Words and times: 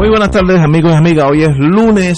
Muy 0.00 0.08
buenas 0.08 0.30
tardes 0.30 0.58
amigos 0.58 0.92
y 0.92 0.96
amigas, 0.96 1.26
hoy 1.30 1.42
es 1.42 1.58
lunes 1.58 2.16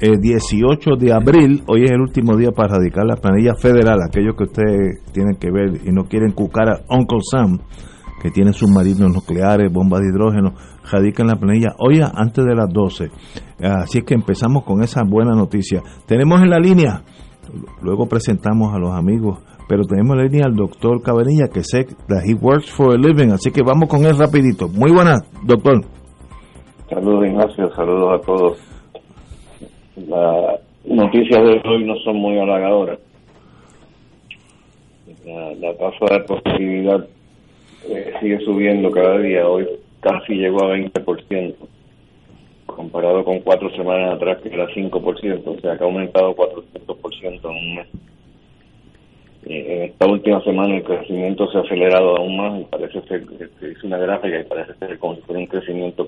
18 0.00 0.96
de 0.98 1.12
abril, 1.12 1.62
hoy 1.66 1.84
es 1.84 1.90
el 1.90 2.00
último 2.00 2.38
día 2.38 2.52
para 2.52 2.78
radicar 2.78 3.04
la 3.04 3.16
planilla 3.16 3.52
federal, 3.54 3.98
aquellos 4.00 4.34
que 4.34 4.44
ustedes 4.44 5.04
tienen 5.12 5.36
que 5.36 5.50
ver 5.50 5.86
y 5.86 5.92
no 5.92 6.04
quieren 6.04 6.32
cucar 6.32 6.70
a 6.70 6.80
Uncle 6.88 7.18
Sam, 7.30 7.58
que 8.22 8.30
tiene 8.30 8.54
submarinos 8.54 9.12
nucleares, 9.12 9.70
bombas 9.70 10.00
de 10.00 10.08
hidrógeno, 10.08 10.54
radican 10.90 11.26
la 11.26 11.36
planilla 11.36 11.74
hoy 11.80 12.00
antes 12.00 12.46
de 12.46 12.54
las 12.54 12.72
12. 12.72 13.10
Así 13.62 13.98
es 13.98 14.04
que 14.04 14.14
empezamos 14.14 14.64
con 14.64 14.82
esa 14.82 15.02
buena 15.04 15.34
noticia. 15.34 15.82
Tenemos 16.06 16.40
en 16.40 16.48
la 16.48 16.58
línea, 16.58 17.02
luego 17.82 18.06
presentamos 18.06 18.74
a 18.74 18.78
los 18.78 18.90
amigos, 18.94 19.38
pero 19.68 19.84
tenemos 19.84 20.12
en 20.12 20.18
la 20.18 20.24
línea 20.24 20.46
al 20.46 20.56
doctor 20.56 21.02
Cabanilla, 21.02 21.48
que 21.48 21.62
sé 21.62 21.84
que 21.84 21.94
he 22.24 22.32
works 22.32 22.70
for 22.70 22.94
a 22.94 22.96
living, 22.96 23.32
así 23.32 23.50
que 23.50 23.60
vamos 23.62 23.90
con 23.90 24.06
él 24.06 24.16
rapidito. 24.16 24.66
Muy 24.66 24.90
buenas, 24.90 25.20
doctor. 25.44 25.84
Saludos 26.92 27.26
Ignacio, 27.26 27.74
saludos 27.74 28.20
a 28.20 28.26
todos. 28.26 28.58
Las 29.96 30.60
noticias 30.84 31.42
de 31.42 31.62
hoy 31.64 31.84
no 31.84 31.96
son 32.00 32.16
muy 32.16 32.38
halagadoras. 32.38 32.98
La, 35.24 35.72
tasa 35.74 36.18
de 36.18 36.20
positividad 36.24 37.06
eh, 37.88 38.12
sigue 38.20 38.40
subiendo 38.40 38.90
cada 38.90 39.16
día, 39.20 39.48
hoy 39.48 39.66
casi 40.00 40.34
llegó 40.34 40.64
a 40.64 40.76
20%, 40.76 41.54
comparado 42.66 43.24
con 43.24 43.40
cuatro 43.40 43.70
semanas 43.70 44.16
atrás 44.16 44.42
que 44.42 44.50
era 44.50 44.66
5%, 44.68 45.42
o 45.46 45.60
sea 45.60 45.78
que 45.78 45.82
ha 45.82 45.86
aumentado 45.86 46.36
400% 46.36 47.40
en 47.42 47.50
un 47.50 47.74
mes. 47.76 47.86
Eh, 49.46 49.76
en 49.76 49.82
esta 49.84 50.06
última 50.06 50.44
semana 50.44 50.76
el 50.76 50.84
crecimiento 50.84 51.50
se 51.50 51.56
ha 51.56 51.62
acelerado 51.62 52.18
aún 52.18 52.36
más 52.36 52.60
y 52.60 52.64
parece 52.64 53.00
ser, 53.08 53.24
que 53.26 53.70
es 53.70 53.82
una 53.82 53.96
gráfica 53.96 54.40
y 54.40 54.44
parece 54.44 54.74
ser 54.74 54.98
como 54.98 55.16
un 55.28 55.46
crecimiento 55.46 56.04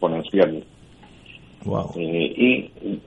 exponencial. 0.00 0.64
Eh, 1.96 2.70
y 2.74 3.00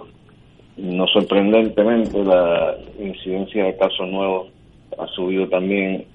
no 0.77 1.07
sorprendentemente 1.07 2.23
la 2.23 2.77
incidencia 2.99 3.65
de 3.65 3.77
casos 3.77 4.07
nuevos 4.09 4.49
ha 4.97 5.07
subido 5.07 5.47
también 5.47 6.05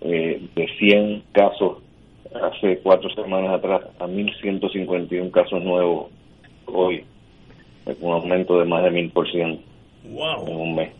eh, 0.00 0.40
de 0.54 0.68
100 0.78 1.22
casos 1.32 1.78
hace 2.34 2.78
cuatro 2.78 3.10
semanas 3.10 3.54
atrás 3.54 3.82
a 3.98 4.06
1.151 4.06 5.30
casos 5.30 5.62
nuevos 5.62 6.06
hoy, 6.66 7.04
un 8.00 8.12
aumento 8.12 8.58
de 8.58 8.64
más 8.66 8.84
de 8.84 8.90
1.000% 8.90 9.58
en 10.46 10.56
un 10.56 10.74
mes 10.74 10.90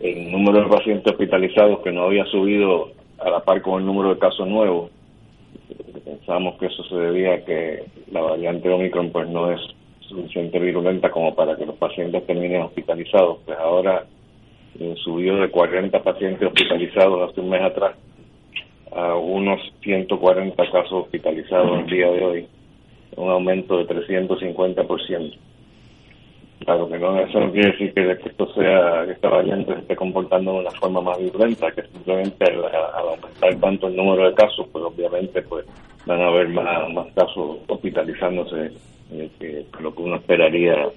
el 0.00 0.30
número 0.30 0.62
de 0.62 0.68
pacientes 0.68 1.12
hospitalizados 1.12 1.80
que 1.80 1.92
no 1.92 2.04
había 2.04 2.24
subido 2.26 2.90
a 3.18 3.30
la 3.30 3.40
par 3.40 3.62
con 3.62 3.80
el 3.80 3.86
número 3.86 4.14
de 4.14 4.18
casos 4.18 4.46
nuevos. 4.46 4.90
Pensamos 6.04 6.56
que 6.58 6.66
eso 6.66 6.82
se 6.84 6.96
debía 6.96 7.34
a 7.34 7.44
que 7.44 7.84
la 8.10 8.20
variante 8.20 8.68
Omicron 8.68 9.10
pues 9.10 9.28
no 9.28 9.50
es 9.50 9.60
suficiente 10.00 10.58
virulenta 10.58 11.10
como 11.10 11.34
para 11.34 11.56
que 11.56 11.66
los 11.66 11.76
pacientes 11.76 12.26
terminen 12.26 12.62
hospitalizados. 12.62 13.38
Pues 13.44 13.58
ahora 13.58 14.04
eh, 14.78 14.94
subió 15.04 15.36
de 15.36 15.50
40 15.50 16.02
pacientes 16.02 16.46
hospitalizados 16.46 17.30
hace 17.30 17.40
un 17.40 17.50
mes 17.50 17.62
atrás 17.62 17.94
a 18.92 19.14
unos 19.14 19.60
140 19.82 20.70
casos 20.70 20.92
hospitalizados 21.04 21.80
el 21.80 21.86
día 21.86 22.10
de 22.10 22.24
hoy, 22.24 22.46
un 23.16 23.30
aumento 23.30 23.78
de 23.78 23.86
350%. 23.86 25.36
Claro 26.64 26.88
que 26.88 26.98
no, 26.98 27.20
eso 27.20 27.40
no 27.40 27.52
quiere 27.52 27.70
decir 27.72 27.94
que, 27.94 28.10
esto 28.10 28.52
sea, 28.54 29.04
que 29.06 29.12
esta 29.12 29.28
variante 29.28 29.74
se 29.74 29.80
esté 29.80 29.96
comportando 29.96 30.54
de 30.54 30.58
una 30.60 30.70
forma 30.72 31.00
más 31.00 31.18
violenta, 31.18 31.70
que 31.70 31.82
simplemente 31.82 32.44
al, 32.44 32.64
aumentar 33.10 33.54
tanto 33.60 33.86
el 33.86 33.96
número 33.96 34.28
de 34.28 34.34
casos, 34.34 34.66
pues 34.72 34.84
obviamente 34.84 35.40
pues 35.42 35.64
van 36.04 36.20
a 36.20 36.26
haber 36.26 36.48
más, 36.48 36.92
más 36.92 37.06
casos 37.14 37.58
hospitalizándose 37.68 38.72
eh, 39.12 39.30
que 39.38 39.64
lo 39.80 39.94
que 39.94 40.02
uno 40.02 40.16
esperaría 40.16 40.88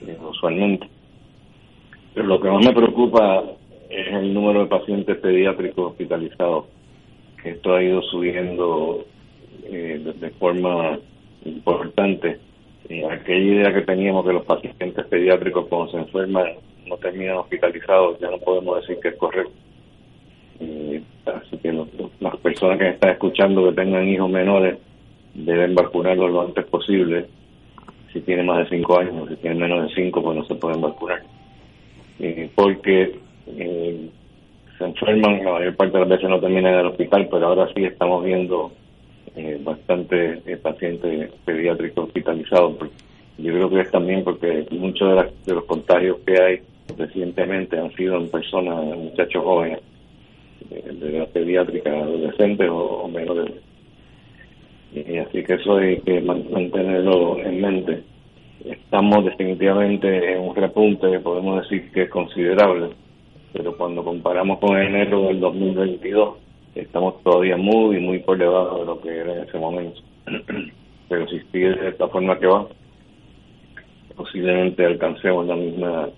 eh, 0.00 0.18
usualmente. 0.28 0.88
Pero 2.14 2.26
lo 2.26 2.40
que 2.40 2.50
más 2.50 2.64
me 2.64 2.72
preocupa 2.72 3.42
es 3.90 4.06
el 4.08 4.32
número 4.32 4.60
de 4.60 4.66
pacientes 4.66 5.16
pediátricos 5.18 5.92
hospitalizados, 5.92 6.66
que 7.42 7.50
esto 7.50 7.74
ha 7.74 7.82
ido 7.82 8.00
subiendo 8.02 9.04
eh, 9.64 10.14
de 10.18 10.30
forma 10.30 10.98
importante 11.44 12.38
aquella 12.84 13.38
idea 13.38 13.72
que 13.72 13.82
teníamos 13.82 14.26
que 14.26 14.32
los 14.32 14.44
pacientes 14.44 15.06
pediátricos 15.06 15.66
cuando 15.68 15.92
se 15.92 15.98
enferman 15.98 16.46
no 16.86 16.96
terminan 16.96 17.38
hospitalizados, 17.38 18.18
ya 18.20 18.30
no 18.30 18.38
podemos 18.38 18.80
decir 18.80 18.98
que 19.00 19.08
es 19.08 19.16
correcto. 19.16 19.52
así 21.26 21.56
que 21.58 21.72
las 22.20 22.36
personas 22.38 22.78
que 22.78 22.88
están 22.90 23.10
escuchando 23.10 23.68
que 23.68 23.76
tengan 23.76 24.08
hijos 24.08 24.30
menores 24.30 24.78
deben 25.34 25.74
vacunarlos 25.74 26.30
lo 26.30 26.42
antes 26.42 26.64
posible. 26.66 27.26
Si 28.12 28.20
tienen 28.20 28.46
más 28.46 28.58
de 28.58 28.76
5 28.76 28.98
años, 28.98 29.28
si 29.30 29.36
tienen 29.36 29.60
menos 29.60 29.88
de 29.88 29.94
5, 29.94 30.22
pues 30.22 30.36
no 30.36 30.44
se 30.44 30.54
pueden 30.56 30.82
vacunar. 30.82 31.22
porque 32.54 33.18
eh, 33.46 34.10
se 34.76 34.84
enferman, 34.84 35.44
la 35.44 35.52
mayor 35.52 35.76
parte 35.76 35.94
de 35.94 36.00
las 36.00 36.08
veces 36.08 36.28
no 36.28 36.40
terminan 36.40 36.74
en 36.74 36.80
el 36.80 36.86
hospital, 36.88 37.28
pero 37.30 37.46
ahora 37.46 37.68
sí 37.74 37.84
estamos 37.84 38.22
viendo 38.22 38.72
eh, 39.34 39.58
bastante 39.62 40.42
eh, 40.44 40.56
pacientes 40.56 41.30
pediátricos 41.44 42.06
hospitalizados. 42.06 42.76
Yo 43.38 43.52
creo 43.52 43.70
que 43.70 43.80
es 43.80 43.90
también 43.90 44.24
porque 44.24 44.66
muchos 44.70 45.24
de, 45.46 45.54
los 45.54 45.64
contagios 45.64 46.18
que 46.26 46.40
hay 46.40 46.60
recientemente 46.98 47.78
han 47.78 47.90
sido 47.94 48.16
en 48.16 48.28
personas, 48.28 48.84
muchachos 48.96 49.42
jóvenes, 49.42 49.80
de 50.68 51.18
la 51.18 51.26
pediátrica, 51.26 51.90
adolescentes 51.90 52.68
o, 52.70 53.08
menores. 53.08 53.52
Y 54.94 55.16
así 55.16 55.42
que 55.42 55.54
eso 55.54 55.76
hay 55.76 55.98
que 56.00 56.20
mantenerlo 56.20 57.38
en 57.38 57.60
mente. 57.60 58.02
Estamos 58.64 59.24
definitivamente 59.24 60.34
en 60.34 60.40
un 60.40 60.54
repunte, 60.54 61.18
podemos 61.20 61.62
decir 61.62 61.90
que 61.90 62.02
es 62.02 62.10
considerable, 62.10 62.90
pero 63.52 63.76
cuando 63.76 64.04
comparamos 64.04 64.58
con 64.58 64.76
enero 64.76 65.28
del 65.28 65.40
2022, 65.40 66.36
estamos 66.74 67.22
todavía 67.22 67.56
muy, 67.56 68.00
muy 68.00 68.18
por 68.20 68.38
debajo 68.38 68.80
de 68.80 68.86
lo 68.86 69.00
que 69.00 69.16
era 69.16 69.34
en 69.34 69.48
ese 69.48 69.58
momento. 69.58 70.00
Pero 71.08 71.28
si 71.28 71.40
sigue 71.52 71.70
de 71.74 71.88
esta 71.88 72.08
forma 72.08 72.38
que 72.38 72.46
va, 72.46 72.66
posiblemente 74.16 74.84
alcancemos 74.84 75.46
la 75.46 75.56
misma 75.56 76.08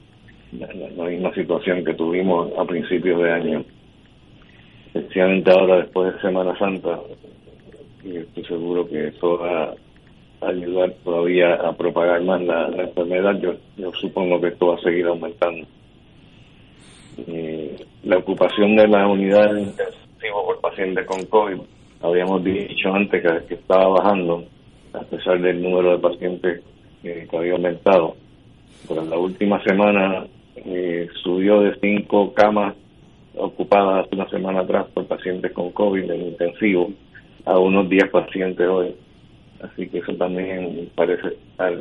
la, 0.59 1.05
misma 1.05 1.35
situación 1.35 1.85
que 1.85 1.95
tuvimos 1.95 2.53
a 2.59 2.65
principios 2.65 3.21
de 3.23 3.33
año, 3.33 3.65
especialmente 4.93 5.51
ahora 5.51 5.79
después 5.79 6.15
de 6.15 6.21
Semana 6.21 6.57
Santa, 6.59 7.01
y 8.05 8.17
estoy 8.19 8.45
seguro 8.45 8.87
que 8.87 9.09
eso 9.09 9.39
va 9.39 9.75
a 10.41 10.49
ayudar 10.49 10.93
todavía 11.03 11.55
a 11.55 11.73
propagar 11.73 12.23
más 12.23 12.41
la, 12.43 12.67
enfermedad. 12.67 13.41
Yo, 13.41 13.55
yo 13.77 13.91
supongo 13.93 14.41
que 14.41 14.49
esto 14.49 14.69
va 14.69 14.75
a 14.77 14.83
seguir 14.83 15.07
aumentando. 15.07 15.67
la 18.05 18.19
ocupación 18.19 18.77
de 18.77 18.89
las 18.89 19.11
unidades 19.11 19.77
por 20.33 20.61
pacientes 20.61 21.07
con 21.07 21.25
COVID. 21.27 21.61
Habíamos 22.01 22.45
dicho 22.45 22.93
antes 22.93 23.23
que, 23.49 23.55
estaba 23.55 23.89
bajando, 23.89 24.45
a 24.93 25.01
pesar 25.01 25.41
del 25.41 25.63
número 25.63 25.93
de 25.93 25.99
pacientes 25.99 26.63
que 27.03 27.29
había 27.33 27.53
aumentado. 27.53 28.17
Pero 28.89 29.03
en 29.03 29.11
la 29.11 29.19
última 29.19 29.63
semana 29.63 30.27
eh, 30.57 31.09
subió 31.23 31.61
de 31.61 31.75
cinco 31.81 32.33
camas 32.35 32.75
ocupadas 33.37 34.07
una 34.13 34.29
semana 34.29 34.61
atrás 34.61 34.87
por 34.95 35.07
pacientes 35.07 35.53
con 35.53 35.73
COVID 35.73 36.11
en 36.11 36.29
intensivo 36.29 36.91
a 37.45 37.59
unos 37.59 37.89
10 37.89 38.11
pacientes 38.11 38.67
hoy. 38.67 38.95
así 39.61 39.89
que 39.89 39.99
eso 39.99 40.15
también 40.15 40.91
parece 40.95 41.29
estar 41.29 41.73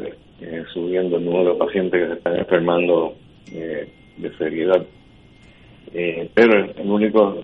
eh, 0.42 0.64
subiendo 0.74 1.18
el 1.18 1.26
número 1.26 1.54
de 1.54 1.60
pacientes 1.60 2.02
que 2.02 2.08
se 2.08 2.14
están 2.14 2.38
enfermando 2.38 3.14
eh, 3.52 3.88
de 4.18 4.38
seriedad. 4.38 4.84
Eh, 5.94 6.30
pero 6.34 6.66
el 6.66 6.90
único, 6.90 7.44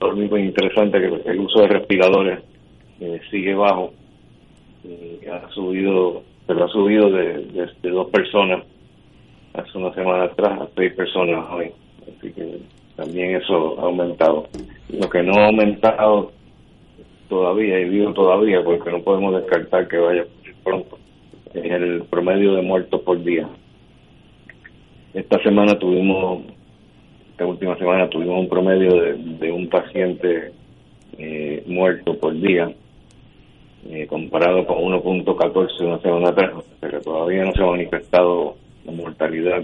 lo 0.00 0.08
único 0.10 0.36
interesante 0.36 0.98
es 0.98 1.22
que 1.22 1.30
el 1.30 1.40
uso 1.40 1.62
de 1.62 1.68
respiradores 1.68 2.40
sigue 3.30 3.54
bajo. 3.54 3.92
y 4.84 5.26
ha 5.26 5.48
subido, 5.50 6.22
pero 6.46 6.64
ha 6.64 6.68
subido 6.68 7.10
de, 7.10 7.44
de, 7.82 7.90
dos 7.90 8.08
personas 8.10 8.64
hace 9.54 9.78
una 9.78 9.92
semana 9.94 10.24
atrás 10.24 10.60
a 10.60 10.68
seis 10.76 10.92
personas 10.94 11.46
hoy. 11.50 11.72
Así 12.02 12.32
que 12.32 12.58
también 12.96 13.36
eso 13.36 13.78
ha 13.80 13.84
aumentado. 13.84 14.48
Lo 14.90 15.08
que 15.08 15.22
no 15.22 15.34
ha 15.34 15.46
aumentado 15.46 16.32
todavía, 17.28 17.80
y 17.80 17.88
digo 17.88 18.12
todavía 18.12 18.62
porque 18.62 18.90
no 18.90 19.00
podemos 19.02 19.34
descartar 19.34 19.88
que 19.88 19.98
vaya 19.98 20.24
pronto, 20.64 20.98
es 21.54 21.70
el 21.70 22.02
promedio 22.10 22.54
de 22.54 22.62
muertos 22.62 23.00
por 23.02 23.22
día. 23.22 23.48
Esta 25.14 25.42
semana 25.42 25.78
tuvimos, 25.78 26.42
esta 27.36 27.44
última 27.44 27.76
semana 27.76 28.08
tuvimos 28.08 28.40
un 28.40 28.48
promedio 28.48 28.94
de, 28.94 29.52
un 29.52 29.68
paciente 29.68 30.52
eh, 31.18 31.62
muerto 31.66 32.16
por 32.16 32.32
día, 32.32 32.72
eh, 33.90 34.06
comparado 34.06 34.64
con 34.64 34.78
1.14 34.78 35.84
una 35.84 35.98
semana 35.98 36.30
atrás, 36.30 36.64
pero 36.80 36.98
todavía 37.02 37.44
no 37.44 37.52
se 37.52 37.62
ha 37.62 37.66
manifestado 37.66 38.56
la 38.86 38.92
mortalidad 38.92 39.62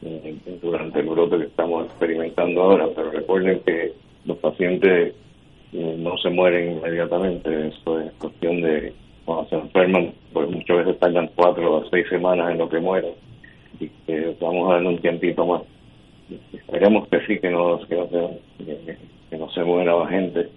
eh, 0.00 0.34
durante 0.62 1.00
el 1.00 1.08
brote 1.08 1.36
que 1.36 1.44
estamos 1.44 1.84
experimentando 1.84 2.62
ahora, 2.62 2.86
pero 2.96 3.10
recuerden 3.10 3.60
que 3.66 3.92
los 4.24 4.38
pacientes 4.38 5.14
no 5.72 6.16
se 6.16 6.30
mueren 6.30 6.78
inmediatamente, 6.78 7.68
eso 7.68 8.00
es 8.00 8.12
cuestión 8.12 8.62
de 8.62 8.94
cuando 9.26 9.46
se 9.50 9.56
enferman, 9.56 10.14
pues 10.32 10.48
muchas 10.48 10.78
veces 10.78 10.98
tardan 10.98 11.28
cuatro 11.34 11.80
o 11.80 11.90
seis 11.90 12.08
semanas 12.08 12.50
en 12.50 12.56
lo 12.56 12.68
que 12.70 12.80
mueren 12.80 13.12
y 13.78 13.88
que 14.06 14.34
vamos 14.40 14.70
a 14.70 14.74
darle 14.76 14.88
un 14.88 14.98
tiempito 14.98 15.44
más. 15.44 15.60
Esperemos 16.52 17.08
que 17.08 17.20
sí, 17.26 17.38
que 17.38 17.50
no, 17.50 17.80
que 17.80 17.96
que, 19.30 19.36
no 19.36 19.50
se 19.50 19.62
muera 19.62 19.96
la 19.96 20.08
gente, 20.08 20.48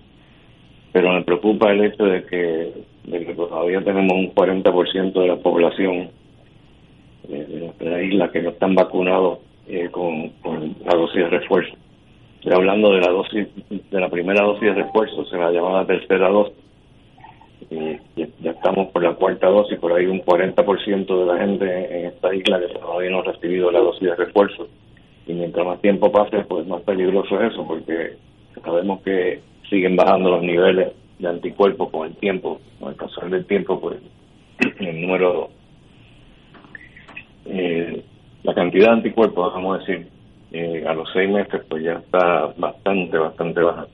pero 0.92 1.14
me 1.14 1.24
preocupa 1.24 1.72
el 1.72 1.86
hecho 1.86 2.06
de 2.06 2.24
que, 2.26 2.74
de 3.06 3.26
que 3.26 3.34
todavía 3.34 3.84
tenemos 3.84 4.14
un 4.14 4.34
40% 4.34 5.14
de 5.14 5.28
la 5.28 5.38
población 5.38 6.10
de 7.28 7.74
la 7.80 8.02
isla 8.02 8.32
que 8.32 8.42
no 8.42 8.50
están 8.50 8.76
vacunados 8.76 9.40
eh, 9.68 9.90
con, 9.92 10.32
la 10.86 10.96
dosis 10.96 11.16
de 11.16 11.30
refuerzo. 11.30 11.74
Estoy 12.36 12.54
hablando 12.54 12.92
de 12.92 13.00
la 13.00 13.12
dosis, 13.12 13.48
de 13.70 14.00
la 14.00 14.10
primera 14.10 14.44
dosis 14.44 14.64
de 14.64 14.74
refuerzo, 14.74 15.26
se 15.26 15.38
la 15.38 15.52
llamada 15.52 15.86
tercera 15.86 16.28
dosis. 16.30 16.56
Y 17.70 17.98
ya 18.42 18.52
estamos 18.52 18.90
por 18.90 19.02
la 19.04 19.14
cuarta 19.14 19.48
dosis, 19.48 19.80
por 19.80 19.94
ahí 19.94 20.06
un 20.06 20.22
40% 20.22 21.20
de 21.20 21.26
la 21.26 21.40
gente 21.40 21.98
en 21.98 22.06
esta 22.08 22.36
isla 22.36 22.60
que 22.60 22.74
todavía 22.74 23.10
no 23.10 23.20
ha 23.20 23.24
recibido 23.24 23.72
la 23.72 23.80
dosis 23.80 24.02
de 24.02 24.16
refuerzo. 24.16 24.68
Y 25.26 25.34
mientras 25.34 25.66
más 25.66 25.82
tiempo 25.82 26.12
pase, 26.12 26.40
pues 26.48 26.68
más 26.68 26.82
peligroso 26.82 27.42
es 27.42 27.54
eso, 27.54 27.66
porque 27.66 28.18
sabemos 28.64 29.02
que 29.02 29.42
siguen 29.70 29.96
bajando 29.96 30.32
los 30.32 30.42
niveles 30.42 30.94
de 31.20 31.28
anticuerpos 31.28 31.90
con 31.90 32.08
el 32.08 32.16
tiempo, 32.18 32.60
con 32.80 32.90
el 32.90 32.96
pasar 32.96 33.30
del 33.30 33.46
tiempo, 33.46 33.80
pues 33.80 33.98
el 34.80 35.02
número, 35.02 35.50
eh, 37.46 38.04
la 38.44 38.54
cantidad 38.54 38.88
de 38.88 38.94
anticuerpos, 38.94 39.54
vamos 39.54 39.76
a 39.76 39.80
decir, 39.80 40.08
eh, 40.52 40.84
a 40.88 40.94
los 40.94 41.10
seis 41.14 41.30
meses 41.30 41.62
pues 41.70 41.84
ya 41.84 41.94
está 41.94 42.54
bastante, 42.58 43.18
bastante 43.18 43.62
baja. 43.62 43.88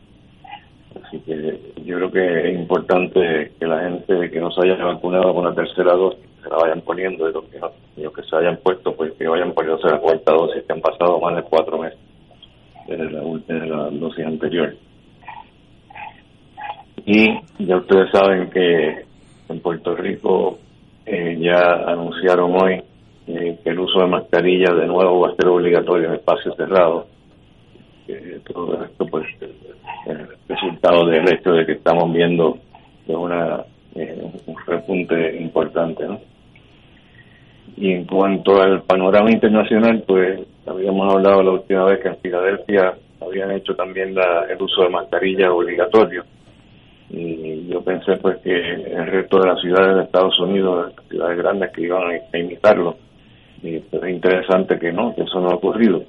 Así 1.03 1.19
que 1.19 1.59
yo 1.85 1.97
creo 1.97 2.11
que 2.11 2.49
es 2.49 2.59
importante 2.59 3.51
que 3.59 3.65
la 3.65 3.81
gente 3.81 4.31
que 4.31 4.39
no 4.39 4.51
se 4.51 4.61
haya 4.61 4.83
vacunado 4.83 5.33
con 5.33 5.45
la 5.45 5.53
tercera 5.53 5.93
dosis 5.93 6.28
se 6.41 6.49
la 6.49 6.57
vayan 6.57 6.81
poniendo 6.81 7.29
y 7.29 7.33
los 7.33 7.45
que, 7.45 8.23
se 8.23 8.35
hayan 8.35 8.57
puesto 8.57 8.95
pues 8.95 9.13
que 9.13 9.27
vayan 9.27 9.53
poniéndose 9.53 9.89
la 9.89 9.99
cuarta 9.99 10.33
dosis 10.33 10.63
que 10.63 10.73
han 10.73 10.81
pasado 10.81 11.19
más 11.19 11.35
de 11.35 11.43
cuatro 11.43 11.79
meses 11.79 11.99
desde 12.87 13.09
la, 13.11 13.21
desde 13.47 13.99
dosis 13.99 14.25
anterior. 14.25 14.75
Y 17.05 17.27
ya 17.59 17.77
ustedes 17.77 18.11
saben 18.11 18.49
que 18.49 19.05
en 19.49 19.59
Puerto 19.61 19.95
Rico 19.95 20.59
eh, 21.05 21.37
ya 21.39 21.73
anunciaron 21.87 22.55
hoy 22.61 22.83
eh, 23.27 23.59
que 23.63 23.69
el 23.69 23.79
uso 23.79 24.01
de 24.01 24.07
mascarilla 24.07 24.73
de 24.73 24.87
nuevo 24.87 25.21
va 25.21 25.29
a 25.29 25.35
ser 25.35 25.47
obligatorio 25.47 26.09
en 26.09 26.15
espacios 26.15 26.55
cerrados. 26.55 27.05
todo 28.51 28.83
esto, 28.83 29.05
pues, 29.05 29.25
es 29.41 30.47
resultado 30.47 31.05
del 31.05 31.31
hecho 31.31 31.51
de 31.51 31.65
que 31.65 31.73
estamos 31.73 32.11
viendo 32.11 32.57
una, 33.07 33.63
eh, 33.95 34.31
un 34.45 34.55
repunte 34.65 35.37
importante. 35.41 36.05
¿no? 36.05 36.19
Y 37.79 37.93
en 37.93 38.03
cuanto 38.03 38.61
al 38.61 38.81
panorama 38.81 39.31
internacional, 39.31 40.03
pues 40.05 40.41
habíamos 40.67 41.13
hablado 41.13 41.41
la 41.41 41.51
última 41.51 41.85
vez 41.85 42.01
que 42.01 42.09
en 42.09 42.17
Filadelfia 42.17 42.93
habían 43.21 43.51
hecho 43.51 43.73
también 43.73 44.09
el 44.09 44.61
uso 44.61 44.83
de 44.83 44.89
mascarilla 44.89 45.53
obligatorio. 45.53 46.25
Y 47.09 47.67
yo 47.67 47.81
pensé 47.81 48.17
pues 48.17 48.37
que 48.39 48.51
el 48.51 49.07
resto 49.07 49.39
de 49.39 49.47
las 49.47 49.61
ciudades 49.61 49.95
de 49.95 50.03
Estados 50.03 50.37
Unidos, 50.41 50.91
ciudades 51.09 51.37
grandes 51.37 51.71
que 51.71 51.83
iban 51.83 52.03
a 52.11 52.37
imitarlo, 52.37 52.97
y 53.63 53.75
es 53.75 53.83
interesante 54.09 54.77
que 54.77 54.91
no, 54.91 55.15
que 55.15 55.21
eso 55.21 55.39
no 55.39 55.49
ha 55.49 55.55
ocurrido. 55.55 56.03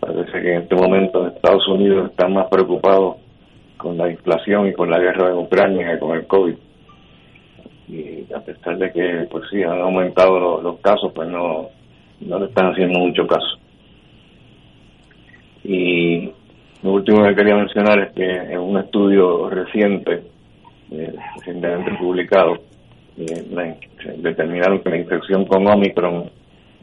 Parece 0.00 0.32
que 0.32 0.54
en 0.54 0.62
este 0.62 0.74
momento 0.74 1.22
en 1.22 1.36
Estados 1.36 1.66
Unidos 1.68 2.10
están 2.10 2.32
más 2.34 2.48
preocupados 2.48 3.18
con 3.76 3.96
la 3.96 4.10
inflación 4.10 4.66
y 4.66 4.72
con 4.72 4.90
la 4.90 4.98
guerra 4.98 5.28
en 5.30 5.38
Ucrania 5.38 5.92
que 5.92 5.98
con 6.00 6.16
el 6.16 6.26
COVID. 6.26 6.54
Y 7.88 8.32
a 8.32 8.40
pesar 8.40 8.78
de 8.78 8.92
que, 8.92 9.26
pues 9.30 9.44
sí, 9.50 9.62
han 9.62 9.80
aumentado 9.80 10.60
los, 10.60 10.78
casos, 10.80 11.12
pues 11.14 11.28
no, 11.28 11.68
no 12.20 12.38
le 12.38 12.46
están 12.46 12.72
haciendo 12.72 12.98
mucho 12.98 13.26
caso. 13.26 13.58
Y 15.64 16.30
lo 16.82 16.92
último 16.92 17.24
que 17.24 17.34
quería 17.34 17.56
mencionar 17.56 17.98
es 18.00 18.12
que 18.12 18.24
en 18.24 18.58
un 18.58 18.78
estudio 18.78 19.50
reciente, 19.50 20.22
eh, 20.90 21.14
recientemente 21.36 21.92
publicado, 21.94 22.58
eh, 23.16 23.76
determinaron 24.18 24.80
que 24.80 24.90
la 24.90 24.96
infección 24.96 25.44
con 25.44 25.66
Omicron 25.66 26.30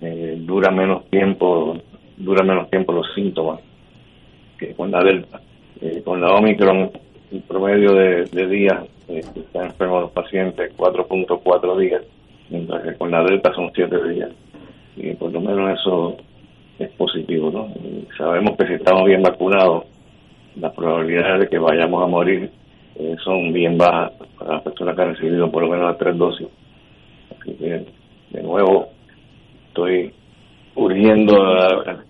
eh, 0.01 0.35
dura 0.39 0.71
menos 0.71 1.09
tiempo, 1.09 1.77
dura 2.17 2.43
menos 2.43 2.69
tiempo 2.69 2.93
los 2.93 3.13
síntomas 3.13 3.59
que 4.57 4.73
con 4.73 4.91
la 4.91 5.01
Delta. 5.03 5.41
Eh, 5.81 6.01
con 6.03 6.19
la 6.21 6.33
Omicron, 6.33 6.91
el 7.31 7.41
promedio 7.41 7.93
de, 7.93 8.47
días 8.47 8.83
eh, 9.09 9.23
que 9.33 9.39
están 9.41 9.65
enfermos 9.65 10.01
los 10.03 10.11
pacientes 10.11 10.71
4.4 10.77 11.77
días, 11.77 12.01
mientras 12.49 12.83
que 12.83 12.95
con 12.95 13.11
la 13.11 13.23
Delta 13.23 13.53
son 13.53 13.71
7 13.73 14.09
días. 14.09 14.29
Y 14.95 15.13
por 15.15 15.31
lo 15.31 15.41
menos 15.41 15.79
eso 15.79 16.17
es 16.79 16.89
positivo, 16.91 17.51
¿no? 17.51 17.67
sabemos 18.17 18.55
que 18.57 18.67
si 18.67 18.73
estamos 18.73 19.05
bien 19.05 19.21
vacunados, 19.21 19.85
las 20.55 20.73
probabilidades 20.73 21.41
de 21.41 21.47
que 21.49 21.57
vayamos 21.57 22.03
a 22.03 22.07
morir 22.07 22.51
son 23.23 23.53
bien 23.53 23.77
bajas 23.77 24.11
para 24.37 24.55
las 24.55 24.63
personas 24.63 24.95
que 24.95 25.01
han 25.01 25.15
recibido 25.15 25.51
por 25.51 25.63
lo 25.63 25.69
menos 25.69 25.85
las 25.87 25.97
tres 25.97 26.17
dosis. 26.17 26.47
Así 27.39 27.53
que, 27.53 27.85
de 28.31 28.43
nuevo, 28.43 28.89
estoy 29.67 30.13
urgiendo 30.75 31.41
a, 31.43 32.03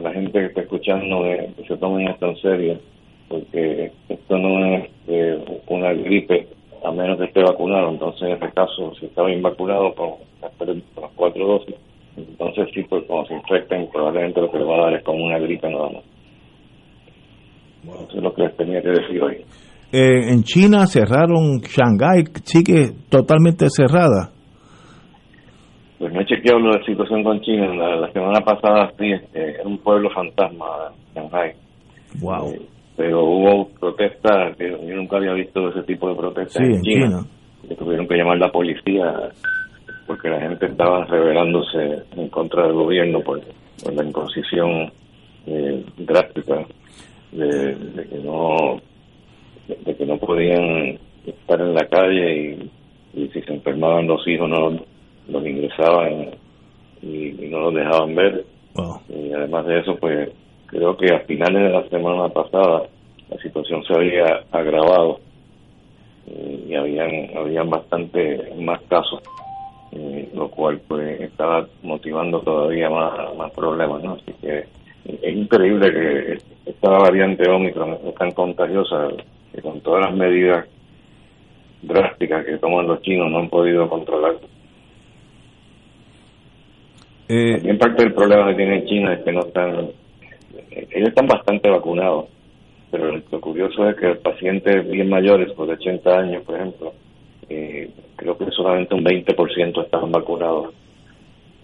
la 0.00 0.12
gente 0.12 0.40
que 0.40 0.46
está 0.46 0.60
escuchando 0.62 1.22
que 1.22 1.64
se 1.66 1.76
tomen 1.76 2.08
esto 2.08 2.26
en 2.26 2.36
serio, 2.38 2.78
porque 3.28 3.92
esto 4.08 4.38
no 4.38 4.76
es 4.76 4.90
eh, 5.08 5.60
una 5.68 5.92
gripe 5.92 6.48
a 6.84 6.92
menos 6.92 7.18
que 7.18 7.24
esté 7.24 7.42
vacunado. 7.42 7.90
Entonces, 7.90 8.22
en 8.22 8.32
este 8.32 8.50
caso, 8.52 8.94
si 8.98 9.06
está 9.06 9.24
bien 9.24 9.42
vacunado 9.42 9.94
con, 9.94 10.10
las 10.40 11.10
cuatro 11.16 11.46
dosis, 11.46 11.74
entonces 12.16 12.68
sí, 12.72 12.82
pues 12.88 13.04
cuando 13.06 13.28
se 13.28 13.34
infecten, 13.34 13.88
probablemente 13.92 14.40
lo 14.40 14.50
que 14.50 14.58
le 14.58 14.64
va 14.64 14.76
a 14.76 14.84
dar 14.84 14.94
es 14.94 15.04
como 15.04 15.24
una 15.24 15.38
gripe 15.38 15.68
nada 15.68 15.90
más. 15.90 16.04
Eso 17.84 18.16
es 18.16 18.22
lo 18.22 18.34
que 18.34 18.42
les 18.42 18.56
tenía 18.56 18.82
que 18.82 18.88
decir 18.88 19.22
hoy. 19.22 19.36
Eh, 19.92 20.32
en 20.32 20.42
China 20.42 20.86
cerraron 20.86 21.60
Shanghái, 21.60 22.24
sigue 22.44 22.92
totalmente 23.08 23.66
cerrada. 23.68 24.32
Pues 25.98 26.12
no 26.12 26.20
he 26.20 26.26
chequeado 26.26 26.58
la 26.60 26.84
situación 26.84 27.22
con 27.22 27.40
China. 27.40 27.72
La, 27.74 28.12
semana 28.12 28.40
pasada 28.40 28.92
sí, 28.98 29.12
este, 29.12 29.54
era 29.54 29.64
un 29.64 29.78
pueblo 29.78 30.10
fantasma, 30.10 30.92
Shanghai. 31.14 31.52
Wow. 32.20 32.52
Eh, 32.52 32.75
pero 32.96 33.24
hubo 33.24 33.68
protestas, 33.68 34.56
que 34.56 34.70
yo 34.70 34.96
nunca 34.96 35.16
había 35.16 35.32
visto 35.34 35.68
ese 35.68 35.82
tipo 35.82 36.08
de 36.08 36.16
protestas 36.16 36.62
en, 36.62 36.82
China. 36.82 37.26
Que 37.68 37.74
tuvieron 37.74 38.06
que 38.06 38.16
llamar 38.16 38.36
a 38.36 38.46
la 38.46 38.52
policía 38.52 39.30
porque 40.06 40.28
la 40.28 40.40
gente 40.40 40.66
estaba 40.66 41.04
rebelándose 41.04 42.02
en 42.16 42.28
contra 42.28 42.62
del 42.64 42.74
gobierno 42.74 43.20
por, 43.20 43.40
la 43.92 44.04
imposición 44.04 44.90
eh, 45.46 45.84
drástica 45.98 46.64
de, 47.32 47.76
que 48.08 48.18
no 48.18 48.80
de, 49.66 49.96
que 49.96 50.06
no 50.06 50.16
podían 50.16 50.98
estar 51.26 51.60
en 51.60 51.74
la 51.74 51.86
calle 51.88 52.36
y, 53.14 53.20
y 53.20 53.28
si 53.28 53.42
se 53.42 53.52
enfermaban 53.52 54.06
los 54.06 54.26
hijos 54.28 54.48
no 54.48 54.70
los 55.28 55.46
ingresaban 55.46 56.30
y, 57.02 57.48
no 57.50 57.60
los 57.60 57.74
dejaban 57.74 58.14
ver. 58.14 58.44
Y 59.08 59.32
además 59.32 59.66
de 59.66 59.80
eso, 59.80 59.96
pues 59.96 60.30
creo 60.66 60.96
que 60.96 61.14
a 61.14 61.20
finales 61.20 61.62
de 61.62 61.70
la 61.70 61.88
semana 61.88 62.28
pasada 62.28 62.82
la 63.28 63.36
situación 63.38 63.82
se 63.84 63.94
había 63.94 64.44
agravado 64.52 65.20
y 66.26 66.74
habían, 66.74 67.36
habían 67.36 67.70
bastante 67.70 68.52
más 68.58 68.80
casos, 68.82 69.22
lo 70.34 70.48
cual 70.48 70.80
pues 70.88 71.20
estaba 71.20 71.66
motivando 71.82 72.40
todavía 72.40 72.90
más, 72.90 73.36
más 73.36 73.52
problemas, 73.52 74.02
¿no? 74.02 74.14
Así 74.14 74.32
que 74.40 74.64
es 75.04 75.36
increíble 75.36 75.92
que 75.92 76.38
esta 76.70 76.90
variante 76.90 77.48
Omicron 77.48 77.98
es 78.06 78.14
tan 78.16 78.32
contagiosa 78.32 79.08
que 79.54 79.62
con 79.62 79.80
todas 79.80 80.06
las 80.06 80.14
medidas 80.16 80.66
drásticas 81.82 82.44
que 82.44 82.58
toman 82.58 82.88
los 82.88 83.00
chinos 83.02 83.30
no 83.30 83.38
han 83.38 83.48
podido 83.48 83.88
controlar. 83.88 84.34
Eh, 87.28 87.60
en 87.64 87.78
parte 87.78 88.02
del 88.02 88.14
problema 88.14 88.48
que 88.48 88.54
tiene 88.54 88.84
China 88.84 89.14
es 89.14 89.24
que 89.24 89.32
no 89.32 89.40
están, 89.40 89.90
ellos 90.90 91.08
están 91.08 91.26
bastante 91.26 91.70
vacunados, 91.70 92.26
pero 92.90 93.16
lo 93.16 93.40
curioso 93.40 93.88
es 93.88 93.96
que 93.96 94.14
pacientes 94.16 94.88
bien 94.90 95.08
mayores, 95.08 95.52
por 95.52 95.68
80 95.68 96.18
años, 96.18 96.44
por 96.44 96.56
ejemplo, 96.56 96.92
eh, 97.48 97.90
creo 98.16 98.36
que 98.36 98.50
solamente 98.50 98.94
un 98.94 99.04
20% 99.04 99.84
están 99.84 100.10
vacunados. 100.12 100.74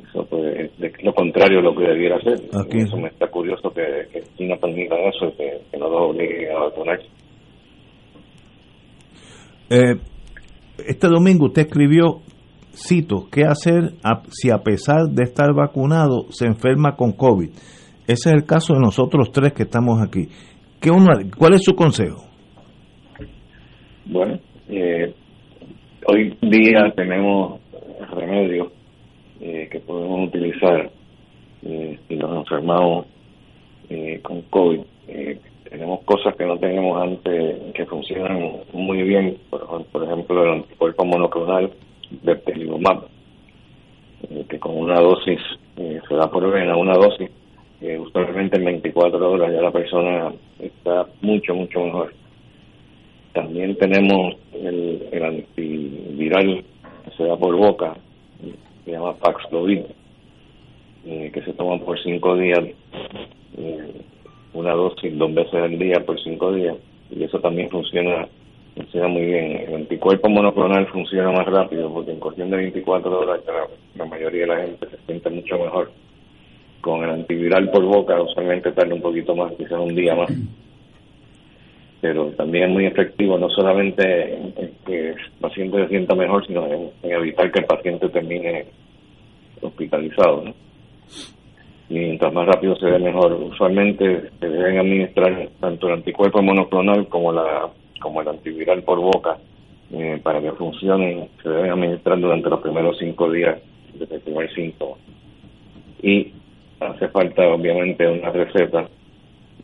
Eso 0.09 0.25
pues, 0.26 0.71
es 0.81 1.04
lo 1.04 1.14
contrario 1.14 1.59
de 1.59 1.62
lo 1.62 1.75
que 1.75 1.85
debiera 1.85 2.21
ser. 2.21 2.40
Eso 2.71 2.97
me 2.97 3.09
está 3.09 3.28
curioso 3.28 3.71
que, 3.71 4.23
China 4.37 4.57
permita 4.61 4.97
eso, 4.97 5.35
que, 5.37 5.61
que 5.71 5.78
no 5.78 5.88
los 5.88 6.11
obligue 6.11 6.50
a 6.50 6.59
vacunarse. 6.59 7.07
Eh, 9.71 9.97
este 10.87 11.09
domingo 11.09 11.47
usted 11.47 11.62
escribió, 11.62 12.21
cito, 12.75 13.28
¿qué 13.31 13.45
hacer 13.45 13.95
si 14.31 14.50
a 14.50 14.59
pesar 14.59 15.09
de 15.11 15.25
estar 15.25 15.54
vacunado 15.54 16.26
se 16.31 16.47
enferma 16.47 16.97
con 16.97 17.12
COVID? 17.12 17.50
Ese 18.07 18.31
es 18.31 18.35
el 18.35 18.45
caso 18.45 18.75
de 18.75 18.81
nosotros 18.81 19.31
tres 19.33 19.53
que 19.53 19.63
estamos 19.65 20.03
aquí. 20.03 20.29
¿Qué 20.81 20.91
¿Cuál 21.39 21.55
es 21.55 21.63
su 21.63 21.75
consejo? 21.75 22.25
Bueno, 24.07 24.39
eh, 24.69 25.15
hoy 26.07 26.37
día 26.43 26.93
tenemos 26.97 27.61
remedios 28.11 28.73
eh, 29.41 29.69
que 29.71 29.81
podemos 29.81 30.29
utilizar 30.29 30.91
eh, 31.65 31.99
si 32.09 32.17
nos 32.17 32.37
enfermamos 32.37 33.07
con 34.23 34.41
COVID 34.49 34.81
tenemos 35.73 36.05
cosas 36.05 36.37
que 36.37 36.45
no 36.45 36.59
teníamos 36.59 37.03
antes 37.03 37.73
que 37.73 37.87
funcionan 37.87 38.61
muy 38.75 39.03
bien, 39.05 39.39
por, 39.49 40.05
ejemplo 40.05 40.45
el 40.45 40.61
anticuerpo 40.61 41.07
monoclonal 41.07 41.73
de 42.11 42.37
Pelimumab, 42.37 43.05
eh, 44.29 44.45
que 44.51 44.59
con 44.59 44.77
una 44.77 45.01
dosis 45.01 45.41
eh, 45.79 45.99
se 46.07 46.15
da 46.15 46.31
por 46.31 46.53
vena, 46.53 46.77
una 46.77 46.93
dosis, 46.93 47.31
eh, 47.83 47.99
usualmente 47.99 48.57
en 48.57 48.65
24 48.65 49.31
horas 49.31 49.53
ya 49.53 49.61
la 49.61 49.71
persona 49.71 50.33
está 50.59 51.07
mucho, 51.21 51.55
mucho 51.55 51.81
mejor. 51.85 52.15
También 53.33 53.77
tenemos 53.77 54.37
el, 54.53 55.09
el 55.11 55.25
antiviral 55.25 56.65
que 57.05 57.11
se 57.17 57.25
da 57.25 57.37
por 57.37 57.57
boca, 57.57 57.95
se 58.85 58.91
llama 58.91 59.15
Paxlovid, 59.15 59.81
que 61.05 61.43
se 61.45 61.53
toma 61.55 61.79
por 61.79 61.99
cinco 62.03 62.37
días 62.37 62.61
una 64.55 64.73
dosis 64.73 65.17
dos 65.17 65.35
veces 65.35 65.55
al 65.55 65.79
día 65.79 66.05
por 66.05 66.21
cinco 66.23 66.53
días 66.53 66.77
y 67.11 67.25
eso 67.25 67.41
también 67.41 67.71
funciona 67.71 68.29
funciona 68.75 69.09
muy 69.09 69.27
bien. 69.27 69.65
El 69.69 69.75
anticuerpo 69.75 70.29
monoclonal 70.29 70.87
funciona 70.89 71.31
más 71.31 71.47
rápido 71.47 71.93
porque 71.93 72.12
en 72.12 72.21
cuestión 72.21 72.51
de 72.51 72.57
24 72.57 73.21
horas 73.21 73.41
la, 73.97 74.05
mayoría 74.07 74.43
de 74.43 74.47
la 74.47 74.62
gente 74.62 74.89
se 74.89 74.97
siente 75.07 75.31
mucho 75.31 75.59
mejor. 75.59 75.91
Con 76.83 77.03
el 77.03 77.11
antiviral 77.11 77.71
por 77.71 77.85
boca 77.85 78.21
usualmente 78.21 78.73
tarda 78.73 78.95
un 78.95 79.01
poquito 79.01 79.35
más, 79.35 79.53
quizás 79.55 79.81
un 79.81 79.95
día 79.95 80.15
más. 80.15 80.31
Pero 82.03 82.27
también 82.33 82.65
es 82.65 82.71
muy 82.71 82.85
efectivo 82.85 83.39
no 83.39 83.49
solamente 83.49 84.35
en, 84.35 84.53
que 84.85 85.11
el 85.11 85.17
paciente 85.41 85.83
se 85.85 85.89
sienta 85.89 86.15
mejor, 86.15 86.47
sino 86.47 86.67
en, 86.67 86.91
evitar 87.03 87.51
que 87.51 87.61
el 87.61 87.67
paciente 87.67 88.09
termine 88.11 88.67
hospitalizado. 89.62 90.43
¿no? 90.45 90.55
mientras 91.93 92.33
más 92.33 92.47
rápido 92.47 92.77
se 92.77 92.87
ve 92.87 92.99
mejor. 92.99 93.33
Usualmente 93.35 94.31
se 94.41 94.49
deben 94.49 94.79
administrar 94.79 95.49
tanto 95.61 95.89
el 95.89 95.95
anticuerpo 95.95 96.43
monoclonal 96.43 97.07
como 97.09 97.33
la 97.33 97.69
como 98.01 98.21
el 98.21 98.29
antiviral 98.29 98.83
por 98.83 98.99
boca 98.99 99.39
eh, 99.93 100.21
para 100.23 100.41
que 100.41 100.53
funcionen. 100.53 101.29
Se 101.43 101.49
deben 101.49 101.71
administrar 101.71 102.19
durante 102.19 102.51
los 102.51 102.61
primeros 102.61 102.99
cinco 102.99 103.31
días 103.31 103.59
desde 103.95 104.17
el 104.17 104.21
primer 104.23 104.53
síntoma. 104.55 104.97
Y 106.03 106.33
hace 106.89 107.09
falta 107.09 107.43
obviamente 107.49 108.07
una 108.07 108.31
receta 108.31 108.89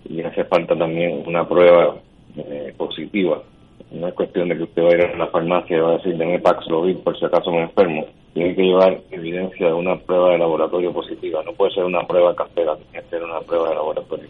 y 0.09 0.23
hace 0.23 0.45
falta 0.45 0.77
también 0.77 1.23
una 1.27 1.47
prueba 1.47 1.97
eh, 2.37 2.73
positiva. 2.77 3.43
No 3.91 4.09
es 4.09 4.15
cuestión 4.15 4.49
de 4.49 4.57
que 4.57 4.65
usted 4.65 4.83
va 4.83 4.89
a 4.89 5.15
a 5.15 5.17
la 5.17 5.27
farmacia 5.29 5.77
y 5.77 5.81
va 5.81 5.91
a 5.91 5.97
decir, 5.99 6.17
denme 6.17 6.39
Paxlovid 6.39 6.99
por 6.99 7.19
si 7.19 7.25
acaso 7.25 7.51
me 7.51 7.63
enfermo 7.63 8.07
tiene 8.39 8.55
que 8.55 8.63
llevar 8.63 9.01
evidencia 9.11 9.67
de 9.67 9.73
una 9.73 9.97
prueba 9.97 10.31
de 10.31 10.39
laboratorio 10.39 10.93
positiva. 10.93 11.43
No 11.45 11.53
puede 11.55 11.73
ser 11.75 11.85
una 11.85 12.07
prueba 12.07 12.37
casera, 12.37 12.77
tiene 12.77 13.05
que 13.05 13.11
ser 13.11 13.25
una 13.25 13.41
prueba 13.41 13.71
de 13.71 13.75
laboratorio. 13.75 14.29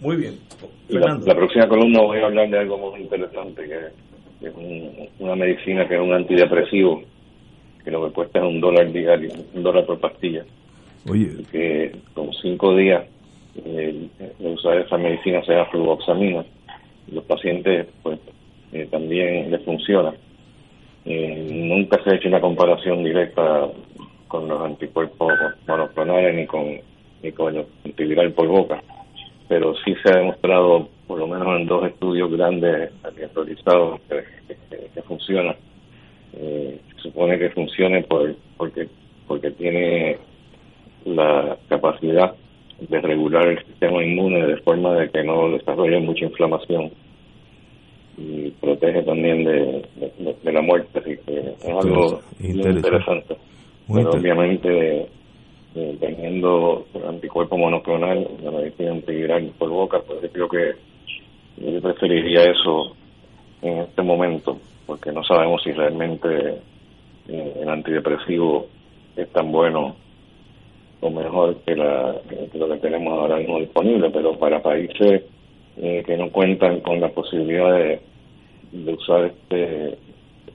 Muy 0.00 0.16
bien. 0.16 0.38
La, 0.88 1.34
próxima 1.34 1.68
columna 1.68 2.00
voy 2.00 2.18
a 2.18 2.26
hablar 2.26 2.50
de 2.50 2.58
algo 2.58 2.78
muy 2.78 3.00
interesante, 3.00 3.62
que, 3.68 4.46
es 4.46 4.52
una 5.18 5.36
medicina 5.36 5.86
que 5.86 5.94
es 5.94 6.00
un 6.00 6.12
antidepresivo, 6.12 7.02
que 7.86 7.90
lo 7.92 8.04
que 8.06 8.12
cuesta 8.12 8.40
es 8.40 8.44
un 8.44 8.60
dólar 8.60 8.92
diario, 8.92 9.30
un 9.54 9.62
dólar 9.62 9.86
por 9.86 9.98
pastilla. 9.98 10.44
Oye. 11.08 11.30
Que 11.50 11.94
con 12.12 12.32
cinco 12.34 12.76
días 12.76 13.06
eh, 13.64 14.08
de 14.38 14.46
usar 14.52 14.76
esa 14.78 14.98
medicina 14.98 15.42
se 15.44 15.52
llama 15.52 15.70
fluvoxamina. 15.70 16.44
Los 17.10 17.24
pacientes, 17.24 17.86
pues, 18.02 18.18
eh, 18.72 18.88
también 18.90 19.50
les 19.52 19.64
funciona 19.64 20.12
eh, 21.08 21.46
nunca 21.52 22.02
se 22.02 22.10
ha 22.10 22.14
hecho 22.16 22.26
una 22.26 22.40
comparación 22.40 23.04
directa 23.04 23.68
con 24.26 24.48
los 24.48 24.60
anticuerpos 24.60 25.32
monoclonales 25.68 26.34
ni 26.34 26.46
con 26.46 26.80
ni 27.22 27.30
con 27.32 27.56
el 27.56 27.64
antiviral 27.84 28.32
por 28.32 28.48
boca, 28.48 28.82
pero 29.48 29.74
sí 29.84 29.94
se 30.02 30.10
ha 30.10 30.18
demostrado, 30.18 30.88
por 31.06 31.18
lo 31.20 31.28
menos 31.28 31.46
en 31.60 31.66
dos 31.66 31.86
estudios 31.86 32.30
grandes 32.30 32.90
realizados, 33.34 34.00
que, 34.08 34.56
que, 34.92 35.02
funciona. 35.02 35.54
Eh, 36.34 36.78
supone 36.96 37.38
que 37.38 37.50
funcione 37.50 38.02
por, 38.02 38.34
porque 38.56 38.88
porque 39.26 39.50
tiene 39.52 40.18
la 41.04 41.56
capacidad 41.68 42.34
de 42.78 43.00
regular 43.00 43.48
el 43.48 43.64
sistema 43.64 44.04
inmune 44.04 44.46
de 44.46 44.56
forma 44.58 44.94
de 44.94 45.08
que 45.10 45.22
no 45.24 45.50
desarrolle 45.50 45.98
mucha 46.00 46.26
inflamación 46.26 46.90
y 48.18 48.50
protege 48.50 49.02
también 49.02 49.44
de, 49.44 49.84
de, 50.42 50.52
la 50.52 50.62
muerte, 50.62 50.98
así 50.98 51.16
que 51.26 51.38
es 51.38 51.68
algo 51.68 52.20
interesante. 52.40 53.36
Pero 53.92 54.10
obviamente 54.10 55.06
teniendo 56.00 56.86
anticuerpo 57.06 57.58
monoclonal, 57.58 58.26
la 58.42 58.50
medicina 58.50 58.92
antiviral 58.92 59.52
por 59.58 59.68
boca, 59.68 60.00
pues 60.06 60.22
yo 60.22 60.30
creo 60.30 60.48
que 60.48 61.72
yo 61.72 61.80
preferiría 61.82 62.44
eso 62.44 62.96
en 63.62 63.78
este 63.78 64.02
momento, 64.02 64.58
porque 64.86 65.12
no 65.12 65.22
sabemos 65.24 65.62
si 65.62 65.72
realmente 65.72 66.28
eh, 66.28 66.58
el 67.28 67.68
antidepresivo 67.68 68.66
es 69.16 69.28
tan 69.30 69.50
bueno 69.50 69.96
o 71.00 71.10
mejor 71.10 71.56
que, 71.66 71.76
la, 71.76 72.14
lo 72.54 72.68
que 72.68 72.78
tenemos 72.78 73.12
ahora 73.12 73.36
mismo 73.36 73.58
disponible, 73.60 74.10
pero 74.10 74.38
para 74.38 74.62
países 74.62 75.22
eh, 75.76 76.02
que 76.06 76.16
no 76.16 76.30
cuentan 76.30 76.80
con 76.80 77.00
la 77.00 77.08
posibilidad 77.08 77.74
de, 77.74 78.00
usar 78.92 79.26
este 79.26 79.98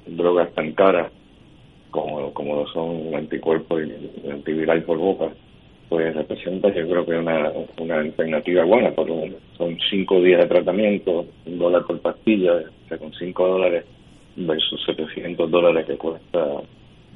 drogas 0.06 0.51
tan 0.54 0.74
caras 0.74 1.12
como, 1.90 2.34
como 2.34 2.68
son 2.68 3.13
anticuerpos 3.16 3.82
y 3.84 4.30
antiviral 4.30 4.84
por 4.84 4.98
boca, 4.98 5.30
pues 5.90 6.16
representa 6.16 6.70
yo 6.74 6.88
creo 6.88 7.06
que 7.06 7.18
una, 7.18 7.51
una 7.80 8.00
alternativa 8.00 8.63
buena, 8.63 8.92
porque 8.92 9.36
son 9.58 9.78
cinco 9.90 10.22
días 10.22 10.42
de 10.42 10.48
tratamiento, 10.48 11.25
un 11.46 11.60
dólar 11.60 11.86
por 11.86 12.00
pastilla, 12.00 12.54
o 12.54 12.88
sea, 12.88 12.98
con 12.98 13.13
cinco 13.13 13.48
dólares 13.48 13.86
versus 14.36 14.80
700 14.86 15.50
dólares 15.50 15.86
que 15.88 15.98
cuesta 15.98 16.40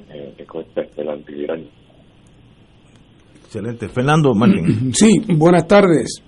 eh, 0.10 0.34
que 0.38 0.46
cuesta 0.46 0.82
este, 0.82 1.02
el 1.02 1.10
antiviral. 1.10 1.66
Excelente. 3.44 3.88
Fernando 3.90 4.34
Martín. 4.34 4.92
Sí, 4.94 5.22
buenas 5.36 5.68
tardes. 5.68 6.22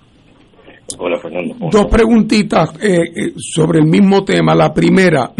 Hola, 0.98 1.18
Fernando. 1.20 1.54
Dos 1.70 1.86
preguntitas 1.86 2.70
eh, 2.82 3.02
eh, 3.14 3.32
sobre 3.36 3.80
el 3.80 3.86
mismo 3.86 4.24
tema. 4.24 4.54
La 4.54 4.72
primera, 4.72 5.32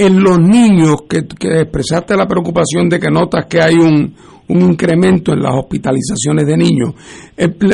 en 0.00 0.18
los 0.18 0.38
niños, 0.38 1.02
que, 1.06 1.18
expresaste 1.18 2.16
la 2.16 2.26
preocupación 2.26 2.88
de 2.88 2.98
que 2.98 3.10
notas 3.10 3.44
que 3.44 3.60
hay 3.60 3.74
un, 3.74 4.14
un 4.48 4.62
incremento 4.62 5.34
en 5.34 5.40
las 5.40 5.54
hospitalizaciones 5.54 6.46
de 6.46 6.56
niños. 6.56 6.94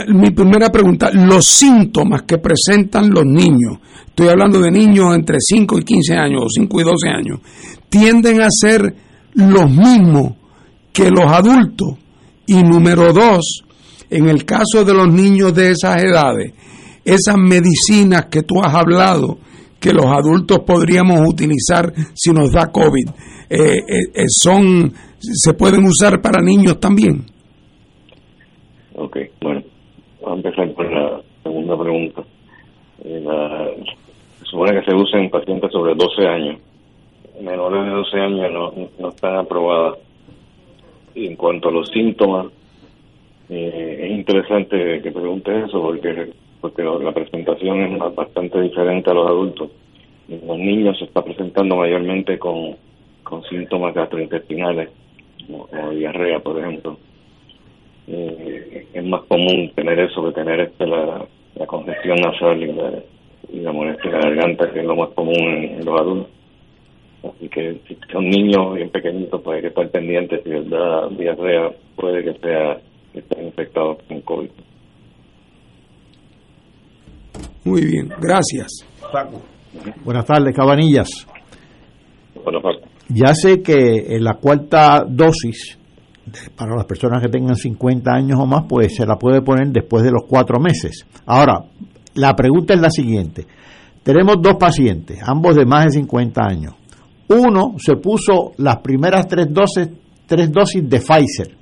Mi 0.09 0.33
primera 0.33 0.69
pregunta, 0.71 1.09
los 1.13 1.47
síntomas 1.47 2.23
que 2.23 2.39
presentan 2.39 3.11
los 3.11 3.25
niños, 3.25 3.79
estoy 4.09 4.27
hablando 4.27 4.59
de 4.61 4.73
niños 4.73 5.15
entre 5.15 5.37
5 5.39 5.79
y 5.79 5.85
15 5.85 6.15
años 6.15 6.43
o 6.47 6.49
5 6.49 6.81
y 6.81 6.83
12 6.83 7.09
años, 7.09 7.39
tienden 7.89 8.43
a 8.43 8.49
ser 8.51 8.93
los 9.35 9.71
mismos 9.71 10.33
que 10.93 11.09
los 11.11 11.31
adultos. 11.31 11.91
Y 12.49 12.61
número 12.61 13.13
dos, 13.13 13.63
en 14.11 14.29
el 14.29 14.45
caso 14.45 14.85
de 14.85 14.95
los 14.95 15.13
niños 15.13 15.55
de 15.55 15.71
esas 15.71 16.03
edades, 16.03 16.53
esas 17.05 17.37
medicinas 17.39 18.27
que 18.29 18.43
tú 18.43 18.61
has 18.65 18.75
hablado, 18.75 19.39
que 19.87 19.93
los 19.93 20.07
adultos 20.07 20.59
podríamos 20.67 21.21
utilizar 21.29 21.93
si 22.15 22.33
nos 22.33 22.51
da 22.51 22.73
COVID, 22.73 23.09
eh, 23.49 23.79
eh, 23.87 24.25
son 24.27 24.93
se 25.21 25.55
pueden 25.55 25.85
usar 25.85 26.21
para 26.21 26.43
niños 26.43 26.81
también. 26.81 27.25
Ok, 28.97 29.17
bueno, 29.41 29.63
vamos 30.21 30.45
a 30.45 30.49
empezar 30.49 30.75
con 30.75 30.93
la 30.93 31.23
segunda 31.45 31.79
pregunta. 31.79 32.23
supone 34.43 34.81
que 34.81 34.91
se 34.91 34.97
usa 34.97 35.21
en 35.21 35.31
pacientes 35.31 35.71
sobre 35.71 35.95
12 35.95 36.27
años. 36.27 36.61
Menores 37.41 37.85
de 37.85 37.91
12 37.91 38.19
años 38.19 38.53
no, 38.53 38.73
no 38.99 39.09
están 39.11 39.37
aprobadas. 39.37 39.99
Y 41.15 41.27
en 41.27 41.37
cuanto 41.37 41.69
a 41.69 41.73
los 41.73 41.89
síntomas, 41.91 42.47
eh, 43.51 44.01
es 44.03 44.11
interesante 44.11 45.01
que 45.01 45.13
pregunte 45.13 45.65
eso 45.65 45.81
porque 45.81 46.33
porque 46.61 46.83
la 46.83 47.13
presentación 47.13 47.81
es 47.81 48.15
bastante 48.15 48.61
diferente 48.61 49.11
a 49.11 49.15
los 49.15 49.27
adultos. 49.29 49.71
los 50.29 50.59
niños 50.59 50.99
se 50.99 51.05
está 51.05 51.23
presentando 51.23 51.77
mayormente 51.77 52.39
con, 52.39 52.77
con 53.23 53.43
síntomas 53.45 53.95
gastrointestinales, 53.95 54.91
como, 55.47 55.91
diarrea, 55.91 56.39
por 56.41 56.59
ejemplo. 56.59 56.97
Eh, 58.09 58.87
es 58.95 59.05
más 59.05 59.23
común 59.25 59.73
tener 59.75 59.99
eso 59.99 60.25
que 60.25 60.33
tener 60.33 60.61
este, 60.61 60.87
la, 60.87 61.27
congestión 61.67 62.17
nasal 62.21 62.63
y 62.63 63.61
la, 63.63 63.73
molestia 63.73 64.11
de 64.11 64.17
la 64.17 64.31
garganta, 64.31 64.73
que 64.73 64.81
es 64.81 64.87
lo 64.87 64.95
más 64.95 65.09
común 65.11 65.35
en, 65.37 65.85
los 65.85 66.01
adultos. 66.01 66.31
Así 67.25 67.49
que 67.49 67.81
si 67.89 67.99
son 68.13 68.29
niños 68.31 68.75
bien 68.75 68.91
pequeñitos, 68.91 69.43
pues 69.43 69.57
hay 69.57 69.63
que 69.63 69.69
estar 69.69 69.89
pendientes. 69.91 70.43
Si 70.45 70.51
les 70.51 70.71
da 70.71 71.09
diarrea, 71.09 71.73
puede 71.97 72.23
que 72.23 72.35
sea 72.39 72.79
que 73.13 73.19
estén 73.19 73.47
infectados 73.47 73.99
con 74.07 74.21
COVID. 74.21 74.51
Muy 77.67 77.85
bien, 77.85 78.09
gracias. 78.21 78.87
Buenas 80.05 80.25
tardes, 80.25 80.55
Cabanillas. 80.55 81.27
Buenas 82.45 82.63
tardes. 82.63 82.83
Ya 83.09 83.35
sé 83.35 83.61
que 83.61 84.15
en 84.15 84.23
la 84.23 84.35
cuarta 84.35 85.05
dosis, 85.05 85.77
para 86.55 86.77
las 86.77 86.85
personas 86.85 87.21
que 87.21 87.29
tengan 87.29 87.57
50 87.57 88.09
años 88.09 88.39
o 88.41 88.47
más, 88.47 88.67
pues 88.69 88.95
se 88.95 89.05
la 89.05 89.17
puede 89.17 89.43
poner 89.43 89.67
después 89.73 90.05
de 90.05 90.13
los 90.13 90.23
cuatro 90.29 90.61
meses. 90.61 91.07
Ahora, 91.27 91.65
la 92.15 92.37
pregunta 92.37 92.73
es 92.73 92.81
la 92.81 92.91
siguiente. 92.91 93.45
Tenemos 94.05 94.37
dos 94.41 94.55
pacientes, 94.55 95.19
ambos 95.25 95.57
de 95.57 95.67
más 95.67 95.87
de 95.87 95.91
50 95.91 96.41
años. 96.41 96.75
Uno 97.29 97.75
se 97.79 97.97
puso 97.97 98.53
las 98.59 98.77
primeras 98.77 99.27
tres 99.27 99.49
dosis, 99.51 99.89
tres 100.25 100.53
dosis 100.53 100.89
de 100.89 101.01
Pfizer. 101.01 101.57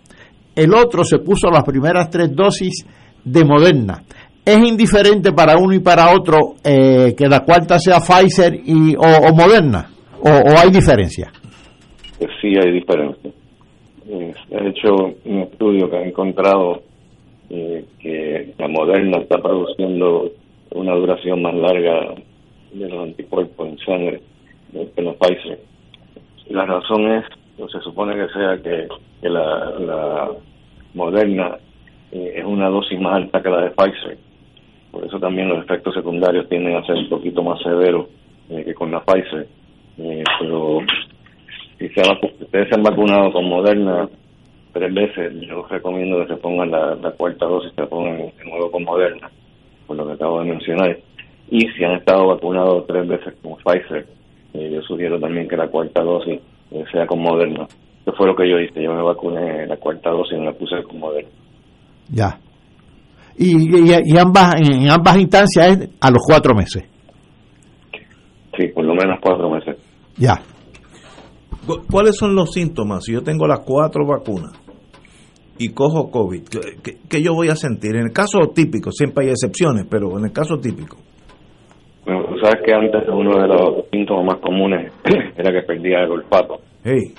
El 0.55 0.75
otro 0.75 1.03
se 1.03 1.21
puso 1.21 1.49
las 1.51 1.65
primeras 1.65 2.11
tres 2.11 2.31
dosis 2.31 2.85
de 3.25 3.43
Moderna 3.43 4.03
es 4.45 4.59
indiferente 4.59 5.33
para 5.33 5.57
uno 5.57 5.73
y 5.73 5.81
para 5.81 6.15
otro 6.15 6.55
eh, 6.63 7.15
que 7.17 7.29
la 7.29 7.41
cuarta 7.41 7.79
sea 7.79 7.99
Pfizer 8.01 8.55
y, 8.55 8.95
o, 8.95 9.35
Moderna? 9.35 9.89
O, 10.21 10.29
hay 10.29 10.71
diferencia? 10.71 11.33
Sí, 12.41 12.55
hay 12.63 12.73
diferencia. 12.73 13.31
He 14.07 14.69
hecho 14.69 14.95
un 15.25 15.41
estudio 15.41 15.89
que 15.89 15.97
ha 15.97 16.03
encontrado 16.03 16.83
eh, 17.49 17.85
que 17.99 18.55
la 18.59 18.69
Moderna 18.69 19.19
está 19.19 19.39
produciendo 19.39 20.31
una 20.73 20.95
duración 20.95 21.41
más 21.41 21.55
larga 21.55 22.15
de 22.73 22.89
los 22.89 23.03
anticuerpos 23.03 23.69
en 23.69 23.79
sangre 23.79 24.21
que 24.95 25.03
la 25.03 25.15
Pfizer. 25.15 25.59
La 26.51 26.67
razón 26.67 27.11
es, 27.13 27.25
o 27.59 27.69
se 27.69 27.81
supone 27.81 28.15
que 28.15 28.33
sea 28.33 28.59
que, 28.63 28.89
la, 29.29 29.71
la 29.81 30.31
Moderna 30.93 31.57
eh, 32.13 32.35
es 32.37 32.45
una 32.45 32.69
dosis 32.69 33.01
más 33.01 33.15
alta 33.15 33.41
que 33.41 33.49
la 33.49 33.63
de 33.63 33.71
Pfizer 33.71 34.19
por 34.95 35.05
eso 35.05 35.19
también 35.19 35.49
los 35.49 35.65
efectos 35.65 35.93
secundarios 35.93 36.49
tienden 36.49 36.77
a 36.77 36.87
ser 36.87 36.95
un 36.95 37.09
poquito 37.09 37.43
más 37.43 37.61
severos 37.63 38.07
eh, 38.49 38.63
que 38.65 38.75
con 38.75 38.93
la 38.93 39.01
Pfizer. 39.01 39.49
Eh, 39.99 40.23
pero 40.39 40.79
si 41.79 41.89
se 41.89 42.03
ustedes 42.41 42.69
se 42.69 42.75
han 42.77 42.83
vacunado 42.85 43.33
con 43.33 43.49
Moderna 43.49 44.09
tres 44.73 44.95
veces, 44.95 45.33
yo 45.41 45.67
recomiendo 45.69 46.21
que 46.21 46.35
se 46.35 46.41
pongan 46.41 46.71
la, 46.71 47.11
cuarta 47.17 47.45
dosis, 47.45 47.73
se 47.75 47.87
pongan 47.87 48.19
de 48.19 48.45
nuevo 48.45 48.71
con 48.71 48.85
Moderna, 48.85 49.29
por 49.89 49.97
lo 49.97 50.07
que 50.07 50.13
acabo 50.13 50.41
de 50.41 50.51
mencionar. 50.51 50.97
Y 51.51 51.61
si 51.71 51.83
han 51.83 51.97
estado 51.97 52.29
vacunados 52.29 52.87
tres 52.87 53.09
veces 53.09 53.35
con 53.43 53.57
Pfizer, 53.57 54.07
eh, 54.55 54.71
yo 54.73 54.81
sugiero 54.83 55.19
también 55.19 55.49
que 55.49 55.57
la 55.57 55.67
cuarta 55.67 56.03
dosis 56.03 56.41
sea 56.93 57.05
con 57.09 57.19
Moderna. 57.21 57.67
Eso 58.03 58.13
fue 58.17 58.29
lo 58.29 58.37
que 58.37 58.49
yo 58.49 58.61
hice, 58.61 58.81
yo 58.81 58.95
me 58.95 59.03
vacuné 59.03 59.67
la 59.67 59.77
cuarta 59.77 60.11
dosis 60.11 60.35
y 60.37 60.39
me 60.39 60.47
la 60.47 60.53
puse 60.53 60.81
con 60.85 61.01
Moderna. 61.01 61.31
Ya 62.11 62.39
y, 63.37 63.91
y, 63.91 64.19
ambas 64.19 64.55
en 64.57 64.91
ambas 64.91 65.17
instancias 65.19 65.69
es 65.69 65.91
a 66.01 66.11
los 66.11 66.23
cuatro 66.27 66.55
meses. 66.55 66.85
Sí, 68.57 68.69
por 68.69 68.85
lo 68.85 68.95
menos 68.95 69.19
cuatro 69.21 69.51
meses. 69.51 69.77
Ya. 70.17 70.41
¿Cuáles 71.91 72.17
son 72.17 72.35
los 72.35 72.53
síntomas? 72.53 73.05
Si 73.05 73.13
yo 73.13 73.23
tengo 73.23 73.47
las 73.47 73.61
cuatro 73.61 74.07
vacunas 74.07 74.53
y 75.59 75.73
cojo 75.73 76.11
COVID, 76.11 76.43
¿qué, 77.09 77.23
yo 77.23 77.35
voy 77.35 77.49
a 77.49 77.57
sentir? 77.57 77.97
En 77.97 78.07
el 78.07 78.13
caso 78.13 78.39
típico, 78.55 78.93
siempre 78.93 79.25
hay 79.25 79.31
excepciones, 79.31 79.87
pero 79.91 80.19
en 80.19 80.27
el 80.27 80.33
caso 80.33 80.59
típico. 80.59 80.97
Bueno, 82.05 82.27
tú 82.27 82.39
sabes 82.39 82.61
que 82.65 82.75
antes 82.75 83.03
uno 83.09 83.41
de 83.41 83.49
los 83.49 83.89
síntomas 83.91 84.27
más 84.27 84.37
comunes 84.41 84.93
era 85.37 85.53
que 85.53 85.67
perdía 85.67 86.03
el 86.05 86.11
olfato. 86.11 86.61
Hey. 86.85 87.15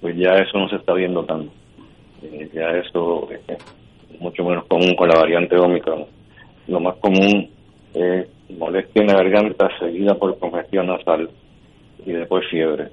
Pues 0.00 0.14
ya 0.16 0.34
eso 0.34 0.58
no 0.58 0.68
se 0.68 0.76
está 0.76 0.92
viendo 0.94 1.24
tanto. 1.24 1.50
Eh, 2.22 2.50
ya 2.52 2.68
eso 2.68 3.28
eh, 3.30 3.56
mucho 4.20 4.44
menos 4.44 4.66
común 4.66 4.94
con 4.96 5.08
la 5.08 5.18
variante 5.18 5.56
Omicron. 5.56 6.06
Lo 6.68 6.80
más 6.80 6.96
común 6.96 7.50
es 7.94 8.26
molestia 8.50 9.02
en 9.02 9.08
la 9.08 9.14
garganta 9.14 9.68
seguida 9.78 10.14
por 10.14 10.38
congestión 10.38 10.86
nasal 10.86 11.28
y 12.04 12.12
después 12.12 12.44
fiebre. 12.50 12.88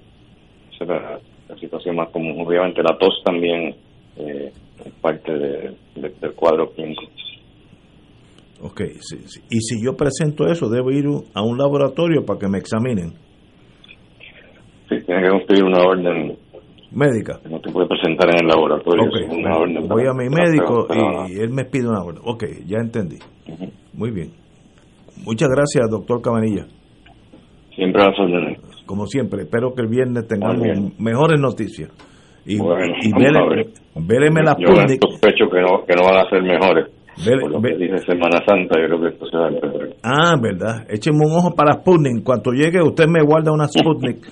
Esa 0.74 0.84
es 0.84 0.90
la, 0.90 1.20
situación 1.60 1.98
más 1.98 2.10
común. 2.10 2.46
Obviamente 2.46 2.82
la 2.82 2.98
tos 2.98 3.22
también 3.26 3.76
eh, 4.18 4.52
es 4.86 4.94
parte 5.02 5.32
del 5.34 6.34
cuadro 6.36 6.72
clínico. 6.72 7.04
Ok, 8.64 8.82
y 9.50 9.60
si 9.60 9.84
yo 9.84 9.98
presento 9.98 10.46
eso, 10.46 10.70
¿debo 10.70 10.92
ir 10.92 11.06
a 11.34 11.42
un 11.42 11.58
laboratorio 11.58 12.24
para 12.24 12.40
que 12.40 12.48
me 12.48 12.60
examinen? 12.60 13.14
Sí, 14.88 15.02
tiene 15.04 15.24
que 15.24 15.30
cumplir 15.30 15.64
una 15.64 15.82
orden 15.82 16.38
médica. 16.92 17.40
No 17.50 17.60
te 17.60 17.72
puede 17.72 17.88
presentar 17.88 18.30
en 18.30 18.42
el 18.42 18.48
laboratorio. 18.48 19.04
Voy 19.88 20.04
a 20.08 20.14
mi 20.14 20.30
médico 20.30 20.88
y, 21.28 21.40
él 21.40 21.50
me 21.50 21.66
pide 21.66 21.88
una 21.88 22.04
orden. 22.04 22.22
Ok, 22.26 22.44
ya 22.66 22.78
entendí. 22.78 23.18
Muy 23.94 24.12
bien. 24.12 24.32
Muchas 25.26 25.50
gracias, 25.50 25.90
doctor 25.90 26.22
Cabanilla. 26.22 26.66
Siempre 27.76 28.04
a 28.04 28.08
órdenes. 28.08 28.60
Como 28.86 29.06
siempre, 29.06 29.44
espero 29.44 29.74
que 29.74 29.82
el 29.84 29.88
viernes 29.88 30.28
tengamos 30.28 30.68
mejores 31.00 31.40
noticias. 31.40 31.90
Y, 32.46 32.58
bueno, 32.58 32.96
y 33.02 33.12
véleme 33.14 34.42
las 34.44 34.58
Yo 34.58 34.76
sospecho 34.76 35.48
que 35.50 35.62
no, 35.62 35.86
que 35.86 35.94
no 35.94 36.04
van 36.04 36.26
a 36.26 36.30
ser 36.30 36.42
mejores. 36.42 36.88
Por 37.24 37.52
lo 37.52 37.62
que 37.62 37.76
dice 37.78 37.98
Semana 38.06 38.40
Santa, 38.46 38.80
yo 38.80 38.88
creo 38.88 39.02
que 39.02 39.08
esto 39.10 39.26
se 39.28 39.38
va 39.38 39.46
a 39.46 39.50
empezar. 39.50 39.90
Ah, 40.04 40.36
verdad. 40.42 40.86
Écheme 40.90 41.20
un 41.26 41.32
ojo 41.34 41.54
para 41.54 41.74
Sputnik. 41.74 42.24
Cuando 42.24 42.52
llegue, 42.52 42.82
usted 42.82 43.08
me 43.08 43.22
guarda 43.24 43.52
una 43.52 43.68
Sputnik. 43.68 44.26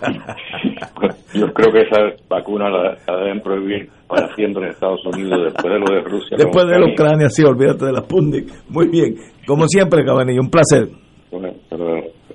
Yo 1.34 1.52
creo 1.52 1.72
que 1.72 1.80
esa 1.80 2.00
vacuna 2.28 2.68
la, 2.70 2.96
deben 3.16 3.40
prohibir 3.40 3.88
para 4.06 4.32
siempre 4.36 4.64
en 4.64 4.70
Estados 4.70 5.00
Unidos 5.06 5.52
después 5.52 5.72
de 5.72 5.80
lo 5.80 5.86
de 5.86 6.02
Rusia. 6.08 6.36
Después 6.36 6.64
de 6.66 6.92
Ucrania, 6.92 7.28
sí, 7.28 7.42
olvídate 7.42 7.86
de 7.86 7.92
la 7.92 8.00
Sputnik. 8.00 8.52
Muy 8.68 8.88
bien. 8.88 9.16
Como 9.46 9.66
siempre, 9.66 10.04
Cabanillo, 10.04 10.42
un 10.42 10.50
placer. 10.50 10.88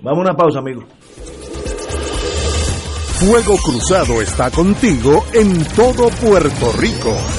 Vamos 0.02 0.20
a 0.20 0.22
una 0.22 0.34
pausa, 0.34 0.60
amigo. 0.60 0.84
Fuego 3.20 3.56
Cruzado 3.58 4.22
está 4.22 4.50
contigo 4.52 5.24
en 5.34 5.64
todo 5.76 6.10
Puerto 6.22 6.72
Rico. 6.80 7.39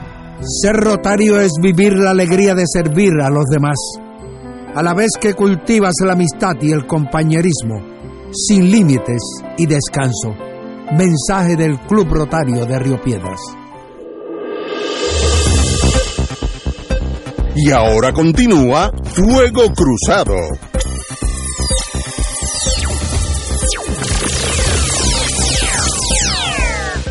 Ser 0.43 0.75
rotario 0.75 1.39
es 1.39 1.51
vivir 1.61 1.93
la 1.93 2.09
alegría 2.09 2.55
de 2.55 2.63
servir 2.65 3.11
a 3.21 3.29
los 3.29 3.45
demás, 3.45 3.77
a 4.73 4.81
la 4.81 4.95
vez 4.95 5.11
que 5.19 5.35
cultivas 5.35 5.93
la 6.03 6.13
amistad 6.13 6.55
y 6.59 6.71
el 6.71 6.87
compañerismo, 6.87 7.79
sin 8.33 8.71
límites 8.71 9.21
y 9.59 9.67
descanso. 9.67 10.33
Mensaje 10.97 11.55
del 11.55 11.79
Club 11.81 12.07
Rotario 12.09 12.65
de 12.65 12.79
Río 12.79 12.99
Piedras. 13.03 13.39
Y 17.55 17.69
ahora 17.69 18.11
continúa 18.11 18.91
Fuego 19.13 19.71
Cruzado. 19.75 20.37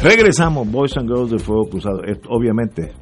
Regresamos, 0.02 0.68
Boys 0.68 0.96
and 0.96 1.08
Girls 1.08 1.30
de 1.30 1.38
Fuego 1.38 1.68
Cruzado. 1.70 2.02
Esto, 2.04 2.28
obviamente, 2.30 2.92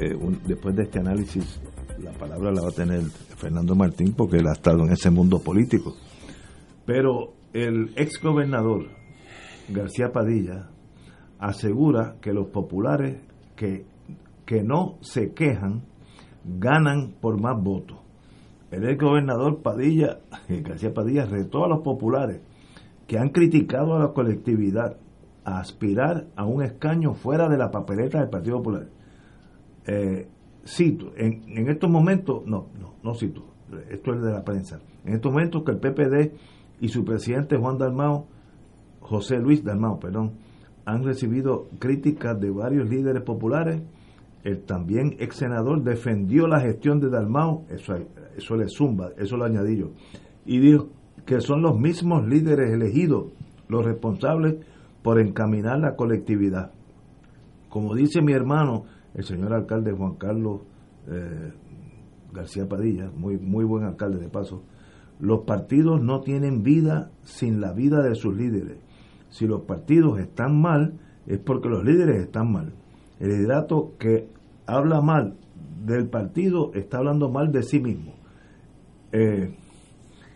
eh, 0.00 0.16
después 0.46 0.76
de 0.76 0.84
este 0.84 0.98
análisis, 1.00 1.60
la 2.02 2.12
palabra 2.12 2.52
la 2.52 2.62
va 2.62 2.68
a 2.68 2.72
tener 2.72 3.02
Fernando 3.36 3.74
Martín 3.74 4.14
porque 4.16 4.36
él 4.36 4.46
ha 4.46 4.52
estado 4.52 4.84
en 4.84 4.92
ese 4.92 5.10
mundo 5.10 5.40
político. 5.40 5.94
Pero 6.86 7.34
el 7.52 7.92
ex 7.96 8.20
gobernador 8.22 8.86
García 9.68 10.12
Padilla 10.12 10.70
asegura 11.38 12.16
que 12.20 12.32
los 12.32 12.48
populares 12.48 13.20
que, 13.56 13.84
que 14.46 14.62
no 14.62 14.98
se 15.00 15.32
quejan 15.32 15.82
ganan 16.44 17.14
por 17.20 17.40
más 17.40 17.62
votos. 17.62 17.98
El 18.70 18.88
ex 18.88 19.02
gobernador 19.02 19.62
Padilla, 19.62 20.20
García 20.48 20.94
Padilla, 20.94 21.26
retó 21.26 21.64
a 21.64 21.68
los 21.68 21.80
populares 21.80 22.40
que 23.06 23.18
han 23.18 23.30
criticado 23.30 23.96
a 23.96 23.98
la 23.98 24.12
colectividad 24.12 24.96
a 25.44 25.60
aspirar 25.60 26.26
a 26.36 26.44
un 26.44 26.62
escaño 26.62 27.14
fuera 27.14 27.48
de 27.48 27.56
la 27.56 27.70
papeleta 27.70 28.20
del 28.20 28.28
Partido 28.28 28.58
Popular. 28.58 28.97
Eh, 29.90 30.28
cito, 30.66 31.12
en, 31.16 31.66
estos 31.66 31.88
momentos, 31.88 32.46
no, 32.46 32.66
no, 32.78 32.96
no 33.02 33.14
cito, 33.14 33.42
esto 33.88 34.12
es 34.12 34.20
de 34.20 34.32
la 34.32 34.44
prensa, 34.44 34.80
en 35.06 35.14
estos 35.14 35.32
momentos 35.32 35.62
que 35.64 35.72
el 35.72 35.78
PPD 35.78 36.34
y 36.80 36.88
su 36.88 37.06
presidente 37.06 37.56
Juan 37.56 37.78
Dalmao, 37.78 38.26
José 39.00 39.38
Luis 39.38 39.64
Dalmao, 39.64 39.98
perdón, 39.98 40.32
han 40.84 41.04
recibido 41.04 41.68
críticas 41.78 42.38
de 42.38 42.50
varios 42.50 42.86
líderes 42.90 43.22
populares, 43.22 43.80
el 44.44 44.60
también 44.64 45.16
ex 45.20 45.36
senador 45.36 45.82
defendió 45.82 46.46
la 46.46 46.60
gestión 46.60 47.00
de 47.00 47.08
Dalmao, 47.08 47.64
eso, 47.70 47.94
eso 48.36 48.56
le 48.56 48.68
zumba, 48.68 49.12
eso 49.16 49.38
lo 49.38 49.46
añadí 49.46 49.78
yo, 49.78 49.92
y 50.44 50.58
dijo 50.58 50.90
que 51.24 51.40
son 51.40 51.62
los 51.62 51.78
mismos 51.78 52.28
líderes 52.28 52.74
elegidos 52.74 53.32
los 53.68 53.86
responsables 53.86 54.56
por 55.02 55.18
encaminar 55.18 55.78
la 55.78 55.96
colectividad. 55.96 56.72
Como 57.70 57.94
dice 57.94 58.20
mi 58.20 58.32
hermano, 58.32 58.84
el 59.18 59.24
señor 59.24 59.52
alcalde 59.52 59.90
Juan 59.90 60.14
Carlos 60.14 60.60
eh, 61.08 61.52
García 62.32 62.68
Padilla, 62.68 63.10
muy, 63.10 63.36
muy 63.36 63.64
buen 63.64 63.82
alcalde 63.82 64.20
de 64.20 64.28
paso, 64.28 64.62
los 65.18 65.40
partidos 65.40 66.00
no 66.00 66.20
tienen 66.20 66.62
vida 66.62 67.10
sin 67.24 67.60
la 67.60 67.72
vida 67.72 68.00
de 68.00 68.14
sus 68.14 68.36
líderes. 68.36 68.78
Si 69.28 69.48
los 69.48 69.62
partidos 69.62 70.20
están 70.20 70.60
mal, 70.60 71.00
es 71.26 71.40
porque 71.40 71.68
los 71.68 71.84
líderes 71.84 72.22
están 72.22 72.52
mal. 72.52 72.72
El 73.18 73.30
liderato 73.30 73.94
que 73.98 74.28
habla 74.66 75.00
mal 75.00 75.36
del 75.84 76.08
partido 76.08 76.70
está 76.74 76.98
hablando 76.98 77.28
mal 77.28 77.50
de 77.50 77.64
sí 77.64 77.80
mismo. 77.80 78.14
Eh, 79.10 79.52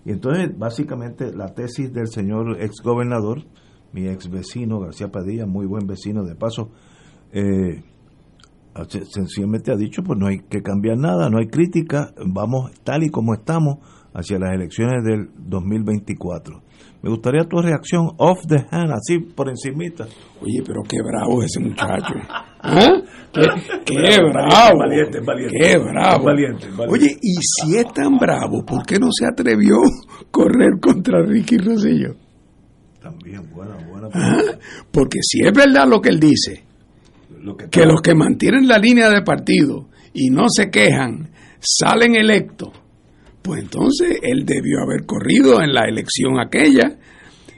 y 0.05 0.11
entonces, 0.11 0.59
básicamente, 0.59 1.33
la 1.33 1.55
tesis 1.55 1.93
del 1.93 2.09
señor 2.09 2.61
ex 2.61 2.83
gobernador, 2.83 3.45
mi 3.93 4.09
ex 4.09 4.29
vecino 4.29 4.81
García 4.81 5.13
Padilla, 5.13 5.47
muy 5.47 5.67
buen 5.67 5.87
vecino 5.87 6.25
de 6.25 6.35
paso, 6.35 6.71
eh, 7.31 7.85
sencillamente 9.11 9.73
ha 9.73 9.77
dicho, 9.77 10.03
pues 10.03 10.19
no 10.19 10.27
hay 10.27 10.41
que 10.49 10.63
cambiar 10.63 10.99
nada, 10.99 11.29
no 11.29 11.39
hay 11.39 11.49
crítica, 11.49 12.13
vamos 12.27 12.71
tal 12.85 13.03
y 13.03 13.11
como 13.11 13.35
estamos 13.35 13.79
hacia 14.15 14.39
las 14.39 14.53
elecciones 14.55 15.05
del 15.05 15.31
2024. 15.37 16.63
Me 17.03 17.11
gustaría 17.11 17.43
tu 17.45 17.61
reacción 17.61 18.11
off 18.19 18.39
the 18.47 18.65
hand, 18.71 18.93
así 18.93 19.19
por 19.19 19.49
encimita. 19.49 20.05
Oye, 20.41 20.63
pero 20.65 20.83
qué 20.89 20.99
bravo 21.03 21.43
ese 21.43 21.59
muchacho. 21.59 22.15
¿Ah? 22.63 22.93
Qué, 23.33 23.41
qué 23.87 24.19
bravo. 24.23 24.79
Valiente, 24.79 25.21
valiente. 25.21 25.57
Qué 25.59 25.79
bravo. 25.79 26.25
Valiente, 26.27 26.67
valiente. 26.77 26.93
Oye, 26.93 27.17
y 27.23 27.35
si 27.41 27.77
es 27.79 27.91
tan 27.95 28.19
bravo, 28.19 28.63
¿por 28.63 28.85
qué 28.85 28.99
no 28.99 29.09
se 29.11 29.25
atrevió 29.25 29.77
a 29.77 30.31
correr 30.31 30.79
contra 30.79 31.25
Ricky 31.25 31.57
Rosillo? 31.57 32.15
También, 33.01 33.51
buena, 33.51 33.75
buena. 33.89 34.09
¿Ah? 34.13 34.43
Porque 34.91 35.21
si 35.23 35.47
es 35.47 35.53
verdad 35.53 35.89
lo 35.89 36.03
que 36.03 36.11
él 36.11 36.21
dice, 36.21 36.63
Lo 37.43 37.57
que, 37.57 37.69
que 37.69 37.87
los 37.87 38.01
que 38.01 38.15
mantienen 38.15 38.69
la 38.69 38.79
línea 38.79 39.11
de 39.11 39.23
partido 39.23 39.89
y 40.15 40.31
no 40.31 40.45
se 40.49 40.71
quejan 40.71 41.31
salen 41.59 42.15
electos, 42.15 42.71
pues 43.43 43.63
entonces 43.63 44.19
él 44.23 44.45
debió 44.47 44.81
haber 44.83 45.05
corrido 45.05 45.61
en 45.61 45.73
la 45.73 45.85
elección 45.85 46.39
aquella, 46.39 46.99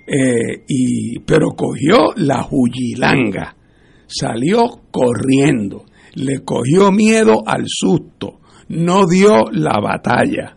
eh, 0.07 0.65
y, 0.67 1.19
pero 1.21 1.51
cogió 1.51 2.15
la 2.17 2.43
juyilanga, 2.43 3.57
salió 4.07 4.83
corriendo, 4.91 5.85
le 6.15 6.41
cogió 6.41 6.91
miedo 6.91 7.43
al 7.47 7.65
susto, 7.67 8.41
no 8.69 9.07
dio 9.07 9.51
la 9.53 9.79
batalla. 9.81 10.57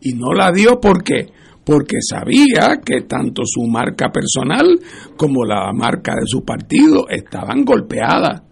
Y 0.00 0.12
no 0.12 0.32
la 0.32 0.52
dio 0.52 0.78
porque 0.80 1.32
porque 1.64 1.96
sabía 2.00 2.80
que 2.84 3.00
tanto 3.08 3.42
su 3.44 3.66
marca 3.66 4.12
personal 4.12 4.78
como 5.16 5.44
la 5.44 5.72
marca 5.72 6.14
de 6.14 6.24
su 6.24 6.44
partido 6.44 7.08
estaban 7.08 7.64
golpeadas. 7.64 8.42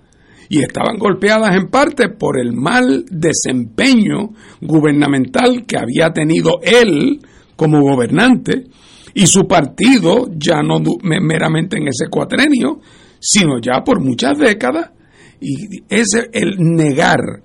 Y 0.54 0.62
estaban 0.62 0.98
golpeadas 0.98 1.56
en 1.56 1.66
parte 1.66 2.10
por 2.10 2.38
el 2.38 2.52
mal 2.52 3.04
desempeño 3.10 4.28
gubernamental 4.60 5.66
que 5.66 5.76
había 5.76 6.10
tenido 6.10 6.60
él 6.62 7.18
como 7.56 7.80
gobernante 7.80 8.66
y 9.14 9.26
su 9.26 9.48
partido 9.48 10.28
ya 10.36 10.62
no 10.62 10.80
meramente 11.02 11.76
en 11.76 11.88
ese 11.88 12.06
cuatrenio, 12.08 12.78
sino 13.18 13.60
ya 13.60 13.82
por 13.84 14.00
muchas 14.00 14.38
décadas. 14.38 14.92
Y 15.40 15.82
ese, 15.88 16.30
el 16.32 16.54
negar 16.58 17.42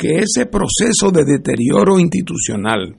que 0.00 0.18
ese 0.18 0.46
proceso 0.46 1.10
de 1.10 1.24
deterioro 1.24 1.98
institucional 1.98 2.94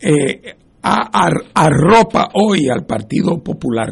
eh, 0.00 0.56
arropa 0.82 2.30
hoy 2.34 2.68
al 2.68 2.84
Partido 2.84 3.40
Popular, 3.44 3.90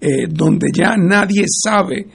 eh, 0.00 0.28
donde 0.30 0.68
ya 0.72 0.94
nadie 0.96 1.44
sabe 1.46 2.06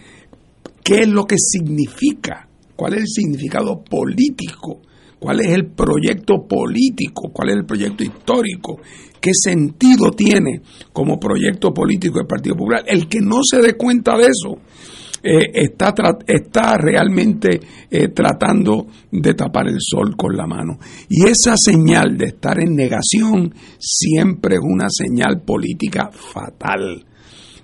qué 0.85 1.01
es 1.01 1.07
lo 1.07 1.25
que 1.25 1.37
significa, 1.39 2.47
cuál 2.75 2.93
es 2.93 2.99
el 2.99 3.07
significado 3.07 3.83
político, 3.83 4.81
cuál 5.17 5.39
es 5.41 5.47
el 5.47 5.65
proyecto 5.71 6.45
político, 6.47 7.31
cuál 7.33 7.49
es 7.49 7.55
el 7.55 7.65
proyecto 7.65 8.03
histórico, 8.03 8.79
qué 9.19 9.31
sentido 9.33 10.11
tiene 10.11 10.61
como 10.93 11.19
proyecto 11.19 11.73
político 11.73 12.19
el 12.19 12.27
Partido 12.27 12.55
Popular. 12.55 12.83
El 12.85 13.07
que 13.07 13.19
no 13.19 13.39
se 13.41 13.63
dé 13.63 13.73
cuenta 13.73 14.15
de 14.15 14.27
eso, 14.27 14.61
eh, 15.23 15.49
está, 15.55 15.91
está 16.27 16.77
realmente 16.77 17.59
eh, 17.89 18.09
tratando 18.09 18.85
de 19.11 19.33
tapar 19.33 19.67
el 19.67 19.77
sol 19.79 20.15
con 20.15 20.37
la 20.37 20.45
mano. 20.45 20.77
Y 21.09 21.27
esa 21.27 21.57
señal 21.57 22.15
de 22.15 22.25
estar 22.25 22.59
en 22.61 22.75
negación 22.75 23.55
siempre 23.79 24.57
es 24.57 24.61
una 24.61 24.85
señal 24.89 25.41
política 25.41 26.11
fatal. 26.11 27.03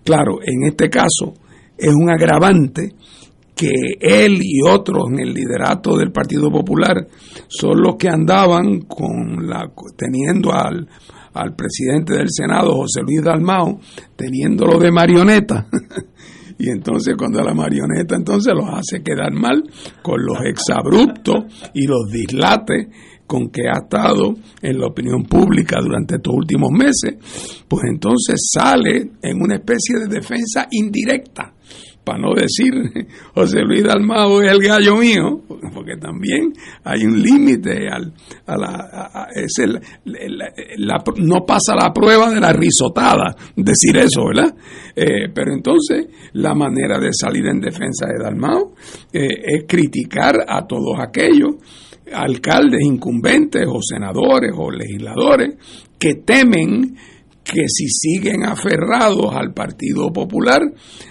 Claro, 0.04 0.40
en 0.42 0.68
este 0.68 0.90
caso 0.90 1.36
es 1.82 1.94
un 1.94 2.10
agravante 2.10 2.94
que 3.56 3.70
él 4.00 4.40
y 4.42 4.62
otros 4.68 5.06
en 5.12 5.20
el 5.20 5.34
liderato 5.34 5.98
del 5.98 6.12
Partido 6.12 6.52
Popular 6.52 7.08
son 7.48 7.82
los 7.82 7.96
que 7.96 8.10
andaban 8.10 8.82
con 8.82 9.48
la 9.48 9.72
teniendo 9.98 10.52
al, 10.54 10.88
al 11.34 11.56
presidente 11.56 12.14
del 12.14 12.28
Senado, 12.30 12.74
José 12.76 13.02
Luis 13.02 13.24
Dalmao, 13.24 13.80
teniéndolo 14.16 14.80
de 14.80 14.92
marioneta. 14.92 15.68
y 16.60 16.70
entonces 16.70 17.16
cuando 17.18 17.42
la 17.42 17.54
marioneta 17.54 18.16
entonces 18.16 18.54
los 18.54 18.70
hace 18.70 19.04
quedar 19.04 19.34
mal 19.34 19.64
con 20.02 20.24
los 20.24 20.38
exabruptos 20.46 21.46
y 21.74 21.88
los 21.88 22.10
dislates 22.12 22.88
con 23.32 23.50
que 23.50 23.62
ha 23.62 23.84
estado 23.84 24.36
en 24.62 24.78
la 24.78 24.88
opinión 24.88 25.24
pública 25.24 25.80
durante 25.82 26.16
estos 26.16 26.34
últimos 26.36 26.70
meses, 26.70 27.16
pues 27.66 27.86
entonces 27.90 28.36
sale 28.54 29.12
en 29.22 29.42
una 29.42 29.56
especie 29.56 30.00
de 30.00 30.08
defensa 30.08 30.68
indirecta 30.70 31.54
para 32.04 32.20
no 32.20 32.34
decir 32.34 32.74
José 33.34 33.62
Luis 33.62 33.86
Dalmado 33.86 34.42
es 34.42 34.52
el 34.52 34.60
gallo 34.60 34.98
mío, 34.98 35.44
porque 35.74 35.96
también 35.96 36.52
hay 36.84 37.06
un 37.06 37.22
límite 37.22 37.88
al, 37.88 38.14
a 38.48 38.58
la, 38.58 39.28
es 39.34 39.60
el, 39.60 39.80
no 41.24 41.46
pasa 41.46 41.74
la 41.74 41.94
prueba 41.94 42.32
de 42.32 42.42
la 42.42 42.52
risotada 42.52 43.34
decir 43.56 43.96
eso, 43.96 44.26
¿verdad? 44.26 44.54
Eh, 44.94 45.30
pero 45.34 45.54
entonces 45.54 46.08
la 46.34 46.54
manera 46.54 47.00
de 47.00 47.14
salir 47.14 47.46
en 47.46 47.62
defensa 47.62 48.08
de 48.08 48.22
Dalmao 48.22 48.74
eh, 49.14 49.28
es 49.42 49.64
criticar 49.66 50.36
a 50.46 50.68
todos 50.68 51.00
aquellos 51.00 51.56
alcaldes 52.14 52.82
incumbentes 52.84 53.66
o 53.68 53.80
senadores 53.82 54.52
o 54.56 54.72
legisladores 54.72 55.56
que 55.98 56.16
temen 56.16 56.96
que 57.44 57.66
si 57.68 57.88
siguen 57.88 58.44
aferrados 58.46 59.34
al 59.34 59.54
Partido 59.54 60.12
Popular, 60.14 60.62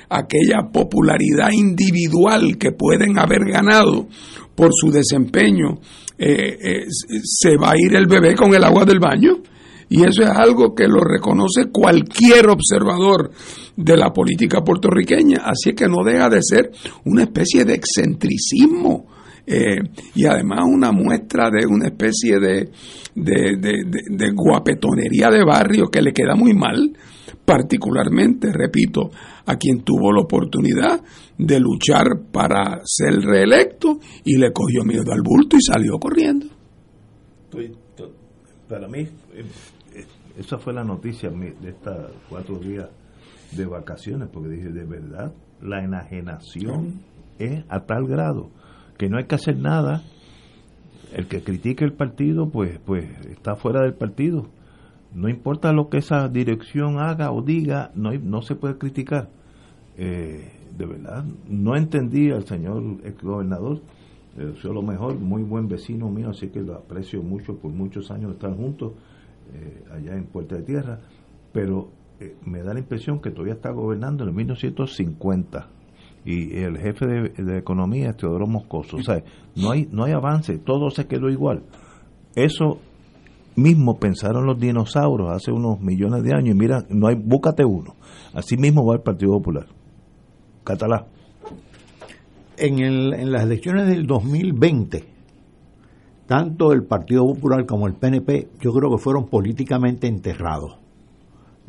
aquella 0.08 0.70
popularidad 0.72 1.50
individual 1.52 2.56
que 2.56 2.72
pueden 2.72 3.18
haber 3.18 3.44
ganado 3.44 4.08
por 4.54 4.70
su 4.72 4.90
desempeño, 4.90 5.80
eh, 6.18 6.56
eh, 6.62 6.86
se 7.22 7.56
va 7.56 7.72
a 7.72 7.76
ir 7.76 7.94
el 7.96 8.06
bebé 8.06 8.34
con 8.34 8.54
el 8.54 8.64
agua 8.64 8.84
del 8.84 9.00
baño. 9.00 9.42
Y 9.88 10.02
eso 10.02 10.22
es 10.22 10.30
algo 10.30 10.72
que 10.72 10.86
lo 10.86 11.00
reconoce 11.00 11.70
cualquier 11.72 12.48
observador 12.48 13.32
de 13.76 13.96
la 13.96 14.12
política 14.12 14.62
puertorriqueña. 14.62 15.38
Así 15.44 15.72
que 15.74 15.88
no 15.88 16.04
deja 16.04 16.28
de 16.28 16.42
ser 16.42 16.70
una 17.04 17.22
especie 17.22 17.64
de 17.64 17.74
excentricismo 17.74 19.06
eh, 19.52 19.80
y 20.14 20.26
además 20.26 20.60
una 20.64 20.92
muestra 20.92 21.50
de 21.50 21.66
una 21.66 21.88
especie 21.88 22.38
de, 22.38 22.70
de, 23.16 24.30
guapetonería 24.32 25.28
de 25.28 25.44
barrio 25.44 25.88
que 25.90 26.00
le 26.00 26.12
queda 26.12 26.36
muy 26.36 26.54
mal, 26.54 26.96
particularmente, 27.44 28.52
repito, 28.52 29.10
a 29.46 29.56
quien 29.56 29.82
tuvo 29.82 30.12
la 30.12 30.20
oportunidad 30.20 31.00
de 31.36 31.58
luchar 31.58 32.04
para 32.30 32.80
ser 32.84 33.14
reelecto 33.24 33.98
y 34.22 34.38
le 34.38 34.52
cogió 34.52 34.84
miedo 34.84 35.10
al 35.10 35.22
bulto 35.22 35.56
y 35.56 35.62
salió 35.62 35.98
corriendo. 35.98 36.46
Para 38.68 38.86
mí, 38.86 39.00
eh, 39.00 40.04
esa 40.38 40.58
fue 40.58 40.72
la 40.72 40.84
noticia 40.84 41.28
de 41.28 41.70
estos 41.70 42.12
cuatro 42.28 42.56
días 42.60 42.88
de 43.50 43.66
vacaciones, 43.66 44.28
porque 44.32 44.50
dije, 44.50 44.68
de 44.68 44.84
verdad, 44.84 45.34
la 45.60 45.82
enajenación 45.82 47.00
es 47.40 47.64
a 47.68 47.80
tal 47.84 48.06
grado 48.06 48.60
que 49.00 49.08
no 49.08 49.16
hay 49.16 49.24
que 49.24 49.36
hacer 49.36 49.56
nada. 49.56 50.02
El 51.14 51.26
que 51.26 51.42
critique 51.42 51.86
el 51.86 51.94
partido, 51.94 52.50
pues, 52.50 52.78
pues 52.84 53.06
está 53.28 53.56
fuera 53.56 53.80
del 53.80 53.94
partido. 53.94 54.48
No 55.14 55.30
importa 55.30 55.72
lo 55.72 55.88
que 55.88 55.96
esa 55.96 56.28
dirección 56.28 56.98
haga 56.98 57.32
o 57.32 57.40
diga, 57.40 57.92
no, 57.94 58.12
no 58.12 58.42
se 58.42 58.56
puede 58.56 58.76
criticar. 58.76 59.30
Eh, 59.96 60.52
de 60.76 60.84
verdad, 60.84 61.24
no 61.48 61.76
entendí 61.76 62.30
al 62.30 62.44
señor 62.44 62.82
ex 63.02 63.22
gobernador. 63.22 63.80
Eh, 64.36 64.52
soy 64.60 64.74
lo 64.74 64.82
mejor, 64.82 65.18
muy 65.18 65.42
buen 65.44 65.66
vecino 65.66 66.10
mío, 66.10 66.28
así 66.28 66.48
que 66.48 66.60
lo 66.60 66.74
aprecio 66.74 67.22
mucho 67.22 67.56
por 67.56 67.72
muchos 67.72 68.10
años 68.10 68.32
estar 68.32 68.54
juntos 68.54 68.92
eh, 69.54 69.82
allá 69.94 70.14
en 70.14 70.24
Puerta 70.24 70.56
de 70.56 70.62
Tierra. 70.62 71.00
Pero 71.54 71.88
me 72.44 72.62
da 72.62 72.74
la 72.74 72.80
impresión 72.80 73.18
que 73.18 73.30
todavía 73.30 73.54
está 73.54 73.70
gobernando 73.70 74.24
en 74.24 74.28
el 74.28 74.34
1950 74.36 75.80
y 76.31 76.62
el 76.62 76.79
jefe 76.79 77.07
de, 77.07 77.59
economía 77.59 78.11
es 78.11 78.16
Teodoro 78.16 78.47
Moscoso. 78.47 78.97
O 78.97 79.03
sea, 79.03 79.23
no 79.57 79.73
hay, 79.73 79.88
no 79.90 80.05
hay 80.05 80.12
avance, 80.12 80.59
todo 80.59 80.90
se 80.90 81.07
quedó 81.07 81.29
igual. 81.29 81.62
Eso 82.35 82.79
mismo 83.57 83.99
pensaron 83.99 84.47
los 84.47 84.59
dinosaurios 84.59 85.31
hace 85.31 85.51
unos 85.51 85.81
millones 85.81 86.23
de 86.23 86.35
años 86.35 86.55
y 86.55 86.59
mira, 86.59 86.85
no 86.88 87.09
hay, 87.09 87.16
búscate 87.16 87.64
uno. 87.64 87.97
Así 88.33 88.57
mismo 88.57 88.87
va 88.87 88.95
el 88.95 89.03
Partido 89.03 89.33
Popular. 89.33 89.66
Catalá. 90.64 91.07
En, 92.57 92.79
el, 92.79 93.14
en 93.14 93.33
las 93.33 93.45
elecciones 93.45 93.88
del 93.88 94.07
2020, 94.07 95.05
tanto 96.27 96.73
el 96.73 96.85
Partido 96.85 97.27
Popular 97.27 97.66
como 97.66 97.87
el 97.87 97.95
PNP, 97.95 98.49
yo 98.61 98.73
creo 98.73 98.90
que 98.90 98.99
fueron 98.99 99.29
políticamente 99.29 100.07
enterrados. 100.07 100.79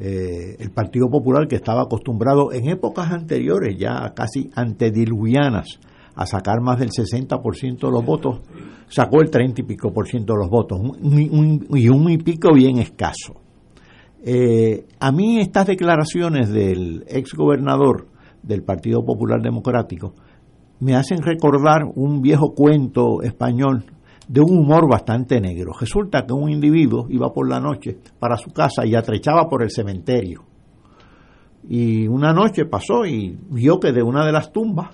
Eh, 0.03 0.55
el 0.57 0.71
Partido 0.71 1.11
Popular 1.11 1.47
que 1.47 1.57
estaba 1.57 1.83
acostumbrado 1.83 2.51
en 2.51 2.67
épocas 2.67 3.11
anteriores, 3.11 3.77
ya 3.77 4.11
casi 4.15 4.49
antediluvianas, 4.55 5.79
a 6.15 6.25
sacar 6.25 6.59
más 6.59 6.79
del 6.79 6.89
60% 6.89 7.77
de 7.77 7.91
los 7.91 8.03
votos, 8.03 8.39
sacó 8.87 9.21
el 9.21 9.29
30 9.29 9.61
y 9.61 9.63
pico 9.63 9.93
por 9.93 10.07
ciento 10.07 10.33
de 10.33 10.39
los 10.39 10.49
votos, 10.49 10.81
y 11.03 11.89
un 11.89 12.09
y 12.09 12.17
pico 12.17 12.51
bien 12.51 12.79
escaso. 12.79 13.41
Eh, 14.23 14.87
a 14.99 15.11
mí 15.11 15.39
estas 15.39 15.67
declaraciones 15.67 16.49
del 16.49 17.05
ex 17.07 17.35
gobernador 17.35 18.07
del 18.41 18.63
Partido 18.63 19.05
Popular 19.05 19.39
Democrático 19.39 20.15
me 20.79 20.95
hacen 20.95 21.21
recordar 21.21 21.83
un 21.93 22.23
viejo 22.23 22.55
cuento 22.55 23.21
español 23.21 23.85
de 24.27 24.41
un 24.41 24.57
humor 24.57 24.89
bastante 24.89 25.39
negro. 25.41 25.73
Resulta 25.79 26.25
que 26.25 26.33
un 26.33 26.49
individuo 26.49 27.07
iba 27.09 27.31
por 27.33 27.49
la 27.49 27.59
noche 27.59 27.97
para 28.19 28.37
su 28.37 28.51
casa 28.51 28.85
y 28.85 28.95
atrechaba 28.95 29.47
por 29.49 29.63
el 29.63 29.71
cementerio. 29.71 30.43
Y 31.67 32.07
una 32.07 32.33
noche 32.33 32.65
pasó 32.65 33.05
y 33.05 33.37
vio 33.49 33.79
que 33.79 33.91
de 33.91 34.01
una 34.01 34.25
de 34.25 34.31
las 34.31 34.51
tumbas 34.51 34.89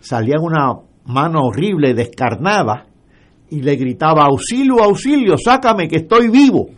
salía 0.00 0.38
una 0.40 0.74
mano 1.04 1.40
horrible, 1.42 1.94
descarnada, 1.94 2.86
y 3.50 3.62
le 3.62 3.76
gritaba, 3.76 4.24
auxilio, 4.24 4.82
auxilio, 4.82 5.36
sácame 5.36 5.88
que 5.88 5.96
estoy 5.96 6.28
vivo. 6.28 6.68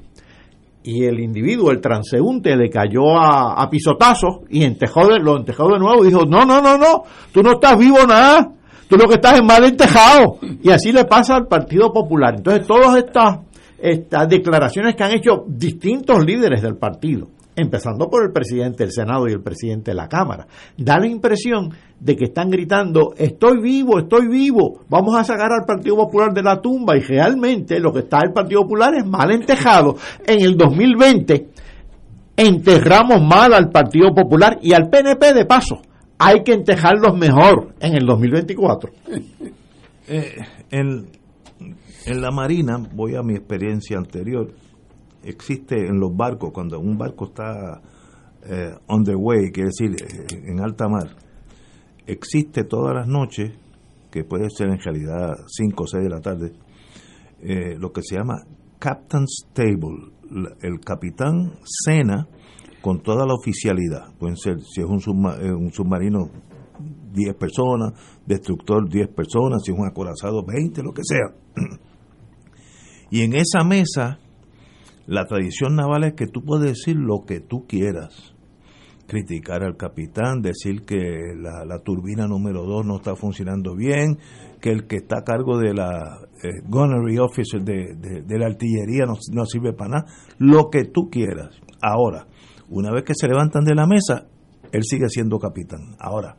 Y 0.84 1.04
el 1.04 1.20
individuo, 1.20 1.70
el 1.70 1.80
transeúnte, 1.80 2.56
le 2.56 2.68
cayó 2.68 3.16
a, 3.16 3.68
pisotazos 3.70 4.40
y 4.50 4.64
entejó 4.64 5.04
lo 5.04 5.36
entejó 5.36 5.68
de 5.68 5.78
nuevo 5.78 6.02
y 6.02 6.08
dijo, 6.08 6.24
no, 6.24 6.44
no, 6.44 6.60
no, 6.60 6.76
no, 6.76 7.04
tú 7.30 7.42
no 7.42 7.52
estás 7.52 7.78
vivo 7.78 7.98
nada, 8.08 8.52
tú 8.92 8.98
lo 8.98 9.08
que 9.08 9.14
estás 9.14 9.36
es 9.36 9.42
mal 9.42 9.64
entejado. 9.64 10.36
Y 10.62 10.70
así 10.70 10.92
le 10.92 11.06
pasa 11.06 11.36
al 11.36 11.46
Partido 11.46 11.90
Popular. 11.90 12.34
Entonces, 12.36 12.66
todas 12.66 12.96
estas, 12.98 14.28
declaraciones 14.28 14.94
que 14.94 15.02
han 15.02 15.12
hecho 15.12 15.44
distintos 15.48 16.22
líderes 16.22 16.60
del 16.60 16.76
partido, 16.76 17.28
empezando 17.56 18.10
por 18.10 18.22
el 18.22 18.32
presidente 18.32 18.84
del 18.84 18.92
Senado 18.92 19.26
y 19.26 19.32
el 19.32 19.42
presidente 19.42 19.92
de 19.92 19.94
la 19.94 20.08
Cámara, 20.08 20.46
da 20.76 20.98
la 20.98 21.06
impresión 21.06 21.70
de 21.98 22.16
que 22.16 22.26
están 22.26 22.50
gritando, 22.50 23.14
estoy 23.16 23.62
vivo, 23.62 23.98
estoy 23.98 24.28
vivo, 24.28 24.80
vamos 24.90 25.16
a 25.18 25.24
sacar 25.24 25.52
al 25.52 25.64
Partido 25.64 25.96
Popular 25.96 26.34
de 26.34 26.42
la 26.42 26.60
tumba 26.60 26.94
y 26.94 27.00
realmente 27.00 27.80
lo 27.80 27.94
que 27.94 28.00
está 28.00 28.18
el 28.22 28.32
Partido 28.32 28.60
Popular 28.62 28.94
es 28.94 29.06
mal 29.06 29.30
entejado. 29.32 29.96
En 30.26 30.42
el 30.42 30.54
2020 30.54 31.48
enterramos 32.36 33.22
mal 33.22 33.54
al 33.54 33.70
Partido 33.70 34.14
Popular 34.14 34.58
y 34.60 34.74
al 34.74 34.90
PNP 34.90 35.32
de 35.32 35.46
paso 35.46 35.80
hay 36.24 36.42
que 36.44 36.52
entejarlos 36.52 37.16
mejor 37.16 37.74
en 37.80 37.94
el 37.94 38.06
2024. 38.06 38.90
Eh, 40.08 40.34
en, 40.72 41.06
en 42.06 42.20
la 42.20 42.32
Marina, 42.32 42.76
voy 42.92 43.14
a 43.14 43.22
mi 43.22 43.34
experiencia 43.34 43.96
anterior, 43.96 44.52
existe 45.22 45.76
en 45.86 46.00
los 46.00 46.14
barcos, 46.14 46.50
cuando 46.52 46.78
un 46.80 46.98
barco 46.98 47.26
está 47.26 47.80
eh, 48.44 48.74
on 48.88 49.04
the 49.04 49.14
way, 49.14 49.52
quiere 49.52 49.70
decir 49.70 49.94
eh, 50.02 50.50
en 50.50 50.60
alta 50.60 50.88
mar, 50.88 51.08
existe 52.04 52.64
todas 52.64 52.94
las 52.96 53.06
noches, 53.06 53.52
que 54.10 54.24
puede 54.24 54.50
ser 54.50 54.70
en 54.70 54.80
realidad 54.80 55.36
5 55.46 55.82
o 55.82 55.86
6 55.86 56.02
de 56.02 56.10
la 56.10 56.20
tarde, 56.20 56.52
eh, 57.40 57.76
lo 57.78 57.92
que 57.92 58.02
se 58.02 58.16
llama 58.16 58.44
Captain's 58.78 59.46
Table. 59.52 60.10
El 60.62 60.80
capitán 60.80 61.52
cena 61.84 62.26
con 62.82 63.00
toda 63.00 63.24
la 63.26 63.34
oficialidad. 63.34 64.12
Pueden 64.18 64.36
ser, 64.36 64.60
si 64.60 64.82
es 64.82 64.86
un, 64.86 65.00
eh, 65.40 65.52
un 65.52 65.72
submarino, 65.72 66.28
10 67.12 67.34
personas, 67.36 67.92
destructor 68.26 68.88
10 68.88 69.08
personas, 69.08 69.62
si 69.64 69.72
es 69.72 69.78
un 69.78 69.86
acorazado 69.86 70.44
20, 70.44 70.82
lo 70.82 70.92
que 70.92 71.02
sea. 71.04 71.34
Y 73.10 73.20
en 73.20 73.34
esa 73.34 73.62
mesa, 73.62 74.18
la 75.06 75.26
tradición 75.26 75.76
naval 75.76 76.04
es 76.04 76.14
que 76.14 76.26
tú 76.26 76.42
puedes 76.42 76.70
decir 76.70 76.96
lo 76.96 77.26
que 77.26 77.40
tú 77.40 77.66
quieras. 77.66 78.34
Criticar 79.06 79.62
al 79.62 79.76
capitán, 79.76 80.40
decir 80.40 80.86
que 80.86 80.96
la, 81.36 81.78
turbina 81.84 82.26
número 82.26 82.64
2 82.64 82.86
no 82.86 82.96
está 82.96 83.14
funcionando 83.14 83.76
bien, 83.76 84.16
que 84.62 84.70
el 84.70 84.86
que 84.86 84.96
está 84.96 85.18
a 85.18 85.24
cargo 85.24 85.58
de 85.58 85.74
la 85.74 86.20
eh, 86.42 86.62
gunnery 86.66 87.18
officer 87.18 87.62
de, 87.62 87.94
de, 87.94 88.38
la 88.38 88.46
artillería 88.46 89.04
no, 89.04 89.18
no 89.32 89.44
sirve 89.44 89.74
para 89.74 89.90
nada, 89.90 90.06
lo 90.38 90.70
que 90.70 90.84
tú 90.84 91.10
quieras. 91.10 91.50
Ahora, 91.82 92.26
una 92.72 92.92
vez 92.92 93.04
que 93.04 93.14
se 93.14 93.28
levantan 93.28 93.64
de 93.64 93.74
la 93.74 93.86
mesa, 93.86 94.26
él 94.72 94.82
sigue 94.84 95.08
siendo 95.08 95.38
capitán. 95.38 95.96
Ahora, 95.98 96.36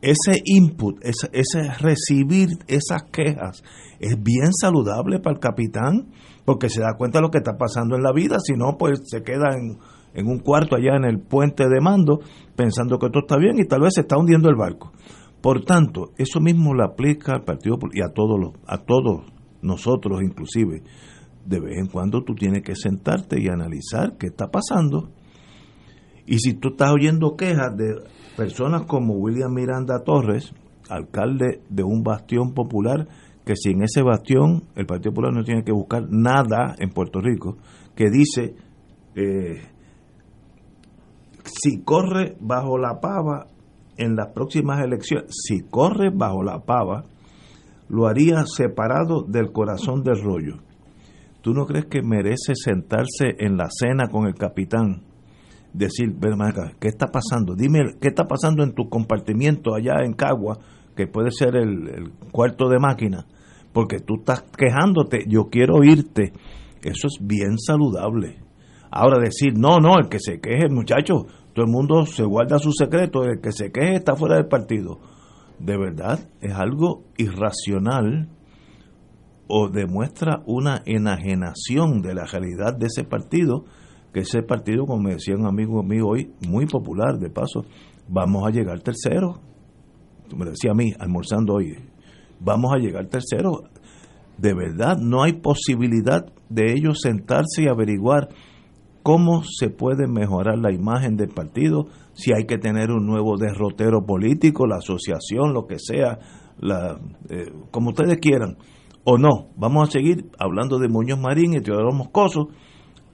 ese 0.00 0.40
input, 0.44 0.98
ese, 1.02 1.28
ese 1.32 1.72
recibir 1.80 2.48
esas 2.66 3.02
quejas, 3.10 3.62
es 3.98 4.22
bien 4.22 4.52
saludable 4.52 5.18
para 5.18 5.34
el 5.34 5.40
capitán, 5.40 6.08
porque 6.44 6.68
se 6.68 6.80
da 6.80 6.96
cuenta 6.96 7.18
de 7.18 7.22
lo 7.22 7.30
que 7.30 7.38
está 7.38 7.56
pasando 7.56 7.96
en 7.96 8.02
la 8.02 8.12
vida, 8.12 8.38
si 8.40 8.54
no, 8.54 8.76
pues 8.78 9.00
se 9.04 9.22
queda 9.22 9.54
en, 9.54 9.78
en 10.14 10.26
un 10.26 10.38
cuarto 10.38 10.76
allá 10.76 10.96
en 10.96 11.04
el 11.04 11.20
puente 11.20 11.64
de 11.68 11.80
mando, 11.80 12.20
pensando 12.56 12.98
que 12.98 13.08
todo 13.08 13.20
está 13.20 13.36
bien 13.36 13.58
y 13.58 13.66
tal 13.66 13.82
vez 13.82 13.94
se 13.94 14.02
está 14.02 14.16
hundiendo 14.16 14.48
el 14.48 14.56
barco. 14.56 14.92
Por 15.40 15.64
tanto, 15.64 16.12
eso 16.16 16.40
mismo 16.40 16.74
lo 16.74 16.84
aplica 16.84 17.34
al 17.34 17.44
Partido 17.44 17.76
y 17.92 18.02
a 18.02 18.12
todos 18.12 18.38
los, 18.40 18.52
a 18.66 18.78
todos 18.78 19.26
nosotros 19.62 20.22
inclusive. 20.22 20.82
De 21.44 21.60
vez 21.60 21.78
en 21.78 21.86
cuando 21.86 22.22
tú 22.24 22.34
tienes 22.34 22.62
que 22.62 22.74
sentarte 22.74 23.40
y 23.40 23.48
analizar 23.48 24.16
qué 24.18 24.26
está 24.26 24.48
pasando. 24.50 25.10
Y 26.28 26.40
si 26.40 26.52
tú 26.52 26.68
estás 26.68 26.92
oyendo 26.92 27.36
quejas 27.36 27.74
de 27.74 28.02
personas 28.36 28.82
como 28.82 29.14
William 29.14 29.50
Miranda 29.50 30.04
Torres, 30.04 30.52
alcalde 30.90 31.62
de 31.70 31.82
un 31.82 32.02
bastión 32.02 32.52
popular, 32.52 33.08
que 33.46 33.56
si 33.56 33.70
en 33.70 33.82
ese 33.82 34.02
bastión 34.02 34.64
el 34.76 34.84
Partido 34.84 35.12
Popular 35.12 35.32
no 35.32 35.42
tiene 35.42 35.64
que 35.64 35.72
buscar 35.72 36.04
nada 36.10 36.76
en 36.78 36.90
Puerto 36.90 37.22
Rico, 37.22 37.56
que 37.96 38.10
dice, 38.10 38.54
eh, 39.14 39.62
si 41.44 41.80
corre 41.80 42.36
bajo 42.40 42.76
la 42.76 43.00
pava 43.00 43.46
en 43.96 44.14
las 44.14 44.28
próximas 44.34 44.84
elecciones, 44.84 45.30
si 45.30 45.62
corre 45.62 46.10
bajo 46.10 46.42
la 46.42 46.60
pava, 46.60 47.06
lo 47.88 48.06
haría 48.06 48.44
separado 48.44 49.22
del 49.22 49.50
corazón 49.50 50.02
del 50.02 50.22
rollo. 50.22 50.58
¿Tú 51.40 51.54
no 51.54 51.64
crees 51.64 51.86
que 51.86 52.02
merece 52.02 52.52
sentarse 52.54 53.34
en 53.38 53.56
la 53.56 53.68
cena 53.70 54.08
con 54.08 54.26
el 54.26 54.34
capitán? 54.34 55.07
Decir, 55.72 56.14
ven 56.18 56.40
acá, 56.42 56.72
¿qué 56.80 56.88
está 56.88 57.08
pasando? 57.08 57.54
Dime, 57.54 57.80
¿qué 58.00 58.08
está 58.08 58.24
pasando 58.24 58.62
en 58.64 58.74
tu 58.74 58.88
compartimiento 58.88 59.74
allá 59.74 60.02
en 60.04 60.14
Cagua, 60.14 60.58
que 60.96 61.06
puede 61.06 61.30
ser 61.30 61.56
el, 61.56 61.88
el 61.88 62.10
cuarto 62.32 62.68
de 62.68 62.78
máquina? 62.78 63.26
Porque 63.72 63.98
tú 63.98 64.16
estás 64.16 64.44
quejándote, 64.56 65.24
yo 65.28 65.48
quiero 65.50 65.74
oírte. 65.76 66.32
Eso 66.82 67.06
es 67.06 67.18
bien 67.20 67.58
saludable. 67.58 68.38
Ahora 68.90 69.18
decir, 69.18 69.58
no, 69.58 69.78
no, 69.78 69.98
el 69.98 70.08
que 70.08 70.18
se 70.18 70.40
queje, 70.40 70.68
muchacho, 70.70 71.26
todo 71.54 71.66
el 71.66 71.70
mundo 71.70 72.06
se 72.06 72.24
guarda 72.24 72.58
su 72.58 72.72
secreto, 72.72 73.24
el 73.24 73.40
que 73.40 73.52
se 73.52 73.70
queje 73.70 73.96
está 73.96 74.14
fuera 74.14 74.36
del 74.36 74.46
partido. 74.46 75.00
De 75.58 75.76
verdad, 75.76 76.20
es 76.40 76.54
algo 76.54 77.04
irracional 77.16 78.28
o 79.48 79.68
demuestra 79.68 80.42
una 80.46 80.82
enajenación 80.84 82.00
de 82.00 82.14
la 82.14 82.24
realidad 82.24 82.76
de 82.76 82.86
ese 82.86 83.04
partido, 83.04 83.64
que 84.12 84.20
ese 84.20 84.42
partido, 84.42 84.86
como 84.86 85.02
me 85.02 85.14
decía 85.14 85.36
un 85.36 85.46
amigo 85.46 85.82
mío 85.82 86.06
hoy, 86.06 86.32
muy 86.48 86.66
popular 86.66 87.18
de 87.18 87.30
paso, 87.30 87.64
vamos 88.08 88.46
a 88.46 88.50
llegar 88.50 88.80
tercero. 88.80 89.40
Me 90.36 90.46
decía 90.46 90.72
a 90.72 90.74
mí, 90.74 90.92
almorzando 90.98 91.54
hoy, 91.54 91.76
vamos 92.40 92.72
a 92.72 92.78
llegar 92.78 93.06
tercero. 93.06 93.64
De 94.36 94.54
verdad, 94.54 94.96
no 94.98 95.22
hay 95.22 95.34
posibilidad 95.34 96.24
de 96.48 96.72
ellos 96.72 97.00
sentarse 97.02 97.62
y 97.62 97.68
averiguar 97.68 98.28
cómo 99.02 99.42
se 99.42 99.70
puede 99.70 100.06
mejorar 100.06 100.58
la 100.58 100.72
imagen 100.72 101.16
del 101.16 101.28
partido, 101.28 101.86
si 102.12 102.32
hay 102.32 102.44
que 102.44 102.58
tener 102.58 102.90
un 102.90 103.06
nuevo 103.06 103.36
derrotero 103.38 104.04
político, 104.04 104.66
la 104.66 104.76
asociación, 104.76 105.54
lo 105.54 105.66
que 105.66 105.78
sea, 105.78 106.18
la, 106.58 106.98
eh, 107.30 107.50
como 107.70 107.90
ustedes 107.90 108.18
quieran, 108.18 108.58
o 109.04 109.16
no. 109.16 109.48
Vamos 109.56 109.88
a 109.88 109.92
seguir 109.92 110.26
hablando 110.38 110.78
de 110.78 110.88
Muñoz 110.88 111.18
Marín 111.18 111.54
y 111.54 111.60
Teodoro 111.60 111.92
Moscoso 111.92 112.48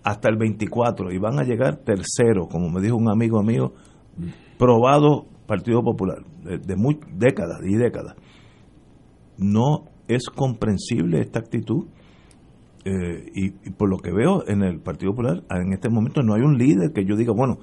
hasta 0.05 0.29
el 0.29 0.37
24 0.37 1.11
y 1.11 1.19
van 1.19 1.39
a 1.39 1.45
llegar 1.45 1.79
tercero, 1.79 2.47
como 2.47 2.69
me 2.69 2.83
dijo 2.83 2.97
un 2.97 3.11
amigo 3.11 3.43
mío, 3.43 3.73
probado 4.59 5.27
Partido 5.47 5.83
Popular, 5.83 6.19
de, 6.43 6.77
muy, 6.77 7.01
décadas 7.17 7.61
y 7.65 7.75
décadas. 7.75 8.15
No 9.39 9.85
es 10.07 10.29
comprensible 10.29 11.21
esta 11.21 11.41
actitud 11.41 11.87
eh, 12.85 13.31
y, 13.35 13.51
por 13.71 13.89
lo 13.89 13.97
que 13.97 14.13
veo 14.13 14.47
en 14.47 14.63
el 14.63 14.81
Partido 14.81 15.13
Popular, 15.13 15.43
en 15.51 15.73
este 15.73 15.89
momento 15.89 16.23
no 16.23 16.35
hay 16.35 16.43
un 16.43 16.59
líder 16.59 16.93
que 16.93 17.05
yo 17.07 17.17
diga, 17.17 17.33
bueno, 17.33 17.59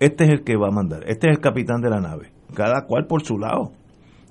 este 0.00 0.24
es 0.24 0.30
el 0.30 0.44
que 0.44 0.56
va 0.56 0.68
a 0.68 0.74
mandar, 0.74 1.04
este 1.06 1.28
es 1.28 1.36
el 1.36 1.40
capitán 1.40 1.82
de 1.82 1.90
la 1.90 2.00
nave, 2.00 2.32
cada 2.54 2.86
cual 2.86 3.06
por 3.06 3.22
su 3.22 3.38
lado. 3.38 3.72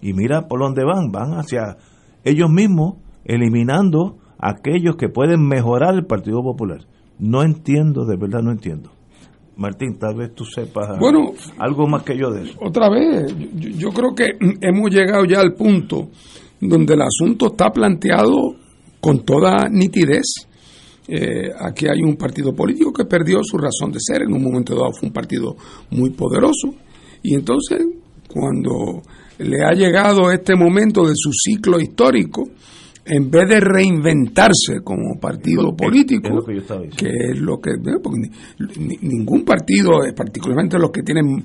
Y 0.01 0.13
mira 0.13 0.47
por 0.47 0.59
dónde 0.59 0.83
van, 0.83 1.11
van 1.11 1.33
hacia 1.33 1.77
ellos 2.23 2.49
mismos 2.49 2.95
eliminando 3.23 4.17
a 4.39 4.49
aquellos 4.49 4.95
que 4.95 5.09
pueden 5.09 5.47
mejorar 5.47 5.93
el 5.93 6.07
Partido 6.07 6.41
Popular. 6.41 6.79
No 7.21 7.43
entiendo, 7.43 8.03
de 8.03 8.17
verdad 8.17 8.41
no 8.41 8.51
entiendo. 8.51 8.91
Martín, 9.55 9.99
tal 9.99 10.15
vez 10.15 10.33
tú 10.33 10.43
sepas 10.43 10.97
bueno, 10.99 11.33
algo 11.59 11.87
más 11.87 12.01
que 12.01 12.17
yo 12.17 12.31
de 12.31 12.43
eso. 12.43 12.57
Otra 12.59 12.89
vez, 12.89 13.35
yo, 13.55 13.69
yo 13.69 13.89
creo 13.89 14.15
que 14.15 14.25
hemos 14.61 14.89
llegado 14.89 15.23
ya 15.25 15.39
al 15.39 15.53
punto 15.53 16.09
donde 16.59 16.95
el 16.95 17.01
asunto 17.01 17.47
está 17.47 17.69
planteado 17.69 18.55
con 18.99 19.23
toda 19.23 19.67
nitidez. 19.69 20.47
Eh, 21.07 21.49
aquí 21.59 21.85
hay 21.87 22.01
un 22.01 22.15
partido 22.15 22.53
político 22.53 22.91
que 22.91 23.05
perdió 23.05 23.39
su 23.43 23.57
razón 23.57 23.91
de 23.91 23.99
ser, 23.99 24.23
en 24.23 24.33
un 24.33 24.43
momento 24.43 24.73
dado 24.73 24.91
fue 24.97 25.07
un 25.07 25.13
partido 25.13 25.55
muy 25.89 26.11
poderoso, 26.11 26.73
y 27.21 27.35
entonces 27.35 27.85
cuando 28.27 29.01
le 29.39 29.63
ha 29.63 29.73
llegado 29.73 30.31
este 30.31 30.55
momento 30.55 31.05
de 31.05 31.13
su 31.15 31.31
ciclo 31.33 31.79
histórico, 31.79 32.43
en 33.05 33.31
vez 33.31 33.49
de 33.49 33.59
reinventarse 33.59 34.81
como 34.83 35.19
partido 35.19 35.75
político, 35.75 36.27
es 36.27 36.33
lo 36.33 36.43
que, 36.45 36.61
que, 36.97 37.07
es 37.31 37.39
lo 37.39 37.59
que 37.59 37.71
ningún 39.01 39.43
partido, 39.43 40.03
eh, 40.05 40.13
particularmente 40.15 40.77
los 40.77 40.91
que 40.91 41.01
tienen 41.01 41.43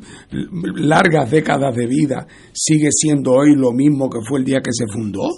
largas 0.77 1.31
décadas 1.31 1.75
de 1.75 1.87
vida, 1.87 2.27
sigue 2.53 2.89
siendo 2.91 3.33
hoy 3.33 3.55
lo 3.55 3.73
mismo 3.73 4.11
que 4.11 4.21
fue 4.21 4.41
el 4.41 4.45
día 4.45 4.61
que 4.61 4.73
se 4.73 4.85
fundó 4.87 5.29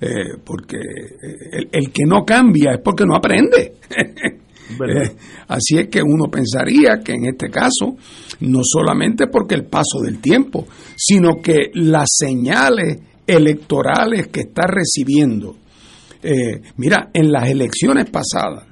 eh, 0.00 0.38
porque 0.44 0.78
el, 1.52 1.68
el, 1.70 1.92
que 1.92 2.04
no 2.06 2.24
cambia 2.24 2.72
es 2.72 2.80
porque 2.82 3.04
no 3.04 3.14
aprende. 3.14 3.74
eh, 3.90 5.16
así 5.48 5.76
es 5.76 5.88
que 5.88 6.00
uno 6.02 6.30
pensaría 6.30 7.00
que 7.04 7.12
en 7.12 7.26
este 7.26 7.50
caso, 7.50 7.96
no 8.40 8.60
solamente 8.64 9.26
porque 9.26 9.56
el 9.56 9.66
paso 9.66 10.00
del 10.02 10.18
tiempo, 10.20 10.66
sino 10.96 11.42
que 11.42 11.70
las 11.74 12.08
señales 12.16 12.98
electorales 13.26 14.28
que 14.28 14.40
está 14.40 14.66
recibiendo, 14.66 15.56
eh, 16.22 16.60
mira, 16.76 17.10
en 17.12 17.32
las 17.32 17.48
elecciones 17.48 18.10
pasadas, 18.10 18.64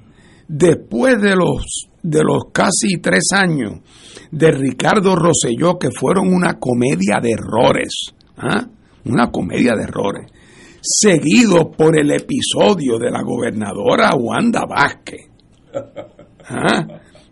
después 0.47 1.21
de 1.21 1.37
los 1.37 1.89
de 2.03 2.23
los 2.23 2.45
casi 2.53 2.99
tres 3.03 3.29
años 3.35 3.81
de 4.31 4.51
Ricardo 4.51 5.17
Rosselló, 5.17 5.79
que 5.79 5.91
fueron 5.91 6.33
una 6.33 6.59
comedia 6.59 7.19
de 7.21 7.33
errores, 7.33 8.13
¿ah? 8.37 8.67
una 9.05 9.31
comedia 9.31 9.75
de 9.75 9.85
errores, 9.85 10.31
seguido 10.81 11.71
por 11.71 11.99
el 11.99 12.11
episodio 12.11 12.99
de 12.99 13.11
la 13.11 13.23
gobernadora 13.23 14.11
Wanda 14.17 14.65
Vázquez. 14.67 15.29
¿Ah? 16.51 16.87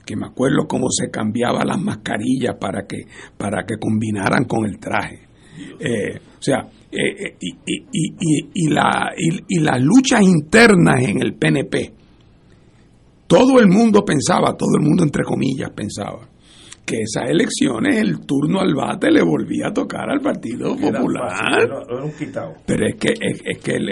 Que 0.04 0.16
me 0.16 0.26
acuerdo 0.26 0.66
cómo 0.68 0.86
se 0.90 1.10
cambiaba 1.10 1.64
las 1.64 1.80
mascarillas 1.80 2.56
para 2.60 2.86
que, 2.86 3.06
para 3.36 3.64
que 3.64 3.76
combinaran 3.78 4.44
con 4.44 4.66
el 4.66 4.78
traje. 4.78 5.26
Eh, 5.80 6.18
o 6.38 6.42
sea, 6.42 6.68
eh, 6.92 7.36
y, 7.40 7.50
y, 7.66 7.84
y, 7.92 8.48
y, 8.54 8.68
la, 8.68 9.12
y, 9.16 9.60
las 9.60 9.80
luchas 9.82 10.22
internas 10.22 11.02
en 11.02 11.20
el 11.20 11.34
PNP. 11.34 11.92
Todo 13.26 13.58
el 13.58 13.68
mundo 13.68 14.04
pensaba, 14.04 14.56
todo 14.56 14.76
el 14.78 14.84
mundo 14.84 15.02
entre 15.02 15.24
comillas 15.24 15.70
pensaba, 15.70 16.28
que 16.84 17.00
esas 17.02 17.28
elecciones 17.28 17.96
el 17.96 18.20
turno 18.24 18.60
al 18.60 18.72
bate 18.74 19.10
le 19.10 19.22
volvía 19.22 19.68
a 19.68 19.72
tocar 19.72 20.08
al 20.08 20.20
Partido 20.20 20.76
Popular. 20.76 21.68
Pero 22.64 22.86
es 22.86 22.94
que, 22.94 23.08
es, 23.20 23.42
es 23.44 23.58
que 23.58 23.72
el, 23.72 23.88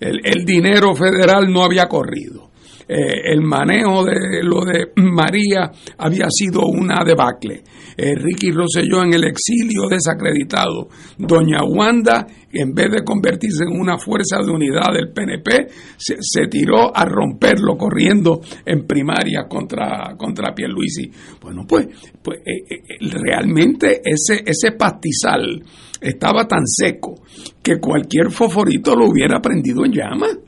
el, 0.00 0.20
el, 0.24 0.44
dinero 0.46 0.94
federal 0.94 1.52
no 1.52 1.62
había 1.62 1.86
corrido. 1.86 2.48
Eh, 2.88 3.32
el 3.32 3.42
manejo 3.42 4.04
de 4.04 4.42
lo 4.42 4.64
de 4.64 4.92
María 4.96 5.70
había 5.98 6.26
sido 6.30 6.62
una 6.66 7.04
debacle. 7.04 7.62
Eh, 7.96 8.14
Ricky 8.14 8.48
en 8.48 9.12
el 9.12 9.24
exilio 9.24 9.88
desacreditado. 9.90 10.88
Doña 11.18 11.64
Wanda, 11.64 12.26
en 12.52 12.72
vez 12.72 12.92
de 12.92 13.04
convertirse 13.04 13.64
en 13.64 13.78
una 13.78 13.98
fuerza 13.98 14.38
de 14.38 14.52
unidad 14.52 14.92
del 14.92 15.10
PNP, 15.12 15.66
se, 15.96 16.16
se 16.20 16.46
tiró 16.46 16.96
a 16.96 17.04
romperlo 17.04 17.76
corriendo 17.76 18.40
en 18.64 18.86
primaria 18.86 19.48
contra, 19.48 20.14
contra 20.16 20.54
Pierluisi. 20.54 21.10
Bueno, 21.40 21.64
pues, 21.68 21.88
pues 22.22 22.38
eh, 22.38 22.64
eh, 22.70 22.96
realmente 23.00 24.00
ese, 24.04 24.44
ese 24.46 24.72
pastizal 24.72 25.62
estaba 26.00 26.46
tan 26.46 26.66
seco 26.66 27.14
que 27.62 27.78
cualquier 27.78 28.30
foforito 28.30 28.94
lo 28.94 29.08
hubiera 29.08 29.40
prendido 29.40 29.84
en 29.84 29.92
llamas. 29.92 30.38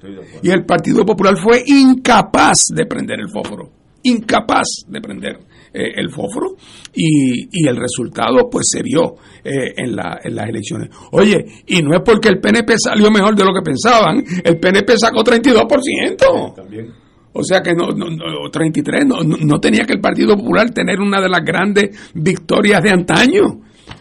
Y 0.42 0.50
el 0.50 0.64
Partido 0.64 1.04
Popular 1.04 1.36
fue 1.36 1.62
incapaz 1.66 2.66
de 2.74 2.86
prender 2.86 3.20
el 3.20 3.28
fósforo. 3.28 3.70
Incapaz 4.02 4.66
de 4.88 5.00
prender 5.00 5.38
eh, 5.72 5.92
el 5.96 6.10
fósforo. 6.10 6.56
Y, 6.94 7.48
y, 7.52 7.68
el 7.68 7.76
resultado, 7.76 8.48
pues 8.50 8.68
se 8.70 8.82
vio 8.82 9.16
eh, 9.44 9.74
en, 9.76 9.94
la, 9.94 10.18
en, 10.22 10.34
las 10.34 10.48
elecciones. 10.48 10.88
Oye, 11.12 11.44
y 11.66 11.82
no 11.82 11.94
es 11.94 12.02
porque 12.04 12.28
el 12.28 12.40
PNP 12.40 12.74
salió 12.78 13.10
mejor 13.10 13.36
de 13.36 13.44
lo 13.44 13.52
que 13.52 13.62
pensaban. 13.62 14.24
El 14.42 14.58
PNP 14.58 14.96
sacó 14.96 15.22
32%. 15.22 16.54
También. 16.54 16.92
O 17.32 17.44
sea 17.44 17.60
que 17.60 17.74
no, 17.74 17.88
no, 17.90 18.10
no 18.10 18.50
33, 18.50 19.06
no, 19.06 19.22
no 19.22 19.60
tenía 19.60 19.84
que 19.84 19.92
el 19.92 20.00
Partido 20.00 20.36
Popular 20.36 20.70
tener 20.70 20.98
una 20.98 21.20
de 21.20 21.28
las 21.28 21.44
grandes 21.44 22.10
victorias 22.14 22.82
de 22.82 22.90
antaño 22.90 23.60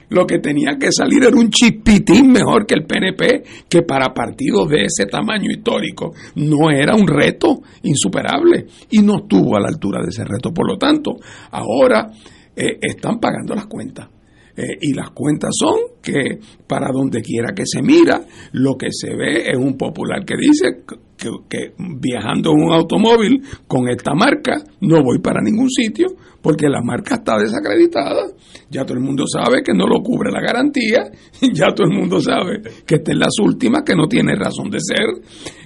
lo 0.09 0.25
que 0.25 0.39
tenía 0.39 0.77
que 0.79 0.91
salir 0.91 1.23
era 1.23 1.35
un 1.35 1.49
chispitín 1.49 2.31
mejor 2.31 2.65
que 2.65 2.75
el 2.75 2.85
PNP, 2.85 3.43
que 3.69 3.83
para 3.83 4.13
partidos 4.13 4.69
de 4.69 4.83
ese 4.83 5.05
tamaño 5.05 5.49
histórico 5.51 6.13
no 6.35 6.71
era 6.71 6.95
un 6.95 7.07
reto 7.07 7.61
insuperable 7.83 8.65
y 8.89 8.99
no 8.99 9.17
estuvo 9.17 9.55
a 9.55 9.59
la 9.59 9.67
altura 9.67 10.01
de 10.01 10.09
ese 10.09 10.23
reto. 10.23 10.51
Por 10.51 10.67
lo 10.67 10.77
tanto, 10.77 11.11
ahora 11.51 12.11
eh, 12.55 12.77
están 12.81 13.19
pagando 13.19 13.55
las 13.55 13.67
cuentas. 13.67 14.09
Eh, 14.57 14.77
y 14.81 14.93
las 14.93 15.11
cuentas 15.11 15.51
son 15.57 16.01
que 16.01 16.39
para 16.67 16.91
donde 16.91 17.21
quiera 17.21 17.53
que 17.53 17.63
se 17.65 17.81
mira, 17.81 18.21
lo 18.51 18.75
que 18.75 18.87
se 18.91 19.15
ve 19.15 19.49
es 19.49 19.57
un 19.57 19.77
popular 19.77 20.25
que 20.25 20.35
dice 20.35 20.83
que, 21.19 21.73
viajando 21.77 22.51
en 22.51 22.63
un 22.63 22.73
automóvil 22.73 23.43
con 23.67 23.89
esta 23.89 24.13
marca 24.13 24.63
no 24.81 25.03
voy 25.03 25.19
para 25.19 25.41
ningún 25.41 25.69
sitio 25.69 26.07
porque 26.41 26.69
la 26.69 26.81
marca 26.81 27.15
está 27.15 27.37
desacreditada. 27.37 28.27
Ya 28.69 28.85
todo 28.85 28.97
el 28.97 29.03
mundo 29.03 29.25
sabe 29.27 29.61
que 29.63 29.73
no 29.73 29.85
lo 29.87 30.01
cubre 30.01 30.31
la 30.31 30.41
garantía, 30.41 31.11
ya 31.53 31.67
todo 31.75 31.87
el 31.87 31.97
mundo 31.97 32.21
sabe 32.21 32.61
que 32.85 32.95
esta 32.95 33.11
es 33.11 33.17
las 33.17 33.37
últimas, 33.43 33.83
que 33.83 33.95
no 33.95 34.07
tiene 34.07 34.35
razón 34.35 34.69
de 34.69 34.79
ser. 34.79 35.05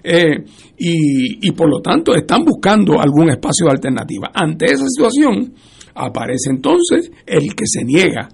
Eh, 0.04 0.44
y, 0.78 1.48
y 1.48 1.52
por 1.52 1.70
lo 1.70 1.80
tanto 1.82 2.16
están 2.16 2.44
buscando 2.44 3.00
algún 3.00 3.30
espacio 3.30 3.68
de 3.68 3.74
alternativa. 3.74 4.32
Ante 4.34 4.66
esa 4.66 4.86
situación 4.88 5.54
aparece 5.96 6.50
entonces 6.50 7.12
el 7.26 7.54
que 7.56 7.66
se 7.68 7.84
niega 7.84 8.30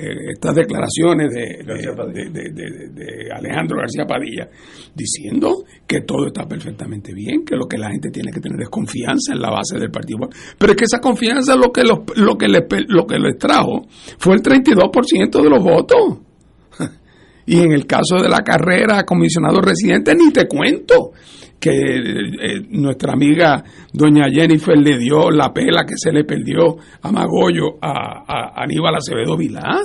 eh, 0.00 0.32
estas 0.32 0.54
declaraciones 0.54 1.32
de, 1.32 1.62
de, 1.64 3.28
Alejandro 3.32 3.78
García 3.78 4.06
Padilla, 4.06 4.48
diciendo 4.94 5.64
que 5.86 6.00
todo 6.02 6.28
está 6.28 6.46
perfectamente 6.46 7.12
bien, 7.12 7.44
que 7.44 7.56
lo 7.56 7.66
que 7.66 7.78
la 7.78 7.90
gente 7.90 8.10
tiene 8.10 8.30
que 8.32 8.40
tener 8.40 8.60
es 8.62 8.68
confianza 8.68 9.32
en 9.32 9.40
la 9.40 9.50
base 9.50 9.78
del 9.78 9.90
partido. 9.90 10.28
Pero 10.58 10.72
es 10.72 10.76
que 10.76 10.84
esa 10.84 11.00
confianza 11.00 11.56
lo 11.56 11.70
que, 11.70 11.82
lo, 11.84 12.04
lo 12.16 12.36
que, 12.36 12.48
le, 12.48 12.66
lo 12.88 13.06
que 13.06 13.18
les 13.18 13.38
trajo 13.38 13.86
fue 14.18 14.34
el 14.34 14.42
32% 14.42 15.42
de 15.42 15.50
los 15.50 15.62
votos. 15.62 16.18
Y 17.46 17.58
en 17.58 17.72
el 17.72 17.84
caso 17.84 18.22
de 18.22 18.28
la 18.28 18.42
carrera 18.42 19.02
comisionado 19.02 19.60
residente, 19.60 20.14
ni 20.14 20.30
te 20.30 20.46
cuento 20.46 21.12
que 21.60 21.70
eh, 21.70 22.66
nuestra 22.70 23.12
amiga 23.12 23.62
doña 23.92 24.24
Jennifer 24.32 24.76
le 24.76 24.98
dio 24.98 25.30
la 25.30 25.52
pela 25.52 25.84
que 25.84 25.94
se 25.96 26.10
le 26.10 26.24
perdió 26.24 26.78
a 27.02 27.12
Magollo 27.12 27.76
a, 27.80 28.62
Aníbal 28.62 28.96
Acevedo 28.96 29.36
Vilá, 29.36 29.82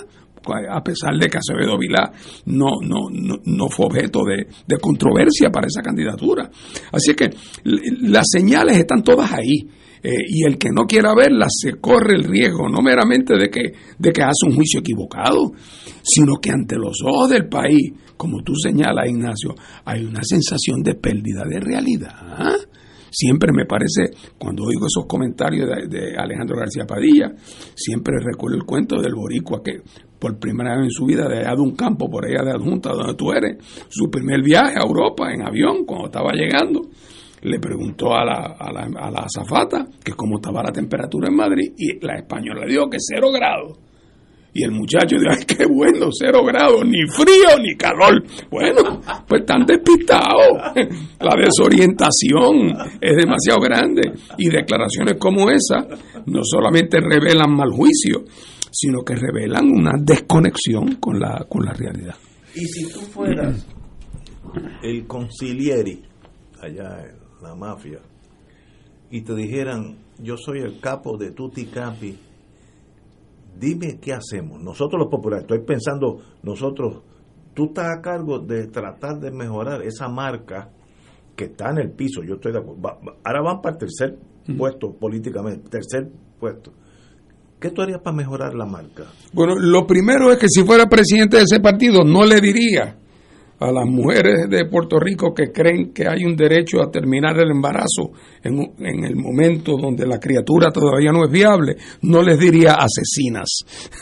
a 0.72 0.84
pesar 0.84 1.16
de 1.20 1.28
que 1.28 1.38
Acevedo 1.38 1.78
Vilá 1.78 2.12
no, 2.46 2.70
no, 2.82 3.10
no, 3.44 3.68
fue 3.68 3.88
objeto 3.88 4.24
de, 4.24 4.48
de, 4.66 4.78
controversia 4.80 5.50
para 5.50 5.68
esa 5.68 5.82
candidatura. 5.82 6.50
Así 6.92 7.14
que 7.14 7.32
las 7.64 8.26
señales 8.32 8.78
están 8.78 9.04
todas 9.04 9.32
ahí. 9.34 9.68
Eh, 10.04 10.24
y 10.28 10.46
el 10.46 10.60
que 10.60 10.70
no 10.72 10.86
quiera 10.86 11.16
verlas 11.16 11.50
se 11.60 11.80
corre 11.82 12.14
el 12.16 12.26
riesgo 12.26 12.70
no 12.70 12.80
meramente 12.84 13.34
de 13.36 13.50
que, 13.50 13.74
de 13.98 14.12
que 14.12 14.22
hace 14.22 14.46
un 14.46 14.54
juicio 14.54 14.82
equivocado, 14.82 15.52
sino 16.04 16.36
que 16.40 16.52
ante 16.52 16.76
los 16.76 17.02
ojos 17.04 17.32
del 17.32 17.48
país, 17.48 17.92
como 18.18 18.42
tú 18.44 18.54
señalas, 18.56 19.08
Ignacio, 19.08 19.56
hay 19.86 20.06
una 20.06 20.22
sensación 20.24 20.82
de 20.84 20.96
pérdida 20.96 21.44
de 21.48 21.60
realidad. 21.60 22.56
Siempre 23.12 23.52
me 23.54 23.66
parece, 23.66 24.12
cuando 24.38 24.64
oigo 24.64 24.88
esos 24.88 25.06
comentarios 25.08 25.70
de, 25.90 26.18
Alejandro 26.18 26.58
García 26.58 26.86
Padilla, 26.86 27.32
siempre 27.74 28.16
recuerdo 28.22 28.58
el 28.58 28.66
cuento 28.66 29.02
del 29.02 29.16
boricua 29.16 29.62
que 29.64 29.82
por 30.20 30.38
primera 30.38 30.76
vez 30.76 30.86
en 30.86 30.92
su 30.92 31.06
vida, 31.06 31.28
de 31.30 31.40
allá 31.40 31.56
de 31.56 31.62
un 31.62 31.76
campo, 31.76 32.10
por 32.10 32.26
allá 32.26 32.44
de 32.44 32.52
adjunta, 32.52 32.92
donde 32.92 33.14
tú 33.16 33.32
eres, 33.32 33.58
su 33.88 34.10
primer 34.10 34.42
viaje 34.42 34.78
a 34.78 34.86
Europa 34.86 35.32
en 35.32 35.44
avión, 35.44 35.86
cuando 35.86 36.08
estaba 36.08 36.34
llegando, 36.34 36.82
le 37.42 37.60
preguntó 37.60 38.14
a 38.14 38.26
la, 38.26 38.56
a 38.60 38.72
la, 38.74 38.82
a 38.82 39.12
la 39.12 39.20
azafata 39.20 39.88
que 40.04 40.12
cómo 40.12 40.36
estaba 40.36 40.64
la 40.64 40.74
temperatura 40.74 41.30
en 41.30 41.36
Madrid 41.36 41.72
y 41.78 42.06
la 42.06 42.18
española 42.18 42.66
le 42.66 42.74
dijo 42.74 42.90
que 42.90 42.98
cero 43.00 43.28
grados. 43.32 43.85
Y 44.58 44.64
el 44.64 44.72
muchacho 44.72 45.18
dijo, 45.20 45.36
ay, 45.38 45.44
qué 45.46 45.66
bueno, 45.66 46.08
cero 46.18 46.40
grados, 46.46 46.86
ni 46.86 47.06
frío 47.08 47.60
ni 47.62 47.76
calor. 47.76 48.24
Bueno, 48.50 49.02
pues 49.28 49.42
están 49.42 49.66
despistados. 49.66 50.48
La 51.20 51.36
desorientación 51.36 52.74
es 53.02 53.18
demasiado 53.18 53.60
grande. 53.60 54.14
Y 54.38 54.48
declaraciones 54.48 55.18
como 55.20 55.50
esa 55.50 55.86
no 56.28 56.40
solamente 56.44 57.02
revelan 57.02 57.54
mal 57.54 57.70
juicio, 57.70 58.24
sino 58.72 59.04
que 59.04 59.16
revelan 59.16 59.70
una 59.70 59.92
desconexión 60.02 60.96
con 61.02 61.20
la, 61.20 61.46
con 61.50 61.66
la 61.66 61.74
realidad. 61.74 62.16
Y 62.56 62.66
si 62.66 62.94
tú 62.94 63.02
fueras 63.02 63.68
el 64.84 65.06
concilieri 65.06 66.02
allá 66.62 67.04
la 67.42 67.56
mafia, 67.56 68.00
y 69.12 69.22
te 69.22 69.36
dijeran, 69.36 69.98
yo 70.18 70.38
soy 70.38 70.60
el 70.60 70.80
capo 70.80 71.18
de 71.18 71.32
Tutti 71.32 71.66
Capi, 71.66 72.18
dime 73.60 74.00
qué 74.00 74.14
hacemos. 74.14 74.62
Nosotros 74.62 75.00
los 75.00 75.10
populares, 75.10 75.44
estoy 75.44 75.66
pensando, 75.66 76.20
nosotros, 76.44 77.02
tú 77.54 77.66
estás 77.66 77.98
a 77.98 78.02
cargo 78.02 78.40
de 78.40 78.68
tratar 78.68 79.20
de 79.20 79.32
mejorar 79.32 79.82
esa 79.84 80.08
marca 80.08 80.70
que 81.36 81.46
está 81.46 81.72
en 81.72 81.80
el 81.80 81.92
piso, 81.92 82.24
yo 82.24 82.36
estoy 82.36 82.54
de 82.54 82.60
acuerdo. 82.60 83.18
ahora 83.24 83.42
van 83.42 83.62
para 83.62 83.76
el 83.76 83.80
tercer 83.80 84.18
puesto 84.58 84.94
políticamente, 84.94 85.70
tercer 85.70 86.10
puesto. 86.40 86.72
¿Qué 87.60 87.72
tú 87.72 87.82
harías 87.82 88.02
para 88.02 88.16
mejorar 88.16 88.54
la 88.54 88.66
marca? 88.66 89.06
Bueno, 89.34 89.56
lo 89.56 89.88
primero 89.88 90.32
es 90.32 90.38
que 90.38 90.48
si 90.48 90.64
fuera 90.64 90.88
presidente 90.88 91.38
de 91.38 91.44
ese 91.44 91.60
partido 91.60 92.04
no 92.04 92.26
le 92.26 92.40
diría 92.40 92.98
a 93.60 93.72
las 93.72 93.86
mujeres 93.86 94.50
de 94.50 94.66
Puerto 94.66 95.00
Rico 95.00 95.34
que 95.34 95.52
creen 95.52 95.94
que 95.94 96.08
hay 96.08 96.26
un 96.26 96.36
derecho 96.36 96.82
a 96.82 96.92
terminar 96.92 97.40
el 97.40 97.52
embarazo 97.52 98.12
en, 98.44 98.60
en, 98.80 99.06
el 99.06 99.16
momento 99.16 99.78
donde 99.78 100.06
la 100.06 100.20
criatura 100.20 100.72
todavía 100.72 101.12
no 101.12 101.26
es 101.26 101.32
viable, 101.32 101.78
no 102.02 102.22
les 102.22 102.38
diría 102.38 102.74
asesinas 102.74 103.48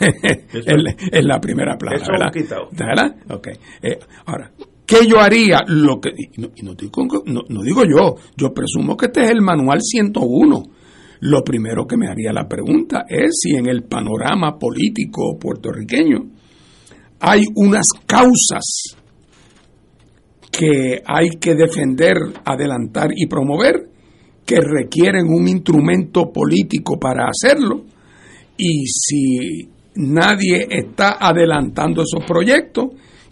en, 0.00 1.28
la 1.28 1.40
primera 1.40 1.76
plana. 1.76 2.30
¿verdad? 2.72 3.16
Okay. 3.30 3.54
Eh, 3.82 3.98
ahora, 4.26 4.50
¿qué 4.84 5.06
yo 5.06 5.20
haría? 5.20 5.60
Lo 5.68 6.00
que, 6.00 6.10
y 6.10 6.40
no, 6.40 6.48
no, 6.62 6.74
digo, 6.74 7.02
no, 7.26 7.62
digo 7.62 7.84
yo, 7.84 8.16
yo 8.36 8.52
presumo 8.52 8.96
que 8.96 9.06
este 9.06 9.24
es 9.24 9.30
el 9.30 9.40
manual 9.40 9.80
101. 9.80 10.62
Lo 11.20 11.42
primero 11.42 11.86
que 11.86 11.96
me 11.96 12.08
haría 12.08 12.32
la 12.32 12.48
pregunta 12.48 13.04
es 13.08 13.38
si 13.40 13.54
en 13.54 13.66
el 13.66 13.84
panorama 13.84 14.58
político 14.58 15.38
puertorriqueño 15.38 16.18
hay 17.20 17.44
unas 17.54 17.86
causas 18.04 18.96
que 20.56 21.02
hay 21.04 21.30
que 21.40 21.54
defender, 21.54 22.16
adelantar 22.44 23.10
y 23.14 23.26
promover, 23.26 23.88
que 24.46 24.60
requieren 24.60 25.26
un 25.28 25.48
instrumento 25.48 26.30
político 26.32 26.98
para 26.98 27.26
hacerlo, 27.28 27.82
y 28.56 28.86
si 28.86 29.68
nadie 29.96 30.66
está 30.70 31.16
adelantando 31.18 32.02
esos 32.02 32.24
proyectos, 32.24 32.90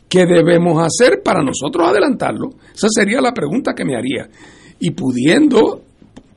¿qué 0.09 0.27
debemos 0.27 0.83
hacer 0.83 1.23
para 1.23 1.43
nosotros 1.43 1.89
adelantarlo? 1.89 2.51
Esa 2.75 2.89
sería 2.91 3.21
la 3.21 3.33
pregunta 3.33 3.73
que 3.75 3.85
me 3.85 3.97
haría. 3.97 4.29
Y 4.81 4.91
pudiendo, 4.91 5.83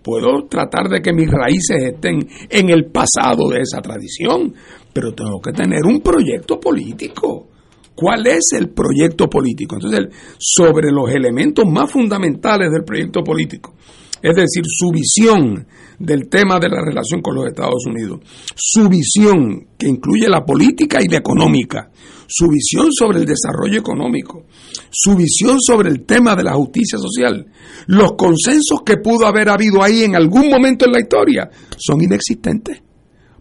puedo 0.03 0.45
tratar 0.47 0.87
de 0.89 1.01
que 1.01 1.13
mis 1.13 1.29
raíces 1.31 1.93
estén 1.93 2.19
en 2.49 2.69
el 2.69 2.85
pasado 2.91 3.49
de 3.49 3.61
esa 3.61 3.81
tradición, 3.81 4.53
pero 4.93 5.13
tengo 5.13 5.41
que 5.41 5.51
tener 5.51 5.83
un 5.85 6.01
proyecto 6.01 6.59
político 6.59 7.47
¿Cuál 7.95 8.27
es 8.27 8.51
el 8.51 8.69
proyecto 8.69 9.29
político? 9.29 9.75
Entonces, 9.75 10.09
sobre 10.37 10.91
los 10.91 11.09
elementos 11.09 11.65
más 11.65 11.89
fundamentales 11.89 12.69
del 12.71 12.83
proyecto 12.83 13.23
político, 13.23 13.73
es 14.21 14.35
decir, 14.35 14.63
su 14.65 14.91
visión 14.91 15.65
del 15.97 16.27
tema 16.27 16.59
de 16.59 16.67
la 16.67 16.81
relación 16.83 17.21
con 17.21 17.35
los 17.35 17.47
Estados 17.47 17.85
Unidos, 17.87 18.19
su 18.53 18.89
visión 18.89 19.67
que 19.77 19.87
incluye 19.87 20.27
la 20.27 20.43
política 20.43 20.99
y 21.01 21.07
la 21.07 21.19
económica, 21.19 21.89
su 22.27 22.47
visión 22.49 22.91
sobre 22.91 23.19
el 23.19 23.25
desarrollo 23.25 23.79
económico, 23.79 24.43
su 24.91 25.15
visión 25.15 25.61
sobre 25.61 25.89
el 25.89 26.05
tema 26.05 26.35
de 26.35 26.43
la 26.43 26.53
justicia 26.53 26.97
social, 26.97 27.45
los 27.87 28.13
consensos 28.17 28.81
que 28.85 28.97
pudo 28.97 29.25
haber 29.25 29.47
habido 29.47 29.81
ahí 29.81 30.03
en 30.03 30.15
algún 30.15 30.49
momento 30.49 30.85
en 30.85 30.91
la 30.91 30.99
historia 30.99 31.49
son 31.77 32.01
inexistentes. 32.01 32.81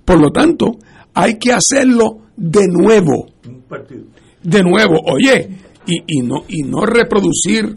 Por 0.05 0.20
lo 0.20 0.30
tanto, 0.30 0.76
hay 1.14 1.38
que 1.38 1.52
hacerlo 1.52 2.18
de 2.36 2.68
nuevo. 2.68 3.26
Un 3.48 3.62
partido 3.62 4.05
de 4.45 4.62
nuevo, 4.62 5.01
oye, 5.07 5.49
y, 5.86 6.18
y, 6.18 6.22
no, 6.22 6.45
y 6.49 6.62
no 6.62 6.86
reproducir 6.86 7.74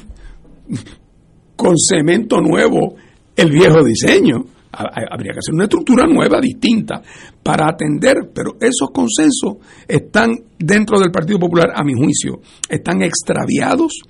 con 1.55 1.77
cemento 1.77 2.39
nuevo 2.39 2.95
el 3.35 3.51
viejo 3.51 3.83
diseño. 3.83 4.45
Habría 4.71 5.33
que 5.33 5.39
hacer 5.39 5.55
una 5.55 5.63
estructura 5.63 6.05
nueva, 6.05 6.39
distinta, 6.39 7.01
para 7.41 7.67
atender, 7.67 8.29
pero 8.33 8.57
esos 8.59 8.89
consensos 8.93 9.55
están 9.87 10.35
dentro 10.59 10.99
del 10.99 11.09
Partido 11.09 11.39
Popular, 11.39 11.71
a 11.73 11.83
mi 11.83 11.93
juicio, 11.93 12.41
están 12.69 13.01
extraviados, 13.01 14.01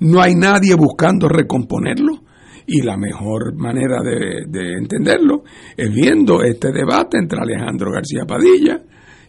no 0.00 0.20
hay 0.20 0.36
nadie 0.36 0.74
buscando 0.76 1.26
recomponerlo, 1.28 2.22
y 2.66 2.82
la 2.82 2.96
mejor 2.96 3.56
manera 3.56 4.02
de, 4.02 4.44
de 4.46 4.74
entenderlo 4.74 5.42
es 5.76 5.92
viendo 5.92 6.42
este 6.42 6.70
debate 6.70 7.18
entre 7.18 7.40
Alejandro 7.40 7.90
García 7.90 8.24
Padilla 8.24 8.80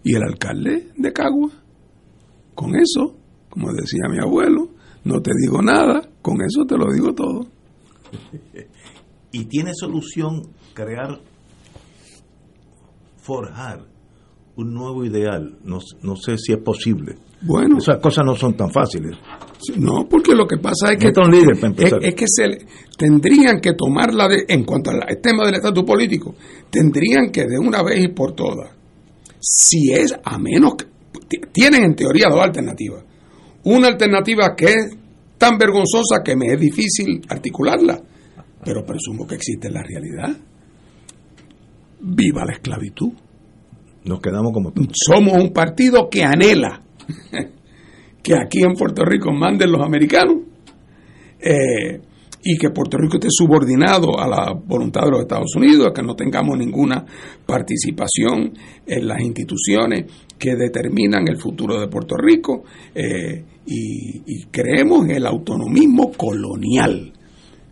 y 0.04 0.16
el 0.16 0.24
alcalde 0.24 0.90
de 0.96 1.12
Cagua. 1.12 1.65
Con 2.56 2.76
eso, 2.76 3.16
como 3.50 3.72
decía 3.74 4.10
mi 4.10 4.20
abuelo, 4.20 4.70
no 5.04 5.22
te 5.22 5.32
digo 5.42 5.62
nada, 5.62 6.10
con 6.22 6.38
eso 6.42 6.66
te 6.66 6.78
lo 6.78 6.92
digo 6.92 7.14
todo. 7.14 7.48
¿Y 9.32 9.46
tiene 9.46 9.72
solución 9.76 10.48
crear, 10.74 11.20
forjar 13.18 13.86
un 14.56 14.74
nuevo 14.74 15.06
ideal. 15.06 15.58
No, 15.64 15.80
no 16.02 16.16
sé 16.16 16.38
si 16.38 16.54
es 16.54 16.60
posible. 16.60 17.16
Bueno, 17.42 17.78
Esas 17.78 17.98
cosas 17.98 18.26
no 18.26 18.36
son 18.36 18.56
tan 18.56 18.72
fáciles. 18.72 19.18
no, 19.78 20.08
porque 20.10 20.34
lo 20.34 20.48
que 20.48 20.58
pasa 20.58 20.94
es 20.94 21.00
que 21.00 21.08
líder 21.08 21.60
para 21.60 21.74
es, 21.74 21.80
empezar. 21.80 22.00
es 22.04 22.16
que 22.16 22.26
se 22.28 22.66
tendrían 22.98 23.60
que 23.60 23.74
tomar 23.74 24.14
la 24.14 24.28
de, 24.28 24.46
en 24.48 24.64
cuanto 24.64 24.92
al 24.92 25.02
tema 25.22 25.46
del 25.46 25.56
estatus 25.56 25.84
político, 25.84 26.36
tendrían 26.70 27.32
que 27.32 27.46
de 27.46 27.60
una 27.60 27.84
vez 27.84 28.04
y 28.04 28.08
por 28.10 28.34
todas, 28.34 28.72
si 29.40 29.92
es 29.92 30.16
a 30.24 30.38
menos 30.40 30.76
que 30.76 30.86
tienen 31.52 31.84
en 31.84 31.96
teoría 31.96 32.30
dos 32.30 32.42
alternativas. 32.42 33.04
Una 33.64 33.88
alternativa 33.88 34.56
que 34.56 34.66
es 34.66 34.98
tan 35.38 35.58
vergonzosa 35.58 36.24
que 36.24 36.36
me 36.36 36.54
es 36.54 36.60
difícil 36.60 37.22
articularla, 37.28 38.00
pero 38.64 38.86
presumo 38.86 39.26
que 39.28 39.36
existe 39.36 39.68
en 39.68 39.74
la 39.74 39.84
realidad. 39.84 40.38
Viva 42.02 42.46
la 42.46 42.54
esclavitud. 42.54 43.12
Nos 44.06 44.20
quedamos 44.20 44.52
como 44.54 44.72
Somos 44.94 45.34
un 45.42 45.52
partido 45.52 46.10
que 46.10 46.24
anhela 46.24 46.82
que 48.24 48.36
aquí 48.36 48.64
en 48.64 48.74
Puerto 48.74 49.04
Rico 49.04 49.32
manden 49.32 49.72
los 49.72 49.82
americanos 49.82 50.38
eh, 51.40 52.02
y 52.44 52.58
que 52.58 52.70
Puerto 52.70 52.98
Rico 52.98 53.16
esté 53.16 53.28
subordinado 53.32 54.20
a 54.20 54.28
la 54.28 54.54
voluntad 54.54 55.02
de 55.06 55.12
los 55.12 55.22
Estados 55.22 55.56
Unidos, 55.56 55.92
que 55.96 56.04
no 56.04 56.16
tengamos 56.16 56.58
ninguna 56.58 57.04
participación 57.46 58.54
en 58.86 59.08
las 59.08 59.20
instituciones 59.22 60.06
que 60.38 60.56
determinan 60.56 61.28
el 61.28 61.38
futuro 61.38 61.80
de 61.80 61.88
Puerto 61.88 62.16
Rico 62.18 62.64
eh, 62.94 63.44
y, 63.66 64.46
creemos 64.52 65.06
en 65.06 65.12
el 65.12 65.26
autonomismo 65.26 66.12
colonial 66.12 67.12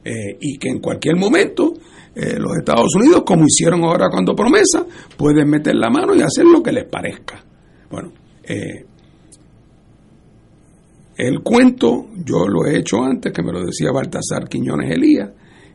eh, 0.03 0.37
y 0.39 0.57
que 0.57 0.69
en 0.69 0.79
cualquier 0.79 1.15
momento 1.15 1.73
eh, 2.15 2.37
los 2.37 2.57
Estados 2.57 2.95
Unidos, 2.95 3.23
como 3.25 3.45
hicieron 3.45 3.83
ahora 3.83 4.09
cuando 4.09 4.35
promesa, 4.35 4.85
pueden 5.15 5.49
meter 5.49 5.75
la 5.75 5.89
mano 5.89 6.15
y 6.15 6.21
hacer 6.21 6.45
lo 6.45 6.61
que 6.61 6.71
les 6.71 6.85
parezca. 6.85 7.43
Bueno, 7.89 8.11
el 11.15 11.41
cuento, 11.41 12.07
yo 12.25 12.47
lo 12.47 12.65
he 12.65 12.79
hecho 12.79 13.03
antes, 13.03 13.31
que 13.31 13.43
me 13.43 13.51
lo 13.51 13.63
decía 13.63 13.91
Baltasar 13.91 14.49
Quiñones 14.49 14.91
Elías, 14.91 15.29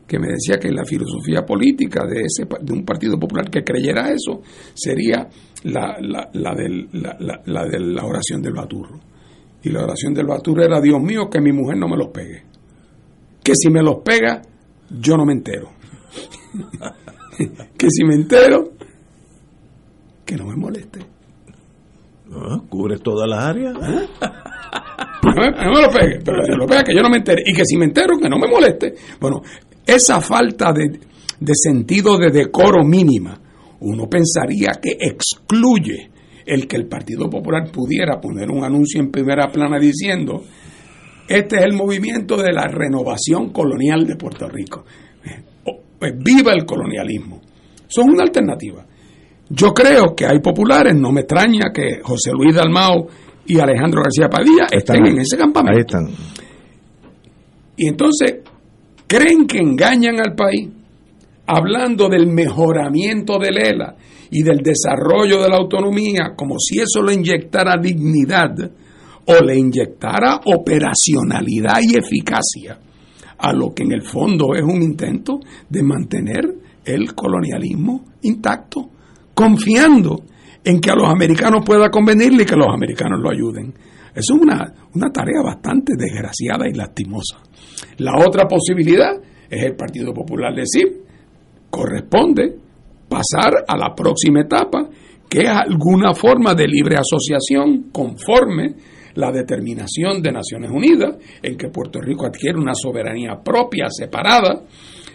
que 0.09 0.17
me 0.19 0.27
decía 0.29 0.57
que 0.59 0.71
la 0.71 0.83
filosofía 0.83 1.45
política 1.45 2.03
de, 2.07 2.21
ese, 2.21 2.47
de 2.61 2.73
un 2.73 2.83
partido 2.83 3.19
popular 3.19 3.47
que 3.51 3.63
creyera 3.63 4.09
eso 4.11 4.41
sería 4.73 5.29
la, 5.65 5.97
la, 6.01 6.27
la 6.33 6.55
del- 6.55 6.89
la- 6.91 7.65
de 7.67 7.79
la 7.79 8.03
oración 8.05 8.41
del 8.41 8.53
Baturro. 8.53 8.99
Y 9.61 9.69
la 9.69 9.83
oración 9.83 10.13
del 10.15 10.25
Baturro 10.25 10.63
era, 10.63 10.81
Dios 10.81 10.99
mío, 10.99 11.29
que 11.29 11.39
mi 11.39 11.51
mujer 11.51 11.77
no 11.77 11.87
me 11.87 11.95
los 11.97 12.07
pegue. 12.07 12.43
Que 13.43 13.53
si 13.55 13.69
me 13.69 13.83
los 13.83 13.97
pega, 14.03 14.41
yo 14.89 15.15
no 15.15 15.25
me 15.25 15.33
entero. 15.33 15.69
que 17.77 17.87
si 17.91 18.03
me 18.03 18.15
entero, 18.15 18.71
que 20.25 20.35
no 20.35 20.45
me 20.47 20.55
moleste. 20.55 20.99
Ah, 22.31 22.61
Cubres 22.67 23.01
todas 23.01 23.29
las 23.29 23.43
áreas. 23.43 23.75
No 25.21 25.33
me, 25.35 25.51
no 25.51 25.71
me 25.73 25.81
lo 25.83 25.89
pegue, 25.89 26.19
pero 26.25 26.43
si 26.43 26.51
lo 26.53 26.65
pega 26.65 26.83
que 26.83 26.93
yo 26.95 27.01
no 27.01 27.09
me 27.09 27.17
entere. 27.17 27.43
Y 27.45 27.53
que 27.53 27.63
si 27.63 27.77
me 27.77 27.85
entero, 27.85 28.17
que 28.17 28.27
no 28.29 28.37
me 28.39 28.47
moleste. 28.47 28.95
Bueno, 29.19 29.41
esa 29.95 30.21
falta 30.21 30.71
de, 30.73 30.99
de 31.39 31.53
sentido 31.53 32.17
de 32.17 32.31
decoro 32.31 32.83
mínima, 32.83 33.39
uno 33.81 34.07
pensaría 34.07 34.71
que 34.81 34.97
excluye 34.99 36.09
el 36.45 36.67
que 36.67 36.77
el 36.77 36.87
Partido 36.87 37.29
Popular 37.29 37.71
pudiera 37.71 38.19
poner 38.19 38.49
un 38.49 38.63
anuncio 38.63 38.99
en 38.99 39.11
primera 39.11 39.47
plana 39.51 39.77
diciendo, 39.79 40.43
este 41.27 41.57
es 41.57 41.63
el 41.63 41.73
movimiento 41.73 42.37
de 42.37 42.51
la 42.51 42.63
renovación 42.63 43.51
colonial 43.51 44.05
de 44.05 44.15
Puerto 44.15 44.49
Rico. 44.49 44.83
Pues 45.99 46.13
viva 46.17 46.53
el 46.53 46.65
colonialismo. 46.65 47.41
Son 47.87 48.09
una 48.09 48.23
alternativa. 48.23 48.85
Yo 49.49 49.73
creo 49.73 50.15
que 50.15 50.25
hay 50.25 50.39
populares, 50.39 50.95
no 50.95 51.11
me 51.11 51.21
extraña 51.21 51.71
que 51.73 52.01
José 52.01 52.31
Luis 52.31 52.55
Dalmao 52.55 53.07
y 53.45 53.59
Alejandro 53.59 54.01
García 54.01 54.27
Padilla 54.27 54.67
estén 54.71 55.05
en 55.05 55.19
ese 55.19 55.37
campamento. 55.37 55.75
Ahí 55.75 55.81
están. 55.81 56.39
Y 57.77 57.87
entonces, 57.87 58.38
¿creen 59.09 59.47
que 59.47 59.57
engañan 59.57 60.19
al 60.19 60.35
país? 60.35 60.69
Hablando 61.47 62.07
del 62.07 62.27
mejoramiento 62.27 63.39
del 63.39 63.57
ELA 63.57 63.95
y 64.29 64.43
del 64.43 64.59
desarrollo 64.59 65.41
de 65.41 65.49
la 65.49 65.57
autonomía, 65.57 66.33
como 66.37 66.59
si 66.59 66.79
eso 66.79 67.01
le 67.01 67.15
inyectara 67.15 67.75
dignidad 67.81 68.55
o 69.25 69.43
le 69.43 69.57
inyectara 69.57 70.41
operacionalidad 70.45 71.79
y 71.81 71.97
eficacia 71.97 72.77
a 73.39 73.51
lo 73.51 73.73
que 73.73 73.83
en 73.83 73.93
el 73.93 74.03
fondo 74.03 74.53
es 74.53 74.61
un 74.61 74.83
intento 74.83 75.39
de 75.67 75.81
mantener 75.81 76.53
el 76.85 77.15
colonialismo 77.15 78.05
intacto, 78.21 78.89
confiando 79.33 80.23
en 80.63 80.79
que 80.79 80.91
a 80.91 80.95
los 80.95 81.09
americanos 81.09 81.63
pueda 81.65 81.89
convenirle 81.89 82.43
y 82.43 82.45
que 82.45 82.55
los 82.55 82.71
americanos 82.71 83.19
lo 83.23 83.31
ayuden. 83.31 83.73
Eso 84.13 84.35
es 84.35 84.41
una, 84.41 84.73
una 84.93 85.09
tarea 85.11 85.41
bastante 85.41 85.93
desgraciada 85.97 86.67
y 86.67 86.73
lastimosa. 86.73 87.37
La 87.99 88.13
otra 88.25 88.47
posibilidad 88.47 89.11
es 89.49 89.63
el 89.63 89.75
Partido 89.75 90.13
Popular 90.13 90.53
decir, 90.53 91.01
corresponde 91.69 92.55
pasar 93.07 93.63
a 93.67 93.77
la 93.77 93.93
próxima 93.95 94.41
etapa, 94.41 94.89
que 95.29 95.41
es 95.41 95.49
alguna 95.49 96.13
forma 96.13 96.53
de 96.53 96.67
libre 96.67 96.95
asociación 96.97 97.89
conforme 97.91 98.73
la 99.15 99.31
determinación 99.31 100.21
de 100.21 100.31
Naciones 100.31 100.71
Unidas, 100.71 101.15
en 101.41 101.57
que 101.57 101.69
Puerto 101.69 101.99
Rico 101.99 102.25
adquiere 102.25 102.57
una 102.57 102.73
soberanía 102.73 103.39
propia, 103.43 103.87
separada, 103.89 104.63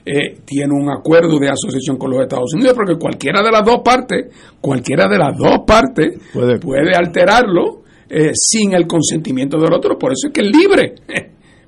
eh, 0.04 0.40
tiene 0.44 0.74
un 0.74 0.90
acuerdo 0.90 1.38
de 1.38 1.48
asociación 1.48 1.96
con 1.96 2.10
los 2.10 2.20
Estados 2.22 2.52
Unidos, 2.54 2.74
porque 2.74 2.96
cualquiera 2.98 3.42
de 3.42 3.50
las 3.50 3.64
dos 3.64 3.78
partes, 3.84 4.26
cualquiera 4.60 5.06
de 5.08 5.18
las 5.18 5.36
dos 5.38 5.60
partes 5.66 6.18
Puede- 6.32 6.58
puede, 6.58 6.94
alterarlo 6.94 7.82
eh, 8.10 8.32
sin 8.34 8.74
el 8.74 8.86
consentimiento 8.86 9.58
del 9.58 9.72
otro, 9.72 9.98
por 9.98 10.12
eso 10.12 10.26
es 10.28 10.32
que 10.34 10.42
es 10.42 10.54
libre, 10.54 10.94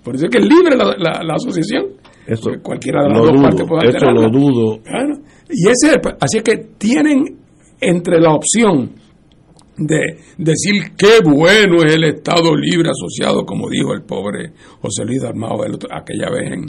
por 0.06 0.14
eso 0.14 0.26
es 0.26 0.30
que 0.30 0.38
es 0.38 0.44
libre 0.46 0.76
la, 0.76 0.84
la- 0.96 1.20
la 1.22 1.34
asociación. 1.34 1.84
Eso 2.26 2.50
cualquiera 2.62 3.02
de 3.02 3.08
las 3.10 3.18
dos 3.18 3.32
dudo, 3.32 3.42
partes 3.42 3.66
puede 3.68 3.88
eso 3.88 4.10
lo 4.10 4.28
dudo. 4.30 4.80
Claro. 4.82 5.14
Y 5.50 5.68
ese, 5.68 6.00
así 6.20 6.38
es 6.38 6.42
que 6.42 6.56
tienen 6.78 7.24
entre 7.80 8.20
la 8.20 8.32
opción 8.32 8.92
de 9.78 9.98
decir 10.38 10.94
qué 10.96 11.18
bueno 11.22 11.82
es 11.84 11.94
el 11.94 12.04
Estado 12.04 12.54
libre 12.56 12.88
asociado, 12.90 13.44
como 13.44 13.68
dijo 13.68 13.92
el 13.92 14.02
pobre 14.02 14.52
José 14.80 15.04
Luis 15.04 15.20
Dalmao 15.22 15.64
el 15.64 15.74
otro- 15.74 15.90
aquella 15.92 16.30
vez 16.30 16.50
en, 16.52 16.64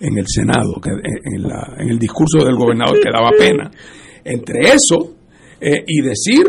en 0.00 0.18
el 0.18 0.24
Senado, 0.28 0.74
que, 0.80 0.90
en, 0.90 1.34
en 1.36 1.42
la- 1.42 1.74
en 1.78 1.88
el 1.90 1.98
discurso 1.98 2.44
del 2.44 2.54
gobernador 2.56 3.00
que 3.00 3.10
daba 3.12 3.30
pena. 3.36 3.70
Entre 4.24 4.60
eso 4.72 5.14
eh, 5.60 5.82
y 5.86 6.00
decir 6.02 6.44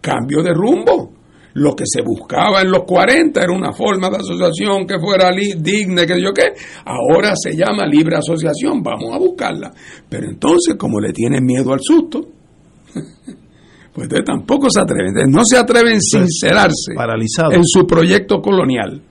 cambio 0.00 0.42
de 0.42 0.54
rumbo. 0.54 1.12
Lo 1.58 1.74
que 1.74 1.84
se 1.86 2.02
buscaba 2.02 2.62
en 2.62 2.70
los 2.70 2.84
40 2.84 3.42
era 3.42 3.52
una 3.52 3.72
forma 3.72 4.08
de 4.10 4.18
asociación 4.18 4.86
que 4.86 4.98
fuera 5.00 5.30
digna, 5.32 6.06
que 6.06 6.22
yo 6.22 6.32
qué. 6.32 6.52
Ahora 6.84 7.34
se 7.34 7.56
llama 7.56 7.84
libre 7.84 8.16
asociación, 8.16 8.80
vamos 8.82 9.12
a 9.12 9.18
buscarla. 9.18 9.72
Pero 10.08 10.28
entonces, 10.28 10.76
como 10.76 11.00
le 11.00 11.12
tienen 11.12 11.44
miedo 11.44 11.72
al 11.72 11.80
susto, 11.80 12.20
pues 12.94 14.04
entonces 14.04 14.24
tampoco 14.24 14.70
se 14.70 14.80
atreven. 14.80 15.30
No 15.30 15.44
se 15.44 15.58
atreven 15.58 15.96
a 15.96 16.00
sincerarse 16.00 16.94
paralizado. 16.94 17.52
en 17.52 17.64
su 17.64 17.86
proyecto 17.86 18.40
colonial 18.40 19.02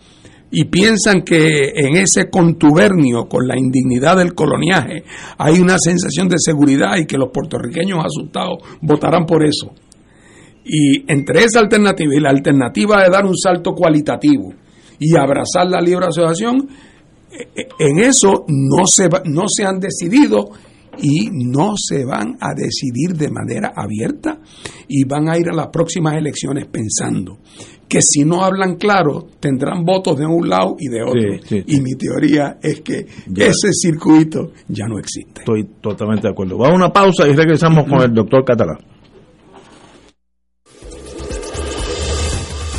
y 0.49 0.63
piensan 0.65 1.23
que 1.23 1.73
en 1.75 1.97
ese 1.97 2.29
contubernio 2.29 3.25
con 3.27 3.45
la 3.45 3.57
indignidad 3.57 4.15
del 4.15 4.33
coloniaje 4.33 5.03
hay 5.37 5.59
una 5.59 5.77
sensación 5.77 6.29
de 6.29 6.37
seguridad 6.39 6.95
y 6.97 7.05
que 7.05 7.17
los 7.17 7.29
puertorriqueños 7.33 7.99
asustados 8.05 8.59
votarán 8.81 9.25
por 9.25 9.45
eso. 9.45 9.73
Y 10.69 11.03
entre 11.11 11.43
esa 11.45 11.59
alternativa 11.59 12.13
y 12.15 12.19
la 12.19 12.29
alternativa 12.29 13.03
de 13.03 13.09
dar 13.09 13.25
un 13.25 13.37
salto 13.37 13.73
cualitativo 13.73 14.53
y 14.99 15.15
abrazar 15.15 15.67
la 15.69 15.79
libre 15.79 16.07
asociación, 16.07 16.67
eh, 17.31 17.47
eh, 17.55 17.67
en 17.79 17.99
eso 17.99 18.45
no 18.47 18.85
se, 18.85 19.07
va- 19.07 19.21
no 19.25 19.45
se 19.47 19.63
han 19.65 19.79
decidido 19.79 20.49
y 20.99 21.29
no 21.31 21.73
se 21.77 22.03
van 22.05 22.37
a 22.41 22.53
decidir 22.55 23.13
de 23.15 23.29
manera 23.29 23.71
abierta 23.75 24.39
y 24.87 25.03
van 25.03 25.29
a 25.29 25.37
ir 25.37 25.47
a 25.49 25.53
las 25.55 25.67
próximas 25.67 26.15
elecciones 26.15 26.65
pensando 26.65 27.37
que 27.87 28.01
si 28.01 28.25
no 28.25 28.43
hablan 28.43 28.75
claro 28.75 29.27
tendrán 29.39 29.85
votos 29.85 30.17
de 30.17 30.25
un 30.25 30.49
lado 30.49 30.75
y 30.79 30.89
de 30.89 31.03
otro. 31.03 31.21
Sí, 31.43 31.47
sí, 31.47 31.63
y 31.67 31.81
mi 31.81 31.93
teoría 31.93 32.57
es 32.61 32.81
que 32.81 33.05
Ya. 33.27 33.45
ese 33.45 33.69
circuito 33.71 34.51
ya 34.67 34.87
no 34.87 34.97
existe. 34.97 35.41
Estoy 35.41 35.65
totalmente 35.79 36.27
de 36.27 36.31
acuerdo. 36.31 36.57
Vamos 36.57 36.73
a 36.73 36.85
una 36.85 36.91
pausa 36.91 37.27
y 37.27 37.33
regresamos 37.35 37.87
con 37.87 38.01
el 38.01 38.13
doctor 38.13 38.43
Catalán. 38.43 38.77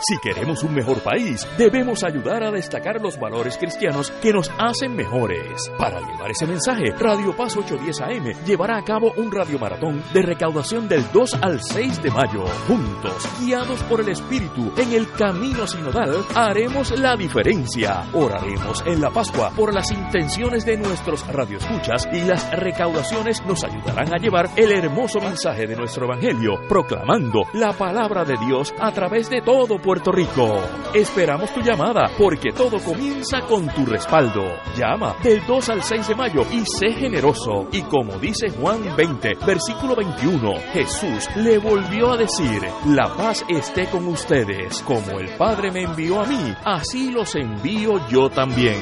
Si 0.00 0.18
queremos 0.18 0.62
un 0.62 0.74
mejor 0.74 1.00
país, 1.00 1.46
debemos 1.58 2.02
ayudar 2.02 2.42
a 2.42 2.50
destacar 2.50 3.00
los 3.00 3.18
valores 3.18 3.56
cristianos 3.56 4.10
que 4.22 4.32
nos 4.32 4.50
hacen 4.58 4.96
mejores. 4.96 5.70
Para 5.78 6.00
llevar 6.00 6.30
ese 6.30 6.46
mensaje, 6.46 6.90
Radio 6.98 7.36
Paz 7.36 7.56
810 7.56 8.00
AM 8.00 8.44
llevará 8.44 8.78
a 8.78 8.84
cabo 8.84 9.12
un 9.16 9.30
radiomaratón 9.30 10.02
de 10.12 10.22
recaudación 10.22 10.88
del 10.88 11.04
2 11.12 11.34
al 11.42 11.62
6 11.62 12.02
de 12.02 12.10
mayo. 12.10 12.44
Juntos, 12.66 13.28
guiados 13.40 13.82
por 13.84 14.00
el 14.00 14.08
Espíritu 14.08 14.72
en 14.76 14.92
el 14.92 15.10
camino 15.12 15.66
sinodal, 15.66 16.24
haremos 16.34 16.90
la 16.98 17.16
diferencia. 17.16 18.04
Oraremos 18.12 18.82
en 18.86 19.00
la 19.00 19.10
Pascua 19.10 19.52
por 19.54 19.74
las 19.74 19.90
intenciones 19.90 20.64
de 20.64 20.78
nuestros 20.78 21.26
radioescuchas 21.28 22.08
y 22.12 22.22
las 22.22 22.50
recaudaciones 22.52 23.44
nos 23.44 23.62
ayudarán 23.64 24.14
a 24.14 24.18
llevar 24.18 24.48
el 24.56 24.72
hermoso 24.72 25.20
mensaje 25.20 25.66
de 25.66 25.76
nuestro 25.76 26.06
Evangelio, 26.06 26.60
proclamando 26.68 27.42
la 27.52 27.72
palabra 27.72 28.24
de 28.24 28.36
Dios 28.46 28.74
a 28.78 28.90
través 28.92 29.28
de 29.28 29.42
todo 29.42 29.78
Puerto 29.82 30.12
Rico. 30.12 30.60
Esperamos 30.94 31.52
tu 31.52 31.60
llamada 31.60 32.10
porque 32.16 32.52
todo 32.52 32.78
comienza 32.78 33.40
con 33.42 33.68
tu 33.74 33.84
respaldo. 33.84 34.42
Llama 34.76 35.16
del 35.22 35.44
2 35.44 35.68
al 35.70 35.82
6 35.82 36.08
de 36.08 36.14
mayo 36.14 36.46
y 36.50 36.64
sé 36.64 36.92
generoso. 36.92 37.68
Y 37.72 37.82
como 37.82 38.18
dice 38.18 38.50
Juan 38.50 38.96
20, 38.96 39.32
versículo 39.44 39.96
21, 39.96 40.54
Jesús 40.72 41.28
le 41.36 41.58
volvió 41.58 42.12
a 42.12 42.16
decir, 42.16 42.62
la 42.86 43.12
paz 43.14 43.44
esté 43.48 43.86
con 43.86 44.06
ustedes. 44.06 44.80
Como 44.82 45.18
el 45.18 45.28
Padre 45.36 45.72
me 45.72 45.82
envió 45.82 46.20
a 46.20 46.26
mí, 46.26 46.54
así 46.64 47.10
los 47.10 47.34
envío 47.34 48.06
yo 48.08 48.30
también. 48.30 48.80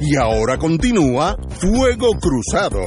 Y 0.00 0.16
ahora 0.16 0.56
continúa 0.56 1.36
Fuego 1.60 2.10
Cruzado. 2.20 2.80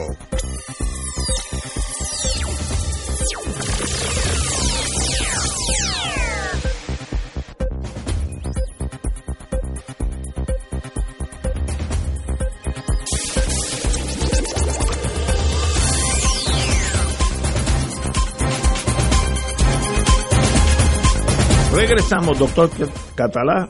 Regresamos, 21.74 22.38
doctor 22.38 22.70
Catalá. 23.16 23.70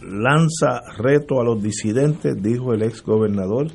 Lanza 0.00 0.80
reto 0.96 1.40
a 1.40 1.44
los 1.44 1.62
disidentes, 1.62 2.40
dijo 2.40 2.72
el 2.72 2.82
ex 2.82 3.02
gobernador 3.02 3.68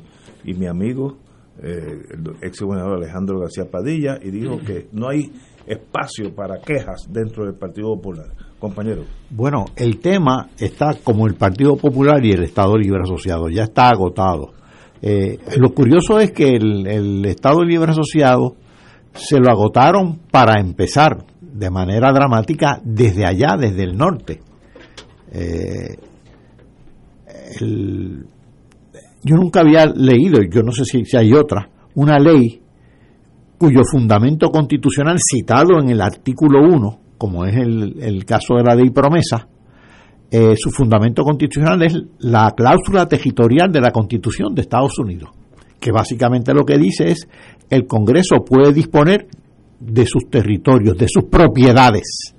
y 0.44 0.54
mi 0.54 0.66
amigo, 0.66 1.18
eh, 1.62 2.02
el 2.10 2.36
ex 2.42 2.60
gobernador 2.60 2.96
Alejandro 2.96 3.40
García 3.40 3.64
Padilla, 3.70 4.18
y 4.22 4.30
dijo 4.30 4.58
que 4.58 4.88
no 4.92 5.08
hay 5.08 5.32
espacio 5.66 6.34
para 6.34 6.60
quejas 6.60 7.06
dentro 7.10 7.44
del 7.44 7.54
Partido 7.54 7.94
Popular. 7.94 8.26
Compañero. 8.58 9.04
Bueno, 9.30 9.66
el 9.76 10.00
tema 10.00 10.48
está 10.58 10.94
como 11.04 11.26
el 11.26 11.34
Partido 11.34 11.76
Popular 11.76 12.24
y 12.24 12.32
el 12.32 12.44
Estado 12.44 12.76
Libre 12.76 13.02
Asociado, 13.02 13.48
ya 13.48 13.64
está 13.64 13.88
agotado. 13.88 14.52
Eh, 15.00 15.38
lo 15.58 15.72
curioso 15.72 16.18
es 16.18 16.32
que 16.32 16.56
el, 16.56 16.86
el 16.86 17.24
Estado 17.26 17.62
Libre 17.62 17.92
Asociado 17.92 18.56
se 19.12 19.38
lo 19.38 19.50
agotaron 19.50 20.18
para 20.30 20.60
empezar 20.60 21.24
de 21.52 21.70
manera 21.70 22.12
dramática 22.12 22.80
desde 22.82 23.26
allá, 23.26 23.56
desde 23.58 23.84
el 23.84 23.96
norte. 23.96 24.40
Eh, 25.32 25.96
yo 29.22 29.36
nunca 29.36 29.60
había 29.60 29.86
leído, 29.86 30.40
yo 30.42 30.62
no 30.62 30.72
sé 30.72 30.84
si, 30.84 31.04
si 31.04 31.16
hay 31.16 31.32
otra, 31.32 31.68
una 31.94 32.18
ley 32.18 32.60
cuyo 33.58 33.80
fundamento 33.90 34.50
constitucional 34.50 35.18
citado 35.18 35.80
en 35.80 35.90
el 35.90 36.00
artículo 36.00 36.60
1, 36.62 37.00
como 37.18 37.44
es 37.44 37.56
el, 37.56 37.96
el 38.00 38.24
caso 38.24 38.54
de 38.54 38.62
la 38.62 38.76
ley 38.76 38.90
promesa, 38.90 39.48
eh, 40.30 40.54
su 40.56 40.70
fundamento 40.70 41.22
constitucional 41.22 41.82
es 41.82 41.94
la 42.18 42.52
cláusula 42.54 43.06
territorial 43.06 43.72
de 43.72 43.80
la 43.80 43.90
Constitución 43.90 44.54
de 44.54 44.60
Estados 44.60 44.98
Unidos, 44.98 45.30
que 45.80 45.90
básicamente 45.90 46.52
lo 46.52 46.64
que 46.64 46.76
dice 46.76 47.10
es 47.10 47.26
el 47.70 47.86
Congreso 47.86 48.44
puede 48.44 48.74
disponer 48.74 49.26
de 49.80 50.06
sus 50.06 50.28
territorios, 50.28 50.96
de 50.96 51.08
sus 51.08 51.24
propiedades. 51.24 52.34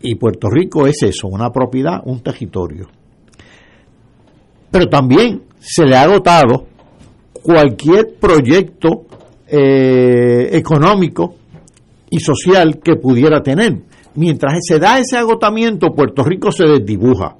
Y 0.00 0.14
Puerto 0.14 0.48
Rico 0.48 0.86
es 0.86 1.02
eso, 1.02 1.28
una 1.28 1.50
propiedad, 1.50 2.00
un 2.04 2.20
territorio. 2.20 2.86
Pero 4.70 4.86
también 4.88 5.42
se 5.58 5.84
le 5.84 5.96
ha 5.96 6.02
agotado 6.02 6.66
cualquier 7.42 8.14
proyecto 8.20 9.06
eh, 9.48 10.48
económico 10.52 11.34
y 12.10 12.20
social 12.20 12.80
que 12.82 12.96
pudiera 12.96 13.40
tener. 13.42 13.80
Mientras 14.14 14.54
se 14.60 14.78
da 14.78 14.98
ese 14.98 15.16
agotamiento, 15.16 15.94
Puerto 15.94 16.24
Rico 16.24 16.50
se 16.50 16.64
desdibuja. 16.64 17.36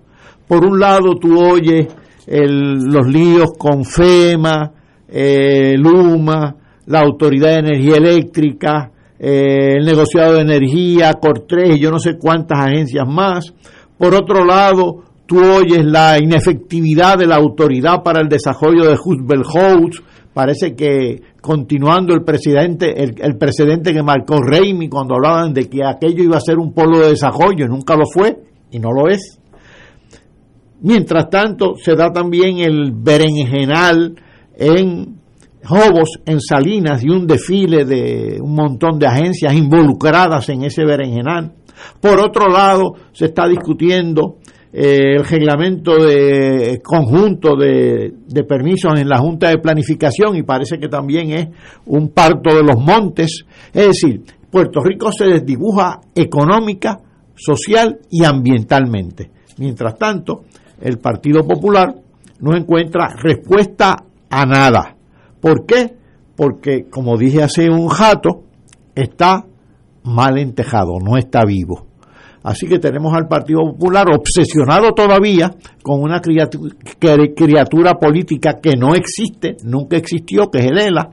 Por 0.47 0.65
un 0.65 0.79
lado, 0.79 1.15
tú 1.21 1.39
oyes 1.39 1.89
los 2.27 3.07
líos 3.07 3.53
con 3.57 3.85
FEMA, 3.85 4.73
eh, 5.09 5.75
Luma, 5.79 6.55
la 6.87 7.01
Autoridad 7.01 7.51
de 7.51 7.59
Energía 7.59 7.97
Eléctrica, 7.97 8.91
eh, 9.19 9.77
el 9.79 9.85
negociado 9.85 10.35
de 10.35 10.43
energía, 10.43 11.15
Cortés 11.15 11.77
y 11.77 11.81
yo 11.81 11.91
no 11.91 11.99
sé 11.99 12.17
cuántas 12.19 12.59
agencias 12.59 13.07
más. 13.07 13.53
Por 13.99 14.15
otro 14.15 14.45
lado, 14.45 15.03
tú 15.27 15.39
oyes 15.41 15.85
la 15.85 16.19
inefectividad 16.19 17.19
de 17.19 17.27
la 17.27 17.37
Autoridad 17.37 18.03
para 18.03 18.21
el 18.21 18.29
Desarrollo 18.29 18.85
de 18.85 18.97
House. 18.97 20.03
Parece 20.35 20.75
que 20.75 21.23
continuando 21.41 22.13
el 22.13 22.23
presidente, 22.23 23.03
el, 23.03 23.15
el 23.19 23.39
precedente 23.39 23.95
que 23.95 24.03
marcó 24.03 24.37
Reimi 24.43 24.89
cuando 24.89 25.15
hablaban 25.15 25.55
de 25.55 25.69
que 25.69 25.83
aquello 25.83 26.23
iba 26.23 26.37
a 26.37 26.41
ser 26.41 26.59
un 26.59 26.75
polo 26.75 27.01
de 27.01 27.11
desarrollo, 27.11 27.67
nunca 27.69 27.97
lo 27.97 28.05
fue 28.07 28.37
y 28.71 28.79
no 28.79 28.91
lo 28.93 29.09
es. 29.09 29.41
Mientras 30.83 31.31
tanto, 31.31 31.75
se 31.77 31.95
da 31.95 32.13
también 32.13 32.59
el 32.59 32.93
berenjenal 32.93 34.15
en 34.59 35.17
Jobos, 35.67 36.21
en 36.25 36.41
Salinas, 36.41 37.03
y 37.05 37.11
un 37.11 37.27
desfile 37.27 37.85
de 37.85 38.39
un 38.41 38.55
montón 38.55 38.99
de 38.99 39.07
agencias 39.07 39.55
involucradas 39.55 40.49
en 40.49 40.65
ese 40.65 40.85
berenjenal. 40.85 41.53
Por 42.01 42.21
otro 42.21 42.49
lado, 42.49 42.95
se 43.13 43.27
está 43.27 43.47
discutiendo 43.49 44.39
eh, 44.73 45.17
el 45.17 45.25
reglamento 45.25 45.95
de 46.03 46.81
conjunto 46.83 47.57
de, 47.57 48.13
de 48.27 48.45
permisos 48.45 48.99
en 48.99 49.09
la 49.09 49.19
Junta 49.19 49.49
de 49.49 49.59
Planificación 49.59 50.37
y 50.37 50.43
parece 50.43 50.79
que 50.79 50.89
también 50.89 51.31
es 51.33 51.49
un 51.87 52.11
parto 52.11 52.55
de 52.55 52.63
los 52.63 52.79
montes. 52.79 53.45
Es 53.73 53.87
decir, 53.89 54.23
Puerto 54.51 54.81
Rico 54.81 55.11
se 55.13 55.27
desdibuja 55.27 56.01
económica, 56.15 56.99
social 57.35 57.99
y 58.11 58.25
ambientalmente. 58.25 59.31
Mientras 59.59 59.97
tanto, 59.99 60.45
el 60.81 60.99
Partido 60.99 61.47
Popular 61.47 61.95
no 62.41 62.57
encuentra 62.57 63.09
respuesta 63.17 63.97
a 64.31 64.47
nada. 64.47 64.96
¿Por 65.41 65.67
qué? 65.67 65.95
Porque, 66.37 66.87
como 66.91 67.17
dije 67.17 67.43
hace 67.43 67.71
un 67.71 67.89
jato, 67.89 68.45
está 68.95 69.45
mal 70.05 70.39
entejado, 70.39 70.99
no 71.01 71.17
está 71.17 71.45
vivo. 71.45 71.87
Así 72.43 72.69
que 72.69 72.79
tenemos 72.79 73.13
al 73.13 73.27
Partido 73.27 73.61
Popular 73.73 74.07
obsesionado 74.09 74.93
todavía 74.93 75.51
con 75.83 76.01
una 76.01 76.21
criatura, 76.21 76.77
criatura 77.35 77.95
política 77.95 78.61
que 78.63 78.77
no 78.77 78.95
existe, 78.95 79.57
nunca 79.65 79.97
existió, 79.97 80.49
que 80.49 80.59
es 80.59 80.67
el 80.67 80.79
ELA, 80.79 81.11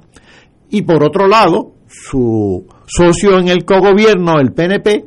y 0.70 0.84
por 0.84 1.04
otro 1.04 1.28
lado, 1.28 1.74
su 1.88 2.66
socio 2.86 3.40
en 3.40 3.48
el 3.48 3.66
cogobierno, 3.66 4.40
el 4.40 4.54
PNP, 4.54 5.06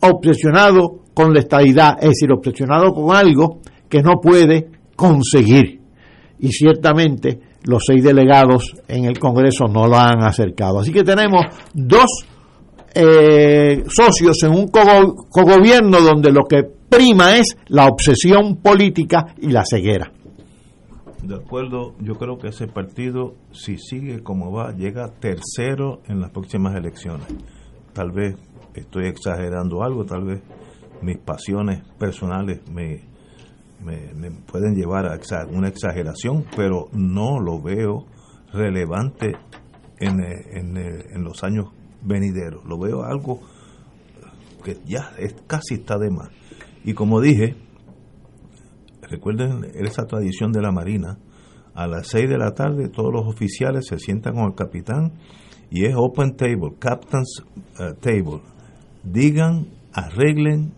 obsesionado 0.00 1.02
con 1.12 1.32
la 1.32 1.40
estadidad, 1.40 1.96
es 2.00 2.08
decir, 2.10 2.32
obsesionado 2.32 2.92
con 2.92 3.14
algo 3.14 3.60
que 3.88 4.02
no 4.02 4.20
puede 4.22 4.68
conseguir. 4.96 5.80
Y 6.38 6.48
ciertamente 6.48 7.40
los 7.66 7.82
seis 7.86 8.02
delegados 8.02 8.74
en 8.88 9.04
el 9.04 9.18
Congreso 9.18 9.66
no 9.66 9.86
lo 9.86 9.96
han 9.96 10.22
acercado. 10.22 10.80
Así 10.80 10.92
que 10.92 11.04
tenemos 11.04 11.44
dos 11.74 12.06
eh, 12.94 13.84
socios 13.88 14.42
en 14.44 14.52
un 14.52 14.68
cogo- 14.68 15.26
cogobierno 15.28 16.00
donde 16.00 16.30
lo 16.32 16.44
que 16.44 16.62
prima 16.88 17.36
es 17.36 17.56
la 17.68 17.86
obsesión 17.86 18.56
política 18.56 19.34
y 19.40 19.48
la 19.50 19.64
ceguera. 19.68 20.10
De 21.22 21.34
acuerdo, 21.34 21.94
yo 22.00 22.14
creo 22.14 22.38
que 22.38 22.48
ese 22.48 22.68
partido, 22.68 23.34
si 23.52 23.78
sigue 23.78 24.22
como 24.22 24.52
va, 24.52 24.72
llega 24.72 25.08
tercero 25.18 26.00
en 26.08 26.20
las 26.20 26.30
próximas 26.30 26.76
elecciones. 26.76 27.26
Tal 27.92 28.12
vez 28.12 28.36
estoy 28.74 29.06
exagerando 29.06 29.82
algo, 29.82 30.04
tal 30.04 30.24
vez 30.24 30.40
mis 31.02 31.18
pasiones 31.18 31.82
personales 31.98 32.60
me, 32.72 33.00
me, 33.84 34.12
me 34.14 34.30
pueden 34.30 34.74
llevar 34.74 35.06
a 35.06 35.18
una 35.50 35.68
exageración, 35.68 36.44
pero 36.56 36.88
no 36.92 37.40
lo 37.40 37.60
veo 37.60 38.06
relevante 38.52 39.32
en, 39.98 40.20
eh, 40.20 40.34
eh, 40.54 41.04
en 41.14 41.24
los 41.24 41.42
años 41.44 41.66
venideros. 42.02 42.64
Lo 42.64 42.78
veo 42.78 43.04
algo 43.04 43.40
que 44.64 44.78
ya 44.84 45.12
es, 45.18 45.34
casi 45.46 45.74
está 45.74 45.98
de 45.98 46.10
más. 46.10 46.30
Y 46.84 46.94
como 46.94 47.20
dije, 47.20 47.56
recuerden 49.02 49.64
esa 49.74 50.04
tradición 50.04 50.52
de 50.52 50.62
la 50.62 50.72
Marina, 50.72 51.18
a 51.74 51.86
las 51.86 52.08
6 52.08 52.28
de 52.28 52.38
la 52.38 52.54
tarde 52.54 52.88
todos 52.88 53.12
los 53.12 53.26
oficiales 53.26 53.86
se 53.86 53.98
sientan 53.98 54.34
con 54.34 54.46
el 54.46 54.54
capitán 54.54 55.12
y 55.70 55.84
es 55.84 55.94
open 55.94 56.36
table, 56.36 56.74
captain's 56.78 57.42
eh, 57.78 57.92
table. 58.00 58.40
Digan, 59.02 59.68
arreglen, 59.92 60.72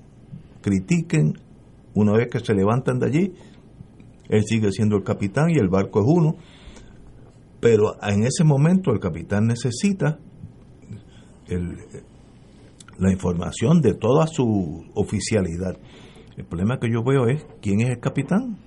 critiquen, 0.61 1.38
una 2.01 2.12
vez 2.12 2.28
que 2.28 2.40
se 2.40 2.55
levantan 2.55 2.99
de 2.99 3.07
allí, 3.07 3.34
él 4.28 4.44
sigue 4.44 4.70
siendo 4.72 4.96
el 4.96 5.03
capitán 5.03 5.51
y 5.51 5.59
el 5.59 5.68
barco 5.68 6.01
es 6.01 6.07
uno, 6.07 6.36
pero 7.61 7.94
en 8.03 8.24
ese 8.24 8.44
momento 8.44 8.92
el 8.92 9.01
capitán 9.01 9.46
necesita 9.46 10.18
la 12.99 13.11
información 13.11 13.80
de 13.80 13.94
toda 13.94 14.26
su 14.26 14.84
oficialidad. 14.94 15.76
El 16.36 16.44
problema 16.44 16.78
que 16.78 16.90
yo 16.90 17.03
veo 17.03 17.26
es 17.26 17.44
quién 17.61 17.80
es 17.80 17.90
el 17.90 18.01
capitán. 18.01 18.59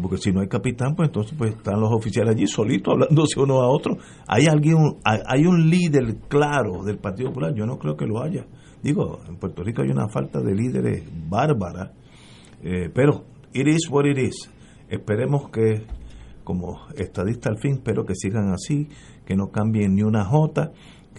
Porque 0.00 0.18
si 0.18 0.32
no 0.32 0.40
hay 0.40 0.48
capitán, 0.48 0.96
pues 0.96 1.08
entonces 1.08 1.34
pues 1.38 1.54
están 1.54 1.80
los 1.80 1.92
oficiales 1.92 2.34
allí 2.34 2.48
solitos 2.48 2.94
hablándose 2.94 3.38
uno 3.38 3.60
a 3.60 3.68
otro. 3.68 3.96
Hay 4.26 4.46
alguien, 4.46 4.76
hay, 5.04 5.20
hay 5.24 5.46
un 5.46 5.70
líder 5.70 6.16
claro 6.28 6.82
del 6.82 6.98
Partido 6.98 7.28
Popular. 7.28 7.54
Yo 7.54 7.64
no 7.64 7.78
creo 7.78 7.96
que 7.96 8.04
lo 8.04 8.20
haya. 8.20 8.44
Digo, 8.82 9.20
en 9.28 9.36
Puerto 9.36 9.62
Rico 9.62 9.82
hay 9.82 9.90
una 9.90 10.08
falta 10.08 10.40
de 10.40 10.54
líderes 10.54 11.04
bárbara. 11.28 11.92
Eh, 12.64 12.90
pero 12.92 13.26
it 13.52 13.68
is 13.68 13.88
what 13.90 14.06
it 14.06 14.16
is. 14.16 14.50
Esperemos 14.88 15.50
que, 15.50 15.82
como 16.44 16.78
estadista 16.96 17.50
al 17.50 17.58
fin, 17.58 17.74
espero 17.74 18.06
que 18.06 18.14
sigan 18.14 18.52
así, 18.52 18.88
que 19.26 19.36
no 19.36 19.50
cambien 19.50 19.94
ni 19.94 20.02
una 20.02 20.24
jota, 20.24 20.72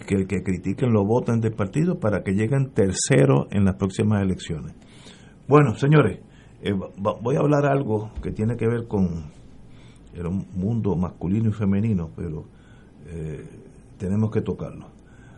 que 0.06 0.16
el 0.16 0.26
que 0.26 0.42
critiquen 0.42 0.92
lo 0.92 1.04
voten 1.04 1.40
del 1.40 1.54
partido 1.54 1.98
para 2.00 2.22
que 2.22 2.32
lleguen 2.32 2.72
terceros 2.74 3.46
en 3.52 3.64
las 3.64 3.76
próximas 3.76 4.22
elecciones. 4.22 4.74
Bueno, 5.48 5.76
señores, 5.76 6.18
eh, 6.62 6.72
voy 6.98 7.36
a 7.36 7.40
hablar 7.40 7.64
algo 7.66 8.10
que 8.22 8.32
tiene 8.32 8.56
que 8.56 8.66
ver 8.66 8.88
con 8.88 9.30
el 10.14 10.28
mundo 10.54 10.96
masculino 10.96 11.50
y 11.50 11.52
femenino, 11.52 12.10
pero 12.16 12.44
eh, 13.06 13.44
tenemos 13.98 14.32
que 14.32 14.40
tocarlo. 14.40 14.88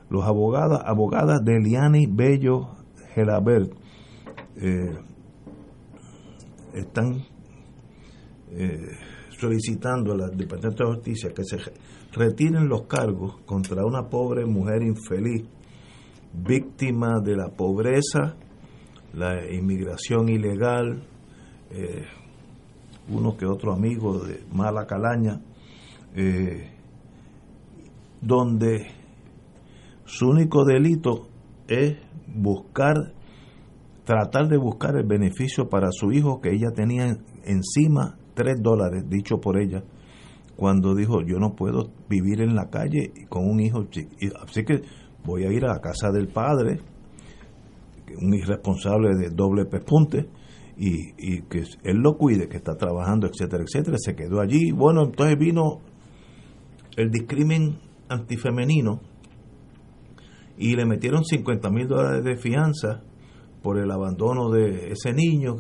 Los 0.08 0.24
abogadas, 0.24 0.80
abogadas 0.86 1.44
de 1.44 1.56
Eliani 1.56 2.06
Bello 2.06 2.68
Gelabert 3.14 3.72
eh, 4.56 4.96
están 6.80 7.24
eh, 8.50 8.78
solicitando 9.38 10.12
al 10.12 10.36
Departamento 10.36 10.84
de 10.84 10.94
Justicia 10.94 11.30
que 11.34 11.44
se 11.44 11.56
re- 11.58 11.72
retiren 12.12 12.68
los 12.68 12.82
cargos 12.86 13.36
contra 13.46 13.84
una 13.84 14.08
pobre 14.08 14.44
mujer 14.46 14.82
infeliz, 14.82 15.44
víctima 16.32 17.20
de 17.22 17.36
la 17.36 17.48
pobreza, 17.48 18.36
la 19.14 19.50
inmigración 19.52 20.28
ilegal, 20.28 21.02
eh, 21.70 22.04
uno 23.10 23.36
que 23.36 23.46
otro 23.46 23.72
amigo 23.72 24.18
de 24.18 24.42
mala 24.52 24.86
calaña, 24.86 25.40
eh, 26.14 26.70
donde 28.20 28.86
su 30.04 30.28
único 30.28 30.64
delito 30.64 31.28
es 31.68 31.96
buscar, 32.26 33.12
tratar 34.08 34.48
de 34.48 34.56
buscar 34.56 34.96
el 34.96 35.06
beneficio 35.06 35.68
para 35.68 35.88
su 35.90 36.12
hijo 36.12 36.40
que 36.40 36.50
ella 36.54 36.70
tenía 36.74 37.18
encima 37.44 38.16
tres 38.32 38.56
dólares, 38.62 39.04
dicho 39.06 39.38
por 39.38 39.60
ella, 39.60 39.82
cuando 40.56 40.94
dijo 40.94 41.20
yo 41.20 41.38
no 41.38 41.54
puedo 41.54 41.90
vivir 42.08 42.40
en 42.40 42.54
la 42.54 42.70
calle 42.70 43.12
con 43.28 43.46
un 43.46 43.60
hijo, 43.60 43.84
chi- 43.90 44.08
y- 44.18 44.30
así 44.42 44.64
que 44.64 44.80
voy 45.24 45.44
a 45.44 45.52
ir 45.52 45.66
a 45.66 45.74
la 45.74 45.80
casa 45.80 46.10
del 46.10 46.28
padre, 46.28 46.78
un 48.18 48.32
irresponsable 48.32 49.10
de 49.14 49.28
doble 49.28 49.66
pespunte, 49.66 50.26
y, 50.78 51.10
y 51.18 51.42
que 51.42 51.64
él 51.84 51.98
lo 51.98 52.16
cuide, 52.16 52.48
que 52.48 52.56
está 52.56 52.76
trabajando, 52.76 53.26
etcétera, 53.26 53.62
etcétera, 53.64 53.98
se 53.98 54.14
quedó 54.14 54.40
allí. 54.40 54.70
Bueno, 54.72 55.02
entonces 55.04 55.36
vino 55.38 55.80
el 56.96 57.10
discrimen 57.10 57.78
antifemenino 58.08 59.00
y 60.56 60.76
le 60.76 60.86
metieron 60.86 61.24
50 61.24 61.68
mil 61.70 61.88
dólares 61.88 62.24
de 62.24 62.36
fianza 62.36 63.02
por 63.68 63.78
el 63.78 63.90
abandono 63.90 64.48
de 64.48 64.92
ese 64.92 65.12
niño, 65.12 65.56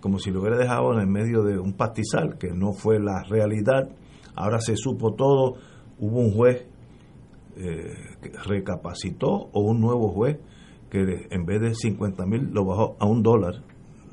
como 0.00 0.18
si 0.18 0.30
lo 0.30 0.40
hubiera 0.40 0.56
dejado 0.56 0.94
en 0.94 1.00
el 1.00 1.06
medio 1.06 1.42
de 1.42 1.58
un 1.58 1.74
pastizal, 1.74 2.38
que 2.38 2.52
no 2.54 2.72
fue 2.72 2.98
la 2.98 3.22
realidad. 3.28 3.90
Ahora 4.34 4.60
se 4.60 4.76
supo 4.76 5.12
todo, 5.12 5.56
hubo 5.98 6.20
un 6.20 6.32
juez 6.32 6.66
eh, 7.58 7.92
que 8.22 8.30
recapacitó 8.46 9.50
o 9.52 9.60
un 9.60 9.78
nuevo 9.78 10.08
juez 10.08 10.38
que 10.88 11.26
en 11.28 11.44
vez 11.44 11.60
de 11.60 11.74
50 11.74 12.24
mil 12.24 12.48
lo 12.50 12.64
bajó 12.64 12.96
a 12.98 13.04
un 13.04 13.22
dólar 13.22 13.56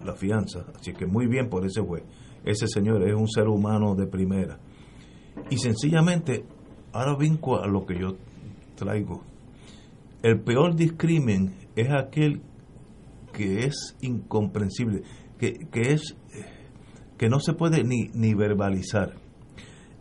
la 0.03 0.13
fianza. 0.13 0.65
Así 0.77 0.91
que 0.91 1.05
muy 1.05 1.27
bien 1.27 1.47
por 1.47 1.65
ese 1.65 1.79
juez. 1.79 2.03
Ese 2.43 2.67
señor 2.67 3.07
es 3.07 3.15
un 3.15 3.29
ser 3.29 3.47
humano 3.47 3.95
de 3.95 4.07
primera. 4.07 4.59
Y 5.49 5.55
sencillamente, 5.55 6.43
ahora 6.91 7.15
vinco 7.15 7.61
a 7.61 7.65
lo 7.65 7.85
que 7.85 7.97
yo 7.97 8.17
traigo. 8.75 9.23
El 10.21 10.41
peor 10.41 10.75
discrimen 10.75 11.53
es 11.77 11.87
aquel 11.93 12.41
que 13.37 13.67
es 13.67 13.95
incomprensible, 14.01 15.03
que, 15.37 15.67
que 15.71 15.93
es 15.93 16.17
que 17.19 17.29
no 17.29 17.39
se 17.39 17.53
puede 17.53 17.83
ni, 17.83 18.09
ni 18.15 18.33
verbalizar. 18.33 19.13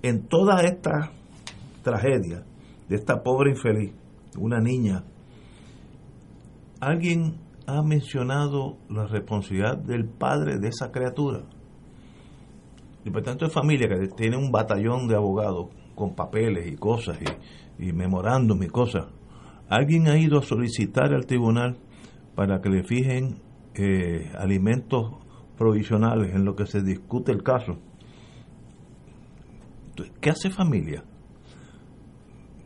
En 0.03 0.27
toda 0.27 0.63
esta 0.63 1.13
tragedia 1.83 2.45
de 2.89 2.97
esta 2.97 3.23
pobre 3.23 3.51
infeliz, 3.51 3.93
una 4.39 4.59
niña, 4.59 5.05
alguien 6.81 7.37
ha 7.67 7.83
mencionado 7.83 8.79
la 8.89 9.07
responsabilidad 9.07 9.77
del 9.77 10.09
padre 10.09 10.59
de 10.59 10.69
esa 10.69 10.91
criatura. 10.91 11.41
El 13.01 13.05
Departamento 13.05 13.45
de 13.47 13.51
Familia, 13.51 13.89
que 13.89 14.09
tiene 14.17 14.39
un 14.39 14.51
batallón 14.51 15.09
de 15.09 15.17
abogados 15.17 15.69
con 15.95 16.15
papeles 16.15 16.73
y 16.73 16.77
cosas 16.77 17.19
y, 17.79 17.89
y 17.89 17.93
memorándum 17.93 18.63
y 18.63 18.69
cosas, 18.69 19.09
alguien 19.69 20.09
ha 20.09 20.19
ido 20.19 20.39
a 20.39 20.43
solicitar 20.43 21.13
al 21.13 21.27
tribunal 21.27 21.77
para 22.37 22.61
que 22.61 22.69
le 22.69 22.85
fijen 22.85 23.41
eh, 23.75 24.31
alimentos 24.39 25.15
provisionales 25.59 26.35
en 26.35 26.45
lo 26.45 26.55
que 26.55 26.67
se 26.67 26.83
discute 26.83 27.33
el 27.33 27.43
caso. 27.43 27.79
¿Qué 30.21 30.31
hace 30.31 30.51
familia? 30.51 31.03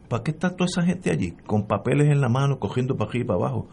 ¿Para 0.09 0.25
qué 0.25 0.33
está 0.33 0.51
toda 0.57 0.67
esa 0.67 0.83
gente 0.83 1.11
allí? 1.11 1.37
Con 1.47 1.69
papeles 1.69 2.09
en 2.09 2.21
la 2.21 2.29
mano, 2.29 2.59
cogiendo 2.59 2.97
para 2.97 3.09
arriba 3.09 3.23
y 3.23 3.27
para 3.29 3.39
abajo. 3.39 3.69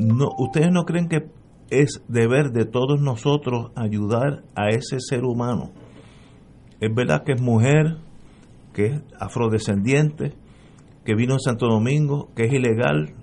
no, 0.00 0.28
¿ustedes 0.36 0.72
no 0.72 0.84
creen 0.84 1.08
que 1.08 1.30
es 1.70 2.02
deber 2.08 2.50
de 2.50 2.64
todos 2.64 3.00
nosotros 3.00 3.70
ayudar 3.76 4.42
a 4.56 4.70
ese 4.70 4.98
ser 4.98 5.24
humano? 5.24 5.70
Es 6.80 6.92
verdad 6.92 7.22
que 7.24 7.34
es 7.34 7.40
mujer, 7.40 7.98
que 8.72 8.86
es 8.86 9.02
afrodescendiente, 9.20 10.32
que 11.04 11.14
vino 11.14 11.34
en 11.34 11.40
Santo 11.40 11.66
Domingo, 11.68 12.30
que 12.34 12.46
es 12.46 12.52
ilegal, 12.52 13.14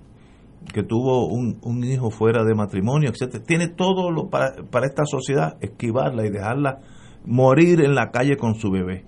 que 0.72 0.82
tuvo 0.82 1.26
un, 1.26 1.58
un 1.62 1.84
hijo 1.84 2.10
fuera 2.10 2.44
de 2.44 2.54
matrimonio, 2.54 3.10
etcétera. 3.10 3.44
Tiene 3.44 3.68
todo 3.68 4.10
lo 4.10 4.28
para, 4.28 4.62
para 4.70 4.86
esta 4.86 5.04
sociedad, 5.04 5.56
esquivarla 5.60 6.26
y 6.26 6.30
dejarla 6.30 6.80
morir 7.24 7.80
en 7.80 7.94
la 7.94 8.10
calle 8.10 8.36
con 8.36 8.54
su 8.54 8.70
bebé. 8.70 9.04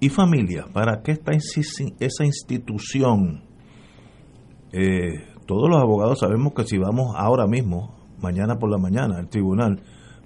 Y 0.00 0.10
familia, 0.10 0.66
¿para 0.72 1.02
qué 1.02 1.12
está 1.12 1.32
esa 1.32 2.24
institución? 2.24 3.42
Eh, 4.72 5.24
todos 5.46 5.70
los 5.70 5.80
abogados 5.80 6.18
sabemos 6.20 6.52
que 6.54 6.64
si 6.64 6.76
vamos 6.76 7.14
ahora 7.16 7.46
mismo, 7.46 7.94
mañana 8.20 8.56
por 8.56 8.70
la 8.70 8.78
mañana, 8.78 9.18
al 9.18 9.28
tribunal, 9.28 9.80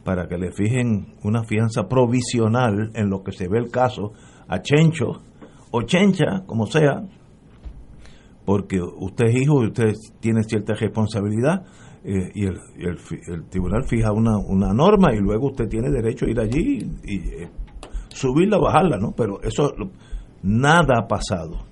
para 0.05 0.27
que 0.27 0.39
le 0.39 0.51
fijen 0.51 1.15
una 1.23 1.45
fianza 1.45 1.89
provisional 1.89 2.91
en 2.95 3.11
lo 3.11 3.23
que 3.23 3.33
se 3.33 3.49
ve 3.49 3.59
el 3.59 3.71
caso 3.71 4.13
a 4.49 4.61
Chencho 4.61 5.23
o 5.71 5.83
Chencha, 5.83 6.45
como 6.47 6.67
sea, 6.67 7.05
porque 8.51 8.81
usted 8.83 9.27
es 9.27 9.43
hijo 9.43 9.63
y 9.63 9.69
usted 9.69 9.93
tiene 10.19 10.43
cierta 10.43 10.75
responsabilidad 10.75 11.67
eh, 12.03 12.33
y, 12.35 12.47
el, 12.47 12.59
y 12.79 13.49
tribunal 13.49 13.85
fija 13.85 14.11
una, 14.11 14.39
una 14.39 14.75
norma 14.75 15.15
y 15.15 15.21
luego 15.21 15.51
usted 15.51 15.69
tiene 15.69 15.89
derecho 15.89 16.27
a 16.27 16.31
ir 16.31 16.41
allí 16.41 16.79
y, 17.05 17.17
eh, 17.29 17.49
subirla 18.09 18.59
o 18.59 18.63
bajarla, 18.63 18.97
¿no? 18.99 19.13
Pero 19.17 19.41
eso, 19.43 19.73
nada 20.43 20.95
ha 20.99 21.07
pasado. 21.07 21.65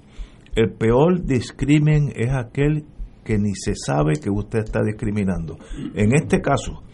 El 0.55 0.72
peor 0.74 1.24
discrimen 1.24 2.12
es 2.14 2.33
aquel 2.33 2.85
que 3.24 3.39
ni 3.39 3.57
se 3.57 3.74
sabe 3.74 4.20
que 4.22 4.31
usted 4.31 4.61
está 4.61 4.81
discriminando. 4.85 5.59
En 5.97 6.14
este 6.14 6.41
caso, 6.41 6.85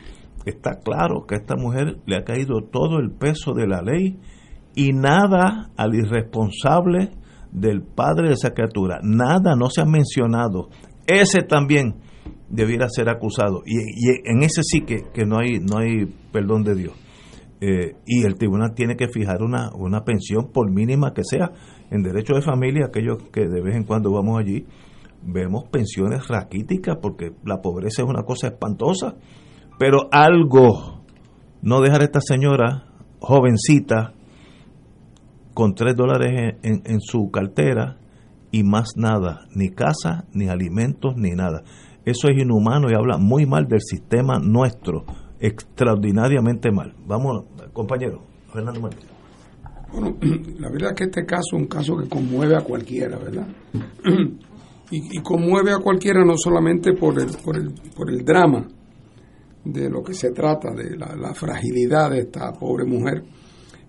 está 0.47 0.78
claro 0.82 1.26
que 1.28 1.35
a 1.35 1.39
esta 1.41 1.57
mujer 1.57 1.99
le 2.07 2.16
ha 2.16 2.24
caído 2.24 2.62
todo 2.72 3.01
el 3.01 3.11
peso 3.11 3.53
de 3.53 3.66
la 3.66 3.82
ley 3.82 4.18
y 4.74 4.95
nada 4.95 5.72
al 5.76 5.95
irresponsable 5.95 7.11
del 7.55 7.82
padre 7.82 8.28
de 8.28 8.34
esa 8.34 8.50
criatura. 8.50 8.98
Nada 9.02 9.55
no 9.57 9.70
se 9.70 9.80
ha 9.80 9.86
mencionado. 9.86 10.68
Ese 11.07 11.40
también 11.42 11.94
debiera 12.50 12.88
ser 12.88 13.09
acusado. 13.09 13.62
Y, 13.64 13.78
en 14.28 14.42
ese 14.42 14.62
sí 14.62 14.82
que, 14.82 15.05
que 15.14 15.24
no 15.24 15.38
hay 15.38 15.61
no 15.61 15.78
hay 15.78 16.07
perdón 16.32 16.64
de 16.64 16.74
Dios. 16.74 16.92
Eh, 17.61 17.96
y 18.05 18.24
el 18.24 18.34
tribunal 18.34 18.74
tiene 18.74 18.96
que 18.96 19.09
fijar 19.09 19.42
una, 19.42 19.70
una 19.74 20.05
pensión, 20.05 20.50
por 20.52 20.70
mínima 20.70 21.14
que 21.14 21.22
sea. 21.24 21.52
En 21.90 22.02
derecho 22.02 22.34
de 22.34 22.42
familia, 22.42 22.86
aquellos 22.86 23.22
que 23.32 23.46
de 23.46 23.62
vez 23.62 23.76
en 23.76 23.84
cuando 23.84 24.12
vamos 24.12 24.38
allí, 24.38 24.66
vemos 25.22 25.64
pensiones 25.70 26.26
raquíticas 26.28 26.98
porque 27.00 27.32
la 27.44 27.62
pobreza 27.62 28.02
es 28.02 28.09
una 28.09 28.24
cosa 28.24 28.48
espantosa. 28.48 29.14
Pero 29.78 30.09
algo, 30.11 31.05
no 31.62 31.80
dejar 31.80 32.02
a 32.02 32.05
esta 32.05 32.20
señora 32.20 32.86
jovencita 33.20 34.12
con 35.55 35.74
tres 35.74 35.94
dólares 35.96 36.59
en, 36.62 36.72
en- 36.74 36.82
en 36.84 37.00
su 37.00 37.30
cartera 37.30 37.96
y 38.50 38.62
más 38.64 38.90
nada, 38.96 39.46
ni 39.55 39.70
casa, 39.70 40.26
ni 40.32 40.48
alimentos, 40.48 41.14
ni 41.16 41.30
nada. 41.30 41.62
Eso 42.05 42.28
es 42.28 42.36
inhumano 42.42 42.90
y 42.90 42.94
habla 42.94 43.16
muy 43.18 43.46
mal 43.46 43.66
del 43.66 43.80
sistema 43.80 44.38
nuestro, 44.38 45.05
extraordinariamente 45.40 46.70
mal. 46.70 46.94
Vamos, 47.07 47.44
compañero, 47.72 48.22
Fernando 48.52 48.80
Martínez. 48.80 49.09
Bueno, 49.92 50.16
la 50.59 50.70
verdad 50.70 50.90
es 50.90 50.96
que 50.96 51.05
este 51.05 51.24
caso 51.24 51.57
es 51.57 51.62
un 51.62 51.66
caso 51.66 51.96
que 51.96 52.09
conmueve 52.09 52.57
a 52.57 52.61
cualquiera, 52.61 53.16
¿verdad? 53.18 53.46
Y, 54.90 55.20
conmueve 55.22 55.72
a 55.72 55.78
cualquiera 55.78 56.24
no 56.24 56.34
solamente 56.36 56.92
por 56.92 57.18
el, 57.18 57.28
por 57.42 57.57
el, 57.57 57.72
por 57.96 58.11
el 58.11 58.22
drama 58.24 58.68
de 59.64 59.88
lo 59.90 60.02
que 60.05 60.12
se 60.14 60.30
trata, 60.30 60.70
de 60.72 60.96
la 60.96 61.32
fragilidad 61.34 62.11
de 62.11 62.18
esta 62.20 62.52
pobre 62.52 62.84
mujer 62.84 63.24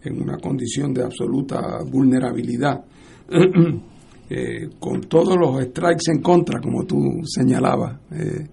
en 0.06 0.22
una 0.22 0.38
condición 0.38 0.94
de 0.94 1.04
absoluta 1.04 1.84
vulnerabilidad, 1.84 2.84
eh, 4.30 4.70
con 4.80 5.02
todos 5.02 5.36
los 5.38 5.64
strikes 5.66 6.12
en 6.14 6.22
contra, 6.22 6.60
como 6.60 6.86
tú 6.86 6.98
señalabas, 7.26 8.00
eh, 8.12 8.48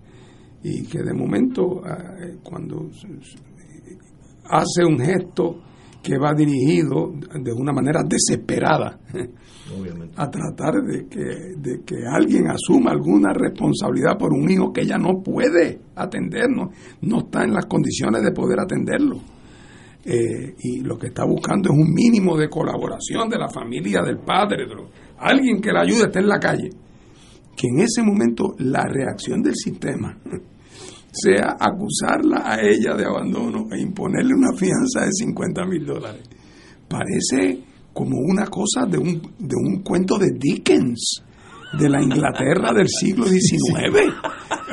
y 0.64 0.82
que 0.84 1.02
de 1.02 1.12
momento, 1.12 1.82
eh, 1.84 2.38
cuando 2.42 2.88
hace 4.44 4.84
un 4.84 4.98
gesto 4.98 5.60
que 6.02 6.18
va 6.18 6.34
dirigido 6.34 7.12
de 7.12 7.52
una 7.52 7.72
manera 7.72 8.02
desesperada 8.02 8.98
a 10.16 10.30
tratar 10.30 10.82
de 10.82 11.06
que, 11.06 11.54
de 11.56 11.82
que 11.84 12.04
alguien 12.04 12.48
asuma 12.48 12.90
alguna 12.90 13.32
responsabilidad 13.32 14.18
por 14.18 14.32
un 14.32 14.50
hijo 14.50 14.72
que 14.72 14.82
ella 14.82 14.98
no 14.98 15.22
puede 15.22 15.80
atender, 15.94 16.50
no, 16.50 16.70
no 17.02 17.18
está 17.18 17.44
en 17.44 17.52
las 17.52 17.66
condiciones 17.66 18.22
de 18.22 18.32
poder 18.32 18.58
atenderlo. 18.60 19.20
Eh, 20.04 20.54
y 20.58 20.80
lo 20.80 20.98
que 20.98 21.08
está 21.08 21.24
buscando 21.24 21.72
es 21.72 21.78
un 21.78 21.92
mínimo 21.92 22.36
de 22.36 22.48
colaboración 22.48 23.28
de 23.28 23.38
la 23.38 23.48
familia, 23.48 24.02
del 24.02 24.18
padre, 24.18 24.66
alguien 25.18 25.60
que 25.60 25.72
la 25.72 25.82
ayude, 25.82 26.06
está 26.06 26.18
en 26.18 26.28
la 26.28 26.40
calle. 26.40 26.70
Que 27.56 27.68
en 27.68 27.80
ese 27.80 28.02
momento 28.02 28.54
la 28.58 28.84
reacción 28.84 29.42
del 29.42 29.54
sistema 29.54 30.18
sea 31.12 31.56
acusarla 31.60 32.42
a 32.44 32.60
ella 32.60 32.94
de 32.96 33.04
abandono 33.04 33.66
e 33.70 33.80
imponerle 33.80 34.34
una 34.34 34.56
fianza 34.56 35.04
de 35.04 35.12
50 35.12 35.66
mil 35.66 35.86
dólares. 35.86 36.22
Parece 36.88 37.62
como 37.92 38.18
una 38.18 38.46
cosa 38.46 38.86
de 38.86 38.98
un, 38.98 39.20
de 39.38 39.54
un 39.54 39.82
cuento 39.82 40.18
de 40.18 40.30
Dickens, 40.32 41.22
de 41.78 41.88
la 41.88 42.02
Inglaterra 42.02 42.72
del 42.72 42.88
siglo 42.88 43.24
XIX. 43.26 44.12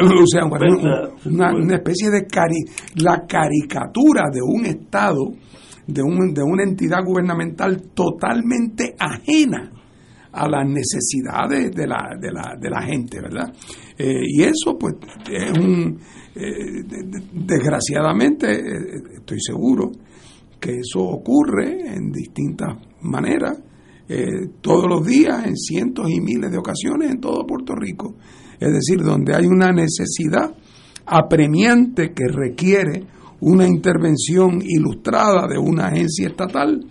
O 0.02 0.26
sea, 0.28 0.46
una, 0.46 1.10
una- 1.26 1.54
una 1.56 1.76
especie 1.76 2.10
de 2.10 2.26
cari 2.26 2.58
la 2.96 3.26
caricatura 3.28 4.24
de 4.32 4.40
un 4.42 4.66
Estado, 4.66 5.26
de, 5.88 6.02
un, 6.04 6.34
de 6.34 6.42
una 6.44 6.64
entidad 6.64 7.04
gubernamental 7.06 7.82
totalmente 7.94 8.96
ajena 9.00 9.72
a 10.32 10.48
las 10.48 10.66
necesidades 10.68 11.72
de 11.76 11.88
la, 11.88 12.16
de 12.20 12.32
la, 12.32 12.56
de 12.60 12.70
la 12.70 12.82
gente, 12.84 13.20
¿verdad? 13.20 13.52
Eh, 13.98 14.22
y 14.26 14.44
eso, 14.44 14.78
pues, 14.80 14.96
es 15.32 15.52
un. 15.58 16.00
eh, 16.36 16.84
de- 16.86 17.04
de- 17.04 17.24
desgraciadamente, 17.34 18.52
eh, 18.52 19.02
estoy 19.18 19.40
seguro 19.42 19.92
que 20.60 20.72
eso 20.78 21.00
ocurre 21.02 21.96
en 21.96 22.12
distintas 22.12 22.78
maneras, 23.02 23.58
eh, 24.12 24.26
todos 24.60 24.88
los 24.90 25.06
días, 25.06 25.46
en 25.46 25.56
cientos 25.56 26.10
y 26.10 26.20
miles 26.20 26.50
de 26.50 26.58
ocasiones 26.58 27.12
en 27.12 27.22
todo 27.22 27.46
Puerto 27.46 27.76
Rico. 27.76 28.16
Es 28.60 28.74
decir, 28.74 29.04
donde 29.04 29.36
hay 29.36 29.46
una 29.46 29.72
necesidad 29.72 30.52
apremiante 31.06 32.12
que 32.12 32.28
requiere 32.28 33.06
una 33.42 33.68
intervención 33.68 34.62
ilustrada 34.64 35.48
de 35.48 35.60
una 35.60 35.88
agencia 35.88 36.28
estatal 36.28 36.84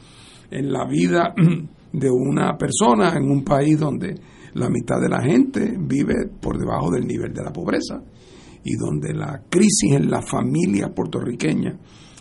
en 0.48 0.72
la 0.72 0.86
vida 0.86 1.34
de 1.92 2.08
una 2.08 2.56
persona 2.56 3.12
en 3.16 3.28
un 3.28 3.42
país 3.42 3.78
donde 3.78 4.14
la 4.54 4.70
mitad 4.70 5.00
de 5.00 5.08
la 5.08 5.20
gente 5.20 5.76
vive 5.76 6.28
por 6.40 6.56
debajo 6.56 6.90
del 6.92 7.04
nivel 7.04 7.32
de 7.32 7.42
la 7.42 7.52
pobreza 7.52 8.00
y 8.62 8.76
donde 8.76 9.12
la 9.12 9.42
crisis 9.48 9.92
en 9.92 10.08
las 10.08 10.24
familias 10.24 10.90
puertorriqueñas, 10.94 11.74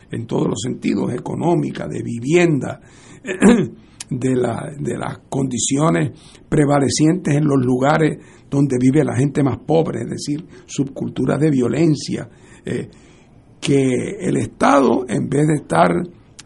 en 0.09 0.25
todos 0.25 0.47
los 0.47 0.59
sentidos, 0.59 1.13
económica, 1.13 1.87
de 1.87 2.01
vivienda, 2.01 2.81
de, 4.09 4.35
la- 4.35 4.71
de 4.79 4.97
las 4.97 5.19
condiciones 5.29 6.11
prevalecientes 6.49 7.35
en 7.35 7.45
los 7.45 7.63
lugares 7.63 8.17
donde 8.49 8.77
vive 8.79 9.03
la 9.03 9.15
gente 9.15 9.43
más 9.43 9.57
pobre, 9.65 10.01
es 10.03 10.09
decir, 10.09 10.45
subculturas 10.65 11.39
de 11.39 11.51
violencia, 11.51 12.29
eh, 12.65 12.89
que 13.59 14.17
el 14.21 14.37
Estado, 14.37 15.05
en 15.09 15.27
vez 15.27 15.47
de 15.47 15.55
estar 15.55 15.91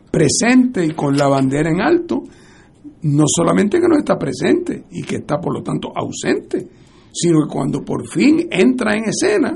presente 0.10 0.86
y 0.86 0.92
con 0.94 1.16
la 1.16 1.28
bandera 1.28 1.70
en 1.70 1.82
alto, 1.82 2.24
no 3.04 3.24
solamente 3.28 3.80
que 3.80 3.88
no 3.88 3.98
está 3.98 4.18
presente 4.18 4.86
y 4.92 5.04
que 5.04 5.18
está 5.18 5.40
por 5.40 5.54
lo 5.54 5.62
tanto 5.64 5.92
ausente, 5.96 6.68
sino 7.12 7.42
que 7.46 7.54
cuando 7.54 7.82
por 7.82 8.08
fin 8.08 8.48
entra 8.50 8.96
en 8.96 9.04
escena, 9.06 9.52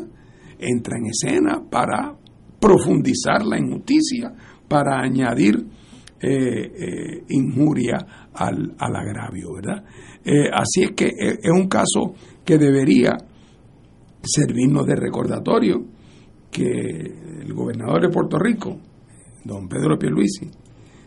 entra 0.59 0.97
en 0.97 1.05
escena 1.07 1.63
para 1.69 2.15
profundizar 2.59 3.45
la 3.45 3.57
injusticia, 3.59 4.33
para 4.67 4.99
añadir 5.01 5.65
eh, 6.27 6.71
eh, 6.75 7.23
injuria 7.29 8.29
al, 8.33 8.75
al 8.79 8.95
agravio, 8.95 9.53
¿verdad? 9.53 9.83
Eh, 10.23 10.49
así 10.51 10.81
es 10.81 10.91
que 10.95 11.05
es, 11.15 11.51
un 11.51 11.67
caso 11.67 12.15
que 12.43 12.57
debería 12.57 13.15
servirnos 14.23 14.87
de 14.87 14.95
recordatorio 14.95 15.85
que 16.49 16.63
el 16.63 17.53
gobernador 17.53 18.01
de 18.01 18.09
Puerto 18.09 18.39
Rico, 18.39 18.75
don 19.43 19.67
Pedro 19.67 19.99
Pierluisi, 19.99 20.49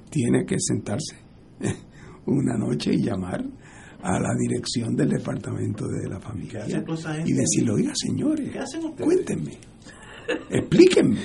tiene 0.08 0.44
que 0.46 0.54
sentarse 0.60 1.16
una 2.26 2.56
noche 2.56 2.94
y 2.94 3.02
llamar 3.02 3.44
a 4.00 4.20
la 4.20 4.30
dirección 4.38 4.94
del 4.94 5.08
departamento 5.08 5.88
de 5.88 6.08
la 6.08 6.20
familia 6.20 6.64
y 6.64 7.32
decirle, 7.32 7.72
oiga 7.72 7.92
señores, 7.96 8.52
cuéntenme, 8.96 9.58
explíquenme, 10.50 11.18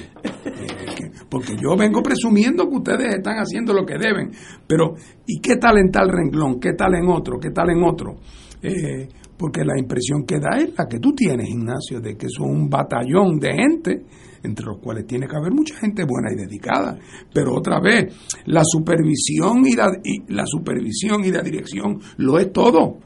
que- 0.95 1.11
porque 1.29 1.55
yo 1.61 1.75
vengo 1.77 2.01
presumiendo 2.01 2.69
que 2.69 2.75
ustedes 2.75 3.15
están 3.15 3.37
haciendo 3.37 3.73
lo 3.73 3.85
que 3.85 3.97
deben, 3.97 4.31
pero 4.67 4.95
¿y 5.27 5.39
qué 5.39 5.57
tal 5.57 5.77
en 5.77 5.91
tal 5.91 6.09
renglón? 6.09 6.59
¿Qué 6.59 6.73
tal 6.73 6.95
en 6.95 7.07
otro? 7.07 7.39
¿Qué 7.39 7.51
tal 7.51 7.69
en 7.71 7.83
otro? 7.83 8.15
Eh, 8.61 9.07
porque 9.37 9.65
la 9.65 9.77
impresión 9.77 10.25
que 10.25 10.39
da 10.39 10.57
es 10.59 10.73
la 10.77 10.87
que 10.87 10.99
tú 10.99 11.13
tienes, 11.13 11.49
Ignacio, 11.49 11.99
de 11.99 12.15
que 12.15 12.27
son 12.29 12.49
un 12.49 12.69
batallón 12.69 13.39
de 13.39 13.53
gente, 13.53 14.03
entre 14.43 14.65
los 14.65 14.79
cuales 14.79 15.05
tiene 15.07 15.27
que 15.27 15.35
haber 15.35 15.51
mucha 15.51 15.75
gente 15.77 16.03
buena 16.05 16.31
y 16.31 16.35
dedicada. 16.35 16.97
Pero 17.33 17.53
otra 17.55 17.79
vez, 17.81 18.13
la 18.45 18.61
supervisión 18.63 19.63
y 19.65 19.75
la, 19.75 20.45
supervisión 20.45 21.25
y 21.25 21.31
la 21.31 21.41
dirección 21.41 21.99
lo 22.17 22.39
es 22.39 22.51
todo. 22.53 22.99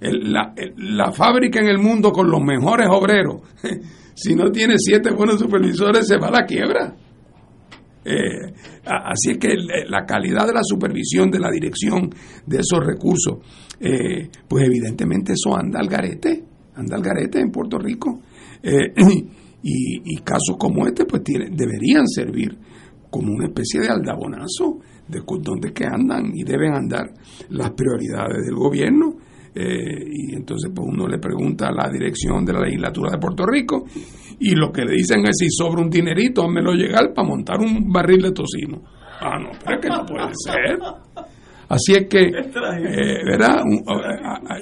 La 0.00 1.12
fábrica 1.12 1.60
en 1.60 1.66
el 1.66 1.78
mundo 1.78 2.12
con 2.12 2.30
los 2.30 2.40
mejores 2.40 2.86
obreros, 2.90 3.42
si 4.18 4.34
no 4.34 4.50
tiene 4.50 4.74
siete 4.78 5.10
buenos 5.12 5.38
supervisores, 5.38 6.06
se 6.08 6.18
va 6.18 6.26
a 6.28 6.32
la 6.32 6.44
quiebra. 6.44 6.94
Eh, 8.04 8.52
así 8.84 9.32
es 9.32 9.38
que 9.38 9.48
el- 9.48 9.68
la 9.88 10.04
calidad 10.04 10.46
de 10.46 10.54
la 10.54 10.62
supervisión, 10.62 11.30
de 11.30 11.38
la 11.38 11.50
dirección 11.50 12.10
de 12.46 12.58
esos 12.58 12.84
recursos, 12.84 13.38
eh, 13.80 14.28
pues 14.48 14.64
evidentemente 14.64 15.34
eso 15.34 15.56
anda 15.56 15.78
al 15.78 15.88
garete, 15.88 16.42
anda 16.74 16.96
al 16.96 17.02
garete 17.02 17.38
en 17.40 17.50
Puerto 17.50 17.78
Rico. 17.78 18.20
Eh, 18.62 18.92
y, 19.62 20.16
casos 20.22 20.56
como 20.58 20.86
este, 20.86 21.04
pues 21.04 21.22
deberían 21.24 22.06
servir 22.08 22.56
como 23.10 23.32
una 23.32 23.46
especie 23.46 23.80
de 23.80 23.88
aldabonazo 23.88 24.80
de 25.06 25.20
dónde 25.42 25.72
que 25.72 25.84
andan 25.86 26.32
y 26.34 26.44
deben 26.44 26.74
andar 26.74 27.12
las 27.50 27.70
prioridades 27.70 28.44
del 28.46 28.54
gobierno. 28.54 29.16
Eh, 29.60 30.04
y 30.12 30.36
entonces 30.36 30.70
pues 30.72 30.86
uno 30.88 31.08
le 31.08 31.18
pregunta 31.18 31.66
a 31.66 31.72
la 31.72 31.90
dirección 31.90 32.44
de 32.44 32.52
la 32.52 32.60
legislatura 32.60 33.10
de 33.10 33.18
Puerto 33.18 33.44
Rico 33.44 33.86
y 34.38 34.54
lo 34.54 34.70
que 34.70 34.84
le 34.84 34.92
dicen 34.92 35.26
es 35.26 35.36
si 35.36 35.50
sobra 35.50 35.82
un 35.82 35.90
dinerito, 35.90 36.44
házmelo 36.44 36.74
llegar 36.74 37.12
para 37.12 37.26
montar 37.26 37.58
un 37.58 37.90
barril 37.92 38.22
de 38.22 38.30
tocino. 38.30 38.80
Ah, 39.20 39.36
no, 39.36 39.50
pero 39.64 39.76
es 39.76 39.82
que 39.82 39.88
no 39.88 40.06
puede 40.06 40.30
ser. 40.44 40.78
Así 41.70 41.92
es 41.92 42.06
que, 42.06 42.20
eh, 42.20 43.24
¿verdad? 43.26 43.62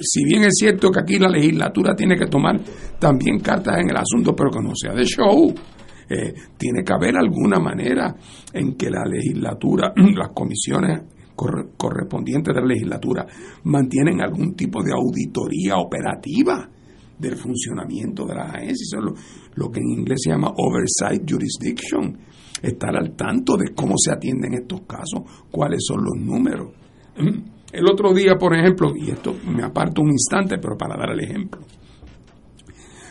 Si 0.01 0.25
bien 0.25 0.45
es 0.45 0.55
cierto 0.57 0.89
que 0.89 1.01
aquí 1.01 1.19
la 1.19 1.29
legislatura 1.29 1.93
tiene 1.95 2.17
que 2.17 2.25
tomar 2.25 2.59
también 2.99 3.39
cartas 3.39 3.77
en 3.77 3.91
el 3.91 3.97
asunto, 3.97 4.35
pero 4.35 4.49
que 4.49 4.61
no 4.61 4.71
sea 4.75 4.93
de 4.93 5.05
show. 5.05 5.53
Eh, 6.09 6.33
tiene 6.57 6.83
que 6.83 6.93
haber 6.93 7.17
alguna 7.17 7.59
manera 7.59 8.15
en 8.53 8.75
que 8.75 8.89
la 8.89 9.03
legislatura, 9.05 9.93
las 10.15 10.29
comisiones 10.29 11.01
corre- 11.37 11.69
correspondientes 11.77 12.53
de 12.53 12.59
la 12.59 12.67
legislatura 12.67 13.25
mantienen 13.63 14.19
algún 14.21 14.55
tipo 14.55 14.83
de 14.83 14.91
auditoría 14.91 15.77
operativa 15.77 16.69
del 17.17 17.35
funcionamiento 17.35 18.25
de 18.25 18.35
las 18.35 18.53
agencias. 18.55 19.01
Lo, 19.01 19.13
lo 19.55 19.71
que 19.71 19.79
en 19.79 19.99
inglés 19.99 20.19
se 20.23 20.31
llama 20.31 20.51
oversight 20.57 21.29
jurisdiction. 21.29 22.17
Estar 22.61 22.95
al 22.95 23.15
tanto 23.15 23.55
de 23.55 23.73
cómo 23.75 23.93
se 23.97 24.11
atienden 24.11 24.55
estos 24.55 24.81
casos, 24.81 25.21
cuáles 25.51 25.85
son 25.85 26.03
los 26.03 26.17
números. 26.17 26.73
El 27.71 27.85
otro 27.85 28.13
día, 28.13 28.35
por 28.39 28.55
ejemplo, 28.55 28.93
y 28.95 29.11
esto 29.11 29.35
me 29.45 29.61
aparto 29.61 30.01
un 30.01 30.11
instante, 30.11 30.57
pero 30.57 30.77
para 30.77 30.95
dar 30.95 31.11
el 31.11 31.19
ejemplo, 31.19 31.61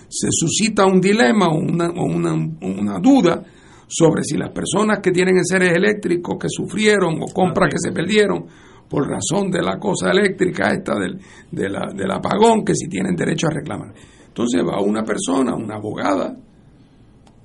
se 0.08 0.28
suscita 0.30 0.86
un 0.86 1.00
dilema 1.00 1.48
o 1.48 1.58
una, 1.58 1.90
una, 1.90 2.32
una 2.32 2.98
duda 2.98 3.44
sobre 3.88 4.22
si 4.24 4.36
las 4.36 4.50
personas 4.50 4.98
que 5.00 5.12
tienen 5.12 5.44
seres 5.44 5.72
eléctricos 5.76 6.36
que 6.40 6.48
sufrieron 6.48 7.20
o 7.22 7.26
compras 7.32 7.70
que 7.70 7.78
se 7.78 7.92
perdieron 7.92 8.46
por 8.88 9.08
razón 9.08 9.50
de 9.50 9.62
la 9.62 9.78
cosa 9.78 10.10
eléctrica 10.10 10.70
esta 10.72 10.94
del, 10.98 11.18
de 11.50 11.68
la- 11.68 11.92
del 11.94 12.10
apagón, 12.10 12.64
que 12.64 12.74
si 12.74 12.88
tienen 12.88 13.14
derecho 13.16 13.48
a 13.48 13.50
reclamar. 13.50 13.92
Entonces 14.28 14.62
va 14.62 14.80
una 14.80 15.02
persona, 15.02 15.54
una 15.54 15.76
abogada 15.76 16.36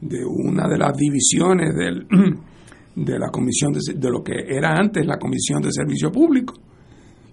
de 0.02 0.20
una 0.26 0.68
de 0.68 0.78
las 0.78 0.96
divisiones 0.98 1.76
del, 1.76 2.08
de 2.96 3.20
la 3.20 3.30
comisión 3.30 3.72
de, 3.74 3.80
de 3.96 4.10
lo 4.10 4.24
que 4.24 4.34
era 4.48 4.74
antes 4.76 5.06
la 5.06 5.18
comisión 5.18 5.62
de 5.62 5.72
servicio 5.72 6.12
público 6.12 6.54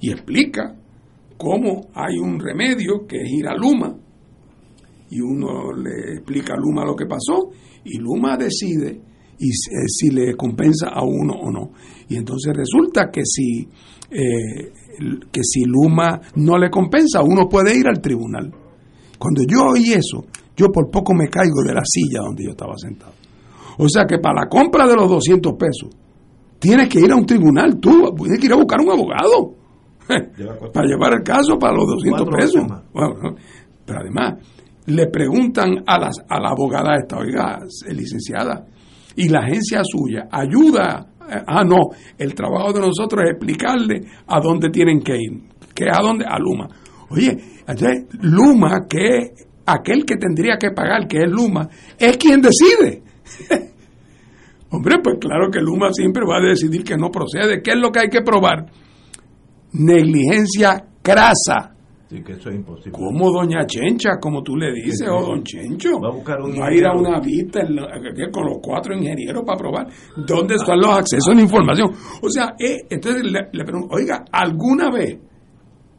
y 0.01 0.11
explica 0.13 0.75
cómo 1.37 1.89
hay 1.95 2.19
un 2.19 2.39
remedio 2.39 3.07
que 3.07 3.17
es 3.23 3.31
ir 3.33 3.47
a 3.49 3.55
Luma 3.57 3.95
y 5.11 5.21
uno 5.21 5.73
le 5.73 6.15
explica 6.15 6.55
a 6.55 6.57
Luma 6.57 6.85
lo 6.85 6.95
que 6.95 7.07
pasó 7.07 7.51
y 7.89 7.99
Luma 7.99 8.37
decide 8.37 9.01
y 9.39 9.51
si, 9.53 9.71
eh, 9.71 9.87
si 9.87 10.11
le 10.11 10.37
compensa 10.37 10.89
a 10.89 11.03
uno 11.05 11.35
o 11.35 11.51
no. 11.51 11.71
Y 12.09 12.17
entonces 12.17 12.53
resulta 12.55 13.11
que 13.11 13.23
si, 13.25 13.69
eh, 14.11 14.73
que 15.31 15.41
si 15.43 15.65
Luma 15.65 16.21
no 16.37 16.59
le 16.59 16.71
compensa, 16.71 17.23
uno 17.23 17.49
puede 17.49 17.77
ir 17.77 17.87
al 17.87 18.01
tribunal. 18.01 18.53
Cuando 19.19 19.43
yo 19.49 19.67
oí 19.73 19.93
eso, 19.93 20.25
yo 20.57 20.67
por 20.73 20.91
poco 20.91 21.15
me 21.15 21.29
caigo 21.29 21.63
de 21.67 21.75
la 21.75 21.83
silla 21.85 22.21
donde 22.21 22.45
yo 22.45 22.51
estaba 22.51 22.75
sentado. 22.77 23.13
O 23.79 23.89
sea 23.89 24.05
que 24.07 24.19
para 24.19 24.43
la 24.43 24.49
compra 24.49 24.87
de 24.87 24.97
los 24.97 25.09
200 25.09 25.53
pesos, 25.55 25.91
tienes 26.59 26.89
que 26.89 27.01
ir 27.01 27.13
a 27.13 27.17
un 27.17 27.27
tribunal, 27.27 27.79
tú 27.79 28.13
tienes 28.17 28.41
que 28.41 28.47
ir 28.47 28.53
a 28.53 28.57
buscar 28.57 28.81
un 28.81 28.91
abogado 28.91 29.55
para 30.73 30.87
llevar 30.87 31.13
el 31.15 31.23
caso 31.23 31.59
para 31.59 31.75
los 31.75 31.87
200 31.87 32.23
Cuatro 32.23 32.37
pesos. 32.37 32.67
Bueno, 32.93 33.37
pero 33.85 34.01
además, 34.01 34.35
le 34.89 35.07
preguntan 35.07 35.83
a, 35.87 35.99
las, 35.99 36.17
a 36.29 36.41
la 36.41 36.51
abogada 36.51 36.97
esta, 37.01 37.19
oiga, 37.19 37.59
eh, 37.87 37.95
licenciada, 37.95 38.65
y 39.17 39.29
la 39.29 39.41
agencia 39.41 39.81
suya 39.85 40.29
ayuda, 40.31 41.07
eh, 41.29 41.43
ah, 41.47 41.65
no, 41.65 41.91
el 42.17 42.35
trabajo 42.35 42.73
de 42.73 42.81
nosotros 42.81 43.25
es 43.25 43.31
explicarle 43.33 44.01
a 44.27 44.41
dónde 44.41 44.71
tienen 44.71 45.01
que 45.01 45.17
ir, 45.17 45.43
que 45.75 45.85
a 45.91 46.01
dónde, 46.03 46.25
a 46.25 46.39
Luma. 46.39 46.69
Oye, 47.11 47.37
Luma, 48.21 48.87
que 48.89 49.33
aquel 49.67 50.05
que 50.05 50.17
tendría 50.17 50.57
que 50.59 50.71
pagar, 50.71 51.07
que 51.07 51.19
es 51.19 51.31
Luma, 51.31 51.69
es 51.99 52.17
quien 52.17 52.41
decide. 52.41 53.03
Hombre, 54.71 54.97
pues 55.03 55.17
claro 55.21 55.51
que 55.51 55.61
Luma 55.61 55.93
siempre 55.93 56.25
va 56.27 56.37
a 56.39 56.49
decidir 56.49 56.85
que 56.85 56.97
no 56.97 57.11
procede. 57.11 57.63
¿Qué 57.63 57.71
es 57.71 57.79
lo 57.79 57.91
que 57.91 58.01
hay 58.01 58.09
que 58.09 58.21
probar? 58.21 58.67
Negligencia 59.73 60.85
crasa. 61.03 61.75
Sí, 62.09 62.23
que 62.23 62.33
eso 62.33 62.49
es 62.49 62.57
imposible. 62.57 62.93
Como 62.93 63.31
doña 63.31 63.67
Chencha, 63.67 64.19
como 64.19 64.43
tú 64.43 64.57
le 64.57 64.73
dices, 64.73 65.07
o 65.11 65.21
don 65.27 65.43
Chencho. 65.45 66.01
Va 66.01 66.09
a 66.09 66.13
buscar 66.13 66.41
un 66.41 66.59
Va 66.59 66.69
a 66.69 66.73
ir 66.75 66.87
a 66.87 66.93
una 66.95 67.21
vista 67.21 67.61
la- 67.69 67.87
con 68.33 68.47
los 68.47 68.59
cuatro 68.63 68.95
ingenieros 68.97 69.43
para 69.45 69.59
probar 69.59 69.87
dónde 70.17 70.55
están 70.55 70.79
los 70.79 70.91
accesos 70.97 71.29
a 71.29 71.35
la 71.35 71.43
información. 71.43 71.91
O 72.23 72.31
sea, 72.31 72.55
eh, 72.59 72.79
entonces 72.89 73.23
le, 73.25 73.49
le 73.53 73.65
pregunto, 73.65 73.95
oiga, 73.95 74.25
¿alguna 74.33 74.91
vez 74.91 75.19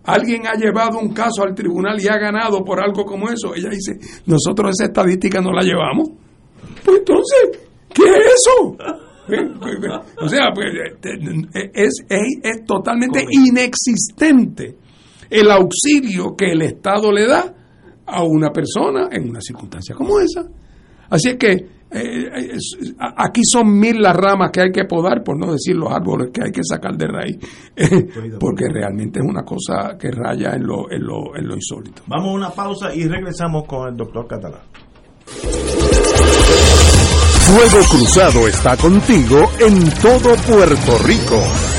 alguien 0.05 0.47
ha 0.47 0.55
llevado 0.55 0.97
un 0.97 1.13
caso 1.13 1.43
al 1.43 1.53
tribunal 1.53 1.99
y 2.01 2.07
ha 2.07 2.17
ganado 2.17 2.63
por 2.63 2.81
algo 2.81 3.05
como 3.05 3.29
eso? 3.29 3.53
Ella 3.53 3.69
dice, 3.69 3.99
nosotros 4.25 4.71
esa 4.71 4.85
estadística 4.85 5.39
no 5.41 5.51
la 5.51 5.61
llevamos. 5.61 6.09
Pues 6.83 6.97
entonces, 6.97 7.67
¿qué 7.93 8.03
es 8.03 8.35
eso? 8.47 8.75
O 10.21 10.27
sea, 10.27 10.47
pues, 10.55 10.65
eh, 11.03 11.71
es, 11.75 12.03
es, 12.09 12.39
es 12.41 12.65
totalmente 12.65 13.23
inexistente 13.29 14.75
el 15.29 15.51
auxilio 15.51 16.35
que 16.35 16.51
el 16.51 16.61
Estado 16.61 17.11
le 17.11 17.27
da 17.27 17.53
a 18.05 18.23
una 18.23 18.51
persona 18.51 19.09
en 19.11 19.29
una 19.29 19.41
circunstancia 19.41 19.95
como 19.95 20.19
esa. 20.19 20.45
Así 21.09 21.29
es 21.29 21.37
que 21.37 21.79
eh, 21.91 22.57
aquí 23.17 23.41
son 23.43 23.79
mil 23.79 23.99
las 23.99 24.15
ramas 24.15 24.51
que 24.51 24.61
hay 24.61 24.71
que 24.71 24.85
podar, 24.85 25.23
por 25.23 25.37
no 25.37 25.51
decir 25.51 25.75
los 25.75 25.91
árboles 25.91 26.29
que 26.31 26.43
hay 26.43 26.51
que 26.51 26.61
sacar 26.63 26.95
de 26.95 27.07
raíz, 27.07 27.37
eh, 27.75 28.07
porque 28.39 28.65
realmente 28.71 29.19
es 29.19 29.25
una 29.25 29.43
cosa 29.43 29.97
que 29.99 30.11
raya 30.11 30.53
en 30.53 30.65
lo, 30.65 30.91
en 30.91 31.03
lo, 31.03 31.35
en 31.35 31.47
lo 31.47 31.55
insólito. 31.55 32.03
Vamos 32.07 32.27
a 32.27 32.33
una 32.33 32.49
pausa 32.51 32.93
y 32.93 33.07
regresamos 33.07 33.65
con 33.65 33.89
el 33.89 33.97
doctor 33.97 34.27
Catalán. 34.27 34.61
Fuego 37.49 37.83
Cruzado 37.89 38.47
está 38.47 38.77
contigo 38.77 39.49
en 39.59 39.89
todo 40.01 40.35
Puerto 40.47 40.97
Rico. 41.03 41.78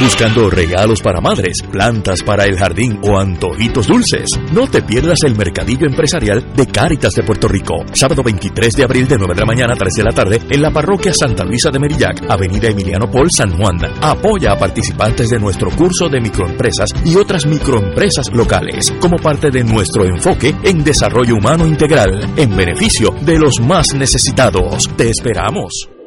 Buscando 0.00 0.48
regalos 0.48 1.02
para 1.02 1.20
madres, 1.20 1.60
plantas 1.72 2.22
para 2.22 2.44
el 2.44 2.56
jardín 2.56 3.00
o 3.02 3.18
antojitos 3.18 3.88
dulces. 3.88 4.30
No 4.52 4.68
te 4.68 4.80
pierdas 4.80 5.18
el 5.24 5.36
mercadillo 5.36 5.86
empresarial 5.86 6.54
de 6.54 6.66
Cáritas 6.68 7.14
de 7.14 7.24
Puerto 7.24 7.48
Rico. 7.48 7.84
Sábado 7.92 8.22
23 8.22 8.74
de 8.74 8.84
abril 8.84 9.08
de 9.08 9.18
9 9.18 9.34
de 9.34 9.40
la 9.40 9.46
mañana 9.46 9.74
a 9.74 9.76
3 9.76 9.92
de 9.94 10.04
la 10.04 10.12
tarde 10.12 10.40
en 10.48 10.62
la 10.62 10.70
parroquia 10.70 11.12
Santa 11.12 11.44
Luisa 11.44 11.70
de 11.70 11.80
Merillac, 11.80 12.30
Avenida 12.30 12.68
Emiliano 12.68 13.10
Paul, 13.10 13.28
San 13.28 13.56
Juan. 13.56 13.78
Apoya 14.00 14.52
a 14.52 14.58
participantes 14.58 15.30
de 15.30 15.40
nuestro 15.40 15.68
curso 15.70 16.08
de 16.08 16.20
microempresas 16.20 16.90
y 17.04 17.16
otras 17.16 17.44
microempresas 17.46 18.32
locales 18.32 18.94
como 19.00 19.16
parte 19.16 19.50
de 19.50 19.64
nuestro 19.64 20.04
enfoque 20.04 20.54
en 20.62 20.84
desarrollo 20.84 21.34
humano 21.34 21.66
integral 21.66 22.34
en 22.36 22.56
beneficio 22.56 23.16
de 23.22 23.36
los 23.36 23.60
más 23.60 23.92
necesitados. 23.94 24.88
Te 24.96 25.10
esperamos. 25.10 25.97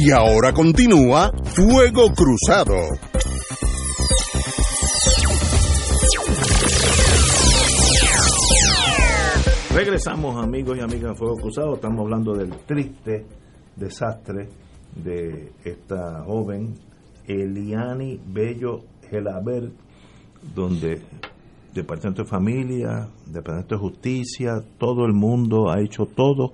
Y 0.00 0.12
ahora 0.12 0.52
continúa 0.52 1.32
Fuego 1.42 2.12
Cruzado. 2.14 2.76
Regresamos 9.74 10.36
amigos 10.36 10.78
y 10.78 10.80
amigas 10.82 11.10
de 11.10 11.16
Fuego 11.16 11.34
Cruzado, 11.34 11.74
estamos 11.74 11.98
hablando 12.04 12.32
del 12.32 12.50
triste 12.64 13.26
desastre 13.74 14.48
de 14.94 15.50
esta 15.64 16.22
joven 16.22 16.76
Eliani 17.26 18.20
Bello 18.24 18.84
Gelaber, 19.10 19.72
donde 20.54 21.02
Departamento 21.74 22.22
de 22.22 22.28
Familia, 22.28 23.08
Departamento 23.26 23.74
de 23.74 23.80
Justicia, 23.80 24.62
todo 24.78 25.04
el 25.06 25.12
mundo 25.12 25.72
ha 25.72 25.80
hecho 25.80 26.06
todo 26.06 26.52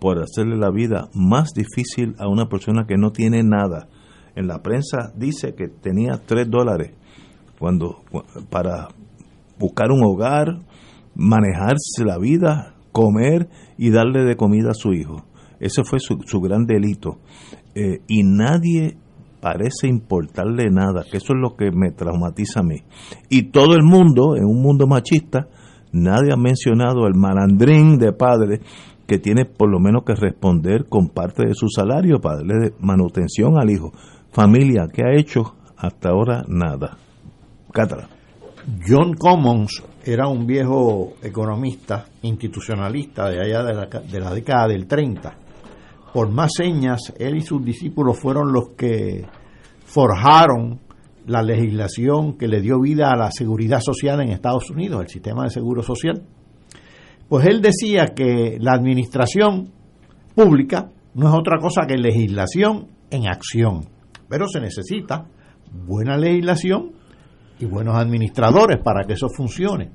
por 0.00 0.22
hacerle 0.22 0.56
la 0.56 0.70
vida 0.70 1.08
más 1.14 1.50
difícil 1.54 2.14
a 2.18 2.28
una 2.28 2.48
persona 2.48 2.86
que 2.86 2.96
no 2.96 3.10
tiene 3.10 3.42
nada. 3.42 3.88
En 4.36 4.46
la 4.48 4.62
prensa 4.62 5.12
dice 5.16 5.54
que 5.54 5.68
tenía 5.68 6.20
tres 6.26 6.50
dólares 6.50 6.92
cuando 7.58 8.02
para 8.50 8.88
buscar 9.58 9.90
un 9.90 10.04
hogar, 10.04 10.60
manejarse 11.14 12.04
la 12.04 12.18
vida, 12.18 12.74
comer 12.92 13.48
y 13.78 13.90
darle 13.90 14.24
de 14.24 14.36
comida 14.36 14.70
a 14.70 14.74
su 14.74 14.92
hijo. 14.92 15.24
Ese 15.60 15.84
fue 15.84 16.00
su, 16.00 16.18
su 16.26 16.40
gran 16.40 16.66
delito. 16.66 17.18
Eh, 17.74 18.00
y 18.08 18.22
nadie 18.22 18.96
parece 19.40 19.88
importarle 19.88 20.70
nada, 20.70 21.04
que 21.10 21.18
eso 21.18 21.34
es 21.34 21.40
lo 21.40 21.56
que 21.56 21.70
me 21.70 21.90
traumatiza 21.90 22.60
a 22.60 22.62
mí. 22.62 22.76
Y 23.28 23.50
todo 23.50 23.74
el 23.74 23.82
mundo, 23.82 24.36
en 24.36 24.44
un 24.44 24.62
mundo 24.62 24.86
machista, 24.86 25.48
nadie 25.92 26.32
ha 26.32 26.36
mencionado 26.36 27.06
el 27.06 27.14
malandrín 27.14 27.98
de 27.98 28.12
padre 28.12 28.60
que 29.06 29.18
tiene 29.18 29.44
por 29.44 29.70
lo 29.70 29.78
menos 29.80 30.04
que 30.04 30.14
responder 30.14 30.86
con 30.88 31.08
parte 31.08 31.46
de 31.46 31.54
su 31.54 31.68
salario 31.68 32.20
para 32.20 32.38
darle 32.38 32.72
manutención 32.80 33.58
al 33.58 33.70
hijo. 33.70 33.92
Familia, 34.32 34.88
¿qué 34.92 35.02
ha 35.02 35.18
hecho? 35.18 35.54
Hasta 35.76 36.10
ahora 36.10 36.44
nada. 36.48 36.96
Cátara. 37.72 38.08
John 38.86 39.14
Commons 39.14 39.82
era 40.04 40.26
un 40.26 40.46
viejo 40.46 41.14
economista 41.22 42.06
institucionalista 42.22 43.28
de 43.28 43.40
allá 43.40 43.62
de 43.62 43.74
la, 43.74 43.86
de 43.86 44.20
la 44.20 44.32
década 44.32 44.68
del 44.68 44.86
30. 44.86 45.36
Por 46.12 46.30
más 46.30 46.52
señas, 46.56 47.12
él 47.18 47.36
y 47.36 47.40
sus 47.42 47.64
discípulos 47.64 48.18
fueron 48.18 48.52
los 48.52 48.70
que 48.76 49.26
forjaron 49.84 50.80
la 51.26 51.42
legislación 51.42 52.36
que 52.36 52.48
le 52.48 52.60
dio 52.60 52.80
vida 52.80 53.10
a 53.10 53.16
la 53.16 53.30
seguridad 53.30 53.80
social 53.80 54.20
en 54.20 54.30
Estados 54.30 54.70
Unidos, 54.70 55.02
el 55.02 55.08
sistema 55.08 55.44
de 55.44 55.50
seguro 55.50 55.82
social. 55.82 56.22
Pues 57.28 57.46
él 57.46 57.60
decía 57.60 58.06
que 58.14 58.58
la 58.60 58.72
administración 58.72 59.72
pública 60.34 60.90
no 61.14 61.28
es 61.28 61.34
otra 61.34 61.58
cosa 61.58 61.86
que 61.86 61.96
legislación 61.96 62.88
en 63.10 63.28
acción, 63.28 63.86
pero 64.28 64.46
se 64.48 64.60
necesita 64.60 65.26
buena 65.86 66.16
legislación 66.16 66.92
y 67.58 67.66
buenos 67.66 67.96
administradores 67.96 68.78
para 68.82 69.06
que 69.06 69.14
eso 69.14 69.28
funcione. 69.28 69.90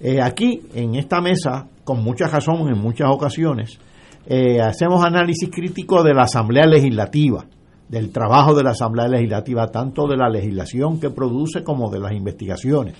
Eh, 0.00 0.20
aquí, 0.20 0.62
en 0.74 0.94
esta 0.94 1.20
mesa, 1.20 1.68
con 1.84 2.02
mucha 2.02 2.26
razón, 2.28 2.68
en 2.68 2.78
muchas 2.78 3.08
ocasiones, 3.10 3.78
eh, 4.26 4.60
hacemos 4.60 5.04
análisis 5.04 5.48
crítico 5.50 6.02
de 6.02 6.12
la 6.12 6.24
Asamblea 6.24 6.66
Legislativa, 6.66 7.46
del 7.88 8.10
trabajo 8.10 8.54
de 8.54 8.64
la 8.64 8.70
Asamblea 8.70 9.08
Legislativa, 9.08 9.68
tanto 9.68 10.06
de 10.06 10.16
la 10.16 10.28
legislación 10.28 11.00
que 11.00 11.10
produce 11.10 11.62
como 11.62 11.90
de 11.90 12.00
las 12.00 12.12
investigaciones. 12.12 12.94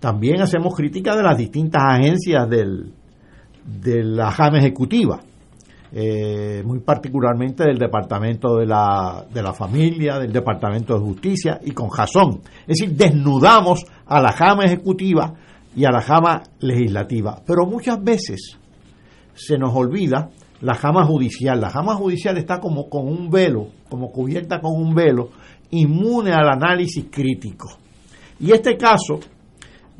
También 0.00 0.40
hacemos 0.40 0.74
crítica 0.74 1.14
de 1.14 1.22
las 1.22 1.36
distintas 1.36 1.82
agencias 1.86 2.48
del, 2.48 2.92
de 3.64 4.02
la 4.02 4.30
JAMA 4.30 4.58
Ejecutiva, 4.58 5.20
eh, 5.92 6.62
muy 6.64 6.80
particularmente 6.80 7.64
del 7.64 7.78
Departamento 7.78 8.56
de 8.56 8.66
la, 8.66 9.24
de 9.32 9.42
la 9.42 9.52
Familia, 9.52 10.18
del 10.18 10.32
Departamento 10.32 10.94
de 10.94 11.00
Justicia 11.00 11.60
y 11.62 11.72
con 11.72 11.90
razón. 11.94 12.40
Es 12.66 12.78
decir, 12.78 12.96
desnudamos 12.96 13.84
a 14.06 14.20
la 14.20 14.32
JAMA 14.32 14.64
Ejecutiva 14.64 15.34
y 15.76 15.84
a 15.84 15.90
la 15.90 16.00
JAMA 16.00 16.42
Legislativa. 16.60 17.40
Pero 17.46 17.66
muchas 17.66 18.02
veces 18.02 18.58
se 19.34 19.58
nos 19.58 19.74
olvida 19.74 20.30
la 20.60 20.74
jama 20.74 21.04
judicial. 21.04 21.60
La 21.60 21.70
jama 21.70 21.94
judicial 21.94 22.36
está 22.38 22.60
como 22.60 22.88
con 22.88 23.06
un 23.06 23.30
velo, 23.30 23.68
como 23.88 24.10
cubierta 24.10 24.60
con 24.60 24.72
un 24.74 24.94
velo, 24.94 25.30
inmune 25.70 26.32
al 26.32 26.48
análisis 26.48 27.06
crítico. 27.10 27.68
Y 28.38 28.52
este 28.52 28.76
caso 28.76 29.20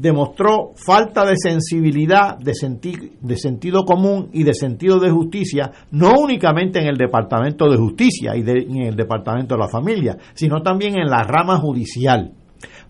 demostró 0.00 0.72
falta 0.74 1.26
de 1.26 1.36
sensibilidad, 1.36 2.38
de, 2.38 2.54
senti 2.54 2.92
de 3.20 3.36
sentido 3.36 3.84
común 3.84 4.30
y 4.32 4.44
de 4.44 4.54
sentido 4.54 4.98
de 4.98 5.10
justicia, 5.10 5.70
no 5.90 6.14
únicamente 6.18 6.80
en 6.80 6.86
el 6.86 6.96
Departamento 6.96 7.68
de 7.68 7.76
Justicia 7.76 8.34
y 8.34 8.40
en 8.40 8.82
el 8.82 8.96
Departamento 8.96 9.54
de 9.54 9.60
la 9.60 9.68
Familia, 9.68 10.16
sino 10.32 10.62
también 10.62 10.98
en 10.98 11.10
la 11.10 11.22
rama 11.22 11.58
judicial. 11.58 12.32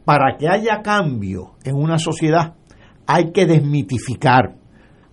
Para 0.04 0.36
que 0.38 0.48
haya 0.48 0.82
cambio 0.82 1.54
en 1.64 1.74
una 1.74 1.98
sociedad 1.98 2.54
hay 3.06 3.32
que 3.32 3.44
desmitificar. 3.44 4.54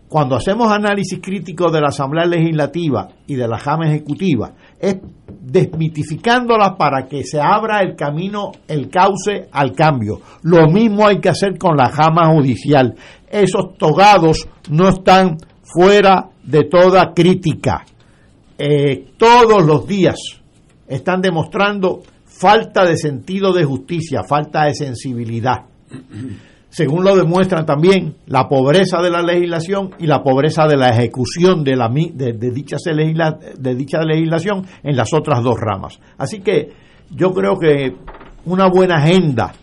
Cuando 0.07 0.35
hacemos 0.35 0.71
análisis 0.71 1.19
crítico 1.19 1.71
de 1.71 1.81
la 1.81 1.87
Asamblea 1.87 2.25
Legislativa 2.25 3.09
y 3.25 3.35
de 3.35 3.47
la 3.47 3.57
Jama 3.57 3.87
Ejecutiva, 3.89 4.53
es 4.79 4.97
desmitificándolas 5.41 6.75
para 6.77 7.07
que 7.07 7.23
se 7.23 7.39
abra 7.39 7.81
el 7.81 7.95
camino, 7.95 8.51
el 8.67 8.89
cauce 8.89 9.47
al 9.51 9.73
cambio. 9.73 10.21
Lo 10.43 10.67
mismo 10.67 11.07
hay 11.07 11.19
que 11.19 11.29
hacer 11.29 11.57
con 11.57 11.77
la 11.77 11.89
Jama 11.89 12.33
Judicial. 12.33 12.95
Esos 13.29 13.77
togados 13.77 14.47
no 14.69 14.89
están 14.89 15.37
fuera 15.63 16.29
de 16.43 16.63
toda 16.65 17.13
crítica. 17.13 17.85
Eh, 18.57 19.11
todos 19.17 19.65
los 19.65 19.87
días 19.87 20.17
están 20.87 21.21
demostrando 21.21 22.01
falta 22.25 22.85
de 22.85 22.97
sentido 22.97 23.53
de 23.53 23.65
justicia, 23.65 24.23
falta 24.27 24.65
de 24.65 24.73
sensibilidad 24.73 25.65
según 26.69 27.03
lo 27.03 27.15
demuestran 27.15 27.65
también 27.65 28.15
la 28.25 28.47
pobreza 28.47 29.01
de 29.01 29.09
la 29.09 29.21
legislación 29.21 29.91
y 29.99 30.07
la 30.07 30.21
pobreza 30.21 30.67
de 30.67 30.77
la 30.77 30.89
ejecución 30.89 31.63
de, 31.63 31.75
la, 31.75 31.89
de, 31.89 32.33
de, 32.33 32.51
dicha, 32.51 32.77
de 32.85 33.75
dicha 33.75 34.01
legislación 34.01 34.65
en 34.83 34.95
las 34.95 35.13
otras 35.13 35.43
dos 35.43 35.55
ramas. 35.59 35.99
Así 36.17 36.39
que 36.41 36.71
yo 37.09 37.31
creo 37.33 37.57
que 37.57 37.95
una 38.45 38.69
buena 38.69 38.95
agenda 38.95 39.53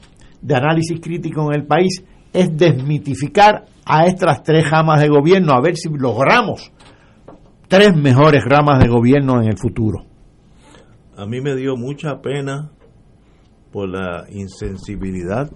de 0.41 0.55
análisis 0.55 1.01
crítico 1.01 1.51
en 1.53 1.61
el 1.61 1.67
país 1.67 2.05
es 2.33 2.57
desmitificar 2.57 3.67
a 3.87 4.07
estas 4.07 4.43
tres 4.43 4.69
ramas 4.71 5.01
de 5.01 5.09
gobierno, 5.09 5.53
a 5.53 5.61
ver 5.61 5.77
si 5.77 5.89
logramos 5.89 6.73
tres 7.69 7.95
mejores 7.97 8.43
ramas 8.45 8.81
de 8.81 8.89
gobierno 8.89 9.41
en 9.41 9.49
el 9.49 9.59
futuro. 9.59 10.05
A 11.17 11.27
mí 11.27 11.41
me 11.41 11.55
dio 11.55 11.77
mucha 11.77 12.21
pena 12.21 12.71
por 13.73 13.89
la 13.89 14.25
insensibilidad 14.31 15.51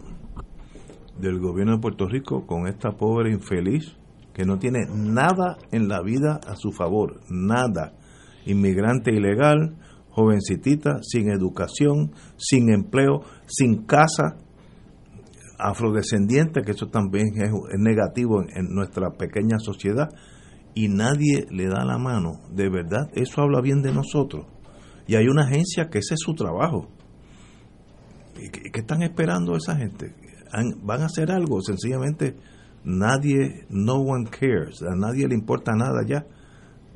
del 1.18 1.38
gobierno 1.38 1.74
de 1.74 1.80
Puerto 1.80 2.06
Rico 2.06 2.46
con 2.46 2.66
esta 2.66 2.92
pobre 2.92 3.30
infeliz 3.32 3.96
que 4.38 4.44
no 4.44 4.58
tiene 4.58 4.86
nada 4.88 5.58
en 5.72 5.88
la 5.88 6.00
vida 6.00 6.40
a 6.46 6.54
su 6.54 6.70
favor, 6.70 7.20
nada. 7.28 7.94
Inmigrante 8.46 9.12
ilegal, 9.12 9.76
jovencitita, 10.10 11.02
sin 11.02 11.30
educación, 11.30 12.12
sin 12.36 12.72
empleo, 12.72 13.22
sin 13.46 13.84
casa, 13.84 14.36
afrodescendiente, 15.58 16.62
que 16.62 16.70
eso 16.70 16.86
también 16.86 17.26
es, 17.34 17.50
negativo 17.78 18.42
en, 18.42 18.72
nuestra 18.74 19.10
pequeña 19.10 19.58
sociedad, 19.58 20.08
y 20.72 20.86
nadie 20.86 21.46
le 21.50 21.66
da 21.66 21.84
la 21.84 21.98
mano. 21.98 22.40
De 22.52 22.70
verdad, 22.70 23.10
eso 23.14 23.42
habla 23.42 23.60
bien 23.60 23.82
de 23.82 23.92
nosotros. 23.92 24.46
Y 25.08 25.16
hay 25.16 25.26
una 25.26 25.46
agencia 25.46 25.88
que 25.90 25.98
ese 25.98 26.14
es 26.14 26.20
su 26.20 26.34
trabajo. 26.34 26.88
¿Y 28.40 28.50
¿Qué, 28.50 28.70
qué 28.70 28.80
están 28.80 29.02
esperando 29.02 29.56
esa 29.56 29.74
gente? 29.74 30.14
¿Han- 30.52 30.84
¿Van 30.84 31.02
a 31.02 31.06
hacer 31.06 31.30
algo? 31.30 31.60
Sencillamente 31.62 32.36
nadie, 32.84 33.64
no 33.70 33.94
one 33.96 34.28
cares, 34.30 34.82
a 34.82 34.94
nadie 34.96 35.28
le 35.28 35.34
importa 35.34 35.72
nada 35.74 36.02
ya. 36.06 36.24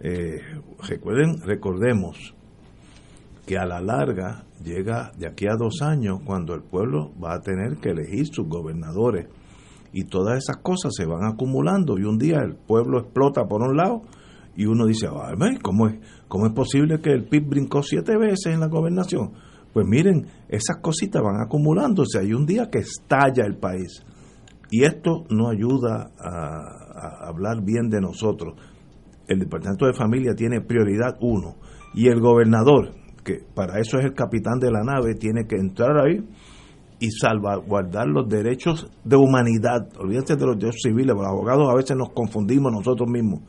Eh, 0.00 0.40
recuerden, 0.88 1.40
recordemos 1.42 2.34
que 3.46 3.58
a 3.58 3.66
la 3.66 3.80
larga 3.80 4.44
llega 4.64 5.12
de 5.18 5.26
aquí 5.26 5.46
a 5.46 5.56
dos 5.56 5.82
años 5.82 6.20
cuando 6.24 6.54
el 6.54 6.62
pueblo 6.62 7.12
va 7.22 7.34
a 7.34 7.40
tener 7.40 7.76
que 7.78 7.90
elegir 7.90 8.26
sus 8.26 8.48
gobernadores 8.48 9.26
y 9.92 10.04
todas 10.04 10.38
esas 10.38 10.58
cosas 10.58 10.92
se 10.96 11.04
van 11.06 11.24
acumulando 11.24 11.98
y 11.98 12.04
un 12.04 12.18
día 12.18 12.38
el 12.38 12.54
pueblo 12.54 13.00
explota 13.00 13.44
por 13.46 13.62
un 13.62 13.76
lado 13.76 14.02
y 14.56 14.66
uno 14.66 14.86
dice, 14.86 15.06
"Ay, 15.08 15.34
ve, 15.38 15.58
¿cómo 15.62 15.88
es, 15.88 15.96
¿cómo 16.28 16.46
es 16.46 16.52
posible 16.52 17.00
que 17.00 17.10
el 17.10 17.24
PIB 17.24 17.48
brincó 17.48 17.82
siete 17.82 18.16
veces 18.16 18.46
en 18.54 18.60
la 18.60 18.68
gobernación? 18.68 19.32
Pues 19.72 19.86
miren, 19.86 20.26
esas 20.48 20.78
cositas 20.82 21.22
van 21.22 21.40
acumulándose, 21.40 22.18
hay 22.18 22.34
un 22.34 22.44
día 22.44 22.68
que 22.70 22.78
estalla 22.78 23.44
el 23.46 23.56
país 23.56 24.04
y 24.72 24.84
esto 24.84 25.24
no 25.28 25.50
ayuda 25.50 26.10
a, 26.18 27.28
hablar 27.28 27.62
bien 27.62 27.90
de 27.90 28.00
nosotros. 28.00 28.54
El 29.28 29.38
Departamento 29.38 29.86
de 29.86 29.92
Familia 29.92 30.34
tiene 30.34 30.62
prioridad 30.62 31.18
uno 31.20 31.56
y 31.94 32.08
el 32.08 32.20
gobernador, 32.20 32.94
que 33.22 33.44
para 33.54 33.78
eso 33.80 33.98
es 33.98 34.06
el 34.06 34.14
capitán 34.14 34.58
de 34.58 34.70
la 34.70 34.82
nave, 34.82 35.14
tiene 35.14 35.46
que 35.46 35.56
entrar 35.56 35.98
ahí 35.98 36.26
y 37.00 37.10
salvaguardar 37.10 38.08
los 38.08 38.28
derechos 38.28 38.90
de 39.04 39.16
humanidad. 39.16 39.88
Olvídense 39.98 40.36
de 40.36 40.46
los 40.46 40.58
derechos 40.58 40.80
civiles, 40.82 41.14
los 41.14 41.26
abogados 41.26 41.68
a 41.70 41.76
veces 41.76 41.96
nos 41.96 42.10
confundimos 42.10 42.72
nosotros 42.72 43.10
mismos. 43.10 43.40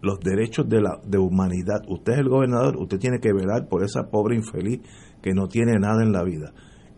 Los 0.00 0.20
derechos 0.20 0.66
de 0.68 0.80
la 0.80 0.98
de 1.04 1.18
humanidad. 1.18 1.82
Usted 1.86 2.14
es 2.14 2.18
el 2.20 2.30
gobernador, 2.30 2.78
usted 2.78 2.98
tiene 2.98 3.20
que 3.20 3.34
velar 3.34 3.68
por 3.68 3.84
esa 3.84 4.04
pobre 4.10 4.36
infeliz 4.36 4.80
que 5.22 5.32
no 5.34 5.48
tiene 5.48 5.72
nada 5.78 6.02
en 6.02 6.12
la 6.12 6.22
vida. 6.24 6.52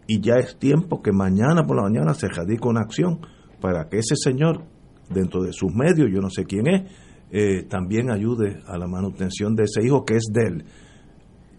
Y 0.06 0.20
ya 0.20 0.34
es 0.36 0.58
tiempo 0.58 1.00
que 1.02 1.12
mañana 1.12 1.64
por 1.66 1.76
la 1.76 1.82
mañana 1.82 2.14
se 2.14 2.28
radique 2.28 2.66
una 2.68 2.80
acción 2.80 3.20
para 3.60 3.88
que 3.88 3.98
ese 3.98 4.16
señor, 4.16 4.62
dentro 5.10 5.42
de 5.42 5.52
sus 5.52 5.72
medios, 5.74 6.10
yo 6.12 6.20
no 6.20 6.30
sé 6.30 6.44
quién 6.44 6.66
es, 6.66 6.82
eh, 7.30 7.62
también 7.68 8.10
ayude 8.10 8.58
a 8.66 8.76
la 8.76 8.86
manutención 8.86 9.54
de 9.54 9.64
ese 9.64 9.84
hijo 9.84 10.04
que 10.04 10.16
es 10.16 10.24
de 10.32 10.46
él. 10.48 10.64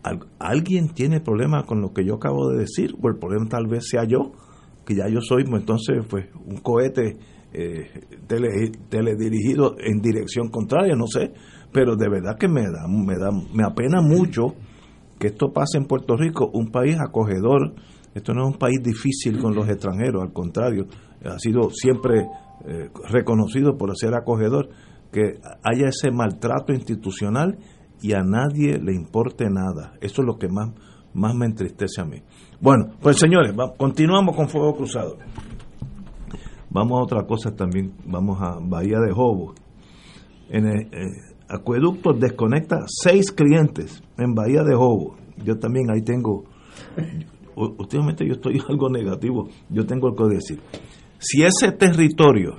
Al- 0.04 0.20
¿Alguien 0.40 0.90
tiene 0.90 1.22
problema 1.22 1.64
con 1.66 1.82
lo 1.82 1.94
que 1.94 2.06
yo 2.06 2.16
acabo 2.16 2.50
de 2.50 2.60
decir? 2.60 2.94
O 3.02 3.08
el 3.08 3.18
problema 3.18 3.48
tal 3.48 3.68
vez 3.68 3.88
sea 3.90 4.04
yo, 4.04 4.34
que 4.86 4.96
ya 4.96 5.08
yo 5.08 5.22
soy, 5.22 5.46
pues, 5.46 5.62
entonces, 5.62 6.06
pues, 6.10 6.26
un 6.46 6.58
cohete 6.58 7.18
eh, 7.54 7.88
tele- 8.28 8.72
teledirigido 8.90 9.76
en 9.80 10.02
dirección 10.02 10.50
contraria, 10.50 10.96
no 10.96 11.06
sé, 11.08 11.32
pero 11.72 11.96
de 11.96 12.10
verdad 12.10 12.36
que 12.38 12.48
me 12.50 12.64
da, 12.64 12.88
me 12.88 13.16
da, 13.18 13.30
me 13.32 13.64
apena 13.64 14.02
mucho 14.02 14.56
que 15.24 15.28
esto 15.30 15.54
pase 15.54 15.78
en 15.78 15.86
Puerto 15.86 16.18
Rico, 16.18 16.50
un 16.54 16.70
país 16.70 16.98
acogedor. 17.00 17.76
Esto 18.14 18.34
no 18.34 18.42
es 18.46 18.54
un 18.54 18.60
país 18.60 18.84
difícil 18.84 19.40
con 19.40 19.56
los 19.56 19.70
extranjeros, 19.70 20.22
al 20.22 20.34
contrario, 20.34 20.86
ha 21.24 21.40
sido 21.40 21.70
siempre 21.70 22.28
eh, 22.68 22.90
reconocido 23.10 23.78
por 23.78 23.96
ser 23.98 24.14
acogedor, 24.16 24.68
que 25.14 25.40
haya 25.64 25.88
ese 25.88 26.12
maltrato 26.12 26.74
institucional 26.74 27.58
y 28.02 28.12
a 28.12 28.22
nadie 28.22 28.80
le 28.80 28.94
importe 28.94 29.46
nada. 29.50 29.94
Eso 30.02 30.24
es 30.24 30.26
lo 30.28 30.38
que 30.38 30.50
más, 30.50 30.72
más 31.14 31.34
me 31.36 31.46
entristece 31.46 32.02
a 32.02 32.06
mí. 32.06 32.18
Bueno, 32.60 32.88
pues 33.02 33.16
señores, 33.18 33.54
va- 33.58 33.74
continuamos 33.78 34.36
con 34.36 34.50
Fuego 34.50 34.76
Cruzado. 34.76 35.18
Vamos 36.70 37.00
a 37.00 37.04
otra 37.04 37.26
cosa 37.26 37.56
también, 37.56 37.94
vamos 38.06 38.42
a 38.42 38.58
Bahía 38.62 39.00
de 39.00 39.14
Jobo. 39.14 39.54
En 40.50 40.66
el, 40.68 40.82
eh, 40.92 41.33
Acueducto 41.48 42.14
desconecta 42.14 42.86
seis 42.88 43.32
clientes 43.32 44.02
en 44.18 44.34
Bahía 44.34 44.64
de 44.64 44.76
Jobo. 44.76 45.16
Yo 45.44 45.58
también 45.60 45.92
ahí 45.92 46.02
tengo, 46.02 46.46
últimamente 47.56 48.26
yo 48.26 48.34
estoy 48.34 48.62
algo 48.70 48.90
negativo, 48.90 49.50
yo 49.70 49.86
tengo 49.86 50.08
algo 50.08 50.28
que 50.30 50.36
decir. 50.36 50.60
Si 51.20 51.44
ese 51.44 51.72
territorio 51.72 52.56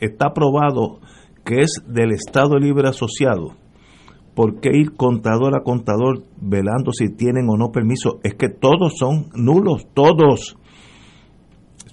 está 0.00 0.28
aprobado 0.28 1.00
que 1.44 1.60
es 1.60 1.82
del 1.86 2.12
Estado 2.12 2.58
Libre 2.58 2.88
Asociado, 2.88 3.54
¿por 4.34 4.60
qué 4.60 4.70
ir 4.74 4.94
contador 4.96 5.56
a 5.56 5.62
contador 5.62 6.22
velando 6.40 6.92
si 6.92 7.08
tienen 7.08 7.48
o 7.48 7.56
no 7.56 7.70
permiso? 7.70 8.20
Es 8.22 8.34
que 8.34 8.48
todos 8.48 8.94
son 8.98 9.26
nulos, 9.34 9.86
todos. 9.94 10.56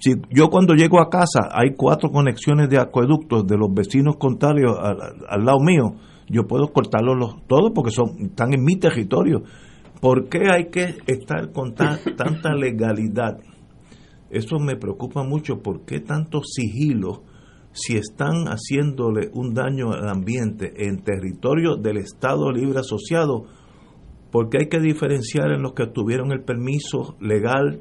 Si 0.00 0.12
yo 0.30 0.48
cuando 0.50 0.74
llego 0.74 1.00
a 1.00 1.08
casa 1.08 1.48
hay 1.52 1.74
cuatro 1.76 2.10
conexiones 2.10 2.68
de 2.68 2.78
acueductos 2.78 3.46
de 3.46 3.56
los 3.56 3.72
vecinos 3.72 4.16
contrarios 4.18 4.76
al, 4.78 4.98
al 5.26 5.44
lado 5.44 5.60
mío, 5.60 5.94
yo 6.28 6.46
puedo 6.46 6.72
cortarlos 6.72 7.16
los- 7.18 7.46
todos 7.46 7.72
porque 7.74 7.90
son 7.90 8.16
están 8.20 8.52
en 8.54 8.64
mi 8.64 8.76
territorio. 8.76 9.42
¿Por 10.00 10.28
qué 10.28 10.50
hay 10.50 10.66
que 10.70 10.96
estar 11.06 11.52
con 11.52 11.74
ta- 11.74 11.98
tanta 12.16 12.54
legalidad? 12.54 13.38
Eso 14.30 14.58
me 14.58 14.76
preocupa 14.76 15.22
mucho. 15.22 15.60
¿Por 15.62 15.84
qué 15.84 16.00
tanto 16.00 16.40
sigilo 16.44 17.22
si 17.72 17.96
están 17.96 18.44
haciéndole 18.46 19.30
un 19.32 19.54
daño 19.54 19.92
al 19.92 20.08
ambiente 20.08 20.72
en 20.86 21.02
territorio 21.02 21.76
del 21.76 21.98
Estado 21.98 22.50
Libre 22.52 22.80
Asociado? 22.80 23.44
Porque 24.32 24.58
hay 24.58 24.68
que 24.68 24.80
diferenciar 24.80 25.52
en 25.52 25.62
los 25.62 25.74
que 25.74 25.86
tuvieron 25.86 26.32
el 26.32 26.42
permiso 26.42 27.16
legal 27.20 27.80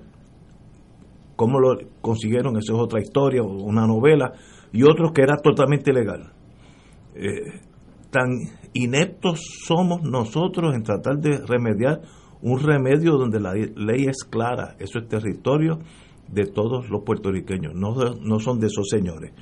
cómo 1.35 1.59
lo 1.59 1.75
consiguieron, 2.01 2.57
eso 2.57 2.73
es 2.75 2.79
otra 2.79 3.01
historia, 3.01 3.41
o 3.41 3.47
una 3.63 3.87
novela, 3.87 4.33
y 4.71 4.83
otros 4.83 5.11
que 5.13 5.23
era 5.23 5.37
totalmente 5.37 5.89
ilegal. 5.91 6.31
Eh, 7.15 7.59
tan 8.13 8.29
ineptos 8.73 9.41
somos 9.65 10.03
nosotros 10.03 10.75
en 10.75 10.83
tratar 10.83 11.17
de 11.17 11.39
remediar 11.45 12.01
un 12.43 12.59
remedio 12.59 13.17
donde 13.17 13.39
la 13.39 13.53
ley 13.53 14.05
es 14.05 14.23
clara, 14.23 14.75
eso 14.77 14.99
es 14.99 15.07
territorio 15.07 15.79
de 16.31 16.45
todos 16.45 16.89
los 16.89 17.03
puertorriqueños, 17.03 17.73
no, 17.73 17.95
no 18.21 18.39
son 18.39 18.59
de 18.59 18.67
esos 18.67 18.87
señores. 18.87 19.33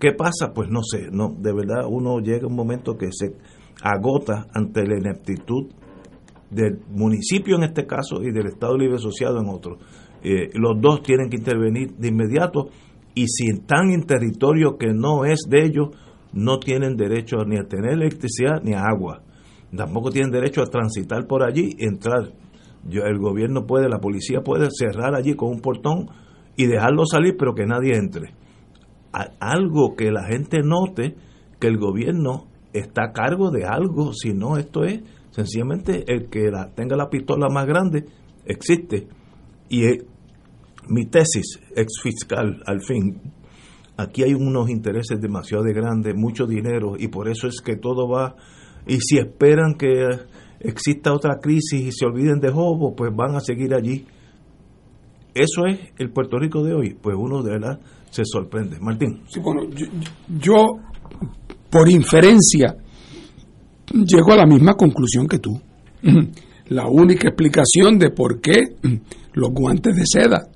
¿Qué 0.00 0.12
pasa? 0.12 0.52
Pues 0.54 0.70
no 0.70 0.80
sé, 0.82 1.10
no, 1.12 1.34
de 1.38 1.52
verdad 1.52 1.84
uno 1.88 2.20
llega 2.20 2.46
un 2.46 2.56
momento 2.56 2.96
que 2.96 3.08
se 3.12 3.36
agota 3.82 4.46
ante 4.54 4.84
la 4.86 4.98
ineptitud 4.98 5.68
del 6.50 6.80
municipio 6.88 7.56
en 7.56 7.64
este 7.64 7.86
caso 7.86 8.22
y 8.22 8.32
del 8.32 8.46
Estado 8.46 8.76
Libre 8.78 8.96
Asociado 8.96 9.40
en 9.40 9.48
otro. 9.48 9.78
Eh, 10.22 10.50
los 10.54 10.80
dos 10.80 11.02
tienen 11.02 11.28
que 11.28 11.36
intervenir 11.36 11.92
de 11.96 12.08
inmediato 12.08 12.70
y 13.14 13.26
si 13.28 13.48
están 13.50 13.90
en 13.90 14.06
territorio 14.06 14.78
que 14.78 14.92
no 14.94 15.24
es 15.24 15.40
de 15.48 15.64
ellos, 15.64 15.90
no 16.32 16.58
tienen 16.58 16.96
derecho 16.96 17.44
ni 17.44 17.56
a 17.56 17.64
tener 17.64 17.92
electricidad 17.92 18.62
ni 18.62 18.74
a 18.74 18.84
agua. 18.84 19.22
Tampoco 19.74 20.10
tienen 20.10 20.30
derecho 20.30 20.62
a 20.62 20.66
transitar 20.66 21.26
por 21.26 21.42
allí, 21.42 21.76
entrar. 21.78 22.32
Yo, 22.88 23.02
el 23.04 23.18
gobierno 23.18 23.66
puede, 23.66 23.88
la 23.88 24.00
policía 24.00 24.40
puede 24.40 24.68
cerrar 24.70 25.14
allí 25.14 25.34
con 25.34 25.50
un 25.50 25.60
portón 25.60 26.08
y 26.56 26.66
dejarlo 26.66 27.04
salir, 27.06 27.36
pero 27.38 27.54
que 27.54 27.66
nadie 27.66 27.96
entre. 27.96 28.34
Algo 29.40 29.94
que 29.96 30.10
la 30.10 30.24
gente 30.24 30.62
note 30.62 31.16
que 31.58 31.66
el 31.66 31.78
gobierno 31.78 32.46
está 32.72 33.06
a 33.06 33.12
cargo 33.12 33.50
de 33.50 33.64
algo, 33.64 34.12
si 34.12 34.32
no 34.32 34.56
esto 34.56 34.84
es 34.84 35.00
sencillamente 35.30 36.04
el 36.12 36.28
que 36.28 36.50
tenga 36.74 36.96
la 36.96 37.08
pistola 37.08 37.48
más 37.48 37.66
grande 37.66 38.04
existe. 38.44 39.08
Y 39.68 39.84
eh, 39.84 40.04
mi 40.88 41.06
tesis, 41.06 41.60
ex 41.76 42.00
fiscal, 42.02 42.62
al 42.66 42.80
fin, 42.82 43.20
aquí 44.02 44.22
hay 44.22 44.34
unos 44.34 44.70
intereses 44.70 45.20
demasiado 45.20 45.64
de 45.64 45.72
grandes, 45.72 46.14
mucho 46.14 46.46
dinero, 46.46 46.94
y 46.98 47.08
por 47.08 47.28
eso 47.28 47.46
es 47.46 47.60
que 47.60 47.76
todo 47.76 48.08
va, 48.08 48.36
y 48.86 48.98
si 49.00 49.18
esperan 49.18 49.74
que 49.74 50.06
exista 50.60 51.12
otra 51.12 51.38
crisis 51.40 51.80
y 51.80 51.92
se 51.92 52.06
olviden 52.06 52.40
de 52.40 52.50
Jobo, 52.50 52.94
pues 52.94 53.10
van 53.14 53.34
a 53.34 53.40
seguir 53.40 53.74
allí. 53.74 54.06
Eso 55.34 55.66
es 55.66 55.78
el 55.98 56.10
Puerto 56.10 56.38
Rico 56.38 56.62
de 56.62 56.74
hoy, 56.74 56.96
pues 57.00 57.16
uno 57.18 57.42
de 57.42 57.52
verdad 57.52 57.80
se 58.10 58.22
sorprende. 58.24 58.78
Martín. 58.80 59.22
Sí, 59.28 59.40
bueno, 59.40 59.62
yo, 59.70 59.86
yo, 60.40 60.66
por 61.70 61.88
inferencia, 61.88 62.76
llego 63.92 64.32
a 64.32 64.36
la 64.36 64.46
misma 64.46 64.74
conclusión 64.74 65.26
que 65.26 65.38
tú. 65.38 65.60
La 66.70 66.86
única 66.86 67.26
explicación 67.28 67.98
de 67.98 68.10
por 68.10 68.40
qué 68.40 68.60
los 69.32 69.50
guantes 69.50 69.96
de 69.96 70.02
seda 70.04 70.46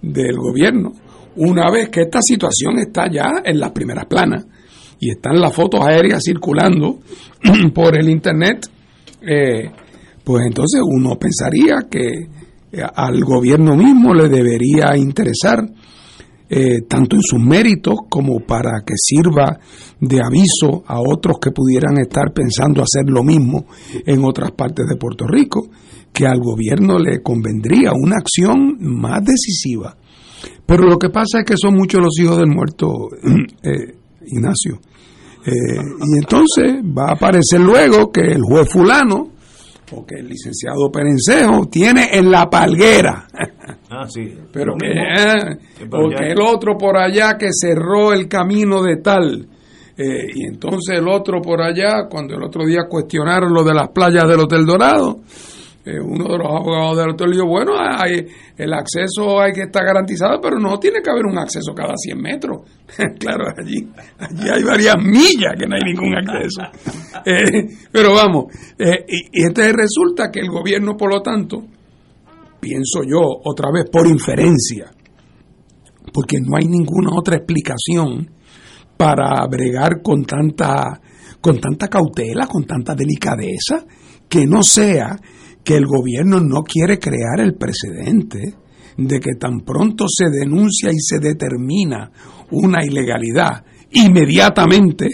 del 0.00 0.36
gobierno, 0.36 0.92
una 1.38 1.70
vez 1.70 1.88
que 1.88 2.02
esta 2.02 2.20
situación 2.22 2.78
está 2.78 3.10
ya 3.10 3.42
en 3.44 3.58
las 3.58 3.70
primeras 3.72 4.06
planas 4.06 4.46
y 5.00 5.10
están 5.10 5.40
las 5.40 5.54
fotos 5.54 5.80
aéreas 5.86 6.22
circulando 6.24 6.98
por 7.74 7.96
el 7.96 8.08
internet, 8.08 8.66
eh, 9.22 9.70
pues 10.24 10.44
entonces 10.46 10.80
uno 10.84 11.16
pensaría 11.18 11.86
que 11.90 12.08
eh, 12.72 12.82
al 12.94 13.20
gobierno 13.24 13.76
mismo 13.76 14.12
le 14.14 14.28
debería 14.28 14.96
interesar 14.96 15.64
eh, 16.50 16.80
tanto 16.88 17.16
en 17.16 17.22
sus 17.22 17.38
méritos 17.38 17.94
como 18.08 18.40
para 18.40 18.80
que 18.84 18.94
sirva 18.96 19.60
de 20.00 20.20
aviso 20.24 20.82
a 20.86 20.98
otros 20.98 21.36
que 21.40 21.50
pudieran 21.50 21.98
estar 21.98 22.32
pensando 22.32 22.82
hacer 22.82 23.04
lo 23.10 23.22
mismo 23.22 23.66
en 24.06 24.24
otras 24.24 24.52
partes 24.52 24.86
de 24.88 24.96
Puerto 24.96 25.26
Rico, 25.26 25.68
que 26.10 26.26
al 26.26 26.40
gobierno 26.40 26.98
le 26.98 27.22
convendría 27.22 27.92
una 27.92 28.16
acción 28.16 28.78
más 28.80 29.22
decisiva. 29.24 29.97
Pero 30.68 30.84
lo 30.84 30.98
que 30.98 31.08
pasa 31.08 31.38
es 31.38 31.44
que 31.46 31.56
son 31.56 31.74
muchos 31.74 31.98
los 32.02 32.18
hijos 32.20 32.36
del 32.36 32.48
muerto, 32.48 33.08
eh, 33.62 33.94
Ignacio. 34.26 34.78
Eh, 35.46 35.80
y 35.80 36.18
entonces 36.18 36.74
va 36.84 37.08
a 37.08 37.14
aparecer 37.14 37.58
luego 37.58 38.12
que 38.12 38.20
el 38.20 38.42
juez 38.42 38.68
fulano 38.70 39.30
porque 39.90 40.16
el 40.16 40.28
licenciado 40.28 40.90
Perencejo 40.92 41.66
tiene 41.70 42.10
en 42.12 42.30
la 42.30 42.48
palguera. 42.48 43.26
Ah, 43.90 44.06
sí. 44.06 44.20
Pero 44.52 44.74
que, 44.78 44.86
eh, 44.90 45.86
porque 45.90 46.32
el 46.32 46.40
otro 46.42 46.76
por 46.76 46.98
allá 46.98 47.38
que 47.38 47.48
cerró 47.50 48.12
el 48.12 48.28
camino 48.28 48.82
de 48.82 48.96
tal. 48.98 49.48
eh, 49.96 50.26
y 50.34 50.46
entonces 50.46 50.98
el 50.98 51.08
otro 51.08 51.40
por 51.40 51.62
allá, 51.62 52.06
cuando 52.06 52.34
el 52.34 52.42
otro 52.42 52.66
día 52.66 52.82
cuestionaron 52.86 53.50
lo 53.52 53.64
de 53.64 53.72
las 53.72 53.88
playas 53.88 54.28
del 54.28 54.40
Hotel 54.40 54.66
Dorado, 54.66 55.20
eh, 55.88 55.98
uno 55.98 56.24
de 56.24 56.36
los 56.36 56.46
abogados 56.46 56.98
del 56.98 57.10
hotel 57.10 57.32
dijo, 57.32 57.46
bueno, 57.46 57.72
el 58.58 58.72
acceso 58.74 59.40
hay 59.40 59.52
que 59.52 59.62
estar 59.62 59.82
garantizado, 59.86 60.38
pero 60.38 60.58
no 60.58 60.78
tiene 60.78 61.00
que 61.00 61.10
haber 61.10 61.24
un 61.24 61.38
acceso 61.38 61.72
cada 61.74 61.94
100 61.96 62.20
metros. 62.20 62.60
claro, 63.18 63.44
allí, 63.56 63.88
allí 64.18 64.50
hay 64.50 64.62
varias 64.62 64.96
millas 65.02 65.54
que 65.58 65.66
no 65.66 65.76
hay 65.76 65.92
ningún 65.92 66.14
acceso. 66.14 66.62
Eh, 67.24 67.66
pero 67.90 68.14
vamos, 68.14 68.44
eh, 68.78 69.04
y, 69.08 69.40
y 69.40 69.46
entonces 69.46 69.72
resulta 69.74 70.30
que 70.30 70.38
el 70.38 70.48
gobierno, 70.48 70.96
por 70.96 71.10
lo 71.10 71.20
tanto, 71.20 71.64
pienso 72.60 73.00
yo, 73.02 73.20
otra 73.44 73.70
vez 73.72 73.90
por 73.90 74.06
inferencia, 74.06 74.90
porque 76.12 76.38
no 76.40 76.56
hay 76.56 76.66
ninguna 76.66 77.10
otra 77.12 77.36
explicación 77.36 78.30
para 78.96 79.44
bregar 79.46 80.00
con 80.00 80.24
tanta, 80.24 81.00
con 81.40 81.60
tanta 81.60 81.88
cautela, 81.88 82.46
con 82.46 82.64
tanta 82.64 82.94
delicadeza, 82.94 83.84
que 84.28 84.46
no 84.46 84.62
sea 84.62 85.16
que 85.68 85.76
el 85.76 85.84
gobierno 85.84 86.40
no 86.40 86.62
quiere 86.62 86.98
crear 86.98 87.40
el 87.40 87.54
precedente 87.54 88.54
de 88.96 89.20
que 89.20 89.34
tan 89.38 89.60
pronto 89.60 90.06
se 90.08 90.30
denuncia 90.30 90.90
y 90.90 90.98
se 90.98 91.18
determina 91.18 92.10
una 92.52 92.82
ilegalidad, 92.82 93.66
inmediatamente 93.90 95.08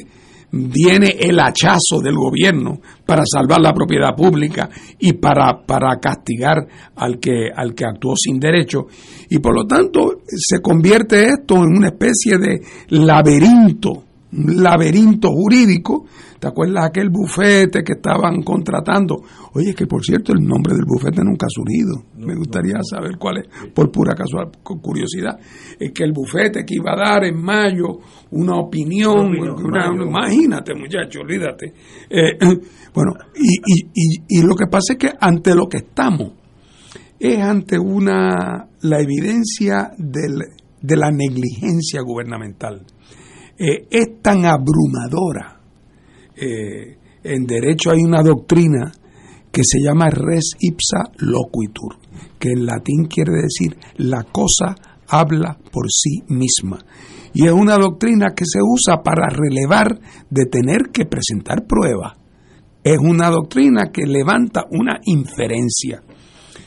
viene 0.52 1.16
el 1.18 1.40
hachazo 1.40 2.00
del 2.00 2.14
gobierno 2.14 2.78
para 3.04 3.24
salvar 3.26 3.62
la 3.62 3.74
propiedad 3.74 4.14
pública 4.16 4.70
y 5.00 5.14
para, 5.14 5.66
para 5.66 5.98
castigar 5.98 6.64
al 6.94 7.18
que, 7.18 7.48
al 7.52 7.74
que 7.74 7.86
actuó 7.86 8.14
sin 8.14 8.38
derecho. 8.38 8.86
Y 9.30 9.40
por 9.40 9.56
lo 9.56 9.66
tanto 9.66 10.20
se 10.24 10.62
convierte 10.62 11.26
esto 11.30 11.56
en 11.56 11.76
una 11.76 11.88
especie 11.88 12.38
de 12.38 12.60
laberinto, 12.90 14.03
laberinto 14.36 15.28
jurídico. 15.30 16.04
¿Te 16.38 16.48
acuerdas 16.48 16.84
aquel 16.86 17.08
bufete 17.08 17.82
que 17.82 17.94
estaban 17.94 18.42
contratando? 18.42 19.16
Oye, 19.54 19.74
que 19.74 19.86
por 19.86 20.04
cierto 20.04 20.32
el 20.32 20.40
nombre 20.44 20.74
del 20.74 20.84
bufete 20.86 21.22
nunca 21.24 21.46
ha 21.46 21.48
surgido. 21.48 22.04
Me 22.18 22.34
gustaría 22.34 22.74
saber 22.82 23.16
cuál 23.18 23.38
es, 23.38 23.44
por 23.72 23.90
pura 23.90 24.14
casual, 24.14 24.50
cu- 24.62 24.80
curiosidad. 24.80 25.38
Es 25.78 25.92
que 25.92 26.04
el 26.04 26.12
bufete 26.12 26.64
que 26.66 26.74
iba 26.74 26.92
a 26.92 26.96
dar 27.12 27.24
en 27.24 27.40
mayo 27.40 27.98
una 28.32 28.56
opinión, 28.56 29.28
Una 29.38 29.86
imagínate 29.94 30.74
muchacho, 30.74 31.20
olvídate. 31.20 31.72
Eh, 32.10 32.36
bueno, 32.94 33.12
y, 33.34 33.56
y, 33.64 33.90
y, 33.94 34.38
y 34.40 34.42
lo 34.42 34.54
que 34.54 34.66
pasa 34.66 34.92
es 34.94 34.98
que 34.98 35.10
ante 35.18 35.54
lo 35.54 35.66
que 35.66 35.78
estamos 35.78 36.32
es 37.18 37.38
ante 37.40 37.78
una 37.78 38.68
la 38.82 39.00
evidencia 39.00 39.92
del, 39.96 40.42
de 40.82 40.96
la 40.96 41.10
negligencia 41.10 42.02
gubernamental. 42.02 42.82
Eh, 43.58 43.86
es 43.90 44.22
tan 44.22 44.44
abrumadora. 44.44 45.60
Eh, 46.36 46.98
en 47.22 47.46
derecho 47.46 47.90
hay 47.90 48.02
una 48.02 48.22
doctrina 48.22 48.92
que 49.52 49.62
se 49.62 49.78
llama 49.80 50.10
res 50.10 50.56
ipsa 50.58 51.12
loquitur, 51.18 51.96
que 52.38 52.50
en 52.50 52.66
latín 52.66 53.06
quiere 53.06 53.32
decir 53.42 53.76
la 53.96 54.24
cosa 54.24 54.74
habla 55.08 55.56
por 55.70 55.86
sí 55.88 56.24
misma. 56.28 56.84
Y 57.32 57.46
es 57.46 57.52
una 57.52 57.76
doctrina 57.76 58.34
que 58.34 58.44
se 58.46 58.58
usa 58.62 59.02
para 59.02 59.28
relevar 59.28 59.98
de 60.28 60.46
tener 60.46 60.90
que 60.92 61.06
presentar 61.06 61.66
pruebas. 61.66 62.14
Es 62.82 62.98
una 62.98 63.30
doctrina 63.30 63.90
que 63.92 64.06
levanta 64.06 64.64
una 64.70 65.00
inferencia. 65.04 66.02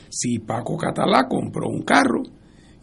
Si 0.09 0.39
Paco 0.39 0.77
Catalá 0.77 1.27
compró 1.27 1.67
un 1.67 1.83
carro 1.83 2.23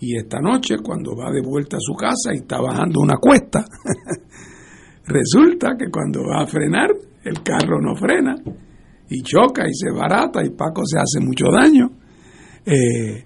y 0.00 0.16
esta 0.16 0.40
noche 0.40 0.76
cuando 0.82 1.16
va 1.16 1.30
de 1.30 1.40
vuelta 1.40 1.76
a 1.76 1.80
su 1.80 1.94
casa 1.94 2.32
y 2.32 2.38
está 2.38 2.60
bajando 2.60 3.00
una 3.00 3.16
cuesta, 3.16 3.64
resulta 5.06 5.76
que 5.78 5.90
cuando 5.90 6.20
va 6.22 6.42
a 6.42 6.46
frenar 6.46 6.90
el 7.24 7.42
carro 7.42 7.80
no 7.80 7.94
frena 7.94 8.36
y 9.08 9.22
choca 9.22 9.64
y 9.68 9.74
se 9.74 9.90
barata 9.90 10.44
y 10.44 10.50
Paco 10.50 10.82
se 10.84 10.98
hace 10.98 11.24
mucho 11.24 11.46
daño, 11.50 11.90
eh, 12.66 13.22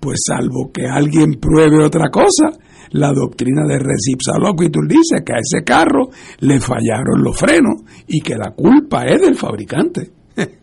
pues 0.00 0.20
salvo 0.26 0.70
que 0.72 0.86
alguien 0.86 1.38
pruebe 1.40 1.84
otra 1.84 2.10
cosa, 2.10 2.50
la 2.92 3.12
doctrina 3.12 3.64
de 3.66 3.78
Recipsa 3.78 4.38
Loquitur 4.38 4.88
dice 4.88 5.22
que 5.24 5.32
a 5.32 5.38
ese 5.38 5.64
carro 5.64 6.08
le 6.40 6.58
fallaron 6.58 7.22
los 7.22 7.38
frenos 7.38 7.82
y 8.08 8.20
que 8.20 8.34
la 8.34 8.52
culpa 8.52 9.04
es 9.04 9.20
del 9.20 9.36
fabricante. 9.36 10.10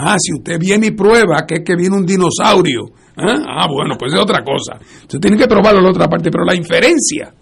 Ah, 0.00 0.14
si 0.16 0.32
usted 0.32 0.60
viene 0.60 0.86
y 0.86 0.90
prueba 0.92 1.44
que 1.44 1.56
es 1.56 1.64
que 1.64 1.74
viene 1.74 1.96
un 1.96 2.06
dinosaurio. 2.06 2.84
¿Ah? 3.18 3.36
Ah, 3.46 3.66
bueno, 3.68 3.96
pues 3.98 4.12
es 4.12 4.20
otra 4.20 4.42
cosa. 4.44 4.78
Usted 5.02 5.18
tiene 5.20 5.36
que 5.36 5.46
probarlo 5.46 5.78
en 5.80 5.84
la 5.84 5.90
otra 5.90 6.08
parte, 6.08 6.30
pero 6.30 6.44
la 6.44 6.54
inferencia, 6.54 7.32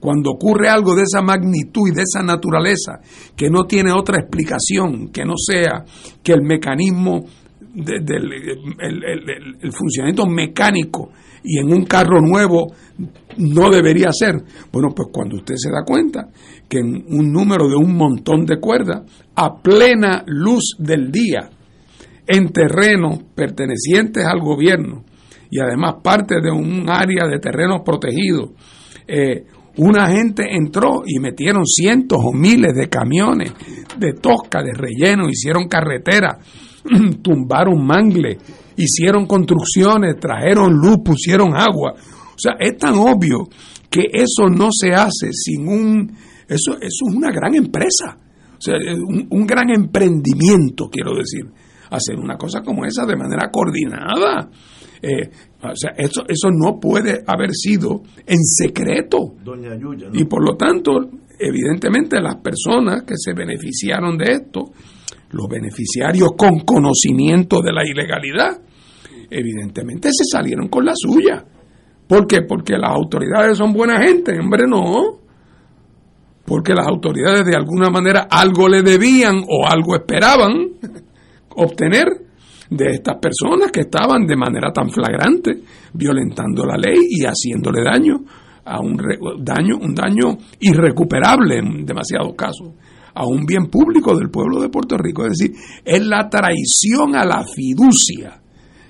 cuando 0.00 0.30
ocurre 0.32 0.68
algo 0.68 0.94
de 0.94 1.02
esa 1.02 1.20
magnitud 1.22 1.88
y 1.88 1.94
de 1.94 2.02
esa 2.02 2.22
naturaleza, 2.22 3.00
que 3.36 3.50
no 3.50 3.64
tiene 3.64 3.92
otra 3.92 4.20
explicación 4.20 5.08
que 5.08 5.24
no 5.24 5.34
sea 5.36 5.84
que 6.22 6.32
el 6.32 6.42
mecanismo 6.42 7.24
de- 7.74 8.00
del 8.00 8.32
el, 8.32 9.04
el- 9.04 9.30
el- 9.30 9.56
el 9.60 9.72
funcionamiento 9.72 10.26
mecánico 10.26 11.10
y 11.44 11.58
en 11.58 11.72
un 11.72 11.84
carro 11.84 12.20
nuevo 12.20 12.72
no 13.38 13.70
debería 13.70 14.08
ser. 14.12 14.34
Bueno, 14.72 14.88
pues 14.94 15.08
cuando 15.12 15.36
usted 15.36 15.54
se 15.56 15.70
da 15.70 15.84
cuenta 15.84 16.28
que 16.68 16.78
en 16.78 17.04
un 17.08 17.32
número 17.32 17.68
de 17.68 17.76
un 17.76 17.94
montón 17.96 18.44
de 18.44 18.58
cuerdas, 18.58 19.02
a 19.36 19.54
plena 19.62 20.24
luz 20.26 20.74
del 20.78 21.10
día, 21.12 21.48
en 22.26 22.50
terrenos 22.50 23.20
pertenecientes 23.34 24.24
al 24.24 24.40
gobierno 24.40 25.04
y 25.50 25.60
además 25.60 25.96
parte 26.02 26.40
de 26.42 26.50
un 26.50 26.88
área 26.88 27.26
de 27.26 27.38
terrenos 27.38 27.82
protegidos, 27.84 28.50
eh, 29.06 29.44
una 29.78 30.08
gente 30.08 30.44
entró 30.50 31.02
y 31.06 31.20
metieron 31.20 31.64
cientos 31.64 32.18
o 32.20 32.32
miles 32.32 32.74
de 32.74 32.88
camiones 32.88 33.52
de 33.96 34.12
tosca, 34.14 34.62
de 34.62 34.72
relleno, 34.72 35.28
hicieron 35.28 35.68
carreteras, 35.68 36.38
tumbaron 37.22 37.84
mangle, 37.86 38.38
hicieron 38.76 39.26
construcciones, 39.26 40.16
trajeron 40.20 40.74
luz, 40.74 40.98
pusieron 41.04 41.54
agua. 41.54 41.94
O 41.94 42.38
sea, 42.38 42.54
es 42.58 42.76
tan 42.76 42.94
obvio 42.94 43.48
que 43.88 44.02
eso 44.12 44.48
no 44.48 44.68
se 44.72 44.92
hace 44.92 45.32
sin 45.32 45.68
un... 45.68 46.12
Eso, 46.48 46.72
eso 46.72 46.80
es 46.80 47.14
una 47.14 47.30
gran 47.30 47.54
empresa, 47.54 48.16
o 48.16 48.60
sea, 48.60 48.74
un, 49.06 49.28
un 49.30 49.46
gran 49.46 49.68
emprendimiento, 49.68 50.88
quiero 50.90 51.14
decir, 51.14 51.44
hacer 51.90 52.16
una 52.16 52.36
cosa 52.36 52.62
como 52.62 52.84
esa 52.84 53.04
de 53.06 53.16
manera 53.16 53.50
coordinada. 53.50 54.48
Eh, 55.00 55.30
o 55.62 55.76
sea, 55.76 55.92
eso, 55.96 56.24
eso 56.28 56.50
no 56.50 56.78
puede 56.80 57.22
haber 57.26 57.50
sido 57.52 58.02
en 58.26 58.38
secreto. 58.44 59.34
Doña 59.44 59.76
Yuya, 59.76 60.08
¿no? 60.08 60.18
Y 60.18 60.24
por 60.24 60.44
lo 60.44 60.56
tanto, 60.56 60.92
evidentemente 61.38 62.20
las 62.20 62.36
personas 62.36 63.02
que 63.02 63.14
se 63.16 63.32
beneficiaron 63.32 64.16
de 64.16 64.32
esto, 64.32 64.72
los 65.30 65.48
beneficiarios 65.48 66.30
con 66.36 66.60
conocimiento 66.60 67.60
de 67.60 67.72
la 67.72 67.86
ilegalidad, 67.86 68.60
evidentemente 69.30 70.08
se 70.12 70.24
salieron 70.24 70.68
con 70.68 70.84
la 70.84 70.92
suya. 70.94 71.44
¿Por 72.06 72.26
qué? 72.26 72.42
Porque 72.42 72.78
las 72.78 72.90
autoridades 72.90 73.58
son 73.58 73.72
buena 73.72 74.00
gente, 74.00 74.38
hombre, 74.38 74.64
no. 74.66 75.18
Porque 76.46 76.72
las 76.72 76.86
autoridades 76.86 77.44
de 77.44 77.54
alguna 77.54 77.90
manera 77.90 78.26
algo 78.30 78.68
le 78.68 78.82
debían 78.82 79.36
o 79.46 79.66
algo 79.68 79.94
esperaban 79.94 80.52
obtener 81.54 82.06
de 82.70 82.90
estas 82.90 83.16
personas 83.18 83.70
que 83.72 83.80
estaban 83.80 84.26
de 84.26 84.36
manera 84.36 84.72
tan 84.72 84.90
flagrante 84.90 85.62
violentando 85.94 86.64
la 86.66 86.76
ley 86.76 86.98
y 87.10 87.24
haciéndole 87.24 87.82
daño 87.82 88.16
a 88.64 88.80
un 88.80 88.98
re- 88.98 89.18
daño 89.40 89.76
un 89.80 89.94
daño 89.94 90.36
irrecuperable 90.60 91.58
en 91.58 91.84
demasiados 91.86 92.34
casos 92.36 92.68
a 93.14 93.26
un 93.26 93.44
bien 93.46 93.66
público 93.66 94.14
del 94.16 94.28
pueblo 94.30 94.60
de 94.60 94.68
Puerto 94.68 94.96
Rico. 94.98 95.24
Es 95.24 95.38
decir 95.38 95.56
es 95.84 96.06
la 96.06 96.28
traición 96.28 97.16
a 97.16 97.24
la 97.24 97.42
fiducia 97.44 98.40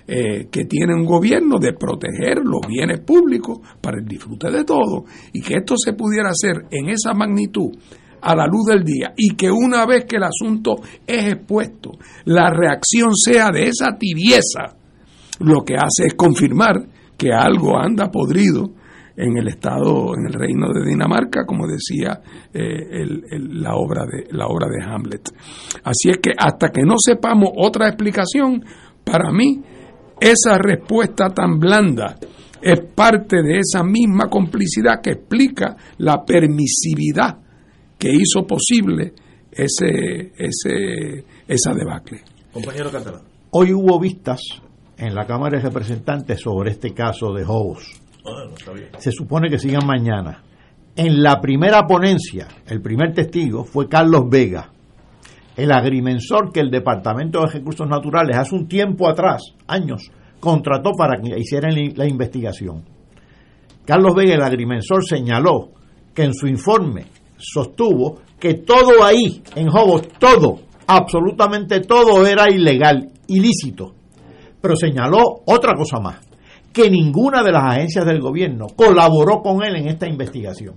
eh, 0.07 0.49
que 0.51 0.65
tiene 0.65 0.95
un 0.95 1.05
gobierno 1.05 1.59
de 1.59 1.75
proteger 1.75 2.39
los 2.43 2.61
bienes 2.67 3.01
públicos 3.01 3.59
para 3.81 3.99
el 3.99 4.07
disfrute 4.09 4.51
de 4.51 4.65
todos 4.65 5.05
y 5.33 5.41
que 5.41 5.55
esto 5.59 5.75
se 5.77 5.93
pudiera 5.93 6.31
hacer 6.31 6.65
en 6.71 6.89
esa 6.89 7.13
magnitud 7.15 7.71
a 8.21 8.35
la 8.35 8.47
luz 8.47 8.67
del 8.67 8.85
día 8.85 9.13
y 9.17 9.35
que 9.35 9.51
una 9.51 9.87
vez 9.87 10.05
que 10.05 10.17
el 10.17 10.25
asunto 10.25 10.77
es 11.07 11.33
expuesto, 11.33 11.93
la 12.25 12.51
reacción 12.51 13.15
sea 13.15 13.51
de 13.51 13.65
esa 13.65 13.97
tibieza, 13.99 14.77
lo 15.41 15.65
que 15.65 15.75
hace 15.75 16.07
es 16.09 16.15
confirmar 16.15 16.87
que 17.17 17.33
algo 17.33 17.77
anda 17.77 18.11
podrido 18.11 18.73
en 19.17 19.37
el 19.37 19.49
estado, 19.49 20.15
en 20.17 20.27
el 20.27 20.33
reino 20.33 20.73
de 20.73 20.89
Dinamarca, 20.89 21.45
como 21.45 21.67
decía 21.67 22.21
eh, 22.55 23.05
la 23.31 23.75
obra 23.75 24.05
de 24.07 24.29
la 24.31 24.47
obra 24.47 24.69
de 24.69 24.85
Hamlet. 24.85 25.29
Así 25.83 26.11
es 26.11 26.19
que 26.19 26.31
hasta 26.39 26.69
que 26.69 26.83
no 26.83 26.99
sepamos 26.99 27.51
otra 27.57 27.89
explicación, 27.89 28.65
para 29.05 29.33
mí 29.33 29.61
esa 30.21 30.59
respuesta 30.59 31.31
tan 31.31 31.59
blanda 31.59 32.17
es 32.63 32.81
parte 32.95 33.43
de 33.43 33.59
esa 33.59 33.83
misma 33.83 34.29
complicidad 34.29 35.01
que 35.03 35.11
explica 35.11 35.77
la 35.99 36.25
permisividad 36.25 37.39
que 37.99 38.11
hizo 38.13 38.47
posible 38.47 39.13
ese, 39.51 40.33
ese, 40.37 41.25
esa 41.47 41.75
debacle. 41.75 42.21
Compañero 42.53 42.91
Catalán. 42.91 43.23
Hoy 43.51 43.73
hubo 43.73 43.99
vistas 43.99 44.41
en 44.97 45.15
la 45.15 45.27
Cámara 45.27 45.59
de 45.59 45.65
Representantes 45.65 46.41
sobre 46.41 46.71
este 46.71 46.93
caso 46.93 47.33
de 47.33 47.45
Hobos. 47.45 48.01
Ah, 48.25 48.45
no 48.49 48.55
está 48.55 48.73
bien. 48.73 48.89
Se 48.99 49.11
supone 49.11 49.49
que 49.49 49.59
sigan 49.59 49.87
mañana. 49.87 50.43
En 50.95 51.23
la 51.23 51.41
primera 51.41 51.87
ponencia, 51.87 52.49
el 52.67 52.81
primer 52.83 53.13
testigo 53.15 53.65
fue 53.65 53.89
Carlos 53.89 54.29
Vega, 54.29 54.73
el 55.57 55.73
agrimensor 55.73 56.53
que 56.53 56.61
el 56.61 56.71
Departamento 56.71 57.41
de 57.41 57.53
Recursos 57.53 57.89
Naturales 57.89 58.37
hace 58.37 58.55
un 58.55 58.69
tiempo 58.69 59.09
atrás, 59.09 59.43
años, 59.67 60.11
contrató 60.41 60.93
para 60.97 61.21
que 61.21 61.39
hicieran 61.39 61.75
la 61.97 62.07
investigación. 62.07 62.85
Carlos 63.85 64.15
Vega, 64.15 64.35
el 64.35 64.43
agrimensor, 64.43 65.05
señaló 65.05 65.71
que 66.15 66.25
en 66.25 66.35
su 66.35 66.49
informe 66.49 67.07
sostuvo 67.39 68.19
que 68.39 68.55
todo 68.55 69.03
ahí, 69.03 69.43
en 69.55 69.69
Hobos, 69.69 70.09
todo, 70.19 70.61
absolutamente 70.87 71.81
todo 71.81 72.27
era 72.27 72.51
ilegal, 72.51 73.11
ilícito. 73.27 73.95
Pero 74.61 74.77
señaló 74.77 75.43
otra 75.47 75.75
cosa 75.75 76.01
más, 76.01 76.21
que 76.73 76.91
ninguna 76.91 77.43
de 77.43 77.53
las 77.53 77.65
agencias 77.65 78.05
del 78.05 78.21
gobierno 78.21 78.67
colaboró 78.75 79.41
con 79.41 79.63
él 79.63 79.77
en 79.77 79.89
esta 79.89 80.09
investigación. 80.09 80.75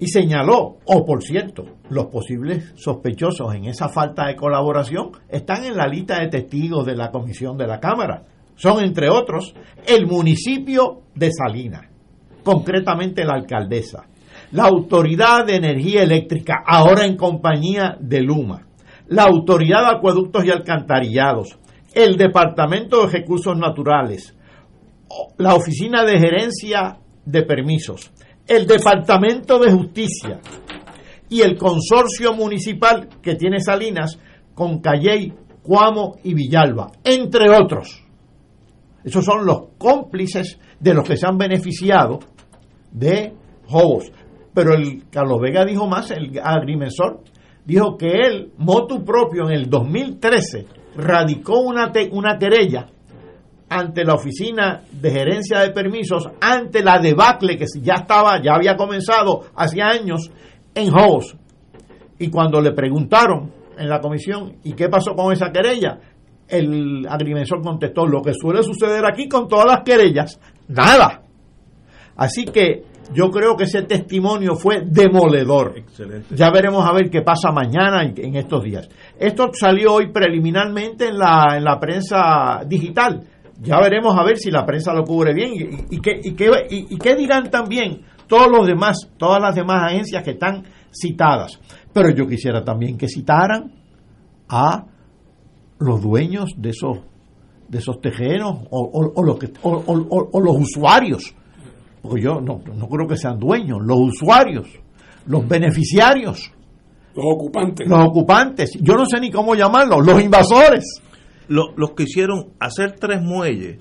Y 0.00 0.06
señaló, 0.06 0.76
o 0.84 1.04
por 1.04 1.22
cierto, 1.24 1.64
los 1.90 2.06
posibles 2.06 2.72
sospechosos 2.76 3.52
en 3.54 3.64
esa 3.64 3.88
falta 3.88 4.26
de 4.26 4.36
colaboración 4.36 5.10
están 5.28 5.64
en 5.64 5.76
la 5.76 5.88
lista 5.88 6.20
de 6.20 6.28
testigos 6.28 6.86
de 6.86 6.94
la 6.94 7.10
comisión 7.10 7.56
de 7.56 7.66
la 7.66 7.80
Cámara. 7.80 8.24
Son, 8.54 8.82
entre 8.82 9.10
otros, 9.10 9.54
el 9.86 10.06
municipio 10.06 11.02
de 11.14 11.30
Salinas, 11.32 11.86
concretamente 12.44 13.24
la 13.24 13.34
alcaldesa, 13.34 14.07
la 14.52 14.64
Autoridad 14.64 15.46
de 15.46 15.56
Energía 15.56 16.02
Eléctrica, 16.02 16.62
ahora 16.66 17.04
en 17.04 17.16
compañía 17.16 17.96
de 18.00 18.22
Luma, 18.22 18.66
la 19.08 19.24
Autoridad 19.24 19.82
de 19.82 19.96
Acueductos 19.96 20.44
y 20.44 20.50
Alcantarillados, 20.50 21.58
el 21.94 22.16
Departamento 22.16 23.06
de 23.06 23.12
Recursos 23.12 23.56
Naturales, 23.56 24.34
la 25.38 25.54
Oficina 25.54 26.04
de 26.04 26.18
Gerencia 26.18 26.98
de 27.24 27.42
Permisos, 27.42 28.10
el 28.46 28.66
Departamento 28.66 29.58
de 29.58 29.72
Justicia. 29.72 30.40
Y 31.30 31.42
el 31.42 31.58
consorcio 31.58 32.32
municipal 32.32 33.06
que 33.20 33.34
tiene 33.34 33.60
Salinas 33.60 34.18
con 34.54 34.80
Calley, 34.80 35.34
Cuamo 35.62 36.16
y 36.24 36.32
Villalba, 36.32 36.90
entre 37.04 37.50
otros. 37.50 38.02
Esos 39.04 39.26
son 39.26 39.44
los 39.44 39.64
cómplices 39.76 40.58
de 40.80 40.94
los 40.94 41.06
que 41.06 41.18
se 41.18 41.26
han 41.26 41.36
beneficiado 41.36 42.20
de 42.90 43.34
Hobos. 43.68 44.10
Pero 44.58 44.74
el 44.74 45.04
Carlos 45.08 45.40
Vega 45.40 45.64
dijo 45.64 45.86
más, 45.86 46.10
el 46.10 46.36
agrimensor, 46.42 47.20
dijo 47.64 47.96
que 47.96 48.08
él, 48.08 48.50
motu 48.58 49.04
propio, 49.04 49.44
en 49.46 49.52
el 49.52 49.70
2013, 49.70 50.66
radicó 50.96 51.60
una, 51.60 51.92
una 52.10 52.36
querella 52.38 52.88
ante 53.68 54.04
la 54.04 54.14
oficina 54.14 54.82
de 54.90 55.12
gerencia 55.12 55.60
de 55.60 55.70
permisos, 55.70 56.28
ante 56.40 56.82
la 56.82 56.98
debacle 56.98 57.56
que 57.56 57.66
ya 57.80 57.94
estaba, 58.00 58.42
ya 58.42 58.56
había 58.56 58.74
comenzado 58.74 59.44
hacía 59.54 59.90
años 59.90 60.28
en 60.74 60.92
Hobos. 60.92 61.36
Y 62.18 62.28
cuando 62.28 62.60
le 62.60 62.72
preguntaron 62.72 63.52
en 63.78 63.88
la 63.88 64.00
comisión, 64.00 64.56
¿y 64.64 64.72
qué 64.72 64.88
pasó 64.88 65.14
con 65.14 65.32
esa 65.32 65.52
querella? 65.52 66.00
El 66.48 67.06
agrimensor 67.08 67.62
contestó, 67.62 68.08
lo 68.08 68.22
que 68.22 68.32
suele 68.34 68.64
suceder 68.64 69.04
aquí 69.06 69.28
con 69.28 69.46
todas 69.46 69.66
las 69.66 69.84
querellas, 69.84 70.40
nada. 70.66 71.22
Así 72.16 72.44
que 72.44 72.97
yo 73.14 73.30
creo 73.30 73.56
que 73.56 73.64
ese 73.64 73.82
testimonio 73.82 74.54
fue 74.56 74.82
demoledor. 74.84 75.74
Excelente. 75.76 76.34
Ya 76.34 76.50
veremos 76.50 76.84
a 76.86 76.92
ver 76.92 77.08
qué 77.10 77.22
pasa 77.22 77.50
mañana 77.52 78.04
y 78.04 78.12
en 78.20 78.36
estos 78.36 78.62
días. 78.64 78.88
Esto 79.18 79.50
salió 79.52 79.94
hoy 79.94 80.12
preliminarmente 80.12 81.08
en 81.08 81.18
la, 81.18 81.56
en 81.56 81.64
la 81.64 81.78
prensa 81.80 82.62
digital. 82.66 83.22
Ya 83.60 83.80
veremos 83.80 84.16
a 84.16 84.22
ver 84.24 84.36
si 84.36 84.50
la 84.50 84.64
prensa 84.64 84.92
lo 84.92 85.04
cubre 85.04 85.34
bien 85.34 85.52
y, 85.54 85.96
y 85.96 86.00
qué, 86.00 86.20
y, 86.22 86.32
qué, 86.34 86.50
y- 86.70 86.94
y 86.94 86.98
qué 86.98 87.16
dirán 87.16 87.50
también 87.50 88.02
todos 88.28 88.48
los 88.48 88.66
demás, 88.66 89.10
todas 89.16 89.40
las 89.42 89.54
demás 89.54 89.82
agencias 89.90 90.22
que 90.22 90.32
están 90.32 90.64
citadas. 90.92 91.58
Pero 91.92 92.10
yo 92.10 92.26
quisiera 92.26 92.62
también 92.62 92.96
que 92.98 93.08
citaran 93.08 93.72
a 94.48 94.84
los 95.80 96.02
dueños 96.02 96.50
de 96.56 96.70
esos 96.70 96.98
de 97.68 97.78
esos 97.78 98.00
tejeros 98.00 98.54
o, 98.70 98.80
o- 98.80 99.12
o 99.14 99.22
los 99.22 99.38
que- 99.38 99.52
o 99.62 100.40
los 100.40 100.56
usuarios 100.56 101.34
porque 102.08 102.22
yo 102.22 102.40
no, 102.40 102.60
no 102.74 102.88
creo 102.88 103.06
que 103.06 103.16
sean 103.16 103.38
dueños, 103.38 103.78
los 103.82 103.98
usuarios, 104.00 104.66
los 105.26 105.46
beneficiarios, 105.46 106.52
los 107.14 107.24
ocupantes. 107.26 107.88
los 107.88 108.04
ocupantes, 108.06 108.70
yo 108.80 108.94
no 108.94 109.04
sé 109.06 109.20
ni 109.20 109.30
cómo 109.30 109.54
llamarlos, 109.54 110.04
los 110.06 110.22
invasores. 110.22 110.84
Lo- 111.48 111.72
los 111.76 111.92
que 111.92 112.02
hicieron 112.04 112.48
hacer 112.60 112.92
tres 113.00 113.22
muelles 113.22 113.78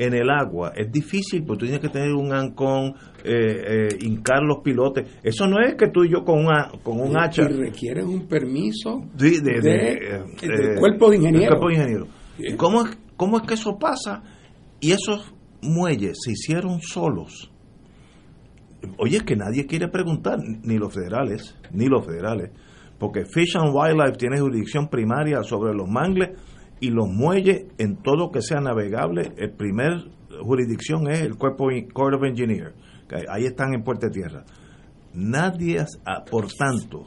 en 0.00 0.14
el 0.14 0.30
agua 0.30 0.72
es 0.76 0.90
difícil 0.92 1.44
porque 1.44 1.60
tú 1.60 1.66
tienes 1.66 1.80
que 1.80 1.88
tener 1.88 2.12
un 2.12 2.32
ancón, 2.32 2.94
eh, 3.24 3.88
eh, 3.88 3.88
hincar 4.00 4.42
los 4.42 4.58
pilotes. 4.62 5.08
Eso 5.22 5.46
no 5.46 5.60
es 5.60 5.74
que 5.76 5.88
tú 5.88 6.04
y 6.04 6.10
yo 6.10 6.24
con, 6.24 6.40
una, 6.46 6.70
con 6.82 7.00
un 7.00 7.16
hacha. 7.18 7.42
Y 7.42 7.46
requieren 7.54 8.06
un 8.06 8.26
permiso 8.26 9.02
Sí, 9.16 9.40
de- 9.40 9.52
de- 9.52 9.60
de- 9.60 9.92
eh, 9.92 10.22
del 10.42 10.50
eh, 10.76 10.78
cuerpo 10.78 11.06
de 11.10 11.18
del 11.18 11.26
ingeniero. 11.26 11.50
cuerpo 11.56 11.68
de 11.68 11.74
ingeniero. 11.74 12.06
¿Y 12.38 12.52
¿Cómo, 12.56 12.82
es- 12.84 12.98
¿Cómo 13.16 13.36
es 13.38 13.42
que 13.44 13.54
eso 13.54 13.76
pasa? 13.78 14.22
Y 14.80 14.92
esos 14.92 15.32
muelles 15.62 16.18
se 16.24 16.32
hicieron 16.32 16.80
solos. 16.80 17.52
Oye, 18.98 19.18
es 19.18 19.22
que 19.24 19.36
nadie 19.36 19.66
quiere 19.66 19.88
preguntar, 19.88 20.38
ni 20.40 20.78
los 20.78 20.94
federales, 20.94 21.56
ni 21.72 21.86
los 21.86 22.04
federales, 22.06 22.50
porque 22.98 23.24
Fish 23.24 23.56
and 23.56 23.74
Wildlife 23.74 24.18
tiene 24.18 24.40
jurisdicción 24.40 24.88
primaria 24.88 25.42
sobre 25.42 25.74
los 25.74 25.88
mangles 25.88 26.38
y 26.80 26.90
los 26.90 27.08
muelles 27.08 27.66
en 27.78 27.96
todo 27.96 28.30
que 28.30 28.42
sea 28.42 28.60
navegable. 28.60 29.32
El 29.36 29.52
primer 29.52 30.10
jurisdicción 30.42 31.10
es 31.10 31.20
el 31.20 31.36
cuerpo 31.36 31.68
Corps 31.92 32.16
of 32.16 32.24
Engineers, 32.24 32.74
que 33.08 33.16
ahí 33.28 33.44
están 33.46 33.74
en 33.74 33.82
Puerto 33.82 34.08
Tierra. 34.10 34.44
Nadie, 35.14 35.84
ah, 36.06 36.24
por 36.30 36.46
tanto, 36.52 37.04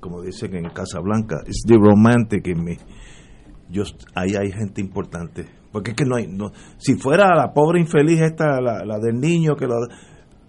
como 0.00 0.22
dicen 0.22 0.54
en 0.54 0.68
Casablanca, 0.70 1.36
it's 1.46 1.64
the 1.66 1.76
romantic 1.76 2.46
in 2.46 2.62
me. 2.62 2.78
Yo, 3.68 3.82
ahí 4.14 4.36
hay 4.36 4.52
gente 4.52 4.80
importante. 4.80 5.46
Porque 5.76 5.90
es 5.90 5.96
que 5.98 6.06
no 6.06 6.16
hay. 6.16 6.26
No, 6.26 6.52
si 6.78 6.94
fuera 6.94 7.34
la 7.36 7.52
pobre 7.52 7.78
infeliz 7.78 8.18
esta, 8.22 8.62
la, 8.62 8.82
la 8.82 8.98
del 8.98 9.20
niño, 9.20 9.56
que 9.56 9.66
lo, 9.66 9.74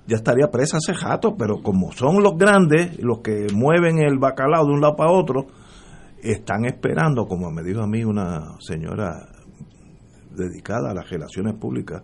ya 0.07 0.15
estaría 0.15 0.49
presa 0.49 0.77
hace 0.77 0.93
rato, 0.93 1.35
pero 1.37 1.61
como 1.61 1.91
son 1.91 2.23
los 2.23 2.37
grandes, 2.37 2.97
los 3.03 3.19
que 3.19 3.47
mueven 3.53 3.97
el 3.99 4.19
bacalao 4.19 4.65
de 4.65 4.71
un 4.71 4.79
lado 4.79 4.95
para 4.95 5.11
otro, 5.11 5.47
están 6.23 6.63
esperando, 6.63 7.25
como 7.25 7.51
me 7.51 7.61
dijo 7.61 7.81
a 7.81 7.87
mí 7.87 8.05
una 8.05 8.55
señora 8.59 9.27
dedicada 10.33 10.91
a 10.91 10.93
las 10.93 11.09
relaciones 11.09 11.55
públicas, 11.55 12.03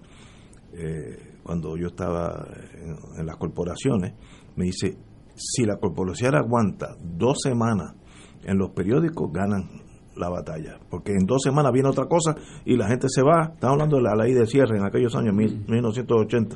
eh, 0.74 1.38
cuando 1.44 1.78
yo 1.78 1.88
estaba 1.88 2.46
en, 2.74 3.22
en 3.22 3.26
las 3.26 3.38
corporaciones, 3.38 4.16
me 4.58 4.66
dice, 4.66 4.98
si 5.34 5.64
la 5.64 5.78
corporación 5.78 6.36
aguanta 6.36 6.98
dos 7.00 7.38
semanas 7.42 7.96
en 8.44 8.58
los 8.58 8.72
periódicos, 8.72 9.32
ganan 9.32 9.83
la 10.16 10.30
batalla, 10.30 10.80
porque 10.90 11.12
en 11.14 11.26
dos 11.26 11.42
semanas 11.44 11.72
viene 11.72 11.90
otra 11.90 12.06
cosa 12.06 12.36
y 12.66 12.76
la 12.78 12.88
gente 12.88 13.08
se 13.10 13.22
va, 13.24 13.52
estamos 13.54 13.74
hablando 13.74 13.98
de 13.98 14.04
la 14.04 14.16
ley 14.16 14.34
de 14.34 14.46
cierre 14.46 14.78
en 14.78 14.86
aquellos 14.86 15.16
años, 15.16 15.34
mil- 15.34 15.66
1980, 15.68 16.56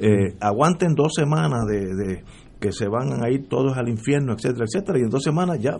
eh, 0.00 0.36
aguanten 0.40 0.94
dos 0.94 1.12
semanas 1.14 1.64
de, 1.66 1.94
de 1.94 2.24
que 2.60 2.72
se 2.72 2.88
van 2.88 3.22
a 3.24 3.30
ir 3.30 3.48
todos 3.48 3.76
al 3.78 3.88
infierno, 3.88 4.34
etcétera, 4.34 4.64
etcétera, 4.66 4.98
y 4.98 5.02
en 5.02 5.08
dos 5.10 5.22
semanas 5.22 5.58
ya, 5.60 5.78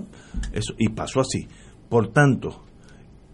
eso, 0.52 0.72
y 0.78 0.88
pasó 0.90 1.20
así. 1.20 1.46
Por 1.88 2.12
tanto, 2.12 2.64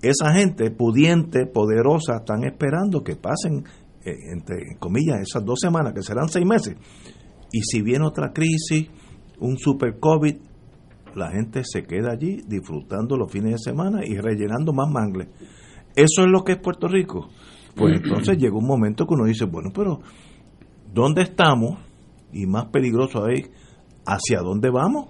esa 0.02 0.32
gente 0.32 0.70
pudiente, 0.70 1.46
poderosa, 1.46 2.16
están 2.16 2.44
esperando 2.44 3.02
que 3.04 3.14
pasen, 3.16 3.64
eh, 4.04 4.14
entre 4.32 4.76
comillas, 4.78 5.20
esas 5.20 5.44
dos 5.44 5.58
semanas, 5.60 5.92
que 5.94 6.02
serán 6.02 6.28
seis 6.28 6.44
meses. 6.46 6.76
Y 7.52 7.60
si 7.62 7.82
viene 7.82 8.04
otra 8.04 8.32
crisis, 8.32 8.88
un 9.38 9.56
super 9.58 9.98
COVID, 10.00 10.36
la 11.16 11.30
gente 11.30 11.62
se 11.64 11.82
queda 11.84 12.12
allí 12.12 12.42
disfrutando 12.46 13.16
los 13.16 13.32
fines 13.32 13.52
de 13.52 13.58
semana 13.58 14.04
y 14.04 14.16
rellenando 14.18 14.72
más 14.72 14.88
mangles. 14.90 15.28
Eso 15.94 16.22
es 16.22 16.28
lo 16.30 16.44
que 16.44 16.52
es 16.52 16.58
Puerto 16.58 16.88
Rico. 16.88 17.28
Pues 17.74 18.00
entonces 18.02 18.38
llega 18.38 18.56
un 18.56 18.66
momento 18.66 19.06
que 19.06 19.14
uno 19.14 19.24
dice, 19.24 19.44
bueno, 19.46 19.70
pero 19.74 20.00
¿dónde 20.92 21.22
estamos? 21.22 21.78
Y 22.32 22.46
más 22.46 22.66
peligroso 22.66 23.26
es, 23.28 23.50
¿hacia 24.06 24.40
dónde 24.40 24.70
vamos? 24.70 25.08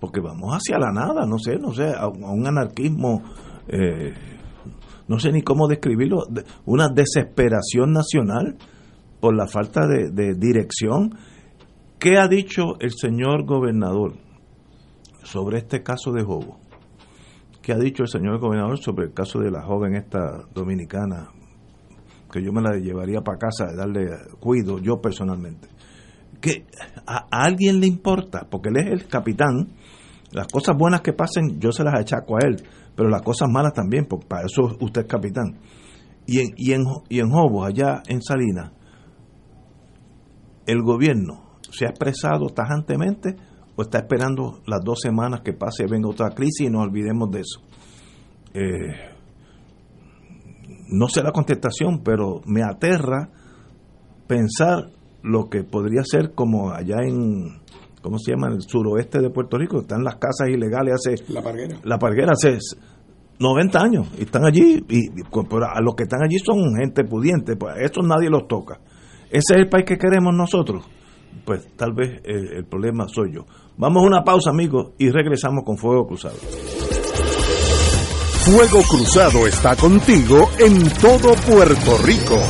Porque 0.00 0.20
vamos 0.20 0.52
hacia 0.52 0.78
la 0.78 0.92
nada, 0.92 1.26
no 1.26 1.38
sé, 1.38 1.58
no 1.58 1.72
sé, 1.72 1.92
a, 1.94 2.06
un 2.08 2.46
anarquismo, 2.46 3.22
eh, 3.68 4.12
no 5.08 5.18
sé 5.18 5.32
ni 5.32 5.42
cómo 5.42 5.68
describirlo, 5.68 6.24
de- 6.28 6.44
una 6.66 6.88
desesperación 6.88 7.92
nacional 7.92 8.56
por 9.20 9.34
la 9.34 9.46
falta 9.46 9.86
de, 9.86 10.10
de 10.10 10.34
dirección. 10.34 11.14
¿Qué 11.98 12.18
ha 12.18 12.28
dicho 12.28 12.78
el 12.80 12.92
señor 12.92 13.44
gobernador 13.46 14.14
sobre 15.26 15.58
este 15.58 15.82
caso 15.82 16.12
de 16.12 16.22
Jobo? 16.22 16.58
¿Qué 17.62 17.72
ha 17.72 17.78
dicho 17.78 18.04
el 18.04 18.08
señor 18.08 18.38
gobernador 18.38 18.78
sobre 18.78 19.06
el 19.06 19.12
caso 19.12 19.40
de 19.40 19.50
la 19.50 19.62
joven 19.62 19.96
esta 19.96 20.44
dominicana? 20.54 21.30
Que 22.30 22.42
yo 22.42 22.52
me 22.52 22.62
la 22.62 22.76
llevaría 22.76 23.20
para 23.20 23.38
casa, 23.38 23.74
darle 23.74 24.06
cuido 24.38 24.78
yo 24.78 25.00
personalmente. 25.00 25.68
Que 26.40 26.66
a, 27.06 27.26
a 27.30 27.44
alguien 27.44 27.80
le 27.80 27.86
importa, 27.86 28.46
porque 28.48 28.68
él 28.68 28.76
es 28.76 28.86
el 28.86 29.08
capitán, 29.08 29.72
Las 30.32 30.48
cosas 30.48 30.76
buenas 30.76 31.00
que 31.00 31.12
pasen, 31.12 31.58
yo 31.58 31.72
se 31.72 31.82
las 31.82 31.94
achaco 31.94 32.36
a 32.36 32.46
él, 32.46 32.56
pero 32.94 33.08
las 33.08 33.22
cosas 33.22 33.48
malas 33.50 33.72
también, 33.72 34.06
porque 34.06 34.26
para 34.26 34.46
eso 34.46 34.76
usted 34.80 35.02
es 35.02 35.06
capitán. 35.08 35.58
Y 36.26 36.40
en, 36.40 36.48
y 36.56 36.72
en, 36.72 36.82
y 37.08 37.20
en 37.20 37.30
Jobos, 37.30 37.66
allá 37.66 38.02
en 38.08 38.20
Salinas, 38.20 38.72
el 40.66 40.82
gobierno 40.82 41.58
se 41.70 41.86
ha 41.86 41.90
expresado 41.90 42.48
tajantemente 42.48 43.36
o 43.76 43.82
está 43.82 43.98
esperando 43.98 44.60
las 44.66 44.80
dos 44.84 44.98
semanas 45.02 45.42
que 45.42 45.52
pase 45.52 45.86
venga 45.86 46.08
otra 46.08 46.30
crisis 46.30 46.66
y 46.66 46.70
nos 46.70 46.82
olvidemos 46.82 47.30
de 47.30 47.40
eso. 47.40 47.60
Eh, 48.54 48.94
no 50.88 51.08
sé 51.08 51.22
la 51.22 51.32
contestación, 51.32 52.02
pero 52.02 52.40
me 52.46 52.62
aterra 52.62 53.28
pensar 54.26 54.90
lo 55.22 55.48
que 55.48 55.64
podría 55.64 56.02
ser 56.04 56.32
como 56.34 56.70
allá 56.70 56.98
en, 57.02 57.58
¿cómo 58.02 58.18
se 58.18 58.32
llama? 58.32 58.48
En 58.48 58.54
el 58.54 58.62
suroeste 58.62 59.20
de 59.20 59.30
Puerto 59.30 59.58
Rico, 59.58 59.80
están 59.80 60.04
las 60.04 60.14
casas 60.16 60.48
ilegales 60.48 60.94
hace... 60.94 61.32
La 61.32 61.42
parguera. 61.42 61.76
La 61.84 61.98
parguera 61.98 62.32
hace 62.32 62.58
90 63.38 63.78
años, 63.82 64.08
y 64.18 64.22
están 64.22 64.44
allí, 64.44 64.82
y, 64.88 64.98
y- 64.98 65.24
pero 65.50 65.66
a 65.66 65.80
los 65.82 65.94
que 65.94 66.04
están 66.04 66.22
allí 66.22 66.38
son 66.38 66.58
gente 66.78 67.04
pudiente, 67.04 67.56
pues 67.56 67.76
a 67.76 67.80
estos 67.80 68.06
nadie 68.06 68.30
los 68.30 68.46
toca. 68.46 68.78
¿Ese 69.28 69.54
es 69.54 69.58
el 69.58 69.68
país 69.68 69.84
que 69.84 69.98
queremos 69.98 70.32
nosotros? 70.34 70.84
Pues 71.44 71.66
tal 71.76 71.92
vez 71.92 72.20
eh, 72.24 72.56
el 72.56 72.64
problema 72.64 73.06
soy 73.08 73.32
yo. 73.34 73.44
Vamos 73.76 74.02
a 74.02 74.06
una 74.06 74.24
pausa, 74.24 74.50
amigos, 74.50 74.92
y 74.98 75.10
regresamos 75.10 75.64
con 75.64 75.76
Fuego 75.76 76.06
Cruzado. 76.06 76.36
Fuego 78.46 78.80
Cruzado 78.88 79.46
está 79.46 79.74
contigo 79.76 80.48
en 80.58 80.88
todo 81.00 81.34
Puerto 81.34 81.98
Rico. 82.04 82.40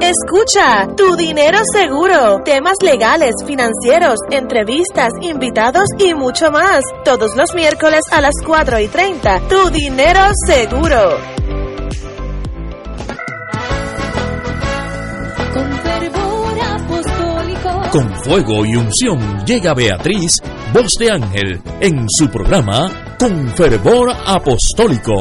Escucha, 0.00 0.88
tu 0.96 1.14
dinero 1.14 1.58
seguro, 1.72 2.40
temas 2.42 2.76
legales, 2.82 3.34
financieros, 3.46 4.18
entrevistas, 4.30 5.12
invitados 5.20 5.84
y 5.98 6.14
mucho 6.14 6.50
más. 6.50 6.82
Todos 7.04 7.36
los 7.36 7.54
miércoles 7.54 8.00
a 8.10 8.20
las 8.20 8.34
4 8.46 8.80
y 8.80 8.88
30, 8.88 9.40
tu 9.48 9.70
dinero 9.70 10.20
seguro. 10.46 11.18
Con 17.92 18.14
fuego 18.22 18.64
y 18.64 18.76
unción 18.76 19.44
llega 19.44 19.74
Beatriz, 19.74 20.36
voz 20.72 20.94
de 20.96 21.10
ángel, 21.10 21.60
en 21.80 22.06
su 22.08 22.28
programa 22.28 23.16
Con 23.18 23.48
fervor 23.48 24.12
apostólico, 24.26 25.16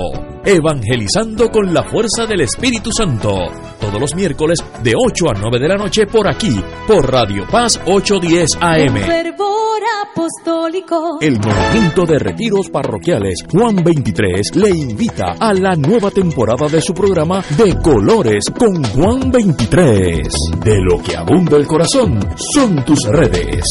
evangelizando 0.45 1.49
con 1.49 1.73
la 1.73 1.83
fuerza 1.83 2.27
del 2.27 2.41
Espíritu 2.41 2.91
Santo, 2.91 3.47
todos 3.79 3.99
los 3.99 4.15
miércoles 4.15 4.59
de 4.83 4.93
8 4.95 5.29
a 5.29 5.33
9 5.39 5.59
de 5.59 5.67
la 5.67 5.75
noche 5.75 6.05
por 6.07 6.27
aquí, 6.27 6.61
por 6.87 7.11
Radio 7.11 7.45
Paz 7.49 7.79
810 7.85 8.55
Con 8.55 8.63
AM. 8.63 8.95
fervor 8.97 9.81
apostólico. 10.03 11.17
El 11.21 11.39
movimiento 11.39 12.05
de 12.05 12.19
retiros 12.19 12.69
parroquiales 12.69 13.39
Juan 13.51 13.77
23 13.83 14.55
le 14.55 14.69
invita 14.69 15.35
a 15.39 15.53
la 15.53 15.75
nueva 15.75 16.11
temporada 16.11 16.67
de 16.67 16.81
su 16.81 16.93
programa 16.93 17.43
De 17.57 17.77
Colores 17.79 18.45
con 18.57 18.83
Juan 18.83 19.31
23. 19.31 20.27
De 20.63 20.77
lo 20.81 21.01
que 21.01 21.15
abunda 21.15 21.57
el 21.57 21.65
corazón 21.67 22.19
son 22.35 22.83
tus 22.83 22.99
redes. 23.07 23.63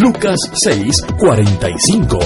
Lucas 0.00 0.38
6, 0.52 1.04
45. 1.18 2.18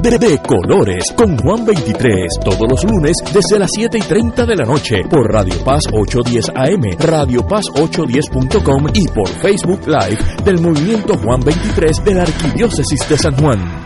De, 0.00 0.18
de 0.18 0.38
Colores 0.38 1.04
con 1.16 1.36
Juan 1.38 1.64
23 1.64 2.26
todos 2.44 2.62
los 2.70 2.84
lunes 2.84 3.12
desde 3.32 3.58
las 3.58 3.70
7 3.74 3.98
y 3.98 4.02
30 4.02 4.46
de 4.46 4.56
la 4.56 4.64
noche 4.64 5.02
por 5.10 5.30
Radio 5.32 5.54
Paz 5.64 5.82
810 5.92 6.50
AM, 6.54 6.82
Radio 6.98 7.46
Paz 7.46 7.64
810.com 7.74 8.86
y 8.94 9.08
por 9.08 9.28
Facebook 9.28 9.80
Live 9.86 10.18
del 10.44 10.60
Movimiento 10.60 11.16
Juan 11.18 11.40
23 11.40 12.04
de 12.04 12.14
la 12.14 12.22
Arquidiócesis 12.22 13.08
de 13.08 13.18
San 13.18 13.36
Juan. 13.36 13.85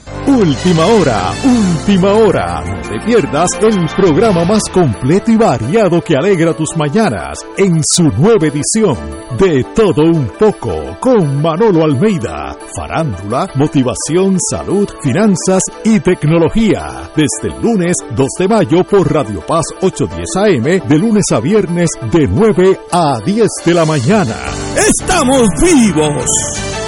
Última 0.31 0.85
hora, 0.85 1.33
última 1.43 2.13
hora. 2.13 2.63
No 2.65 2.81
te 2.81 3.05
pierdas 3.05 3.49
el 3.61 3.85
programa 3.97 4.45
más 4.45 4.61
completo 4.71 5.29
y 5.29 5.35
variado 5.35 6.01
que 6.01 6.15
alegra 6.15 6.53
tus 6.53 6.69
mañanas 6.77 7.37
en 7.57 7.81
su 7.83 8.03
nueva 8.03 8.47
edición 8.47 8.95
de 9.37 9.65
Todo 9.75 10.03
un 10.03 10.27
poco 10.39 10.97
con 11.01 11.41
Manolo 11.41 11.83
Almeida. 11.83 12.55
Farándula, 12.77 13.49
motivación, 13.55 14.37
salud, 14.49 14.87
finanzas 15.03 15.63
y 15.83 15.99
tecnología. 15.99 17.11
Desde 17.13 17.53
el 17.53 17.61
lunes 17.61 17.97
2 18.15 18.27
de 18.39 18.47
mayo 18.47 18.85
por 18.85 19.13
Radio 19.13 19.45
Paz 19.45 19.65
810 19.81 20.35
AM, 20.37 20.87
de 20.87 20.97
lunes 20.97 21.25
a 21.33 21.41
viernes 21.41 21.89
de 22.09 22.27
9 22.29 22.79
a 22.89 23.19
10 23.25 23.47
de 23.65 23.73
la 23.73 23.85
mañana. 23.85 24.37
¡Estamos 24.77 25.49
vivos! 25.61 26.80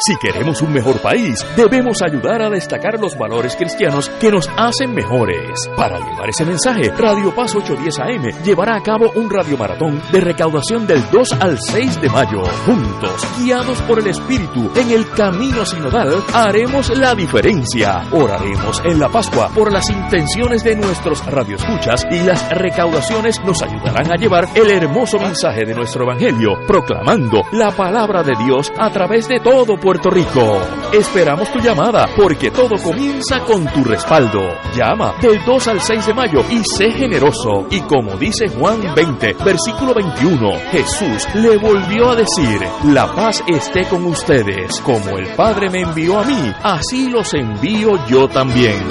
Si 0.00 0.16
queremos 0.16 0.62
un 0.62 0.72
mejor 0.72 1.00
país, 1.00 1.44
debemos 1.56 2.02
ayudar 2.02 2.40
a 2.40 2.50
destacar 2.50 3.00
los 3.00 3.18
valores 3.18 3.56
cristianos 3.56 4.08
que 4.20 4.30
nos 4.30 4.48
hacen 4.56 4.94
mejores. 4.94 5.58
Para 5.76 5.98
llevar 5.98 6.28
ese 6.28 6.44
mensaje, 6.44 6.92
Radio 6.96 7.34
Paz 7.34 7.56
810 7.56 7.98
AM 7.98 8.44
llevará 8.44 8.76
a 8.76 8.82
cabo 8.82 9.10
un 9.16 9.28
radiomaratón 9.28 10.00
de 10.12 10.20
recaudación 10.20 10.86
del 10.86 11.02
2 11.10 11.32
al 11.40 11.58
6 11.60 12.00
de 12.00 12.08
mayo. 12.10 12.44
Juntos, 12.64 13.26
guiados 13.40 13.82
por 13.82 13.98
el 13.98 14.06
Espíritu, 14.06 14.70
en 14.76 14.92
el 14.92 15.10
camino 15.10 15.66
sinodal, 15.66 16.22
haremos 16.32 16.96
la 16.96 17.16
diferencia. 17.16 18.04
Oraremos 18.12 18.80
en 18.84 19.00
la 19.00 19.08
Pascua 19.08 19.50
por 19.52 19.72
las 19.72 19.90
intenciones 19.90 20.62
de 20.62 20.76
nuestros 20.76 21.26
radioescuchas 21.26 22.06
y 22.08 22.20
las 22.20 22.48
recaudaciones 22.56 23.42
nos 23.44 23.62
ayudarán 23.62 24.12
a 24.12 24.16
llevar 24.16 24.48
el 24.54 24.70
hermoso 24.70 25.18
mensaje 25.18 25.64
de 25.64 25.74
nuestro 25.74 26.04
Evangelio, 26.04 26.60
proclamando 26.68 27.42
la 27.50 27.72
palabra 27.72 28.22
de 28.22 28.36
Dios 28.44 28.72
a 28.78 28.90
través 28.90 29.26
de 29.26 29.40
todo 29.40 29.76
Puerto 29.88 30.10
Rico. 30.10 30.60
Esperamos 30.92 31.50
tu 31.50 31.60
llamada 31.60 32.10
porque 32.14 32.50
todo 32.50 32.76
comienza 32.76 33.40
con 33.46 33.66
tu 33.72 33.82
respaldo. 33.82 34.40
Llama 34.76 35.14
del 35.22 35.42
2 35.42 35.68
al 35.68 35.80
6 35.80 36.08
de 36.08 36.12
mayo 36.12 36.40
y 36.50 36.62
sé 36.62 36.90
generoso. 36.90 37.66
Y 37.70 37.80
como 37.80 38.14
dice 38.18 38.48
Juan 38.50 38.82
20, 38.94 39.36
versículo 39.42 39.94
21, 39.94 40.50
Jesús 40.72 41.26
le 41.36 41.56
volvió 41.56 42.10
a 42.10 42.16
decir, 42.16 42.60
la 42.84 43.10
paz 43.14 43.42
esté 43.48 43.88
con 43.88 44.04
ustedes. 44.04 44.78
Como 44.82 45.16
el 45.16 45.34
Padre 45.34 45.70
me 45.70 45.80
envió 45.80 46.20
a 46.20 46.24
mí, 46.24 46.52
así 46.62 47.08
los 47.08 47.32
envío 47.32 48.06
yo 48.08 48.28
también. 48.28 48.84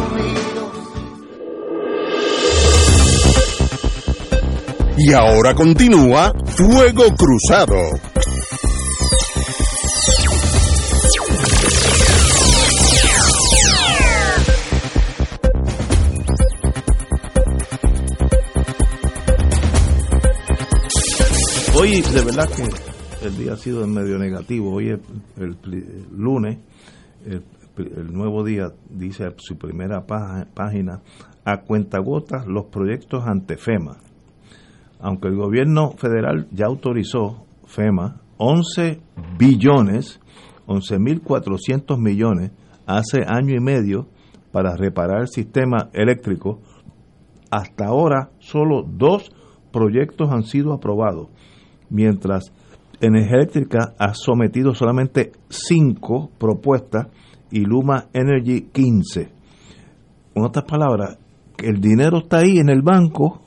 Y 4.97 5.13
ahora 5.13 5.53
continúa 5.53 6.33
Fuego 6.47 7.05
Cruzado. 7.15 7.77
Hoy, 21.79 22.01
de 22.01 22.25
verdad 22.25 22.49
que 22.55 23.27
el 23.27 23.37
día 23.37 23.53
ha 23.53 23.55
sido 23.55 23.85
medio 23.85 24.17
negativo. 24.17 24.73
Hoy 24.73 24.89
es 24.89 24.99
el, 25.37 25.55
lunes, 26.11 26.57
el, 27.23 28.11
nuevo 28.11 28.43
día 28.43 28.71
dice 28.89 29.25
su 29.37 29.59
primera 29.59 30.03
página, 30.07 31.01
a 31.45 31.61
cuentagotas 31.61 32.47
los 32.47 32.65
proyectos 32.65 33.27
ante 33.27 33.57
FEMA. 33.57 33.97
Aunque 34.99 35.27
el 35.27 35.35
gobierno 35.35 35.91
federal 35.91 36.47
ya 36.51 36.65
autorizó 36.65 37.45
FEMA 37.67 38.21
11 38.37 38.99
billones, 39.37 40.19
11.400 40.65 41.99
millones 41.99 42.53
hace 42.87 43.19
año 43.27 43.53
y 43.55 43.59
medio 43.59 44.07
para 44.51 44.75
reparar 44.75 45.21
el 45.21 45.27
sistema 45.27 45.89
eléctrico, 45.93 46.59
hasta 47.51 47.85
ahora 47.85 48.31
solo 48.39 48.81
dos 48.83 49.31
proyectos 49.71 50.31
han 50.31 50.43
sido 50.43 50.73
aprobados, 50.73 51.29
mientras 51.89 52.51
Energía 52.99 53.37
Eléctrica 53.37 53.93
ha 53.99 54.13
sometido 54.13 54.73
solamente 54.73 55.31
cinco 55.49 56.31
propuestas 56.37 57.07
y 57.51 57.61
Luma 57.61 58.07
Energy 58.13 58.69
15. 58.71 59.31
En 60.35 60.43
otras 60.43 60.65
palabras, 60.65 61.17
el 61.57 61.79
dinero 61.79 62.19
está 62.19 62.39
ahí 62.39 62.57
en 62.57 62.69
el 62.69 62.81
banco 62.81 63.41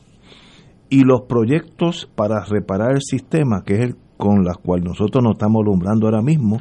y 0.89 1.05
los 1.05 1.23
proyectos 1.23 2.11
para 2.15 2.45
reparar 2.45 2.93
el 2.93 3.03
sistema, 3.03 3.63
que 3.65 3.75
es 3.75 3.81
el 3.81 3.97
con 4.21 4.45
la 4.45 4.55
cual 4.55 4.85
nosotros 4.85 5.25
nos 5.25 5.33
estamos 5.33 5.63
alumbrando 5.63 6.07
ahora 6.07 6.21
mismo, 6.21 6.59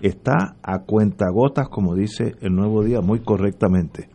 está 0.00 0.56
a 0.62 0.80
cuentagotas, 0.80 1.68
como 1.70 1.94
dice 1.94 2.34
el 2.42 2.54
nuevo 2.54 2.84
día 2.84 3.00
muy 3.00 3.20
correctamente. 3.20 4.10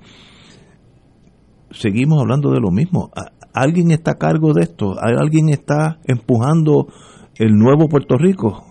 Seguimos 1.71 2.21
hablando 2.21 2.51
de 2.51 2.59
lo 2.59 2.69
mismo. 2.69 3.09
¿Alguien 3.53 3.91
está 3.91 4.11
a 4.11 4.17
cargo 4.17 4.53
de 4.53 4.63
esto? 4.63 4.95
¿Alguien 4.99 5.49
está 5.49 5.99
empujando 6.05 6.87
el 7.35 7.53
nuevo 7.53 7.87
Puerto 7.87 8.17
Rico? 8.17 8.65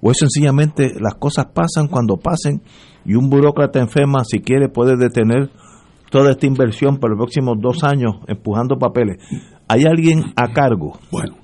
¿O 0.00 0.10
es 0.10 0.18
sencillamente 0.18 0.92
las 1.00 1.14
cosas 1.14 1.46
pasan 1.46 1.88
cuando 1.88 2.16
pasen 2.16 2.62
y 3.04 3.14
un 3.14 3.30
burócrata 3.30 3.80
enferma, 3.80 4.24
si 4.24 4.40
quiere, 4.40 4.68
puede 4.68 4.96
detener 4.96 5.50
toda 6.10 6.30
esta 6.30 6.46
inversión 6.46 6.98
por 6.98 7.10
los 7.10 7.18
próximos 7.18 7.56
dos 7.60 7.82
años 7.84 8.16
empujando 8.28 8.78
papeles? 8.78 9.18
¿Hay 9.68 9.84
alguien 9.84 10.22
a 10.36 10.52
cargo? 10.52 10.98
Bueno, 11.10 11.36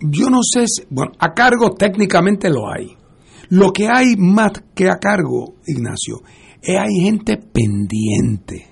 yo 0.00 0.30
no 0.30 0.40
sé, 0.42 0.66
si, 0.66 0.82
bueno, 0.90 1.12
a 1.18 1.32
cargo 1.32 1.70
técnicamente 1.70 2.50
lo 2.50 2.70
hay. 2.70 2.96
Lo 3.50 3.72
que 3.72 3.88
hay 3.88 4.16
más 4.16 4.52
que 4.74 4.88
a 4.90 4.96
cargo, 4.96 5.54
Ignacio, 5.66 6.20
es 6.60 6.76
hay 6.78 7.00
gente 7.02 7.38
pendiente, 7.38 8.67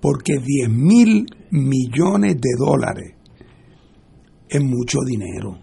porque 0.00 0.34
10 0.38 0.70
mil 0.70 1.26
millones 1.50 2.36
de 2.36 2.50
dólares 2.58 3.14
es 4.48 4.62
mucho 4.62 4.98
dinero. 5.06 5.58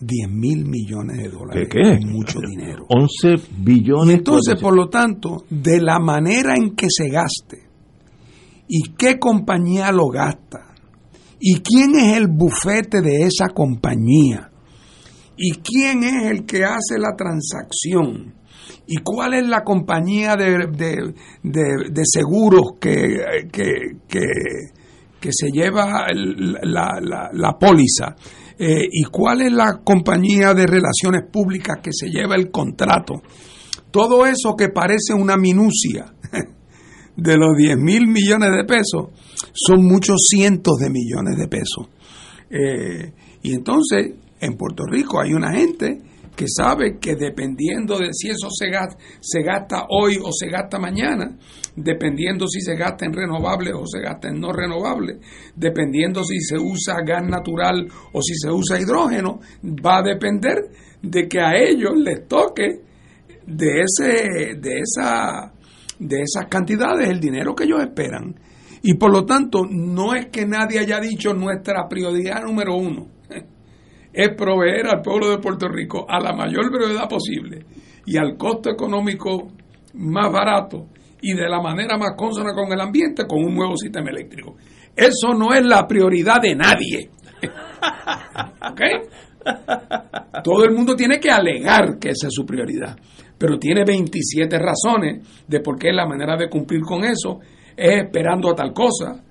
10 0.00 0.30
mil 0.30 0.64
millones 0.64 1.16
de 1.16 1.28
dólares 1.28 1.68
¿Qué, 1.68 1.80
qué? 1.80 1.92
es 1.94 2.06
mucho 2.06 2.38
dinero. 2.40 2.86
11 2.88 3.48
billones. 3.58 4.10
Y 4.10 4.18
entonces, 4.18 4.60
por 4.60 4.76
lo 4.76 4.88
tanto, 4.88 5.44
de 5.50 5.80
la 5.80 5.98
manera 5.98 6.54
en 6.56 6.76
que 6.76 6.86
se 6.88 7.08
gaste 7.08 7.68
y 8.68 8.92
qué 8.96 9.18
compañía 9.18 9.90
lo 9.90 10.08
gasta 10.08 10.74
y 11.40 11.60
quién 11.60 11.96
es 11.96 12.16
el 12.16 12.28
bufete 12.28 13.00
de 13.00 13.22
esa 13.22 13.48
compañía 13.48 14.50
y 15.36 15.52
quién 15.52 16.04
es 16.04 16.30
el 16.30 16.44
que 16.44 16.64
hace 16.64 16.98
la 16.98 17.16
transacción 17.16 18.34
y 18.86 18.96
cuál 18.98 19.34
es 19.34 19.46
la 19.46 19.62
compañía 19.64 20.36
de, 20.36 20.66
de- 20.72 21.12
de- 21.42 22.02
seguros 22.04 22.72
que, 22.80 23.18
que, 23.50 23.72
que, 24.08 25.30
se 25.32 25.50
lleva 25.50 26.06
la- 26.12 27.30
la 27.32 27.58
póliza 27.58 28.14
eh, 28.58 28.82
y 28.90 29.04
cuál 29.04 29.42
es 29.42 29.52
la 29.52 29.80
compañía 29.84 30.54
de 30.54 30.66
relaciones 30.66 31.22
públicas 31.30 31.78
que 31.82 31.92
se 31.92 32.08
lleva 32.08 32.34
el 32.34 32.50
contrato. 32.50 33.14
Todo 33.90 34.26
eso 34.26 34.54
que 34.56 34.68
parece 34.68 35.14
una 35.14 35.36
minucia 35.36 36.12
de 37.16 37.36
los 37.36 37.56
10 37.56 37.76
mil 37.78 38.06
millones 38.06 38.50
de 38.52 38.64
pesos 38.64 39.06
son 39.52 39.84
muchos 39.84 40.26
cientos 40.26 40.76
de 40.78 40.90
millones 40.90 41.36
de 41.36 41.48
pesos. 41.48 41.88
Eh, 42.50 43.12
y 43.42 43.54
entonces, 43.54 44.12
en 44.40 44.56
Puerto 44.56 44.84
Rico 44.90 45.20
hay 45.20 45.32
una 45.34 45.52
gente 45.52 46.00
que 46.38 46.46
sabe 46.46 46.98
que 47.00 47.16
dependiendo 47.16 47.98
de 47.98 48.12
si 48.12 48.28
eso 48.28 48.46
se 48.48 48.70
gasta, 48.70 49.86
hoy 49.88 50.18
o 50.22 50.30
se 50.30 50.48
gasta 50.48 50.78
mañana, 50.78 51.36
dependiendo 51.74 52.46
si 52.46 52.60
se 52.60 52.76
gasta 52.76 53.06
en 53.06 53.12
renovables 53.12 53.74
o 53.74 53.84
se 53.84 53.98
gasta 53.98 54.28
en 54.28 54.38
no 54.38 54.52
renovables, 54.52 55.16
dependiendo 55.56 56.22
si 56.22 56.38
se 56.38 56.56
usa 56.56 57.02
gas 57.04 57.24
natural 57.28 57.88
o 58.12 58.22
si 58.22 58.34
se 58.36 58.52
usa 58.52 58.80
hidrógeno, 58.80 59.40
va 59.84 59.98
a 59.98 60.02
depender 60.02 60.58
de 61.02 61.26
que 61.26 61.40
a 61.40 61.56
ellos 61.56 61.94
les 61.96 62.28
toque 62.28 62.82
de 63.44 63.82
ese 63.82 64.54
de 64.60 64.78
esa 64.78 65.52
de 65.98 66.22
esas 66.22 66.46
cantidades 66.48 67.08
el 67.08 67.18
dinero 67.18 67.56
que 67.56 67.64
ellos 67.64 67.80
esperan. 67.80 68.36
Y 68.82 68.94
por 68.94 69.10
lo 69.10 69.24
tanto 69.24 69.66
no 69.68 70.14
es 70.14 70.26
que 70.26 70.46
nadie 70.46 70.78
haya 70.78 71.00
dicho 71.00 71.34
nuestra 71.34 71.88
prioridad 71.88 72.44
número 72.44 72.76
uno 72.76 73.17
es 74.18 74.34
proveer 74.34 74.88
al 74.88 75.00
pueblo 75.00 75.30
de 75.30 75.38
Puerto 75.38 75.68
Rico 75.68 76.04
a 76.08 76.18
la 76.18 76.32
mayor 76.32 76.72
brevedad 76.72 77.08
posible 77.08 77.64
y 78.04 78.16
al 78.16 78.36
costo 78.36 78.68
económico 78.68 79.52
más 79.94 80.32
barato 80.32 80.88
y 81.22 81.34
de 81.34 81.48
la 81.48 81.60
manera 81.62 81.96
más 81.96 82.16
consona 82.16 82.52
con 82.52 82.72
el 82.72 82.80
ambiente 82.80 83.28
con 83.28 83.44
un 83.44 83.54
nuevo 83.54 83.76
sistema 83.76 84.10
eléctrico. 84.10 84.56
Eso 84.96 85.34
no 85.34 85.54
es 85.54 85.64
la 85.64 85.86
prioridad 85.86 86.42
de 86.42 86.56
nadie. 86.56 87.10
¿Ok? 88.72 88.80
Todo 90.42 90.64
el 90.64 90.74
mundo 90.74 90.96
tiene 90.96 91.20
que 91.20 91.30
alegar 91.30 91.96
que 92.00 92.08
esa 92.08 92.26
es 92.26 92.34
su 92.34 92.44
prioridad, 92.44 92.98
pero 93.38 93.56
tiene 93.56 93.84
27 93.84 94.58
razones 94.58 95.44
de 95.46 95.60
por 95.60 95.78
qué 95.78 95.92
la 95.92 96.08
manera 96.08 96.36
de 96.36 96.48
cumplir 96.48 96.80
con 96.80 97.04
eso 97.04 97.38
es 97.76 98.02
esperando 98.02 98.50
a 98.50 98.56
tal 98.56 98.72
cosa, 98.72 99.22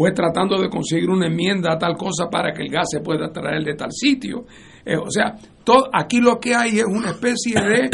o 0.00 0.06
es 0.06 0.14
tratando 0.14 0.60
de 0.60 0.68
conseguir 0.68 1.08
una 1.10 1.26
enmienda 1.26 1.72
a 1.72 1.78
tal 1.78 1.96
cosa 1.96 2.28
para 2.30 2.52
que 2.52 2.62
el 2.62 2.70
gas 2.70 2.86
se 2.90 3.00
pueda 3.00 3.32
traer 3.32 3.64
de 3.64 3.74
tal 3.74 3.90
sitio. 3.90 4.44
Eh, 4.84 4.96
o 4.96 5.10
sea, 5.10 5.34
todo, 5.64 5.88
aquí 5.92 6.20
lo 6.20 6.38
que 6.38 6.54
hay 6.54 6.78
es 6.78 6.84
una 6.84 7.10
especie 7.10 7.54
de, 7.60 7.90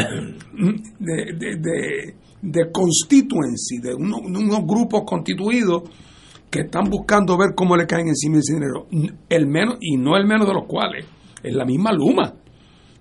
de, 0.99 1.25
de, 1.37 1.55
de- 1.57 2.15
de 2.41 2.71
constituency, 2.71 3.79
de 3.81 3.95
uno- 3.95 4.17
unos 4.19 4.59
grupos 4.67 5.01
constituidos 5.05 5.83
que 6.51 6.59
están 6.61 6.89
buscando 6.91 7.35
ver 7.37 7.55
cómo 7.55 7.75
le 7.75 7.87
caen 7.87 8.07
encima 8.07 8.37
ese 8.37 8.53
dinero. 8.53 8.85
El 9.27 9.47
menos, 9.47 9.77
y 9.81 9.97
no 9.97 10.15
el 10.15 10.27
menos 10.27 10.45
de 10.47 10.53
los 10.53 10.65
cuales, 10.67 11.05
es 11.41 11.53
la 11.55 11.65
misma 11.65 11.91
Luma, 11.91 12.33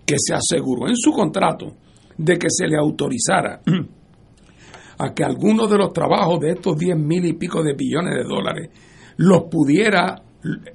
que 0.07 0.17
se 0.19 0.33
aseguró 0.35 0.89
en 0.89 0.97
su 0.97 1.13
contrato 1.13 1.75
de 2.17 2.39
que 2.39 2.47
se 2.49 2.67
le 2.67 2.77
autorizara 2.79 3.61
a 4.99 5.13
que 5.13 5.25
algunos 5.25 5.71
de 5.71 5.77
los 5.79 5.93
trabajos 5.93 6.41
de 6.41 6.51
estos 6.53 6.77
10 6.79 6.97
mil 6.97 7.25
y 7.27 7.33
pico 7.35 7.63
de 7.63 7.75
billones 7.75 8.15
de 8.15 8.25
dólares 8.25 8.71
los 9.17 9.45
pudiera 9.51 10.23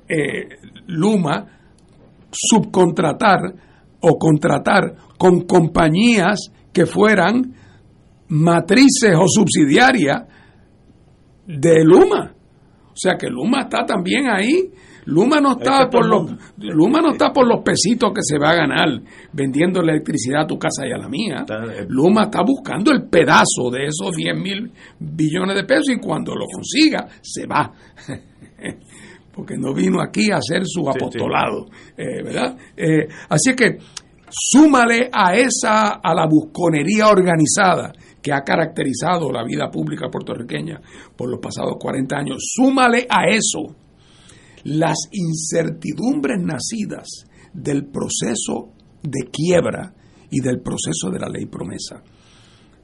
eh, 0.08 0.58
Luma 0.88 1.46
subcontratar 2.32 3.40
o 4.02 4.18
contratar 4.18 4.96
con 5.18 5.42
compañías 5.42 6.52
que 6.72 6.86
fueran 6.86 7.54
matrices 8.30 9.16
o 9.18 9.28
subsidiarias 9.28 10.24
de 11.46 11.84
Luma. 11.84 12.34
O 12.88 12.96
sea 12.96 13.16
que 13.18 13.28
Luma 13.28 13.62
está 13.62 13.86
también 13.86 14.30
ahí. 14.30 14.72
Luma 15.06 15.40
no 15.40 15.52
está 15.52 15.64
Está 15.70 15.90
todo 15.90 15.90
por 15.90 16.06
los. 16.08 16.32
Luma 16.58 17.02
no 17.02 17.12
está 17.12 17.32
por 17.32 17.48
los 17.48 17.64
pesitos 17.64 18.12
que 18.14 18.22
se 18.22 18.38
va 18.38 18.52
a 18.52 18.56
ganar 18.56 18.88
vendiendo 19.34 19.82
la 19.82 19.94
electricidad 19.94 20.44
a 20.44 20.48
tu 20.48 20.58
casa 20.58 20.88
y 20.88 20.92
a 20.92 20.98
la 20.98 21.08
mía. 21.08 21.46
Luma 21.88 22.24
está 22.24 22.42
buscando 22.44 22.92
el 22.92 23.08
pedazo 23.08 23.70
de 23.72 23.86
esos 23.86 24.16
10 24.16 24.36
mil 24.40 24.72
billones 25.00 25.56
de 25.56 25.64
pesos 25.64 25.90
y 25.90 26.00
cuando 26.00 26.34
lo 26.34 26.46
consiga 26.46 27.08
se 27.22 27.46
va. 27.46 27.72
Porque 29.34 29.56
no 29.58 29.74
vino 29.74 30.02
aquí 30.02 30.32
a 30.32 30.38
hacer 30.38 30.64
su 30.66 30.90
apostolado, 30.90 31.68
eh, 31.96 32.24
¿verdad? 32.24 32.58
Eh, 32.76 33.08
así 33.30 33.56
que 33.56 33.78
súmale 34.30 35.10
a 35.12 35.34
esa 35.36 36.00
a 36.04 36.14
la 36.14 36.28
busconería 36.28 37.08
organizada 37.08 37.94
que 38.22 38.34
ha 38.34 38.42
caracterizado 38.42 39.32
la 39.32 39.44
vida 39.44 39.70
pública 39.72 40.10
puertorriqueña 40.10 40.82
por 41.16 41.30
los 41.30 41.40
pasados 41.40 41.78
40 41.80 42.18
años, 42.18 42.38
súmale 42.54 43.08
a 43.10 43.30
eso 43.30 43.76
las 44.64 44.98
incertidumbres 45.12 46.40
nacidas 46.42 47.26
del 47.54 47.86
proceso 47.86 48.72
de 49.02 49.30
quiebra 49.32 49.94
y 50.30 50.42
del 50.42 50.62
proceso 50.62 51.10
de 51.12 51.20
la 51.20 51.30
ley 51.30 51.46
promesa. 51.46 52.04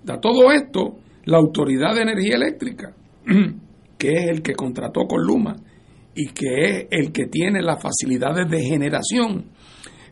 A 0.08 0.20
todo 0.20 0.52
esto, 0.52 0.98
la 1.26 1.38
Autoridad 1.38 1.96
de 1.96 2.02
Energía 2.02 2.36
Eléctrica, 2.36 2.96
que 3.98 4.10
es 4.12 4.28
el 4.30 4.42
que 4.42 4.54
contrató 4.54 5.02
con 5.08 5.24
Luma 5.24 5.56
y 6.14 6.28
que 6.28 6.66
es 6.66 6.88
el 6.92 7.12
que 7.12 7.28
tiene 7.28 7.62
las 7.62 7.82
facilidades 7.82 8.50
de 8.50 8.64
generación, 8.64 9.46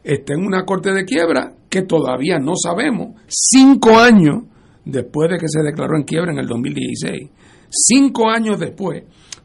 está 0.03 0.33
en 0.33 0.45
una 0.45 0.65
corte 0.65 0.91
de 0.91 1.05
quiebra 1.05 1.53
que 1.69 1.83
todavía 1.83 2.39
no 2.39 2.53
sabemos, 2.55 3.15
cinco 3.27 3.97
años 3.97 4.43
después 4.85 5.29
de 5.29 5.37
que 5.37 5.47
se 5.47 5.61
declaró 5.61 5.95
en 5.95 6.03
quiebra 6.03 6.31
en 6.31 6.39
el 6.39 6.47
2016, 6.47 7.29
cinco 7.69 8.29
años 8.29 8.59
después, 8.59 9.03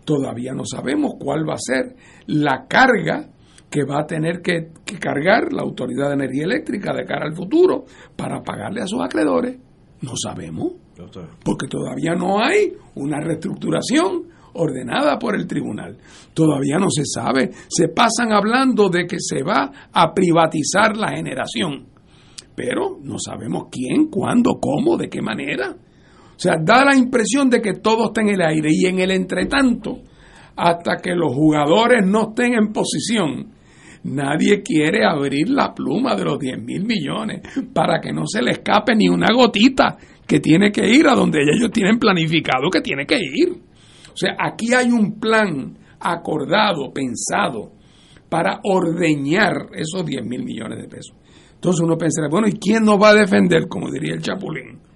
todavía 0.09 0.55
no 0.55 0.64
sabemos 0.64 1.16
cuál 1.20 1.47
va 1.47 1.52
a 1.52 1.59
ser 1.59 1.94
la 2.28 2.66
carga 2.66 3.28
que 3.68 3.85
va 3.85 4.01
a 4.01 4.06
tener 4.06 4.40
que, 4.40 4.70
que 4.86 4.98
cargar 4.98 5.52
la 5.52 5.60
Autoridad 5.60 6.09
de 6.09 6.14
Energía 6.14 6.44
Eléctrica 6.44 6.94
de 6.94 7.05
cara 7.05 7.26
al 7.26 7.36
futuro 7.36 7.85
para 8.16 8.43
pagarle 8.43 8.80
a 8.80 8.86
sus 8.86 9.02
acreedores. 9.02 9.59
No 10.01 10.12
sabemos, 10.16 10.72
porque 11.44 11.66
todavía 11.68 12.14
no 12.14 12.43
hay 12.43 12.72
una 12.94 13.20
reestructuración 13.20 14.28
ordenada 14.55 15.18
por 15.18 15.35
el 15.35 15.47
tribunal. 15.47 15.98
Todavía 16.32 16.78
no 16.78 16.89
se 16.89 17.02
sabe. 17.05 17.51
Se 17.68 17.89
pasan 17.89 18.32
hablando 18.32 18.89
de 18.89 19.06
que 19.06 19.18
se 19.18 19.43
va 19.43 19.70
a 19.93 20.14
privatizar 20.14 20.97
la 20.97 21.10
generación, 21.10 21.86
pero 22.56 22.97
no 23.02 23.18
sabemos 23.18 23.64
quién, 23.70 24.06
cuándo, 24.06 24.59
cómo, 24.59 24.97
de 24.97 25.10
qué 25.10 25.20
manera. 25.20 25.76
O 26.39 26.40
sea, 26.40 26.55
da 26.62 26.85
la 26.85 26.94
impresión 26.94 27.51
de 27.51 27.60
que 27.60 27.73
todo 27.73 28.06
está 28.06 28.20
en 28.20 28.28
el 28.28 28.40
aire 28.40 28.69
y 28.70 28.86
en 28.86 29.01
el 29.01 29.10
entretanto, 29.10 30.02
hasta 30.55 30.98
que 31.02 31.12
los 31.16 31.35
jugadores 31.35 32.06
no 32.06 32.28
estén 32.28 32.55
en 32.55 32.73
posición, 32.73 33.55
nadie 34.05 34.62
quiere 34.62 35.05
abrir 35.05 35.48
la 35.48 35.74
pluma 35.74 36.15
de 36.15 36.24
los 36.24 36.39
10 36.39 36.62
mil 36.62 36.85
millones 36.85 37.43
para 37.74 38.01
que 38.01 38.12
no 38.12 38.23
se 38.24 38.40
le 38.40 38.52
escape 38.52 38.94
ni 38.94 39.09
una 39.09 39.35
gotita 39.35 39.97
que 40.24 40.39
tiene 40.39 40.70
que 40.70 40.89
ir 40.89 41.09
a 41.09 41.16
donde 41.16 41.40
ellos 41.43 41.73
tienen 41.73 41.98
planificado 41.98 42.70
que 42.70 42.82
tiene 42.82 43.05
que 43.05 43.19
ir. 43.19 43.51
O 44.12 44.16
sea, 44.16 44.36
aquí 44.39 44.73
hay 44.73 44.93
un 44.93 45.19
plan 45.19 45.77
acordado, 45.98 46.93
pensado, 46.93 47.73
para 48.28 48.60
ordeñar 48.62 49.70
esos 49.74 50.06
10 50.06 50.24
mil 50.24 50.44
millones 50.44 50.78
de 50.82 50.86
pesos. 50.86 51.16
Entonces 51.55 51.81
uno 51.81 51.98
pensaría, 51.98 52.31
bueno, 52.31 52.47
¿y 52.47 52.52
quién 52.52 52.85
nos 52.85 53.02
va 53.02 53.09
a 53.09 53.15
defender, 53.15 53.66
como 53.66 53.90
diría 53.90 54.15
el 54.15 54.23
Chapulín? 54.23 54.86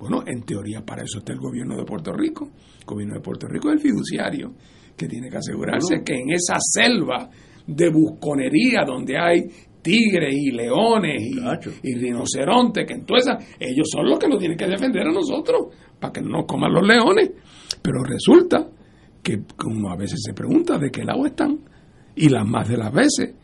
Bueno, 0.00 0.22
en 0.26 0.42
teoría 0.42 0.80
para 0.80 1.02
eso 1.02 1.18
está 1.18 1.34
el 1.34 1.38
gobierno 1.38 1.76
de 1.76 1.84
Puerto 1.84 2.12
Rico. 2.12 2.50
El 2.80 2.86
gobierno 2.86 3.14
de 3.16 3.20
Puerto 3.20 3.46
Rico 3.46 3.68
es 3.68 3.74
el 3.74 3.80
fiduciario, 3.80 4.54
que 4.96 5.06
tiene 5.06 5.28
que 5.28 5.36
asegurarse 5.36 6.02
que 6.02 6.14
en 6.14 6.30
esa 6.30 6.56
selva 6.58 7.28
de 7.66 7.90
busconería 7.90 8.82
donde 8.86 9.18
hay 9.18 9.42
tigres 9.82 10.34
y 10.34 10.52
leones 10.52 11.22
y, 11.22 11.38
y 11.82 11.94
rinocerontes, 11.96 12.86
que 12.86 12.94
en 12.94 13.04
todas 13.04 13.26
esas, 13.26 13.56
ellos 13.60 13.88
son 13.90 14.08
los 14.08 14.18
que 14.18 14.28
nos 14.28 14.38
tienen 14.38 14.56
que 14.56 14.66
defender 14.66 15.06
a 15.06 15.12
nosotros, 15.12 15.68
para 15.98 16.12
que 16.12 16.22
no 16.22 16.30
nos 16.30 16.46
coman 16.46 16.72
los 16.72 16.86
leones. 16.86 17.30
Pero 17.82 18.02
resulta 18.02 18.68
que 19.22 19.42
uno 19.66 19.90
a 19.90 19.96
veces 19.96 20.20
se 20.24 20.32
pregunta 20.32 20.78
de 20.78 20.90
qué 20.90 21.04
lado 21.04 21.26
están, 21.26 21.60
y 22.16 22.30
las 22.30 22.46
más 22.46 22.68
de 22.68 22.78
las 22.78 22.92
veces, 22.92 23.34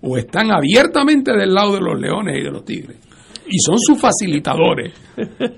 o 0.00 0.16
están 0.16 0.50
abiertamente 0.50 1.32
del 1.32 1.52
lado 1.52 1.74
de 1.74 1.80
los 1.80 2.00
leones 2.00 2.38
y 2.38 2.42
de 2.42 2.50
los 2.50 2.64
tigres, 2.64 3.05
y 3.48 3.58
son 3.58 3.78
sus 3.78 4.00
facilitadores, 4.00 4.92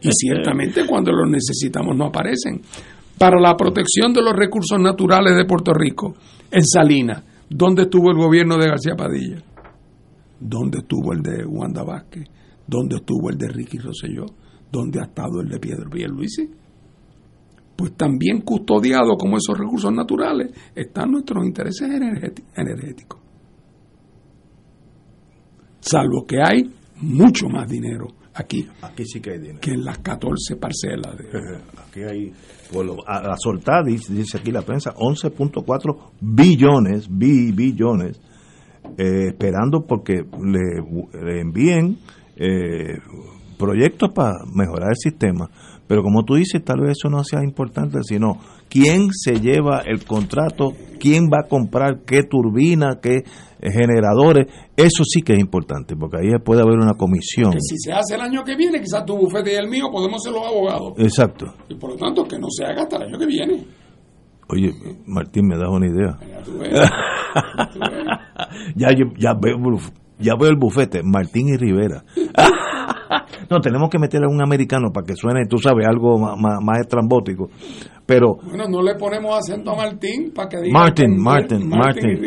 y 0.00 0.10
ciertamente 0.12 0.86
cuando 0.86 1.12
los 1.12 1.28
necesitamos 1.30 1.96
no 1.96 2.06
aparecen. 2.06 2.60
Para 3.18 3.40
la 3.40 3.56
protección 3.56 4.12
de 4.12 4.22
los 4.22 4.34
recursos 4.34 4.78
naturales 4.80 5.36
de 5.36 5.44
Puerto 5.44 5.72
Rico, 5.72 6.14
en 6.50 6.64
Salinas, 6.64 7.24
¿dónde 7.50 7.82
estuvo 7.82 8.10
el 8.10 8.16
gobierno 8.16 8.56
de 8.56 8.68
García 8.68 8.94
Padilla? 8.96 9.42
¿Dónde 10.40 10.78
estuvo 10.78 11.12
el 11.12 11.20
de 11.22 11.44
Wanda 11.44 11.82
Vázquez? 11.82 12.24
¿Dónde 12.66 12.96
estuvo 12.96 13.30
el 13.30 13.36
de 13.36 13.48
Ricky 13.48 13.78
Rosselló? 13.78 14.26
¿Dónde 14.70 15.00
ha 15.00 15.04
estado 15.04 15.40
el 15.40 15.48
de 15.48 15.58
Pedro 15.58 15.90
Pierluisi? 15.90 16.48
Pues 17.74 17.96
también 17.96 18.42
custodiado 18.42 19.16
como 19.16 19.36
esos 19.36 19.58
recursos 19.58 19.92
naturales 19.92 20.50
están 20.74 21.10
nuestros 21.10 21.44
intereses 21.44 21.88
energéti- 21.88 22.44
energéticos. 22.54 23.20
Salvo 25.80 26.24
que 26.26 26.36
hay 26.42 26.70
mucho 27.00 27.48
más 27.48 27.68
dinero 27.68 28.06
aquí 28.34 28.68
Aquí 28.82 29.04
sí 29.04 29.20
que 29.20 29.30
hay 29.32 29.38
dinero. 29.38 29.58
que 29.60 29.72
en 29.72 29.84
las 29.84 29.98
14 29.98 30.56
parcelas. 30.56 31.16
De, 31.16 31.24
Aquí 31.88 32.02
hay, 32.02 32.32
por 32.72 32.84
lo- 32.86 33.08
a, 33.08 33.32
a 33.32 33.36
soltar, 33.36 33.84
dice, 33.84 34.12
dice 34.12 34.38
aquí 34.38 34.52
la 34.52 34.62
prensa, 34.62 34.94
11.4 34.94 35.96
billones, 36.20 37.08
bi- 37.10 37.52
billones, 37.52 38.20
eh, 38.96 39.28
esperando 39.28 39.84
porque 39.86 40.24
le, 40.42 41.20
le 41.24 41.40
envíen 41.40 41.98
eh, 42.36 42.98
proyectos 43.58 44.10
para 44.14 44.34
mejorar 44.54 44.90
el 44.90 44.96
sistema. 44.96 45.50
Pero 45.88 46.02
como 46.02 46.24
tú 46.24 46.34
dices, 46.34 46.62
tal 46.64 46.80
vez 46.82 46.92
eso 46.98 47.08
no 47.08 47.24
sea 47.24 47.42
importante, 47.42 47.98
sino 48.02 48.38
quién 48.68 49.08
se 49.12 49.40
lleva 49.40 49.80
el 49.80 50.04
contrato, 50.04 50.72
quién 51.00 51.24
va 51.24 51.40
a 51.44 51.48
comprar 51.48 52.02
qué 52.06 52.22
turbina, 52.22 52.98
qué 53.02 53.24
generadores, 53.62 54.46
eso 54.76 55.02
sí 55.04 55.22
que 55.22 55.32
es 55.34 55.38
importante, 55.40 55.96
porque 55.96 56.18
ahí 56.18 56.38
puede 56.44 56.62
haber 56.62 56.78
una 56.78 56.94
comisión. 56.94 57.52
que 57.52 57.60
si 57.60 57.76
se 57.78 57.92
hace 57.92 58.14
el 58.14 58.20
año 58.20 58.44
que 58.44 58.56
viene, 58.56 58.80
quizás 58.80 59.04
tu 59.04 59.16
bufete 59.16 59.52
y 59.52 59.56
el 59.56 59.68
mío 59.68 59.90
podemos 59.90 60.22
ser 60.22 60.32
los 60.32 60.46
abogados. 60.46 60.92
Exacto. 60.98 61.46
Y 61.68 61.74
por 61.74 61.90
lo 61.90 61.96
tanto, 61.96 62.24
que 62.24 62.38
no 62.38 62.46
se 62.50 62.64
haga 62.64 62.82
hasta 62.82 62.96
el 62.96 63.02
año 63.04 63.18
que 63.18 63.26
viene. 63.26 63.64
Oye, 64.50 64.72
Martín, 65.06 65.46
me 65.46 65.56
das 65.58 65.68
una 65.68 65.86
idea. 65.86 66.18
Ya 66.26 66.42
tú 66.42 66.58
ves. 66.58 66.70
ya, 68.76 68.88
yo- 68.96 69.12
ya, 69.18 69.34
veo, 69.34 69.56
ya 70.18 70.34
veo 70.40 70.48
el 70.50 70.56
bufete, 70.56 71.02
Martín 71.02 71.48
y 71.48 71.56
Rivera. 71.56 72.02
no, 73.50 73.60
tenemos 73.60 73.88
que 73.90 73.98
meterle 73.98 74.26
a 74.26 74.34
un 74.34 74.42
americano 74.42 74.90
para 74.92 75.06
que 75.06 75.14
suene, 75.14 75.46
tú 75.48 75.58
sabes, 75.58 75.86
algo 75.86 76.18
más, 76.18 76.60
más, 76.62 76.80
estrambótico. 76.80 77.48
Pero 78.06 78.36
Bueno, 78.42 78.64
no 78.68 78.82
le 78.82 78.94
ponemos 78.94 79.36
acento 79.38 79.72
a 79.72 79.76
Martín 79.76 80.32
para 80.34 80.48
que 80.48 80.56
diga. 80.62 80.78
Martin, 80.78 81.20
Martin, 81.20 81.68
Martin. 81.68 82.20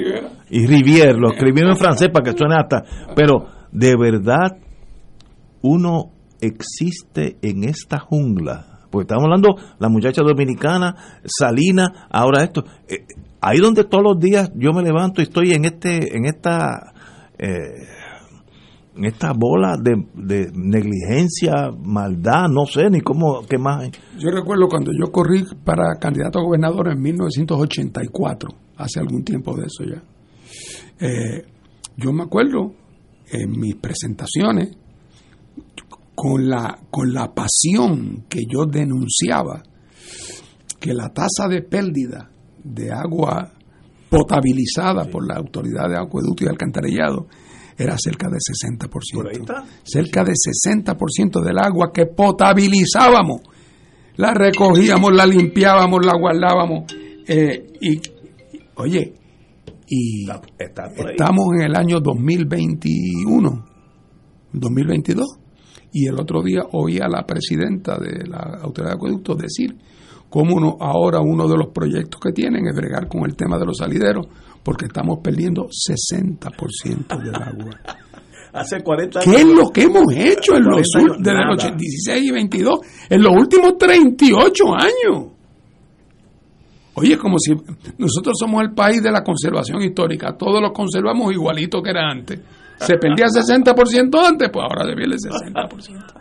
Y 0.49 0.67
Rivière, 0.67 1.17
lo 1.17 1.31
escribieron 1.31 1.71
en 1.71 1.77
francés 1.77 2.09
para 2.09 2.31
que 2.31 2.37
suene 2.37 2.55
hasta. 2.55 2.83
Pero, 3.15 3.47
de 3.71 3.95
verdad, 3.97 4.57
uno 5.61 6.11
existe 6.39 7.37
en 7.41 7.63
esta 7.63 7.99
jungla. 7.99 8.67
Porque 8.89 9.03
estamos 9.03 9.23
hablando, 9.23 9.55
la 9.79 9.89
muchacha 9.89 10.21
dominicana, 10.21 10.95
Salina, 11.25 12.07
ahora 12.11 12.43
esto. 12.43 12.63
Eh, 12.87 13.05
ahí 13.39 13.57
donde 13.59 13.85
todos 13.85 14.03
los 14.03 14.19
días 14.19 14.51
yo 14.55 14.71
me 14.73 14.83
levanto 14.83 15.21
y 15.21 15.23
estoy 15.23 15.53
en 15.53 15.65
este, 15.65 16.15
en 16.15 16.25
esta. 16.25 16.93
eh, 17.39 18.00
en 18.95 19.05
esta 19.05 19.33
bola 19.33 19.77
de, 19.81 20.05
de 20.15 20.51
negligencia, 20.53 21.71
maldad, 21.71 22.49
no 22.49 22.65
sé 22.65 22.89
ni 22.89 23.01
cómo, 23.01 23.41
qué 23.47 23.57
más. 23.57 23.89
Yo 24.17 24.29
recuerdo 24.31 24.67
cuando 24.67 24.91
yo 24.91 25.11
corrí 25.11 25.45
para 25.63 25.95
candidato 25.99 26.39
a 26.39 26.43
gobernador 26.43 26.91
en 26.91 27.01
1984, 27.01 28.49
hace 28.77 28.99
algún 28.99 29.23
tiempo 29.23 29.55
de 29.55 29.65
eso 29.65 29.83
ya. 29.83 30.03
Eh, 30.99 31.45
yo 31.97 32.11
me 32.11 32.23
acuerdo 32.23 32.73
en 33.31 33.51
mis 33.51 33.75
presentaciones 33.75 34.75
con 36.13 36.49
la, 36.49 36.77
con 36.91 37.13
la 37.13 37.33
pasión 37.33 38.25
que 38.27 38.41
yo 38.47 38.65
denunciaba 38.65 39.63
que 40.79 40.93
la 40.93 41.09
tasa 41.09 41.47
de 41.47 41.61
pérdida 41.61 42.29
de 42.63 42.91
agua 42.91 43.53
potabilizada 44.09 45.05
por 45.05 45.25
la 45.25 45.37
Autoridad 45.37 45.87
de 45.87 45.97
Acueducto 45.97 46.43
y 46.43 46.47
Alcantarillado 46.47 47.27
era 47.81 47.95
cerca 47.97 48.27
de 48.29 48.37
60%. 48.37 49.63
Cerca 49.83 50.23
de 50.23 50.33
60% 50.33 51.41
del 51.43 51.57
agua 51.57 51.91
que 51.93 52.05
potabilizábamos. 52.05 53.41
La 54.17 54.33
recogíamos, 54.33 55.13
la 55.13 55.25
limpiábamos, 55.25 56.05
la 56.05 56.13
guardábamos. 56.17 56.93
eh, 57.27 57.67
y, 57.81 58.01
oye, 58.75 59.13
y 59.87 60.25
estamos 60.57 61.45
en 61.55 61.63
el 61.63 61.75
año 61.75 61.99
2021, 61.99 63.65
2022. 64.53 65.37
Y 65.93 66.07
el 66.07 66.17
otro 66.17 66.41
día 66.41 66.61
oí 66.71 66.99
a 66.99 67.09
la 67.09 67.25
presidenta 67.25 67.97
de 67.97 68.25
la 68.25 68.59
Autoridad 68.61 68.91
de 68.91 68.95
Acueductos 68.95 69.37
decir 69.37 69.75
cómo 70.29 70.55
uno, 70.55 70.77
ahora 70.79 71.19
uno 71.19 71.45
de 71.45 71.57
los 71.57 71.67
proyectos 71.73 72.21
que 72.21 72.31
tienen 72.31 72.65
es 72.65 72.73
bregar 72.73 73.09
con 73.09 73.25
el 73.25 73.35
tema 73.35 73.59
de 73.59 73.65
los 73.65 73.77
salideros, 73.77 74.27
porque 74.63 74.85
estamos 74.85 75.19
perdiendo 75.23 75.67
60% 75.67 77.23
del 77.23 77.35
agua. 77.35 77.79
Hace 78.53 78.81
40 78.83 79.21
¿Qué 79.21 79.31
es 79.31 79.45
lo 79.45 79.69
que 79.69 79.83
hemos 79.83 80.11
hecho 80.13 80.57
en 80.57 80.63
los 80.65 80.81
40 80.93 80.99
años? 80.99 81.17
desde 81.19 81.33
Nada. 81.33 81.53
los 81.53 81.77
16 81.77 82.23
y 82.23 82.31
22? 82.31 82.79
En 83.09 83.21
los 83.23 83.31
últimos 83.33 83.77
38 83.77 84.63
años. 84.75 85.31
Oye, 86.95 87.17
como 87.17 87.39
si 87.39 87.53
nosotros 87.97 88.35
somos 88.37 88.61
el 88.63 88.73
país 88.73 89.01
de 89.01 89.09
la 89.09 89.23
conservación 89.23 89.81
histórica, 89.81 90.35
todos 90.37 90.61
los 90.61 90.71
conservamos 90.73 91.31
igualito 91.31 91.81
que 91.81 91.91
era 91.91 92.09
antes. 92.11 92.41
Se 92.77 92.97
perdía 92.97 93.25
60% 93.33 94.27
antes, 94.27 94.49
pues 94.51 94.63
ahora 94.69 94.83
se 94.85 94.95
pierde 94.97 95.15
60%. 95.15 96.13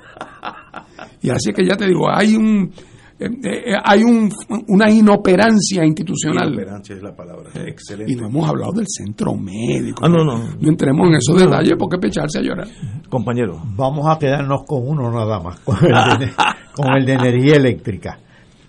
Y 1.22 1.30
así 1.30 1.52
que 1.52 1.66
ya 1.66 1.76
te 1.76 1.86
digo, 1.86 2.08
hay 2.08 2.36
un 2.36 2.70
eh, 3.20 3.28
eh, 3.44 3.74
hay 3.84 4.02
un, 4.02 4.32
una 4.68 4.90
inoperancia 4.90 5.84
institucional. 5.84 6.48
Inoperancia 6.48 6.96
es 6.96 7.02
la 7.02 7.14
palabra. 7.14 7.50
Excelente. 7.54 8.10
Y 8.10 8.16
no 8.16 8.28
hemos 8.28 8.48
hablado 8.48 8.72
del 8.72 8.86
centro 8.88 9.34
médico. 9.34 10.06
Ah, 10.06 10.08
no, 10.08 10.24
no. 10.24 10.38
No 10.58 10.68
entremos 10.68 11.06
en 11.06 11.16
esos 11.16 11.38
detalles 11.38 11.74
porque 11.78 11.98
es 12.00 12.16
echarse 12.16 12.38
a 12.38 12.42
llorar. 12.42 12.68
Compañero. 13.10 13.60
Vamos 13.76 14.06
a 14.08 14.18
quedarnos 14.18 14.62
con 14.66 14.88
uno 14.88 15.10
nada 15.10 15.38
más, 15.38 15.60
con 15.60 15.76
el 15.84 16.18
de, 16.18 16.32
con 16.74 16.96
el 16.96 17.04
de 17.04 17.12
energía 17.12 17.56
eléctrica. 17.56 18.18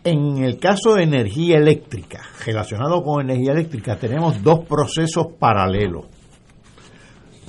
En 0.03 0.39
el 0.39 0.59
caso 0.59 0.95
de 0.95 1.03
energía 1.03 1.57
eléctrica, 1.57 2.21
relacionado 2.45 3.03
con 3.03 3.21
energía 3.21 3.53
eléctrica, 3.53 3.95
tenemos 3.95 4.43
dos 4.43 4.65
procesos 4.67 5.27
paralelos. 5.39 6.07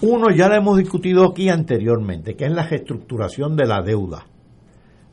Uno 0.03 0.31
ya 0.31 0.49
lo 0.49 0.55
hemos 0.55 0.79
discutido 0.79 1.25
aquí 1.25 1.49
anteriormente, 1.49 2.37
que 2.37 2.45
es 2.45 2.53
la 2.53 2.65
reestructuración 2.65 3.57
de 3.57 3.67
la 3.67 3.83
deuda. 3.83 4.27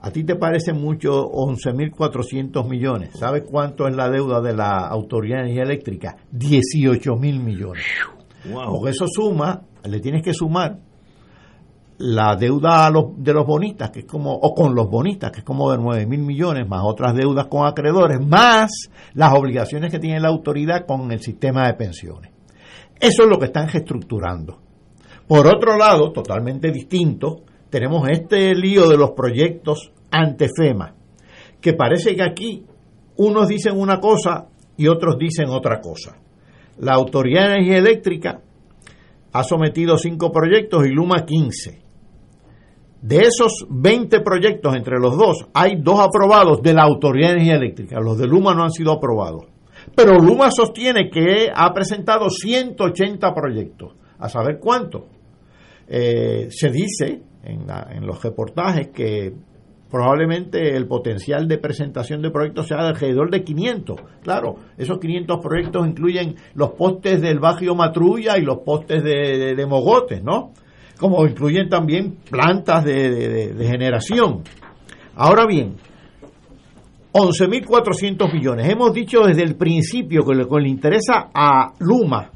¿A 0.02 0.12
ti 0.12 0.24
te 0.24 0.36
parece 0.36 0.72
mucho 0.74 1.30
11.400 1.30 2.68
millones? 2.68 3.12
¿Sabes 3.20 3.44
cuánto 3.50 3.88
es 3.88 3.96
la 3.96 4.10
deuda 4.10 4.40
de 4.42 4.56
la 4.56 4.88
Autoridad 4.88 5.38
de 5.38 5.42
Energía 5.44 5.64
Eléctrica? 5.64 6.16
18.000 6.32 7.40
millones. 7.44 7.84
Porque 8.70 8.92
eso 8.92 9.06
suma, 9.08 9.62
le 9.84 10.00
tienes 10.00 10.24
que 10.24 10.34
sumar 10.34 10.78
la 11.98 12.38
deuda 12.38 12.86
a 12.86 12.90
los- 12.92 13.12
de 13.18 13.34
los 13.34 13.46
bonistas, 13.46 13.90
que 13.92 14.00
es 14.00 14.06
como, 14.06 14.32
o 14.34 14.54
con 14.54 14.74
los 14.74 14.90
bonistas, 14.90 15.32
que 15.32 15.40
es 15.40 15.44
como 15.46 15.70
de 15.70 15.78
9 15.78 16.06
mil 16.06 16.22
millones, 16.22 16.66
más 16.68 16.82
otras 16.86 17.14
deudas 17.14 17.48
con 17.48 17.68
acreedores, 17.68 18.26
más 18.26 18.72
las 19.16 19.34
obligaciones 19.38 19.92
que 19.92 20.00
tiene 20.00 20.22
la 20.22 20.30
autoridad 20.30 20.86
con 20.86 21.12
el 21.12 21.20
sistema 21.20 21.68
de 21.68 21.74
pensiones. 21.74 22.32
Eso 22.98 23.24
es 23.24 23.30
lo 23.30 23.38
que 23.38 23.48
están 23.48 23.68
reestructurando. 23.68 24.60
Por 25.28 25.46
otro 25.46 25.78
lado, 25.78 26.12
totalmente 26.14 26.72
distinto, 26.72 27.42
tenemos 27.70 28.08
este 28.10 28.56
lío 28.56 28.88
de 28.88 28.98
los 28.98 29.12
proyectos 29.12 29.92
ante 30.12 30.48
FEMA, 30.56 30.96
que 31.62 31.74
parece 31.74 32.16
que 32.16 32.24
aquí 32.24 32.66
unos 33.18 33.48
dicen 33.48 33.78
una 33.78 34.00
cosa 34.00 34.48
y 34.78 34.88
otros 34.88 35.18
dicen 35.18 35.50
otra 35.50 35.80
cosa. 35.82 36.18
La 36.80 36.94
Autoridad 36.94 37.48
de 37.48 37.56
Energía 37.56 37.78
Eléctrica 37.78 38.42
ha 39.34 39.44
sometido 39.44 39.98
cinco 39.98 40.32
proyectos 40.32 40.86
y 40.88 40.90
Luma 40.90 41.26
15. 41.26 41.82
De 43.02 43.18
esos 43.18 43.66
20 43.70 44.22
proyectos 44.22 44.76
entre 44.76 45.00
los 45.00 45.18
dos, 45.18 45.48
hay 45.54 45.76
dos 45.82 46.00
aprobados 46.00 46.62
de 46.62 46.74
la 46.74 46.84
Autoridad 46.84 47.30
de 47.30 47.34
Energía 47.36 47.56
Eléctrica. 47.56 48.00
Los 48.00 48.18
de 48.18 48.28
Luma 48.28 48.54
no 48.56 48.64
han 48.64 48.72
sido 48.72 48.92
aprobados. 48.94 49.46
Pero 49.96 50.18
Luma 50.18 50.50
sostiene 50.52 51.10
que 51.10 51.50
ha 51.54 51.74
presentado 51.74 52.30
180 52.30 53.34
proyectos. 53.34 53.94
A 54.18 54.28
saber 54.28 54.60
cuánto. 54.60 55.08
Eh, 55.88 56.48
se 56.52 56.70
dice 56.70 57.22
en, 57.50 57.68
la- 57.68 57.88
en 57.92 58.06
los 58.06 58.22
reportajes 58.24 58.90
que 58.90 59.34
probablemente 59.90 60.76
el 60.76 60.86
potencial 60.88 61.48
de 61.48 61.58
presentación 61.58 62.22
de 62.22 62.30
proyectos 62.30 62.68
sea 62.68 62.78
de 62.84 62.90
alrededor 62.90 63.32
de 63.32 63.44
500. 63.44 64.00
Claro, 64.22 64.56
esos 64.78 65.00
500 65.00 65.40
proyectos 65.42 65.88
incluyen 65.88 66.36
los 66.54 66.72
postes 66.72 67.22
del 67.22 67.40
barrio 67.40 67.74
Matrulla 67.74 68.38
y 68.38 68.44
los 68.44 68.60
postes 68.60 69.04
de, 69.04 69.66
Mogotes, 69.68 70.24
¿no? 70.24 70.52
Como 71.00 71.26
incluyen 71.26 71.70
también 71.70 72.18
plantas 72.30 72.86
de, 72.86 73.56
generación. 73.68 74.44
Ahora 75.16 75.46
bien, 75.48 75.76
11.400 77.12 78.32
millones. 78.32 78.70
Hemos 78.70 78.94
dicho 78.94 79.22
desde 79.22 79.44
el 79.44 79.56
principio 79.56 80.24
que 80.24 80.36
lo 80.36 80.48
que 80.48 80.62
le 80.62 80.70
interesa 80.70 81.30
a 81.34 81.74
Luma 81.80 82.30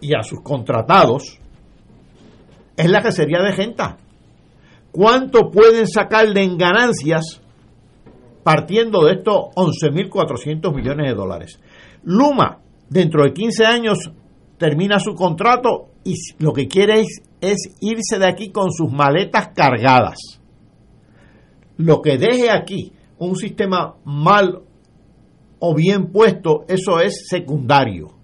y 0.00 0.14
a 0.14 0.22
sus 0.22 0.40
contratados 0.40 1.38
es 2.76 2.90
la 2.90 3.02
cacería 3.02 3.42
de 3.42 3.52
gente. 3.52 3.82
¿Cuánto 4.96 5.50
pueden 5.50 5.86
sacarle 5.86 6.42
en 6.42 6.56
ganancias 6.56 7.42
partiendo 8.42 9.04
de 9.04 9.16
estos 9.16 9.50
11.400 9.54 10.74
millones 10.74 11.08
de 11.08 11.14
dólares? 11.14 11.60
Luma, 12.04 12.60
dentro 12.88 13.22
de 13.24 13.34
15 13.34 13.66
años, 13.66 14.10
termina 14.56 14.98
su 14.98 15.14
contrato 15.14 15.90
y 16.02 16.14
lo 16.38 16.54
que 16.54 16.66
quiere 16.66 17.02
es, 17.02 17.20
es 17.42 17.76
irse 17.82 18.18
de 18.18 18.26
aquí 18.26 18.50
con 18.50 18.72
sus 18.72 18.90
maletas 18.90 19.48
cargadas. 19.54 20.40
Lo 21.76 22.00
que 22.00 22.16
deje 22.16 22.50
aquí 22.50 22.94
un 23.18 23.36
sistema 23.36 23.96
mal 24.06 24.62
o 25.58 25.74
bien 25.74 26.06
puesto, 26.06 26.64
eso 26.68 27.00
es 27.00 27.26
secundario. 27.28 28.14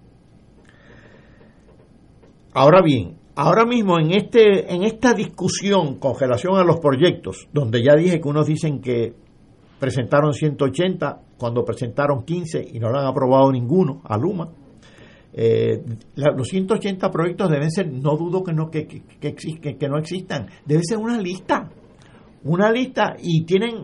Ahora 2.51 2.81
bien, 2.81 3.19
ahora 3.35 3.65
mismo 3.65 3.99
en 3.99 4.11
este 4.11 4.73
en 4.73 4.83
esta 4.83 5.13
discusión 5.13 5.95
con 5.99 6.13
relación 6.19 6.55
a 6.57 6.63
los 6.63 6.79
proyectos, 6.79 7.47
donde 7.53 7.83
ya 7.83 7.95
dije 7.95 8.19
que 8.21 8.27
unos 8.29 8.47
dicen 8.47 8.79
que 8.81 9.13
presentaron 9.79 10.33
180 10.33 11.19
cuando 11.37 11.63
presentaron 11.65 12.23
15 12.23 12.65
y 12.73 12.79
no 12.79 12.89
lo 12.89 12.99
han 12.99 13.05
aprobado 13.07 13.51
ninguno 13.51 14.01
a 14.05 14.17
Luma. 14.17 14.49
eh, 15.35 15.81
la- 16.15 16.31
los 16.31 16.47
180 16.47 17.09
proyectos 17.09 17.49
deben 17.49 17.71
ser, 17.71 17.91
no 17.91 18.15
dudo 18.15 18.43
que 18.43 18.53
no 18.53 18.69
que, 18.69 18.85
que, 18.85 19.01
que 19.33 19.77
que 19.77 19.87
no 19.89 19.97
existan, 19.97 20.45
debe 20.63 20.83
ser 20.83 20.99
una 20.99 21.17
lista, 21.19 21.69
una 22.43 22.71
lista 22.71 23.15
y 23.19 23.43
tienen 23.43 23.83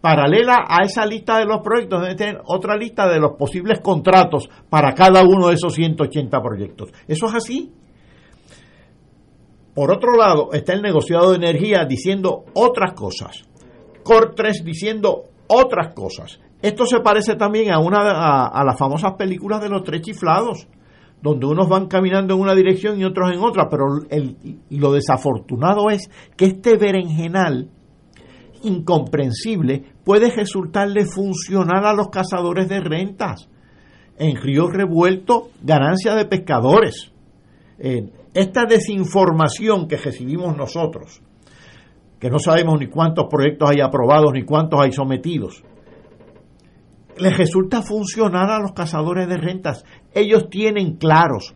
paralela 0.00 0.64
a 0.68 0.84
esa 0.84 1.04
lista 1.04 1.38
de 1.38 1.44
los 1.44 1.60
proyectos 1.60 2.00
deben 2.02 2.16
tener 2.16 2.40
otra 2.46 2.76
lista 2.76 3.08
de 3.08 3.18
los 3.18 3.32
posibles 3.32 3.80
contratos 3.80 4.48
para 4.70 4.92
cada 4.94 5.24
uno 5.24 5.48
de 5.48 5.54
esos 5.54 5.74
180 5.74 6.40
proyectos. 6.40 6.92
Eso 7.08 7.26
es 7.26 7.34
así. 7.34 7.72
Por 9.76 9.92
otro 9.92 10.16
lado, 10.16 10.48
está 10.54 10.72
el 10.72 10.80
negociado 10.82 11.30
de 11.30 11.36
energía 11.36 11.84
diciendo 11.84 12.46
otras 12.54 12.94
cosas. 12.94 13.44
Cor3 14.02 14.64
diciendo 14.64 15.24
otras 15.48 15.94
cosas. 15.94 16.40
Esto 16.62 16.86
se 16.86 17.00
parece 17.00 17.36
también 17.36 17.70
a 17.70 17.78
una 17.78 18.48
a, 18.48 18.64
las 18.64 18.78
famosas 18.78 19.12
películas 19.18 19.60
de 19.60 19.68
los 19.68 19.84
tres 19.84 20.00
chiflados, 20.00 20.66
donde 21.22 21.46
unos 21.46 21.68
van 21.68 21.86
caminando 21.88 22.34
en 22.34 22.40
una 22.40 22.54
dirección 22.54 22.98
y 22.98 23.04
otros 23.04 23.30
en 23.32 23.40
otra, 23.40 23.68
pero 23.68 23.84
el- 24.08 24.36
lo 24.70 24.92
desafortunado 24.92 25.90
es 25.90 26.08
que 26.36 26.46
este 26.46 26.78
berenjenal 26.78 27.68
incomprensible 28.62 29.84
puede 30.04 30.30
resultarle 30.30 31.04
funcional 31.06 31.84
a 31.86 31.92
los 31.92 32.08
cazadores 32.08 32.68
de 32.68 32.80
rentas. 32.80 33.48
En 34.18 34.36
Río 34.36 34.68
Revuelto, 34.68 35.50
ganancia 35.62 36.14
de 36.14 36.24
pescadores. 36.24 37.12
Eh, 37.78 38.08
esta 38.36 38.66
desinformación 38.66 39.88
que 39.88 39.96
recibimos 39.96 40.54
nosotros, 40.54 41.22
que 42.20 42.28
no 42.28 42.38
sabemos 42.38 42.78
ni 42.78 42.88
cuántos 42.88 43.28
proyectos 43.30 43.70
hay 43.70 43.80
aprobados 43.80 44.30
ni 44.34 44.44
cuántos 44.44 44.78
hay 44.78 44.92
sometidos, 44.92 45.64
les 47.16 47.34
resulta 47.34 47.80
funcionar 47.80 48.50
a 48.50 48.58
los 48.58 48.72
cazadores 48.72 49.26
de 49.26 49.38
rentas. 49.38 49.84
Ellos 50.12 50.50
tienen 50.50 50.96
claros, 50.96 51.54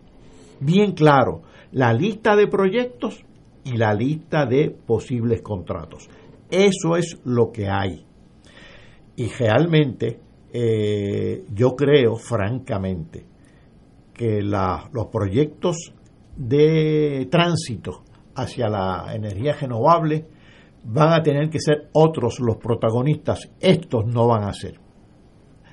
bien 0.59 0.93
claro, 0.93 1.43
la 1.70 1.93
lista 1.93 2.35
de 2.35 2.47
proyectos 2.47 3.27
y 3.62 3.77
la 3.77 3.93
lista 3.93 4.47
de 4.47 4.70
posibles 4.70 5.43
contratos. 5.43 6.09
Eso 6.51 6.97
es 6.97 7.20
lo 7.24 7.52
que 7.52 7.69
hay. 7.69 8.07
Y 9.16 9.27
realmente 9.28 10.19
eh, 10.51 11.44
yo 11.52 11.77
creo, 11.77 12.16
francamente, 12.16 13.27
que 14.15 14.40
los 14.40 15.07
proyectos 15.12 15.93
de 16.36 17.28
tránsito 17.31 18.02
hacia 18.35 18.69
la 18.69 19.15
energía 19.15 19.55
renovable 19.61 20.27
van 20.85 21.12
a 21.12 21.23
tener 21.23 21.51
que 21.51 21.61
ser 21.61 21.89
otros 21.93 22.40
los 22.40 22.57
protagonistas. 22.57 23.51
Estos 23.61 24.07
no 24.07 24.27
van 24.27 24.44
a 24.44 24.52
ser. 24.52 24.81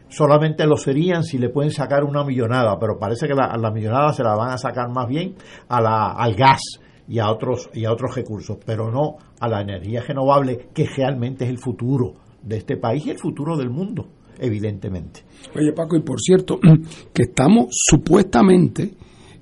Solamente 0.09 0.65
lo 0.65 0.77
serían 0.77 1.23
si 1.23 1.37
le 1.37 1.49
pueden 1.49 1.71
sacar 1.71 2.03
una 2.03 2.23
millonada, 2.23 2.77
pero 2.79 2.97
parece 2.97 3.27
que 3.27 3.33
la, 3.33 3.55
la 3.57 3.71
millonada 3.71 4.13
se 4.13 4.23
la 4.23 4.35
van 4.35 4.51
a 4.51 4.57
sacar 4.57 4.89
más 4.89 5.07
bien 5.07 5.35
a 5.67 5.81
la, 5.81 6.11
al 6.11 6.33
gas 6.33 6.61
y 7.07 7.19
a 7.19 7.29
otros 7.29 7.69
y 7.73 7.85
a 7.85 7.91
otros 7.91 8.15
recursos, 8.15 8.57
pero 8.65 8.91
no 8.91 9.17
a 9.39 9.47
la 9.47 9.61
energía 9.61 10.01
renovable 10.01 10.69
que 10.73 10.85
realmente 10.85 11.45
es 11.45 11.49
el 11.49 11.57
futuro 11.57 12.13
de 12.41 12.57
este 12.57 12.77
país 12.77 13.05
y 13.05 13.11
el 13.11 13.17
futuro 13.17 13.57
del 13.57 13.69
mundo, 13.69 14.07
evidentemente. 14.39 15.21
Oye, 15.55 15.73
Paco, 15.73 15.97
y 15.97 16.01
por 16.01 16.19
cierto, 16.19 16.59
que 17.13 17.23
estamos 17.23 17.67
supuestamente, 17.71 18.93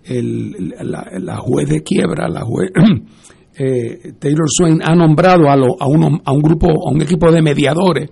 el, 0.05 0.73
la, 0.83 1.07
la 1.19 1.37
juez 1.37 1.67
de 1.69 1.81
quiebra, 1.81 2.27
la 2.29 2.41
juez 2.41 2.71
eh, 3.57 4.13
Taylor 4.19 4.47
Swain, 4.49 4.79
ha 4.83 4.95
nombrado 4.95 5.49
a, 5.49 5.55
lo- 5.55 5.75
a, 5.79 5.87
uno- 5.87 6.21
a 6.23 6.31
un 6.33 6.41
grupo, 6.41 6.67
a 6.67 6.91
un 6.93 7.01
equipo 7.01 7.31
de 7.31 7.41
mediadores 7.41 8.09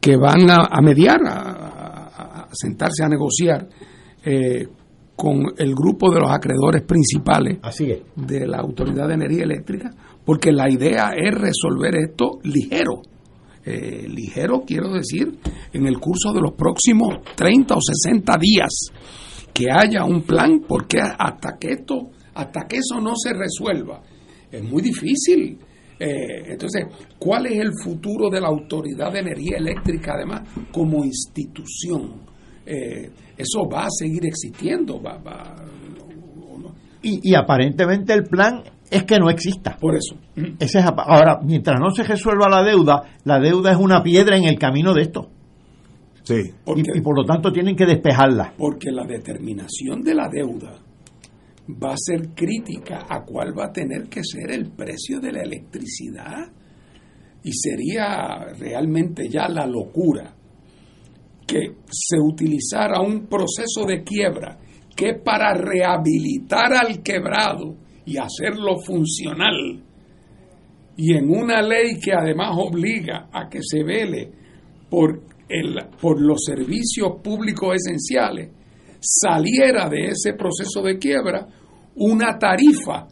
que 0.00 0.16
van 0.16 0.50
a, 0.50 0.66
a 0.70 0.80
mediar, 0.82 1.20
a, 1.26 1.32
a- 1.38 2.42
a 2.44 2.48
sentarse 2.52 3.04
a 3.04 3.08
negociar 3.08 3.68
eh, 4.24 4.66
con 5.14 5.42
el 5.56 5.74
grupo 5.74 6.10
de 6.12 6.20
los 6.20 6.30
acreedores 6.30 6.82
principales 6.82 7.58
Así 7.62 7.90
es. 7.90 8.00
de 8.16 8.46
la 8.46 8.58
Autoridad 8.58 9.06
de 9.08 9.14
Energía 9.14 9.44
Eléctrica, 9.44 9.90
porque 10.24 10.50
la 10.52 10.68
idea 10.70 11.10
es 11.16 11.34
resolver 11.34 11.94
esto 11.96 12.38
ligero. 12.44 13.02
Eh, 13.64 14.08
ligero 14.08 14.62
quiero 14.66 14.90
decir 14.92 15.38
en 15.72 15.86
el 15.86 15.98
curso 16.00 16.32
de 16.32 16.40
los 16.40 16.52
próximos 16.54 17.18
30 17.36 17.74
o 17.74 17.78
60 17.80 18.36
días 18.40 18.70
que 19.52 19.66
haya 19.70 20.04
un 20.04 20.22
plan 20.22 20.62
porque 20.66 20.98
hasta 21.00 21.56
que 21.58 21.72
esto 21.72 22.10
hasta 22.34 22.66
que 22.66 22.76
eso 22.78 23.00
no 23.00 23.12
se 23.16 23.32
resuelva 23.32 24.00
es 24.50 24.62
muy 24.62 24.82
difícil 24.82 25.58
Eh, 26.04 26.52
entonces 26.54 26.86
cuál 27.18 27.46
es 27.46 27.58
el 27.60 27.70
futuro 27.84 28.28
de 28.28 28.40
la 28.40 28.48
autoridad 28.48 29.12
de 29.12 29.20
energía 29.20 29.58
eléctrica 29.58 30.14
además 30.16 30.40
como 30.72 31.04
institución 31.04 32.22
Eh, 32.66 33.10
eso 33.36 33.68
va 33.72 33.84
a 33.84 33.90
seguir 33.90 34.24
existiendo 34.26 35.00
va, 35.00 35.18
va- 35.18 35.54
Y, 37.02 37.30
y 37.30 37.34
aparentemente 37.34 38.12
el 38.14 38.24
plan 38.24 38.62
es 38.90 39.02
que 39.04 39.18
no 39.18 39.28
exista. 39.30 39.76
Por 39.80 39.96
eso. 39.96 40.14
Ese 40.60 40.78
es, 40.78 40.84
ahora, 40.84 41.40
mientras 41.42 41.80
no 41.80 41.90
se 41.90 42.04
resuelva 42.04 42.48
la 42.48 42.62
deuda, 42.62 43.02
la 43.24 43.40
deuda 43.40 43.72
es 43.72 43.78
una 43.78 44.02
piedra 44.02 44.36
en 44.36 44.44
el 44.44 44.58
camino 44.58 44.92
de 44.94 45.02
esto. 45.02 45.30
Sí. 46.22 46.52
Y, 46.76 46.98
y 46.98 47.00
por 47.00 47.16
lo 47.16 47.24
tanto 47.24 47.52
tienen 47.52 47.76
que 47.76 47.86
despejarla. 47.86 48.54
Porque 48.56 48.90
la 48.90 49.04
determinación 49.04 50.02
de 50.02 50.14
la 50.14 50.28
deuda 50.28 50.78
va 51.82 51.92
a 51.92 51.96
ser 51.96 52.28
crítica 52.34 53.06
a 53.08 53.24
cuál 53.24 53.56
va 53.58 53.66
a 53.66 53.72
tener 53.72 54.08
que 54.08 54.22
ser 54.24 54.50
el 54.52 54.70
precio 54.70 55.20
de 55.20 55.32
la 55.32 55.42
electricidad. 55.42 56.50
Y 57.44 57.52
sería 57.52 58.52
realmente 58.58 59.28
ya 59.28 59.48
la 59.48 59.66
locura 59.66 60.34
que 61.46 61.74
se 61.90 62.18
utilizara 62.20 63.00
un 63.00 63.26
proceso 63.26 63.84
de 63.86 64.02
quiebra 64.04 64.58
que 64.94 65.14
para 65.14 65.52
rehabilitar 65.54 66.72
al 66.72 67.02
quebrado 67.02 67.74
y 68.04 68.16
hacerlo 68.16 68.78
funcional 68.78 69.82
y 70.96 71.16
en 71.16 71.30
una 71.30 71.62
ley 71.62 71.98
que 72.00 72.12
además 72.12 72.56
obliga 72.58 73.28
a 73.32 73.48
que 73.48 73.60
se 73.62 73.82
vele 73.82 74.30
por, 74.90 75.22
el, 75.60 75.76
por 76.00 76.20
los 76.20 76.42
servicios 76.44 77.20
públicos 77.22 77.76
esenciales, 77.76 78.50
saliera 79.00 79.88
de 79.88 80.08
ese 80.08 80.34
proceso 80.34 80.82
de 80.82 80.98
quiebra 80.98 81.46
una 81.96 82.38
tarifa 82.38 83.06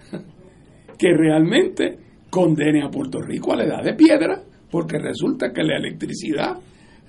que 0.99 1.09
realmente 1.17 1.99
condene 2.31 2.83
a 2.85 2.91
Puerto 2.91 3.21
Rico 3.21 3.53
a 3.53 3.57
la 3.57 3.65
edad 3.65 3.83
de 3.85 3.95
piedra, 3.95 4.43
porque 4.71 4.99
resulta 4.99 5.53
que 5.53 5.63
la 5.63 5.77
electricidad 5.79 6.57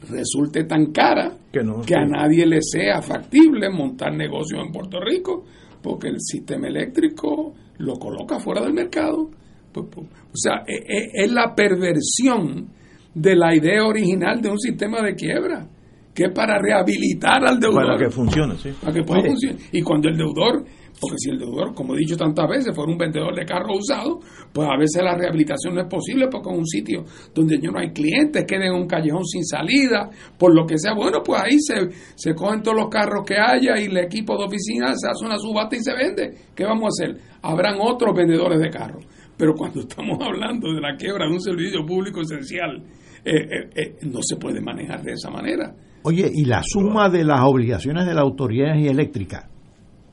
resulte 0.09 0.63
tan 0.63 0.87
cara 0.91 1.31
Que 1.51 1.63
no, 1.63 1.81
que 1.81 1.95
a 1.95 2.05
nadie 2.05 2.45
le 2.45 2.59
sea 2.61 3.01
factible 3.01 3.69
montar 3.69 4.13
negocio 4.15 4.59
en 4.59 4.71
Puerto 4.71 4.99
Rico, 4.99 5.45
porque 5.81 6.07
el 6.07 6.19
sistema 6.19 6.67
eléctrico 6.67 7.53
lo 7.77 7.93
coloca 7.99 8.39
fuera 8.39 8.61
del 8.61 8.73
mercado. 8.73 9.29
Pues, 9.71 9.85
pues, 9.91 10.07
O 10.07 10.35
sea, 10.37 10.63
e- 10.67 10.83
e- 10.87 11.23
es 11.23 11.31
la 11.31 11.53
perversión 11.55 12.67
de 13.13 13.35
la 13.35 13.55
idea 13.55 13.85
original 13.85 14.41
de 14.41 14.49
un 14.49 14.59
sistema 14.59 15.01
de 15.01 15.15
quiebra, 15.15 15.67
que 16.13 16.25
es 16.25 16.33
para 16.33 16.59
rehabilitar 16.59 17.45
al 17.45 17.59
deudor. 17.59 17.85
Para 17.85 17.97
que 17.97 18.09
funcione, 18.09 18.55
sí. 18.57 18.69
Para 18.81 18.93
que 18.93 19.03
pueda 19.03 19.21
funcionar. 19.23 19.59
Y 19.71 19.81
cuando 19.81 20.09
el 20.09 20.17
deudor, 20.17 20.65
porque 20.99 21.17
si 21.17 21.29
el 21.29 21.39
deudor, 21.39 21.73
como 21.73 21.95
he 21.95 21.99
dicho 21.99 22.15
tantas 22.15 22.47
veces, 22.49 22.75
fuera 22.75 22.91
un 22.91 22.97
vendedor 22.97 23.33
de 23.35 23.45
carros 23.45 23.79
usados, 23.79 24.23
pues 24.53 24.67
a 24.69 24.77
veces 24.77 25.01
la 25.03 25.15
rehabilitación 25.15 25.75
no 25.75 25.81
es 25.81 25.87
posible 25.87 26.27
porque 26.29 26.49
es 26.51 26.57
un 26.57 26.65
sitio 26.65 27.03
donde 27.33 27.59
ya 27.59 27.71
no 27.71 27.79
hay 27.79 27.91
clientes, 27.91 28.45
queda 28.45 28.65
en 28.65 28.73
un 28.73 28.87
callejón 28.87 29.25
sin 29.25 29.43
salida, 29.45 30.09
por 30.37 30.53
lo 30.53 30.65
que 30.65 30.77
sea. 30.77 30.93
Bueno, 30.93 31.21
pues 31.23 31.41
ahí 31.41 31.57
se, 31.59 31.89
se 32.15 32.35
cogen 32.35 32.61
todos 32.61 32.77
los 32.77 32.89
carros 32.89 33.23
que 33.25 33.35
haya 33.37 33.79
y 33.79 33.85
el 33.85 33.97
equipo 33.97 34.37
de 34.37 34.45
oficina 34.45 34.93
se 34.95 35.07
hace 35.09 35.25
una 35.25 35.37
subasta 35.37 35.75
y 35.75 35.79
se 35.79 35.93
vende. 35.93 36.33
¿Qué 36.53 36.65
vamos 36.65 36.83
a 36.83 37.03
hacer? 37.03 37.17
Habrán 37.41 37.77
otros 37.79 38.15
vendedores 38.15 38.59
de 38.59 38.69
carros. 38.69 39.05
Pero 39.37 39.55
cuando 39.55 39.79
estamos 39.87 40.19
hablando 40.21 40.71
de 40.71 40.81
la 40.81 40.95
quiebra 40.95 41.25
de 41.25 41.31
un 41.31 41.41
servicio 41.41 41.83
público 41.83 42.21
esencial, 42.21 42.83
eh, 43.23 43.33
eh, 43.33 43.69
eh, 43.75 43.97
no 44.03 44.19
se 44.21 44.35
puede 44.37 44.61
manejar 44.61 45.01
de 45.03 45.13
esa 45.13 45.29
manera. 45.29 45.73
Oye, 46.03 46.29
y 46.33 46.45
la 46.45 46.61
suma 46.63 47.09
de 47.09 47.23
las 47.23 47.41
obligaciones 47.41 48.05
de 48.05 48.13
la 48.13 48.21
autoridad 48.21 48.75
eléctrica 48.75 49.47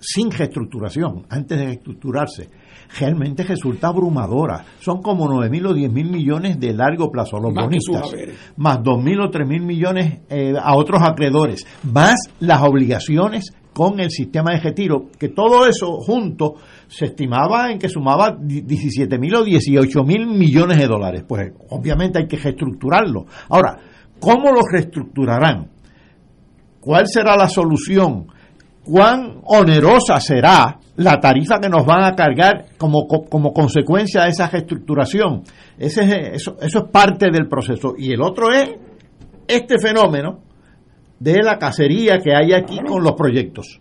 sin 0.00 0.30
reestructuración, 0.30 1.26
antes 1.28 1.58
de 1.58 1.66
reestructurarse, 1.66 2.48
realmente 2.98 3.42
resulta 3.42 3.88
abrumadora. 3.88 4.64
Son 4.80 5.02
como 5.02 5.28
9 5.28 5.50
mil 5.50 5.66
o 5.66 5.74
10 5.74 5.92
mil 5.92 6.10
millones 6.10 6.58
de 6.58 6.72
largo 6.72 7.10
plazo 7.10 7.36
a 7.36 7.40
los 7.40 7.52
Más 7.52 7.64
bonistas, 7.64 8.12
más 8.56 8.82
2 8.82 9.02
mil 9.02 9.20
o 9.20 9.30
3 9.30 9.46
mil 9.46 9.62
millones 9.62 10.20
eh, 10.28 10.54
a 10.60 10.76
otros 10.76 11.02
acreedores, 11.02 11.66
más 11.82 12.16
las 12.40 12.62
obligaciones 12.62 13.52
con 13.72 14.00
el 14.00 14.10
sistema 14.10 14.52
de 14.52 14.60
retiro, 14.60 15.06
que 15.18 15.28
todo 15.28 15.66
eso 15.66 15.98
junto 15.98 16.56
se 16.88 17.04
estimaba 17.06 17.70
en 17.70 17.78
que 17.78 17.88
sumaba 17.88 18.36
17 18.40 19.18
mil 19.18 19.34
o 19.36 19.44
18 19.44 20.02
mil 20.04 20.26
millones 20.26 20.78
de 20.78 20.86
dólares. 20.86 21.24
Pues 21.28 21.52
obviamente 21.70 22.18
hay 22.18 22.26
que 22.26 22.36
reestructurarlo. 22.38 23.26
Ahora, 23.50 23.78
¿cómo 24.18 24.50
lo 24.50 24.60
reestructurarán? 24.72 25.68
¿Cuál 26.80 27.06
será 27.06 27.36
la 27.36 27.48
solución? 27.48 28.26
¿Cuán 28.84 29.40
onerosa 29.44 30.18
será 30.20 30.78
la 30.96 31.20
tarifa 31.20 31.58
que 31.60 31.68
nos 31.68 31.84
van 31.84 32.04
a 32.04 32.14
cargar 32.14 32.66
como, 32.78 33.06
como 33.06 33.52
consecuencia 33.52 34.22
de 34.24 34.30
esa 34.30 34.48
reestructuración? 34.48 35.42
Ese 35.78 36.02
es- 36.04 36.36
eso, 36.40 36.56
eso 36.60 36.78
es 36.78 36.90
parte 36.90 37.26
del 37.30 37.48
proceso. 37.48 37.94
Y 37.98 38.12
el 38.12 38.22
otro 38.22 38.50
es 38.50 38.70
este 39.46 39.78
fenómeno 39.78 40.40
de 41.20 41.42
la 41.42 41.58
cacería 41.58 42.18
que 42.18 42.34
hay 42.34 42.52
aquí 42.54 42.78
con 42.86 43.02
los 43.02 43.12
proyectos. 43.12 43.80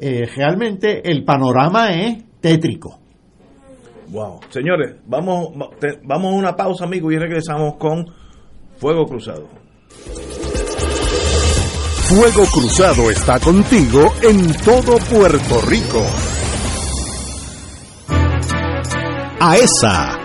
Eh, 0.00 0.26
realmente 0.34 1.08
el 1.10 1.24
panorama 1.24 1.92
es 1.92 2.24
tétrico. 2.40 2.98
Wow. 4.08 4.40
Señores, 4.50 4.96
vamos, 5.06 5.48
te- 5.80 5.98
vamos 6.04 6.32
a 6.32 6.36
una 6.36 6.56
pausa, 6.56 6.84
amigos, 6.84 7.12
y 7.12 7.18
regresamos 7.18 7.76
con 7.76 8.04
Fuego 8.76 9.06
Cruzado. 9.06 9.48
Fuego 12.08 12.44
Cruzado 12.52 13.10
está 13.10 13.40
contigo 13.40 14.12
en 14.22 14.52
todo 14.64 14.98
Puerto 15.10 15.60
Rico. 15.68 16.02
AESA, 19.40 20.18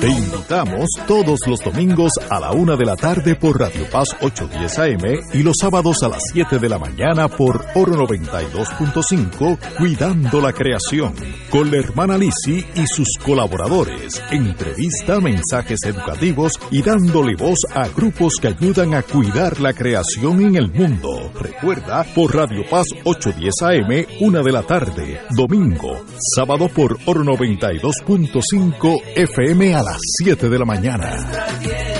Te 0.00 0.08
invitamos 0.08 0.88
todos 1.08 1.40
los 1.46 1.58
domingos 1.60 2.12
a 2.30 2.38
la 2.38 2.52
una 2.52 2.76
de 2.76 2.84
la 2.84 2.94
tarde 2.94 3.34
por 3.34 3.58
Radio 3.58 3.88
Paz 3.90 4.08
810 4.20 4.78
AM 4.78 5.20
y 5.32 5.42
los 5.42 5.56
sábados 5.60 6.02
a 6.02 6.08
las 6.08 6.22
7 6.32 6.58
de 6.58 6.68
la 6.68 6.78
mañana 6.78 7.28
por 7.28 7.64
Oro 7.74 8.06
92.5 8.06 9.58
Cuidando 9.76 10.40
la 10.40 10.52
Creación 10.52 11.14
con 11.50 11.70
la 11.70 11.78
hermana 11.78 12.16
Lisi 12.16 12.64
y 12.74 12.86
sus 12.86 13.08
colaboradores. 13.24 14.22
Entrevista, 14.30 15.20
mensajes 15.20 15.80
educativos 15.84 16.52
y 16.70 16.82
dándole 16.82 17.34
voz 17.36 17.58
a 17.74 17.81
grupos 17.88 18.34
que 18.40 18.48
ayudan 18.48 18.94
a 18.94 19.02
cuidar 19.02 19.60
la 19.60 19.72
creación 19.72 20.42
en 20.42 20.56
el 20.56 20.70
mundo. 20.72 21.32
Recuerda 21.38 22.04
por 22.14 22.34
Radio 22.34 22.62
Paz 22.68 22.86
810 23.04 23.54
AM, 23.62 24.06
una 24.20 24.42
de 24.42 24.52
la 24.52 24.62
tarde, 24.62 25.20
domingo, 25.36 26.04
sábado 26.34 26.68
por 26.68 26.98
Oro 27.06 27.24
92.5 27.24 29.02
FM 29.16 29.74
a 29.74 29.82
las 29.82 29.98
7 30.18 30.48
de 30.48 30.58
la 30.58 30.64
mañana. 30.64 31.91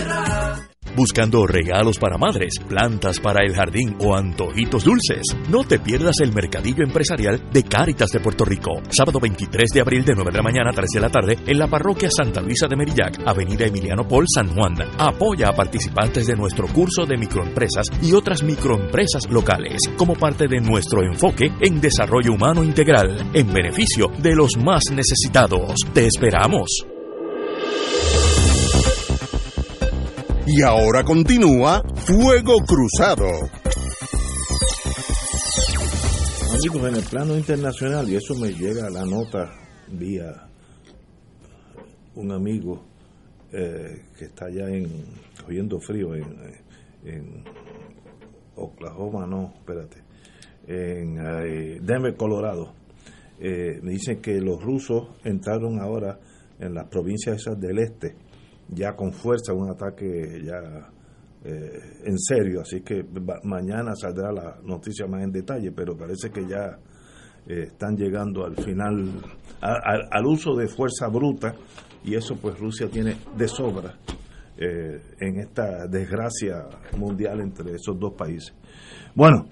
Buscando 0.94 1.46
regalos 1.46 1.98
para 1.98 2.18
madres, 2.18 2.58
plantas 2.68 3.18
para 3.18 3.42
el 3.44 3.54
jardín 3.54 3.96
o 3.98 4.14
antojitos 4.14 4.84
dulces. 4.84 5.22
No 5.48 5.64
te 5.64 5.78
pierdas 5.78 6.20
el 6.20 6.34
mercadillo 6.34 6.84
empresarial 6.84 7.50
de 7.50 7.62
Cáritas 7.62 8.10
de 8.10 8.20
Puerto 8.20 8.44
Rico. 8.44 8.82
Sábado 8.90 9.18
23 9.18 9.70
de 9.72 9.80
abril 9.80 10.04
de 10.04 10.14
9 10.14 10.30
de 10.30 10.36
la 10.36 10.42
mañana 10.42 10.70
a 10.70 10.74
3 10.74 10.90
de 10.92 11.00
la 11.00 11.08
tarde 11.08 11.38
en 11.46 11.58
la 11.58 11.66
parroquia 11.66 12.10
Santa 12.10 12.42
Luisa 12.42 12.66
de 12.68 12.76
Merillac, 12.76 13.20
Avenida 13.26 13.64
Emiliano 13.64 14.06
Paul, 14.06 14.26
San 14.28 14.48
Juan. 14.54 14.74
Apoya 14.98 15.48
a 15.48 15.54
participantes 15.54 16.26
de 16.26 16.36
nuestro 16.36 16.66
curso 16.68 17.06
de 17.06 17.16
microempresas 17.16 17.86
y 18.02 18.12
otras 18.12 18.42
microempresas 18.42 19.30
locales 19.30 19.78
como 19.96 20.14
parte 20.14 20.46
de 20.46 20.60
nuestro 20.60 21.02
enfoque 21.02 21.50
en 21.60 21.80
desarrollo 21.80 22.34
humano 22.34 22.62
integral 22.62 23.30
en 23.32 23.52
beneficio 23.52 24.08
de 24.18 24.34
los 24.34 24.58
más 24.58 24.82
necesitados. 24.92 25.74
Te 25.94 26.06
esperamos. 26.06 26.86
Y 30.46 30.60
ahora 30.62 31.04
continúa 31.04 31.82
Fuego 31.94 32.56
Cruzado. 32.66 33.28
Amigos, 36.52 36.88
en 36.88 36.96
el 36.96 37.04
plano 37.04 37.36
internacional, 37.36 38.08
y 38.08 38.16
eso 38.16 38.34
me 38.34 38.52
llega 38.52 38.86
a 38.86 38.90
la 38.90 39.04
nota 39.04 39.52
vía 39.88 40.48
un 42.16 42.32
amigo 42.32 42.82
eh, 43.52 44.02
que 44.18 44.24
está 44.24 44.46
allá 44.46 44.68
en 44.68 44.88
cogiendo 45.44 45.78
frío 45.80 46.14
en, 46.14 47.44
Oklahoma, 48.54 49.26
no, 49.26 49.54
espérate, 49.58 50.02
en 50.66 51.18
eh, 51.18 51.80
Denver, 51.80 52.16
Colorado. 52.16 52.74
Eh, 53.38 53.80
me 53.82 53.92
dicen 53.92 54.20
que 54.20 54.40
los 54.40 54.62
rusos 54.62 55.08
entraron 55.24 55.80
ahora 55.80 56.18
en 56.58 56.74
las 56.74 56.88
provincias 56.88 57.40
esas 57.40 57.58
del 57.58 57.78
este, 57.78 58.14
ya 58.68 58.94
con 58.94 59.12
fuerza, 59.12 59.52
un 59.52 59.70
ataque 59.70 60.42
ya 60.44 60.90
eh, 61.44 61.80
en 62.04 62.18
serio, 62.18 62.60
así 62.60 62.82
que 62.82 63.04
mañana 63.44 63.94
saldrá 63.96 64.32
la 64.32 64.58
noticia 64.64 65.06
más 65.06 65.22
en 65.22 65.32
detalle, 65.32 65.72
pero 65.72 65.96
parece 65.96 66.30
que 66.30 66.46
ya 66.46 66.78
eh, 67.46 67.64
están 67.68 67.96
llegando 67.96 68.44
al 68.46 68.54
final 68.56 69.10
a- 69.60 69.72
a- 69.72 70.08
al 70.10 70.26
uso 70.26 70.54
de 70.54 70.68
fuerza 70.68 71.08
bruta 71.08 71.54
y 72.04 72.14
eso 72.14 72.36
pues 72.40 72.58
Rusia 72.60 72.88
tiene 72.88 73.16
de 73.36 73.48
sobra 73.48 73.98
eh, 74.56 75.00
en 75.20 75.40
esta 75.40 75.86
desgracia 75.88 76.66
mundial 76.96 77.40
entre 77.40 77.72
esos 77.74 77.98
dos 77.98 78.14
países. 78.14 78.54
Bueno, 79.14 79.46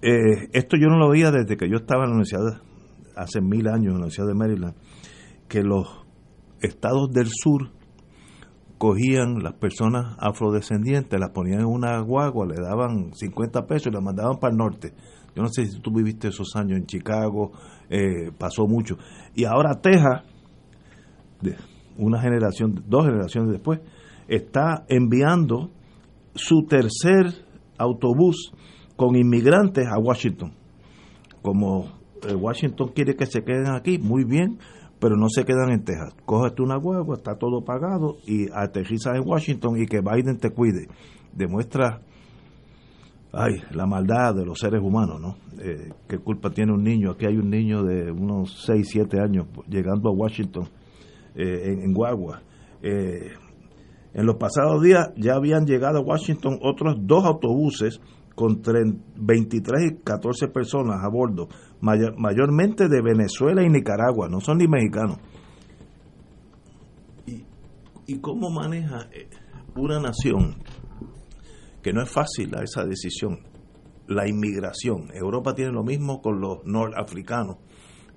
eh, 0.00 0.48
esto 0.52 0.76
yo 0.76 0.86
no 0.88 0.98
lo 0.98 1.10
veía 1.10 1.30
desde 1.32 1.56
que 1.56 1.68
yo 1.68 1.76
estaba 1.78 2.04
en 2.04 2.10
la 2.10 2.16
universidad, 2.16 2.62
hace 3.16 3.40
mil 3.40 3.66
años 3.66 3.86
en 3.86 3.92
la 3.94 3.96
Universidad 4.06 4.26
de 4.28 4.34
Maryland, 4.34 4.74
que 5.48 5.62
los 5.62 5.88
estados 6.60 7.10
del 7.12 7.26
sur 7.28 7.70
cogían 8.82 9.44
las 9.44 9.52
personas 9.52 10.16
afrodescendientes, 10.18 11.20
las 11.20 11.30
ponían 11.30 11.60
en 11.60 11.66
una 11.66 12.00
guagua, 12.00 12.46
le 12.46 12.60
daban 12.60 13.14
50 13.14 13.64
pesos 13.68 13.86
y 13.86 13.90
las 13.92 14.02
mandaban 14.02 14.40
para 14.40 14.50
el 14.50 14.58
norte. 14.58 14.92
Yo 15.36 15.42
no 15.44 15.48
sé 15.50 15.66
si 15.66 15.78
tú 15.78 15.92
viviste 15.94 16.26
esos 16.26 16.56
años 16.56 16.78
en 16.78 16.86
Chicago, 16.86 17.52
eh, 17.88 18.32
pasó 18.36 18.66
mucho. 18.66 18.98
Y 19.36 19.44
ahora 19.44 19.80
Texas, 19.80 20.24
una 21.96 22.20
generación, 22.20 22.82
dos 22.88 23.04
generaciones 23.04 23.52
después, 23.52 23.78
está 24.26 24.84
enviando 24.88 25.70
su 26.34 26.64
tercer 26.68 27.46
autobús 27.78 28.52
con 28.96 29.14
inmigrantes 29.14 29.86
a 29.86 29.96
Washington. 30.00 30.54
Como 31.40 31.84
eh, 32.28 32.34
Washington 32.34 32.90
quiere 32.92 33.14
que 33.14 33.26
se 33.26 33.44
queden 33.44 33.68
aquí, 33.76 33.98
muy 33.98 34.24
bien, 34.24 34.58
pero 35.02 35.16
no 35.16 35.28
se 35.28 35.44
quedan 35.44 35.72
en 35.72 35.82
Texas. 35.82 36.14
Cógete 36.24 36.62
una 36.62 36.78
huevo, 36.78 37.14
está 37.14 37.34
todo 37.34 37.64
pagado 37.64 38.18
y 38.24 38.46
aterriza 38.54 39.16
en 39.16 39.28
Washington 39.28 39.82
y 39.82 39.86
que 39.86 40.00
Biden 40.00 40.38
te 40.38 40.50
cuide. 40.50 40.86
Demuestra 41.32 42.00
ay, 43.32 43.54
la 43.72 43.84
maldad 43.84 44.32
de 44.36 44.46
los 44.46 44.60
seres 44.60 44.80
humanos, 44.80 45.20
¿no? 45.20 45.36
Eh, 45.60 45.88
¿Qué 46.06 46.18
culpa 46.18 46.50
tiene 46.50 46.72
un 46.72 46.84
niño? 46.84 47.10
Aquí 47.10 47.26
hay 47.26 47.36
un 47.36 47.50
niño 47.50 47.82
de 47.82 48.12
unos 48.12 48.62
6, 48.64 48.88
7 48.88 49.20
años 49.20 49.46
llegando 49.68 50.08
a 50.08 50.12
Washington 50.12 50.68
eh, 51.34 51.72
en, 51.72 51.80
en, 51.82 51.92
guagua. 51.92 52.40
Eh, 52.80 53.32
en 54.14 54.24
los 54.24 54.36
pasados 54.36 54.82
días 54.84 55.10
ya 55.16 55.34
habían 55.34 55.66
llegado 55.66 55.98
a 55.98 56.02
Washington 56.02 56.60
otros 56.62 56.94
dos 57.00 57.24
autobuses 57.24 58.00
con 58.36 58.62
23 59.16 59.92
y 59.92 59.96
14 60.02 60.48
personas 60.48 61.04
a 61.04 61.08
bordo, 61.08 61.48
mayor, 61.82 62.18
mayormente 62.18 62.88
de 62.88 63.02
Venezuela 63.02 63.62
y 63.62 63.68
Nicaragua, 63.68 64.28
no 64.30 64.40
son 64.40 64.56
ni 64.58 64.66
mexicanos. 64.66 65.18
¿Y, 67.26 67.44
y 68.06 68.20
cómo 68.20 68.48
maneja 68.48 69.08
una 69.76 70.00
nación 70.00 70.56
que 71.82 71.92
no 71.92 72.02
es 72.02 72.08
fácil 72.08 72.52
esa 72.62 72.84
decisión, 72.84 73.40
la 74.06 74.28
inmigración. 74.28 75.08
Europa 75.12 75.54
tiene 75.54 75.72
lo 75.72 75.82
mismo 75.82 76.22
con 76.22 76.40
los 76.40 76.64
norafricanos, 76.64 77.56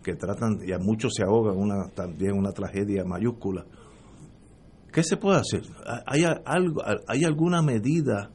que 0.04 0.14
tratan, 0.14 0.60
y 0.66 0.72
a 0.72 0.78
muchos 0.78 1.14
se 1.16 1.24
ahogan, 1.24 1.58
una, 1.58 1.90
también 1.90 2.38
una 2.38 2.52
tragedia 2.52 3.04
mayúscula. 3.04 3.66
¿Qué 4.92 5.04
se 5.04 5.18
puede 5.18 5.40
hacer? 5.40 5.64
¿Hay, 6.06 6.24
algo, 6.24 6.82
¿Hay 7.08 7.24
alguna 7.24 7.62
medida 7.62 8.30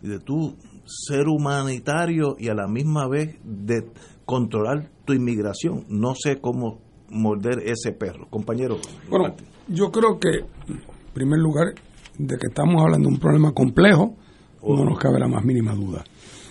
de 0.00 0.18
tu 0.18 0.56
ser 0.86 1.28
humanitario 1.28 2.36
y 2.38 2.48
a 2.48 2.54
la 2.54 2.66
misma 2.66 3.06
vez 3.08 3.38
de 3.44 3.90
controlar 4.24 4.90
tu 5.04 5.12
inmigración? 5.12 5.84
No 5.88 6.14
sé 6.14 6.40
cómo 6.40 6.80
morder 7.10 7.62
ese 7.64 7.92
perro. 7.92 8.26
Compañero. 8.30 8.78
Bueno, 9.08 9.34
yo 9.68 9.90
creo 9.90 10.18
que, 10.18 10.30
en 10.68 10.80
primer 11.12 11.38
lugar, 11.38 11.74
de 12.18 12.36
que 12.36 12.48
estamos 12.48 12.82
hablando 12.82 13.08
de 13.08 13.14
un 13.14 13.20
problema 13.20 13.52
complejo, 13.52 14.16
no 14.62 14.84
nos 14.84 14.98
cabe 14.98 15.18
la 15.18 15.28
más 15.28 15.44
mínima 15.44 15.74
duda. 15.74 16.04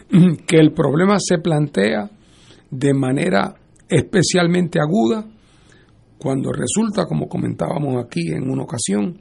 Que 0.47 0.57
el 0.57 0.73
problema 0.73 1.17
se 1.19 1.39
plantea 1.39 2.09
de 2.69 2.93
manera 2.93 3.55
especialmente 3.89 4.79
aguda 4.79 5.25
cuando 6.17 6.51
resulta, 6.51 7.05
como 7.05 7.27
comentábamos 7.27 8.03
aquí 8.03 8.31
en 8.31 8.49
una 8.49 8.63
ocasión, 8.63 9.19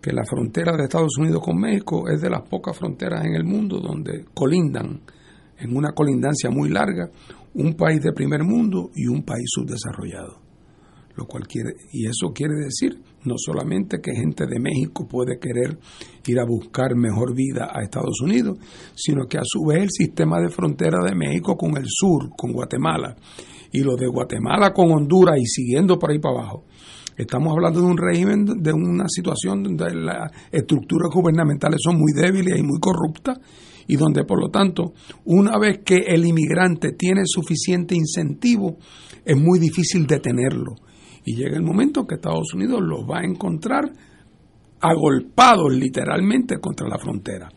que 0.00 0.12
la 0.12 0.24
frontera 0.24 0.76
de 0.76 0.84
Estados 0.84 1.16
Unidos 1.18 1.42
con 1.44 1.58
México 1.58 2.08
es 2.08 2.20
de 2.20 2.30
las 2.30 2.42
pocas 2.48 2.76
fronteras 2.76 3.24
en 3.24 3.34
el 3.34 3.44
mundo 3.44 3.80
donde 3.80 4.24
colindan, 4.34 5.00
en 5.58 5.76
una 5.76 5.92
colindancia 5.92 6.50
muy 6.50 6.70
larga, 6.70 7.10
un 7.54 7.74
país 7.74 8.00
de 8.02 8.12
primer 8.12 8.44
mundo 8.44 8.90
y 8.94 9.06
un 9.06 9.22
país 9.22 9.46
subdesarrollado. 9.46 10.40
Lo 11.16 11.26
cual 11.26 11.46
quiere, 11.46 11.74
y 11.92 12.06
eso 12.06 12.32
quiere 12.32 12.54
decir 12.54 13.02
no 13.24 13.34
solamente 13.36 14.00
que 14.00 14.14
gente 14.14 14.46
de 14.46 14.60
México 14.60 15.06
puede 15.06 15.38
querer 15.38 15.78
ir 16.26 16.38
a 16.38 16.44
buscar 16.44 16.94
mejor 16.94 17.34
vida 17.34 17.70
a 17.72 17.82
Estados 17.82 18.20
Unidos, 18.22 18.58
sino 18.94 19.26
que 19.26 19.36
a 19.36 19.42
su 19.44 19.64
vez 19.66 19.82
el 19.82 19.90
sistema 19.90 20.40
de 20.40 20.48
frontera 20.48 20.98
de 21.04 21.14
México 21.14 21.56
con 21.56 21.76
el 21.76 21.84
sur, 21.86 22.30
con 22.36 22.52
Guatemala, 22.52 23.16
y 23.72 23.80
lo 23.80 23.96
de 23.96 24.06
Guatemala 24.06 24.72
con 24.72 24.90
Honduras 24.92 25.38
y 25.38 25.46
siguiendo 25.46 25.98
por 25.98 26.10
ahí 26.10 26.18
para 26.18 26.38
abajo. 26.38 26.64
Estamos 27.16 27.52
hablando 27.52 27.80
de 27.80 27.86
un 27.86 27.98
régimen, 27.98 28.44
de 28.46 28.72
una 28.72 29.04
situación 29.08 29.62
donde 29.62 29.94
las 29.94 30.32
estructuras 30.50 31.10
gubernamentales 31.12 31.80
son 31.84 31.98
muy 31.98 32.12
débiles 32.14 32.58
y 32.58 32.62
muy 32.62 32.80
corruptas 32.80 33.38
y 33.90 33.96
donde 33.96 34.24
por 34.24 34.40
lo 34.40 34.50
tanto 34.50 34.94
una 35.24 35.58
vez 35.58 35.80
que 35.84 35.96
el 35.96 36.24
inmigrante 36.24 36.92
tiene 36.92 37.22
suficiente 37.24 37.96
incentivo 37.96 38.78
es 39.24 39.36
muy 39.36 39.58
difícil 39.58 40.06
detenerlo 40.06 40.76
y 41.24 41.34
llega 41.34 41.56
el 41.56 41.64
momento 41.64 42.06
que 42.06 42.14
Estados 42.14 42.54
Unidos 42.54 42.80
los 42.82 43.00
va 43.00 43.18
a 43.18 43.24
encontrar 43.24 43.90
agolpados 44.80 45.74
literalmente 45.74 46.58
contra 46.58 46.88
la 46.88 46.98
frontera. 46.98 47.50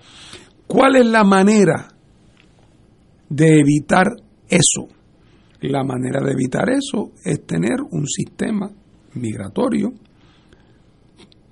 ¿Cuál 0.66 0.96
es 0.96 1.06
la 1.06 1.24
manera 1.24 1.88
de 3.30 3.60
evitar 3.60 4.08
eso? 4.50 4.88
La 5.62 5.84
manera 5.84 6.20
de 6.26 6.32
evitar 6.32 6.68
eso 6.70 7.12
es 7.24 7.46
tener 7.46 7.78
un 7.92 8.08
sistema 8.08 8.70
migratorio 9.14 9.94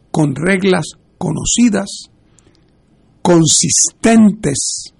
con 0.09 0.35
reglas 0.35 0.95
conocidas, 1.17 2.10
consistentes. 3.21 4.93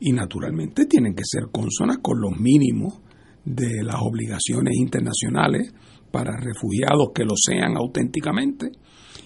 Y 0.00 0.12
naturalmente 0.12 0.86
tienen 0.86 1.14
que 1.14 1.24
ser 1.24 1.44
consonas 1.52 1.98
con 1.98 2.20
los 2.20 2.38
mínimos 2.38 3.00
de 3.44 3.82
las 3.82 3.96
obligaciones 4.00 4.74
internacionales 4.76 5.72
para 6.10 6.36
refugiados 6.36 7.08
que 7.14 7.24
lo 7.24 7.34
sean 7.36 7.76
auténticamente. 7.76 8.70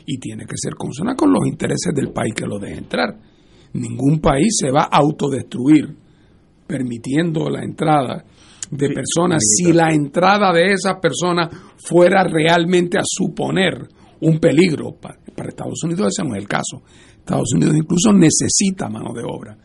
Y 0.06 0.18
tiene 0.18 0.44
que 0.44 0.56
ser 0.56 0.74
consona 0.74 1.14
con 1.14 1.32
los 1.32 1.46
intereses 1.46 1.92
del 1.94 2.12
país 2.12 2.34
que 2.34 2.46
lo 2.46 2.58
deje 2.58 2.78
entrar. 2.78 3.18
Ningún 3.72 4.20
país 4.20 4.56
se 4.60 4.70
va 4.70 4.84
a 4.84 4.98
autodestruir 4.98 5.96
permitiendo 6.66 7.48
la 7.48 7.62
entrada 7.62 8.24
de 8.70 8.88
personas. 8.90 9.42
si 9.56 9.72
la 9.72 9.92
entrada 9.92 10.52
de 10.52 10.72
esas 10.72 10.96
personas 11.00 11.50
fuera 11.76 12.24
realmente 12.24 12.98
a 12.98 13.02
suponer 13.04 13.88
un 14.20 14.38
peligro 14.38 14.96
para, 15.00 15.18
Estados 15.48 15.82
Unidos 15.84 16.08
ese 16.08 16.26
no 16.26 16.34
es 16.34 16.42
el 16.42 16.48
caso 16.48 16.82
Estados 17.26 17.54
Unidos 17.54 17.74
incluso 17.76 18.12
necesita 18.12 18.88
mano 18.88 19.12
de 19.12 19.24
obra. 19.24 19.58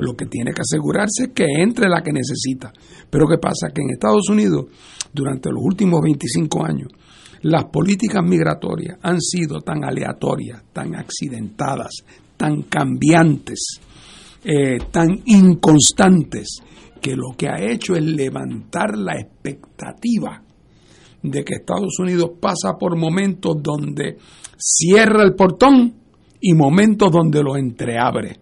Lo 0.00 0.14
que 0.14 0.26
tiene 0.26 0.52
que 0.52 0.62
asegurarse 0.62 1.24
es 1.24 1.30
que 1.34 1.46
entre 1.58 1.88
la 1.88 2.00
que 2.00 2.12
necesita. 2.12 2.72
Pero 3.10 3.26
qué 3.26 3.38
pasa 3.38 3.72
que 3.74 3.82
en 3.82 3.90
Estados 3.90 4.28
Unidos 4.28 4.66
durante 5.12 5.50
los 5.50 5.60
últimos 5.60 6.00
25 6.00 6.64
años 6.64 6.88
las 7.42 7.64
políticas 7.66 8.22
migratorias 8.22 8.98
han 9.02 9.20
sido 9.20 9.60
tan 9.60 9.84
aleatorias 9.84 10.62
tan 10.72 10.94
accidentadas 10.96 12.02
tan 12.36 12.62
cambiantes 12.62 13.80
eh, 14.44 14.78
tan 14.90 15.22
inconstantes 15.24 16.60
que 17.00 17.14
lo 17.14 17.36
que 17.36 17.48
ha 17.48 17.60
hecho 17.60 17.94
es 17.94 18.02
levantar 18.02 18.98
la 18.98 19.18
expectativa 19.20 20.42
de 21.22 21.44
que 21.44 21.54
Estados 21.54 21.98
Unidos 22.00 22.32
pasa 22.40 22.76
por 22.78 22.96
momentos 22.96 23.56
donde 23.62 24.18
cierra 24.56 25.22
el 25.22 25.34
portón 25.34 25.94
y 26.40 26.54
momentos 26.54 27.10
donde 27.10 27.42
lo 27.42 27.56
entreabre. 27.56 28.36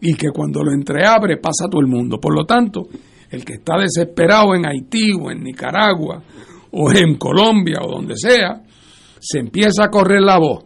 Y 0.00 0.14
que 0.14 0.28
cuando 0.30 0.62
lo 0.62 0.72
entreabre 0.72 1.38
pasa 1.38 1.68
todo 1.70 1.80
el 1.80 1.86
mundo. 1.86 2.18
Por 2.20 2.34
lo 2.34 2.44
tanto, 2.44 2.88
el 3.30 3.44
que 3.44 3.54
está 3.54 3.78
desesperado 3.78 4.54
en 4.54 4.66
Haití 4.66 5.12
o 5.12 5.30
en 5.30 5.42
Nicaragua 5.42 6.22
o 6.70 6.92
en 6.92 7.16
Colombia 7.16 7.78
o 7.82 7.90
donde 7.90 8.16
sea, 8.16 8.62
se 9.18 9.38
empieza 9.38 9.84
a 9.84 9.90
correr 9.90 10.20
la 10.20 10.38
voz 10.38 10.64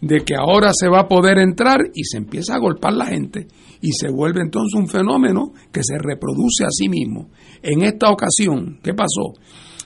de 0.00 0.20
que 0.20 0.34
ahora 0.34 0.70
se 0.72 0.88
va 0.88 1.00
a 1.00 1.08
poder 1.08 1.38
entrar 1.38 1.80
y 1.94 2.04
se 2.04 2.16
empieza 2.16 2.54
a 2.54 2.58
golpear 2.58 2.94
la 2.94 3.06
gente 3.06 3.46
y 3.82 3.92
se 3.92 4.10
vuelve 4.10 4.40
entonces 4.40 4.78
un 4.78 4.88
fenómeno 4.88 5.52
que 5.72 5.82
se 5.82 5.98
reproduce 5.98 6.64
a 6.64 6.70
sí 6.70 6.88
mismo. 6.88 7.28
En 7.62 7.82
esta 7.82 8.10
ocasión, 8.10 8.78
¿qué 8.82 8.94
pasó? 8.94 9.34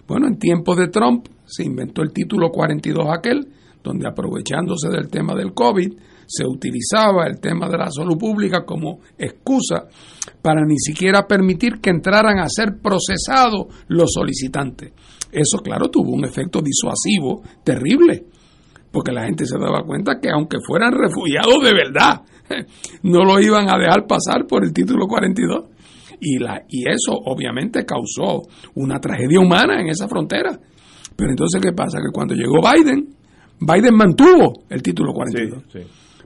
Bueno, 0.06 0.26
en 0.28 0.38
tiempos 0.38 0.76
de 0.76 0.88
Trump 0.88 1.26
se 1.44 1.64
inventó 1.64 2.02
el 2.02 2.12
título 2.12 2.50
42 2.50 3.06
aquel, 3.10 3.48
donde 3.82 4.08
aprovechándose 4.08 4.88
del 4.88 5.08
tema 5.08 5.34
del 5.34 5.52
COVID, 5.52 5.92
se 6.26 6.44
utilizaba 6.46 7.26
el 7.26 7.40
tema 7.40 7.68
de 7.68 7.78
la 7.78 7.90
salud 7.90 8.18
pública 8.18 8.64
como 8.64 9.00
excusa 9.18 9.86
para 10.42 10.64
ni 10.64 10.78
siquiera 10.78 11.26
permitir 11.26 11.80
que 11.80 11.90
entraran 11.90 12.38
a 12.38 12.48
ser 12.48 12.78
procesados 12.82 13.66
los 13.88 14.12
solicitantes. 14.12 14.92
Eso, 15.30 15.58
claro, 15.58 15.88
tuvo 15.88 16.12
un 16.12 16.24
efecto 16.24 16.60
disuasivo 16.60 17.42
terrible 17.64 18.26
porque 18.94 19.10
la 19.10 19.24
gente 19.24 19.44
se 19.44 19.58
daba 19.58 19.82
cuenta 19.82 20.20
que 20.20 20.30
aunque 20.30 20.58
fueran 20.64 20.92
refugiados 20.92 21.58
de 21.64 21.74
verdad, 21.74 22.22
no 23.02 23.24
lo 23.24 23.40
iban 23.40 23.68
a 23.68 23.76
dejar 23.76 24.06
pasar 24.06 24.46
por 24.46 24.64
el 24.64 24.72
título 24.72 25.06
42. 25.08 25.64
Y, 26.20 26.38
la, 26.38 26.62
y 26.68 26.88
eso 26.88 27.12
obviamente 27.12 27.84
causó 27.84 28.42
una 28.76 29.00
tragedia 29.00 29.40
humana 29.40 29.80
en 29.80 29.88
esa 29.88 30.06
frontera. 30.06 30.58
Pero 31.16 31.30
entonces, 31.30 31.60
¿qué 31.60 31.72
pasa? 31.72 31.98
Que 31.98 32.12
cuando 32.12 32.34
llegó 32.34 32.60
Biden, 32.62 33.08
Biden 33.60 33.94
mantuvo 33.96 34.62
el 34.70 34.80
título 34.80 35.12
42. 35.12 35.64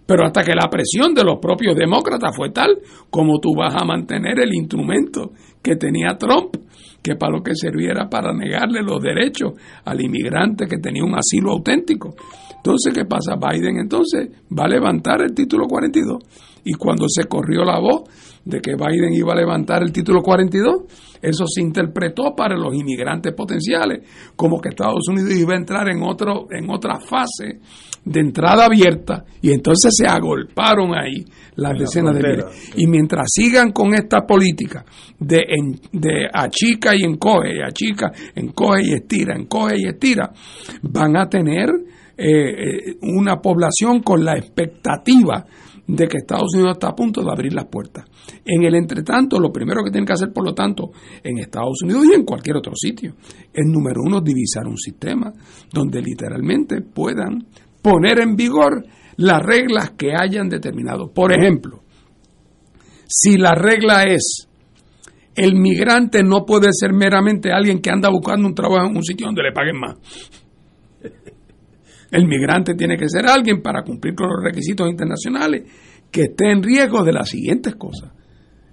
Pero 0.09 0.24
hasta 0.24 0.43
que 0.43 0.55
la 0.55 0.70
presión 0.70 1.12
de 1.12 1.22
los 1.22 1.39
propios 1.39 1.76
demócratas 1.76 2.35
fue 2.35 2.48
tal 2.48 2.78
como 3.10 3.40
tú 3.40 3.51
vas 3.55 3.74
a 3.76 3.85
mantener 3.85 4.40
el 4.40 4.55
instrumento 4.55 5.32
que 5.62 5.76
tenía 5.76 6.16
Trump, 6.16 6.56
que 7.02 7.14
para 7.14 7.36
lo 7.36 7.43
que 7.43 7.55
serviera 7.55 8.09
para 8.09 8.32
negarle 8.32 8.80
los 8.82 9.02
derechos 9.02 9.52
al 9.85 10.01
inmigrante 10.01 10.66
que 10.66 10.78
tenía 10.78 11.05
un 11.05 11.14
asilo 11.14 11.52
auténtico. 11.52 12.14
Entonces, 12.56 12.94
¿qué 12.94 13.05
pasa? 13.05 13.36
Biden 13.36 13.80
entonces 13.80 14.30
va 14.51 14.64
a 14.64 14.68
levantar 14.68 15.20
el 15.20 15.35
título 15.35 15.66
42 15.66 16.24
y 16.64 16.72
cuando 16.72 17.05
se 17.06 17.24
corrió 17.24 17.62
la 17.62 17.78
voz 17.78 18.05
de 18.47 18.60
que 18.60 18.76
Biden 18.76 19.12
iba 19.12 19.35
a 19.35 19.36
levantar 19.36 19.82
el 19.82 19.93
título 19.93 20.22
42, 20.22 20.85
eso 21.22 21.44
se 21.46 21.60
interpretó 21.62 22.34
para 22.36 22.56
los 22.56 22.74
inmigrantes 22.74 23.32
potenciales 23.34 24.08
como 24.36 24.60
que 24.60 24.70
Estados 24.70 25.08
Unidos 25.08 25.32
iba 25.34 25.54
a 25.54 25.58
entrar 25.58 25.88
en 25.88 26.02
otro 26.02 26.46
en 26.50 26.70
otra 26.70 26.98
fase 27.00 27.60
de 28.04 28.20
entrada 28.20 28.66
abierta 28.66 29.24
y 29.42 29.50
entonces 29.52 29.92
se 29.96 30.06
agolparon 30.06 30.94
ahí 30.94 31.24
las 31.56 31.72
En 31.72 31.78
la 31.78 31.84
decenas 31.84 32.14
de 32.14 32.22
miles. 32.22 32.72
Y 32.76 32.86
mientras 32.86 33.26
sigan 33.30 33.72
con 33.72 33.92
esta 33.92 34.26
política 34.26 34.84
de, 35.18 35.42
en- 35.48 35.80
de 35.92 36.26
achica 36.32 36.94
y 36.96 37.02
encoge, 37.02 37.56
y 37.56 37.60
achica, 37.60 38.12
encoge 38.34 38.82
y 38.84 38.92
estira, 38.94 39.34
encoge 39.36 39.74
y 39.78 39.86
estira, 39.88 40.30
van 40.82 41.16
a 41.16 41.28
tener 41.28 41.68
eh, 42.16 42.24
eh, 42.26 42.96
una 43.02 43.36
población 43.42 44.00
con 44.02 44.24
la 44.24 44.36
expectativa 44.38 45.44
de 45.89 46.06
que 46.06 46.19
Estados 46.19 46.55
Unidos 46.55 46.74
está 46.74 46.89
a 46.89 46.94
punto 46.94 47.23
de 47.23 47.31
abrir 47.31 47.55
las 47.55 47.65
puertas. 47.65 48.05
En 48.44 48.62
el 48.62 48.74
entretanto, 48.74 49.40
lo 49.40 49.51
primero 49.51 49.82
que 49.82 49.90
tienen 49.90 50.06
que 50.06 50.12
hacer, 50.12 50.32
por 50.32 50.44
lo 50.44 50.55
tanto, 50.55 50.90
en 51.24 51.39
Estados 51.39 51.82
Unidos 51.82 52.05
y 52.05 52.15
en 52.15 52.24
cualquier 52.24 52.56
otro 52.56 52.74
sitio, 52.77 53.15
es 53.52 53.66
número 53.66 54.02
uno, 54.05 54.20
divisar 54.20 54.66
un 54.66 54.77
sistema 54.77 55.32
donde 55.73 56.02
literalmente 56.02 56.82
puedan 56.82 57.47
poner 57.82 58.20
en 58.20 58.36
vigor 58.36 58.85
las 59.16 59.43
reglas 59.43 59.93
que 59.97 60.12
hayan 60.15 60.48
determinado. 60.48 61.10
Por 61.10 61.32
ejemplo, 61.32 61.82
si 63.06 63.39
la 63.39 63.55
regla 63.55 64.05
es 64.05 64.47
el 65.35 65.55
migrante 65.55 66.23
no 66.23 66.44
puede 66.44 66.69
ser 66.73 66.93
meramente 66.93 67.52
alguien 67.52 67.81
que 67.81 67.90
anda 67.90 68.10
buscando 68.10 68.47
un 68.47 68.55
trabajo 68.55 68.90
en 68.90 68.97
un 68.97 69.05
sitio 69.05 69.27
donde 69.27 69.44
le 69.44 69.52
paguen 69.52 69.78
más. 69.78 69.97
El 72.10 72.26
migrante 72.26 72.74
tiene 72.74 72.97
que 72.97 73.09
ser 73.09 73.26
alguien 73.26 73.60
para 73.62 73.82
cumplir 73.82 74.14
con 74.14 74.28
los 74.28 74.43
requisitos 74.43 74.89
internacionales 74.89 75.64
que 76.10 76.22
esté 76.22 76.51
en 76.51 76.62
riesgo 76.62 77.05
de 77.05 77.12
las 77.12 77.28
siguientes 77.28 77.76
cosas. 77.76 78.12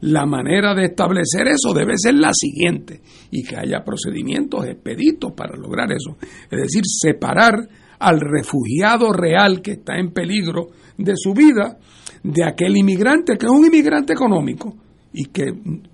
La 0.01 0.25
manera 0.25 0.73
de 0.75 0.85
establecer 0.85 1.47
eso 1.47 1.73
debe 1.73 1.93
ser 1.97 2.15
la 2.15 2.31
siguiente 2.33 3.01
y 3.31 3.43
que 3.43 3.57
haya 3.57 3.83
procedimientos 3.83 4.65
expeditos 4.65 5.33
para 5.33 5.55
lograr 5.57 5.91
eso. 5.91 6.17
Es 6.49 6.61
decir, 6.61 6.83
separar 6.85 7.55
al 7.99 8.19
refugiado 8.19 9.11
real 9.11 9.61
que 9.61 9.71
está 9.71 9.97
en 9.97 10.11
peligro 10.11 10.67
de 10.97 11.13
su 11.15 11.33
vida 11.33 11.77
de 12.23 12.43
aquel 12.43 12.77
inmigrante 12.77 13.37
que 13.37 13.45
es 13.45 13.51
un 13.51 13.65
inmigrante 13.65 14.13
económico 14.13 14.75
y 15.13 15.25
que, 15.25 15.45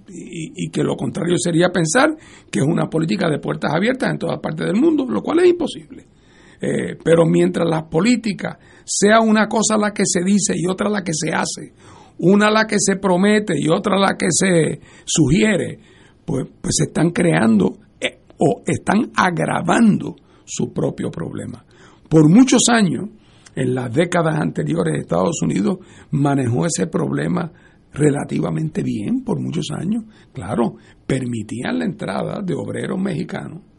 y, 0.10 0.66
y 0.66 0.70
que 0.72 0.84
lo 0.84 0.96
contrario 0.96 1.36
sería 1.38 1.70
pensar 1.70 2.16
que 2.50 2.60
es 2.60 2.66
una 2.66 2.90
política 2.90 3.30
de 3.30 3.40
puertas 3.40 3.72
abiertas 3.74 4.12
en 4.12 4.18
todas 4.18 4.40
partes 4.40 4.66
del 4.66 4.82
mundo, 4.82 5.06
lo 5.08 5.22
cual 5.22 5.40
es 5.40 5.50
imposible. 5.50 6.06
Eh, 6.62 6.96
pero 7.04 7.26
mientras 7.26 7.68
las 7.68 7.84
políticas 7.84 8.58
sea 8.86 9.20
una 9.20 9.48
cosa 9.48 9.78
la 9.78 9.92
que 9.92 10.04
se 10.06 10.24
dice 10.24 10.54
y 10.56 10.68
otra 10.68 10.90
la 10.90 11.04
que 11.04 11.14
se 11.14 11.32
hace, 11.32 11.74
una 12.20 12.52
la 12.52 12.68
que 12.68 12.76
se 12.78 12.98
promete 12.98 13.56
y 13.60 13.68
otra 13.68 13.98
la 13.98 14.16
que 14.16 14.28
se 14.30 14.80
sugiere, 15.04 15.80
pues, 16.24 16.48
pues 16.62 16.76
están 16.82 17.10
creando 17.10 17.80
eh, 18.00 18.20
o 18.38 18.62
están 18.64 19.12
agravando 19.16 20.16
su 20.46 20.72
propio 20.72 21.10
problema. 21.10 21.66
Por 22.08 22.30
muchos 22.30 22.62
años, 22.70 23.10
en 23.56 23.74
las 23.74 23.92
décadas 23.92 24.40
anteriores, 24.40 25.00
Estados 25.00 25.42
Unidos 25.42 25.80
manejó 26.12 26.68
ese 26.68 26.86
problema 26.86 27.52
relativamente 27.92 28.84
bien 28.84 29.24
por 29.24 29.40
muchos 29.42 29.72
años. 29.72 30.04
Claro, 30.32 30.76
permitían 31.08 31.80
la 31.80 31.86
entrada 31.86 32.42
de 32.44 32.54
obreros 32.54 33.00
mexicanos 33.02 33.71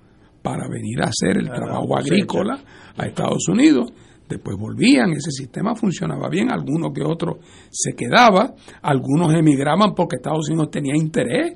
para 0.42 0.68
venir 0.68 1.00
a 1.00 1.06
hacer 1.06 1.38
el 1.38 1.46
trabajo 1.46 1.96
agrícola 1.96 2.58
a 2.96 3.06
Estados 3.06 3.48
Unidos. 3.48 3.92
Después 4.28 4.56
volvían, 4.56 5.12
ese 5.12 5.30
sistema 5.30 5.74
funcionaba 5.74 6.28
bien, 6.28 6.50
algunos 6.50 6.92
que 6.92 7.02
otros 7.02 7.36
se 7.70 7.92
quedaba, 7.94 8.54
algunos 8.82 9.32
emigraban 9.34 9.94
porque 9.94 10.16
Estados 10.16 10.48
Unidos 10.48 10.70
tenía 10.70 10.96
interés. 10.96 11.54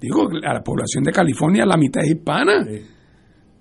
Digo, 0.00 0.28
a 0.44 0.54
la 0.54 0.62
población 0.62 1.04
de 1.04 1.12
California 1.12 1.66
la 1.66 1.76
mitad 1.76 2.02
es 2.02 2.10
hispana. 2.10 2.66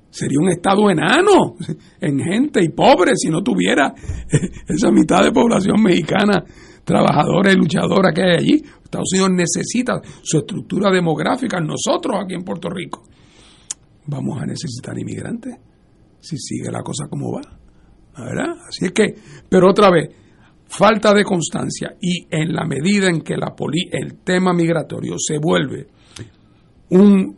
Sería 0.10 0.40
un 0.40 0.50
estado 0.50 0.90
enano 0.90 1.56
en 2.00 2.20
gente 2.20 2.64
y 2.64 2.70
pobre 2.70 3.12
si 3.16 3.30
no 3.30 3.42
tuviera 3.44 3.94
esa 4.68 4.92
mitad 4.92 5.24
de 5.24 5.32
población 5.32 5.82
mexicana 5.84 6.44
trabajadora 6.84 7.52
y 7.52 7.56
luchadora 7.56 8.14
que 8.14 8.22
hay 8.24 8.38
allí. 8.38 8.64
Estados 8.82 9.10
Unidos 9.12 9.32
necesita 9.32 10.00
su 10.22 10.38
estructura 10.38 10.90
demográfica. 10.90 11.60
Nosotros 11.60 12.16
aquí 12.24 12.34
en 12.34 12.44
Puerto 12.44 12.70
Rico 12.70 13.04
vamos 14.08 14.42
a 14.42 14.46
necesitar 14.46 14.98
inmigrantes 14.98 15.56
si 16.20 16.38
sigue 16.38 16.72
la 16.72 16.82
cosa 16.82 17.08
como 17.10 17.32
va. 17.34 17.42
¿verdad? 18.18 18.56
Así 18.68 18.86
es 18.86 18.92
que, 18.94 19.14
pero 19.48 19.70
otra 19.70 19.92
vez, 19.92 20.10
falta 20.66 21.14
de 21.14 21.24
constancia 21.24 21.96
y 22.02 22.26
en 22.32 22.52
la 22.52 22.66
medida 22.66 23.10
en 23.10 23.22
que 23.22 23.38
la 23.38 23.56
poli- 23.56 23.90
el 23.92 24.18
tema 24.24 24.54
migratorio 24.54 25.16
se 25.18 25.38
vuelve 25.38 25.88
un, 26.90 27.38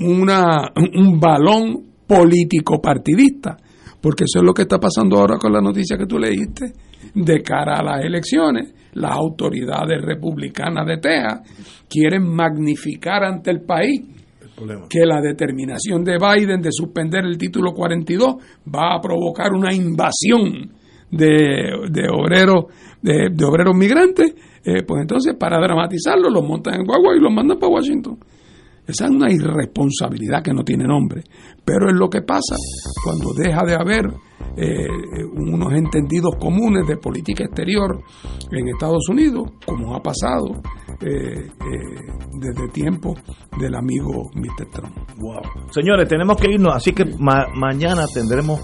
una, 0.00 0.70
un 0.94 1.18
balón 1.18 1.86
político 2.06 2.80
partidista, 2.80 3.56
porque 4.00 4.24
eso 4.24 4.40
es 4.40 4.44
lo 4.44 4.52
que 4.52 4.62
está 4.62 4.78
pasando 4.78 5.16
ahora 5.18 5.38
con 5.38 5.52
la 5.52 5.60
noticia 5.60 5.96
que 5.96 6.06
tú 6.06 6.18
leíste, 6.18 6.72
de 7.14 7.42
cara 7.42 7.78
a 7.78 7.82
las 7.82 8.04
elecciones, 8.04 8.74
las 8.92 9.12
autoridades 9.12 10.02
republicanas 10.02 10.86
de 10.86 10.98
Texas 10.98 11.40
quieren 11.88 12.22
magnificar 12.28 13.24
ante 13.24 13.50
el 13.50 13.62
país 13.62 14.02
que 14.88 15.06
la 15.06 15.20
determinación 15.20 16.04
de 16.04 16.18
Biden 16.18 16.60
de 16.60 16.70
suspender 16.72 17.24
el 17.24 17.38
título 17.38 17.72
42 17.72 18.36
va 18.74 18.94
a 18.94 19.00
provocar 19.00 19.52
una 19.52 19.72
invasión 19.72 20.72
de, 21.10 21.88
de 21.90 22.08
obreros 22.10 22.66
de, 23.02 23.44
obreros 23.44 23.74
migrantes, 23.76 24.34
eh, 24.64 24.82
pues 24.86 25.00
entonces 25.00 25.34
para 25.38 25.58
dramatizarlo 25.58 26.30
los 26.30 26.44
montan 26.44 26.74
en 26.74 26.84
guagua 26.84 27.16
y 27.16 27.20
los 27.20 27.32
mandan 27.32 27.58
para 27.58 27.72
Washington. 27.72 28.18
Esa 28.88 29.04
es 29.04 29.10
una 29.10 29.30
irresponsabilidad 29.30 30.42
que 30.42 30.52
no 30.54 30.64
tiene 30.64 30.84
nombre, 30.84 31.22
pero 31.64 31.88
es 31.88 31.94
lo 31.94 32.08
que 32.08 32.22
pasa 32.22 32.56
cuando 33.04 33.32
deja 33.34 33.62
de 33.64 33.74
haber 33.74 34.06
eh, 34.56 34.86
unos 35.34 35.72
entendidos 35.74 36.34
comunes 36.40 36.86
de 36.88 36.96
política 36.96 37.44
exterior 37.44 38.00
en 38.50 38.68
Estados 38.68 39.06
Unidos, 39.10 39.50
como 39.66 39.94
ha 39.94 40.00
pasado 40.02 40.62
eh, 41.00 41.46
eh, 41.46 41.50
desde 42.40 42.68
tiempo 42.72 43.14
del 43.60 43.74
amigo 43.74 44.30
Mr. 44.34 44.66
Trump. 44.72 44.96
Wow. 45.18 45.42
Señores, 45.70 46.08
tenemos 46.08 46.36
que 46.38 46.50
irnos, 46.50 46.74
así 46.74 46.92
que 46.92 47.04
ma- 47.18 47.46
mañana 47.54 48.06
tendremos 48.12 48.60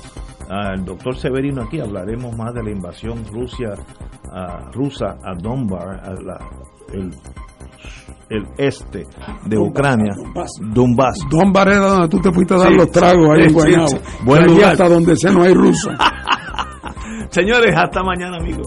al 0.48 0.84
doctor 0.84 1.16
Severino 1.16 1.62
aquí, 1.62 1.80
hablaremos 1.80 2.36
más 2.36 2.52
de 2.54 2.62
la 2.62 2.70
invasión 2.70 3.24
Rusia, 3.30 3.68
rusa 4.72 5.16
a 5.22 5.34
Donbar, 5.40 6.00
a 6.02 6.10
la- 6.14 6.50
el, 6.92 7.10
el 8.30 8.46
este 8.58 9.06
de 9.46 9.58
Ucrania, 9.58 10.12
Donbass. 10.60 11.14
Donbar 11.30 11.68
era 11.68 11.86
donde 11.86 12.08
tú 12.08 12.20
te 12.20 12.32
fuiste 12.32 12.54
a 12.54 12.58
dar 12.58 12.68
Sí, 12.68 12.74
los 12.76 12.90
tragos 12.90 13.28
ahí 13.30 13.42
sí, 13.42 13.46
en 13.48 13.52
Guaynabo. 13.54 13.88
sí. 13.88 13.96
Buen 14.24 14.38
De 14.40 14.44
allí 14.46 14.54
lugar. 14.56 14.72
hasta 14.72 14.88
donde 14.88 15.16
sea 15.16 15.32
no 15.32 15.42
hay 15.42 15.54
ruso. 15.54 15.90
Señores, 17.30 17.74
hasta 17.76 18.02
mañana, 18.02 18.36
amigos. 18.38 18.66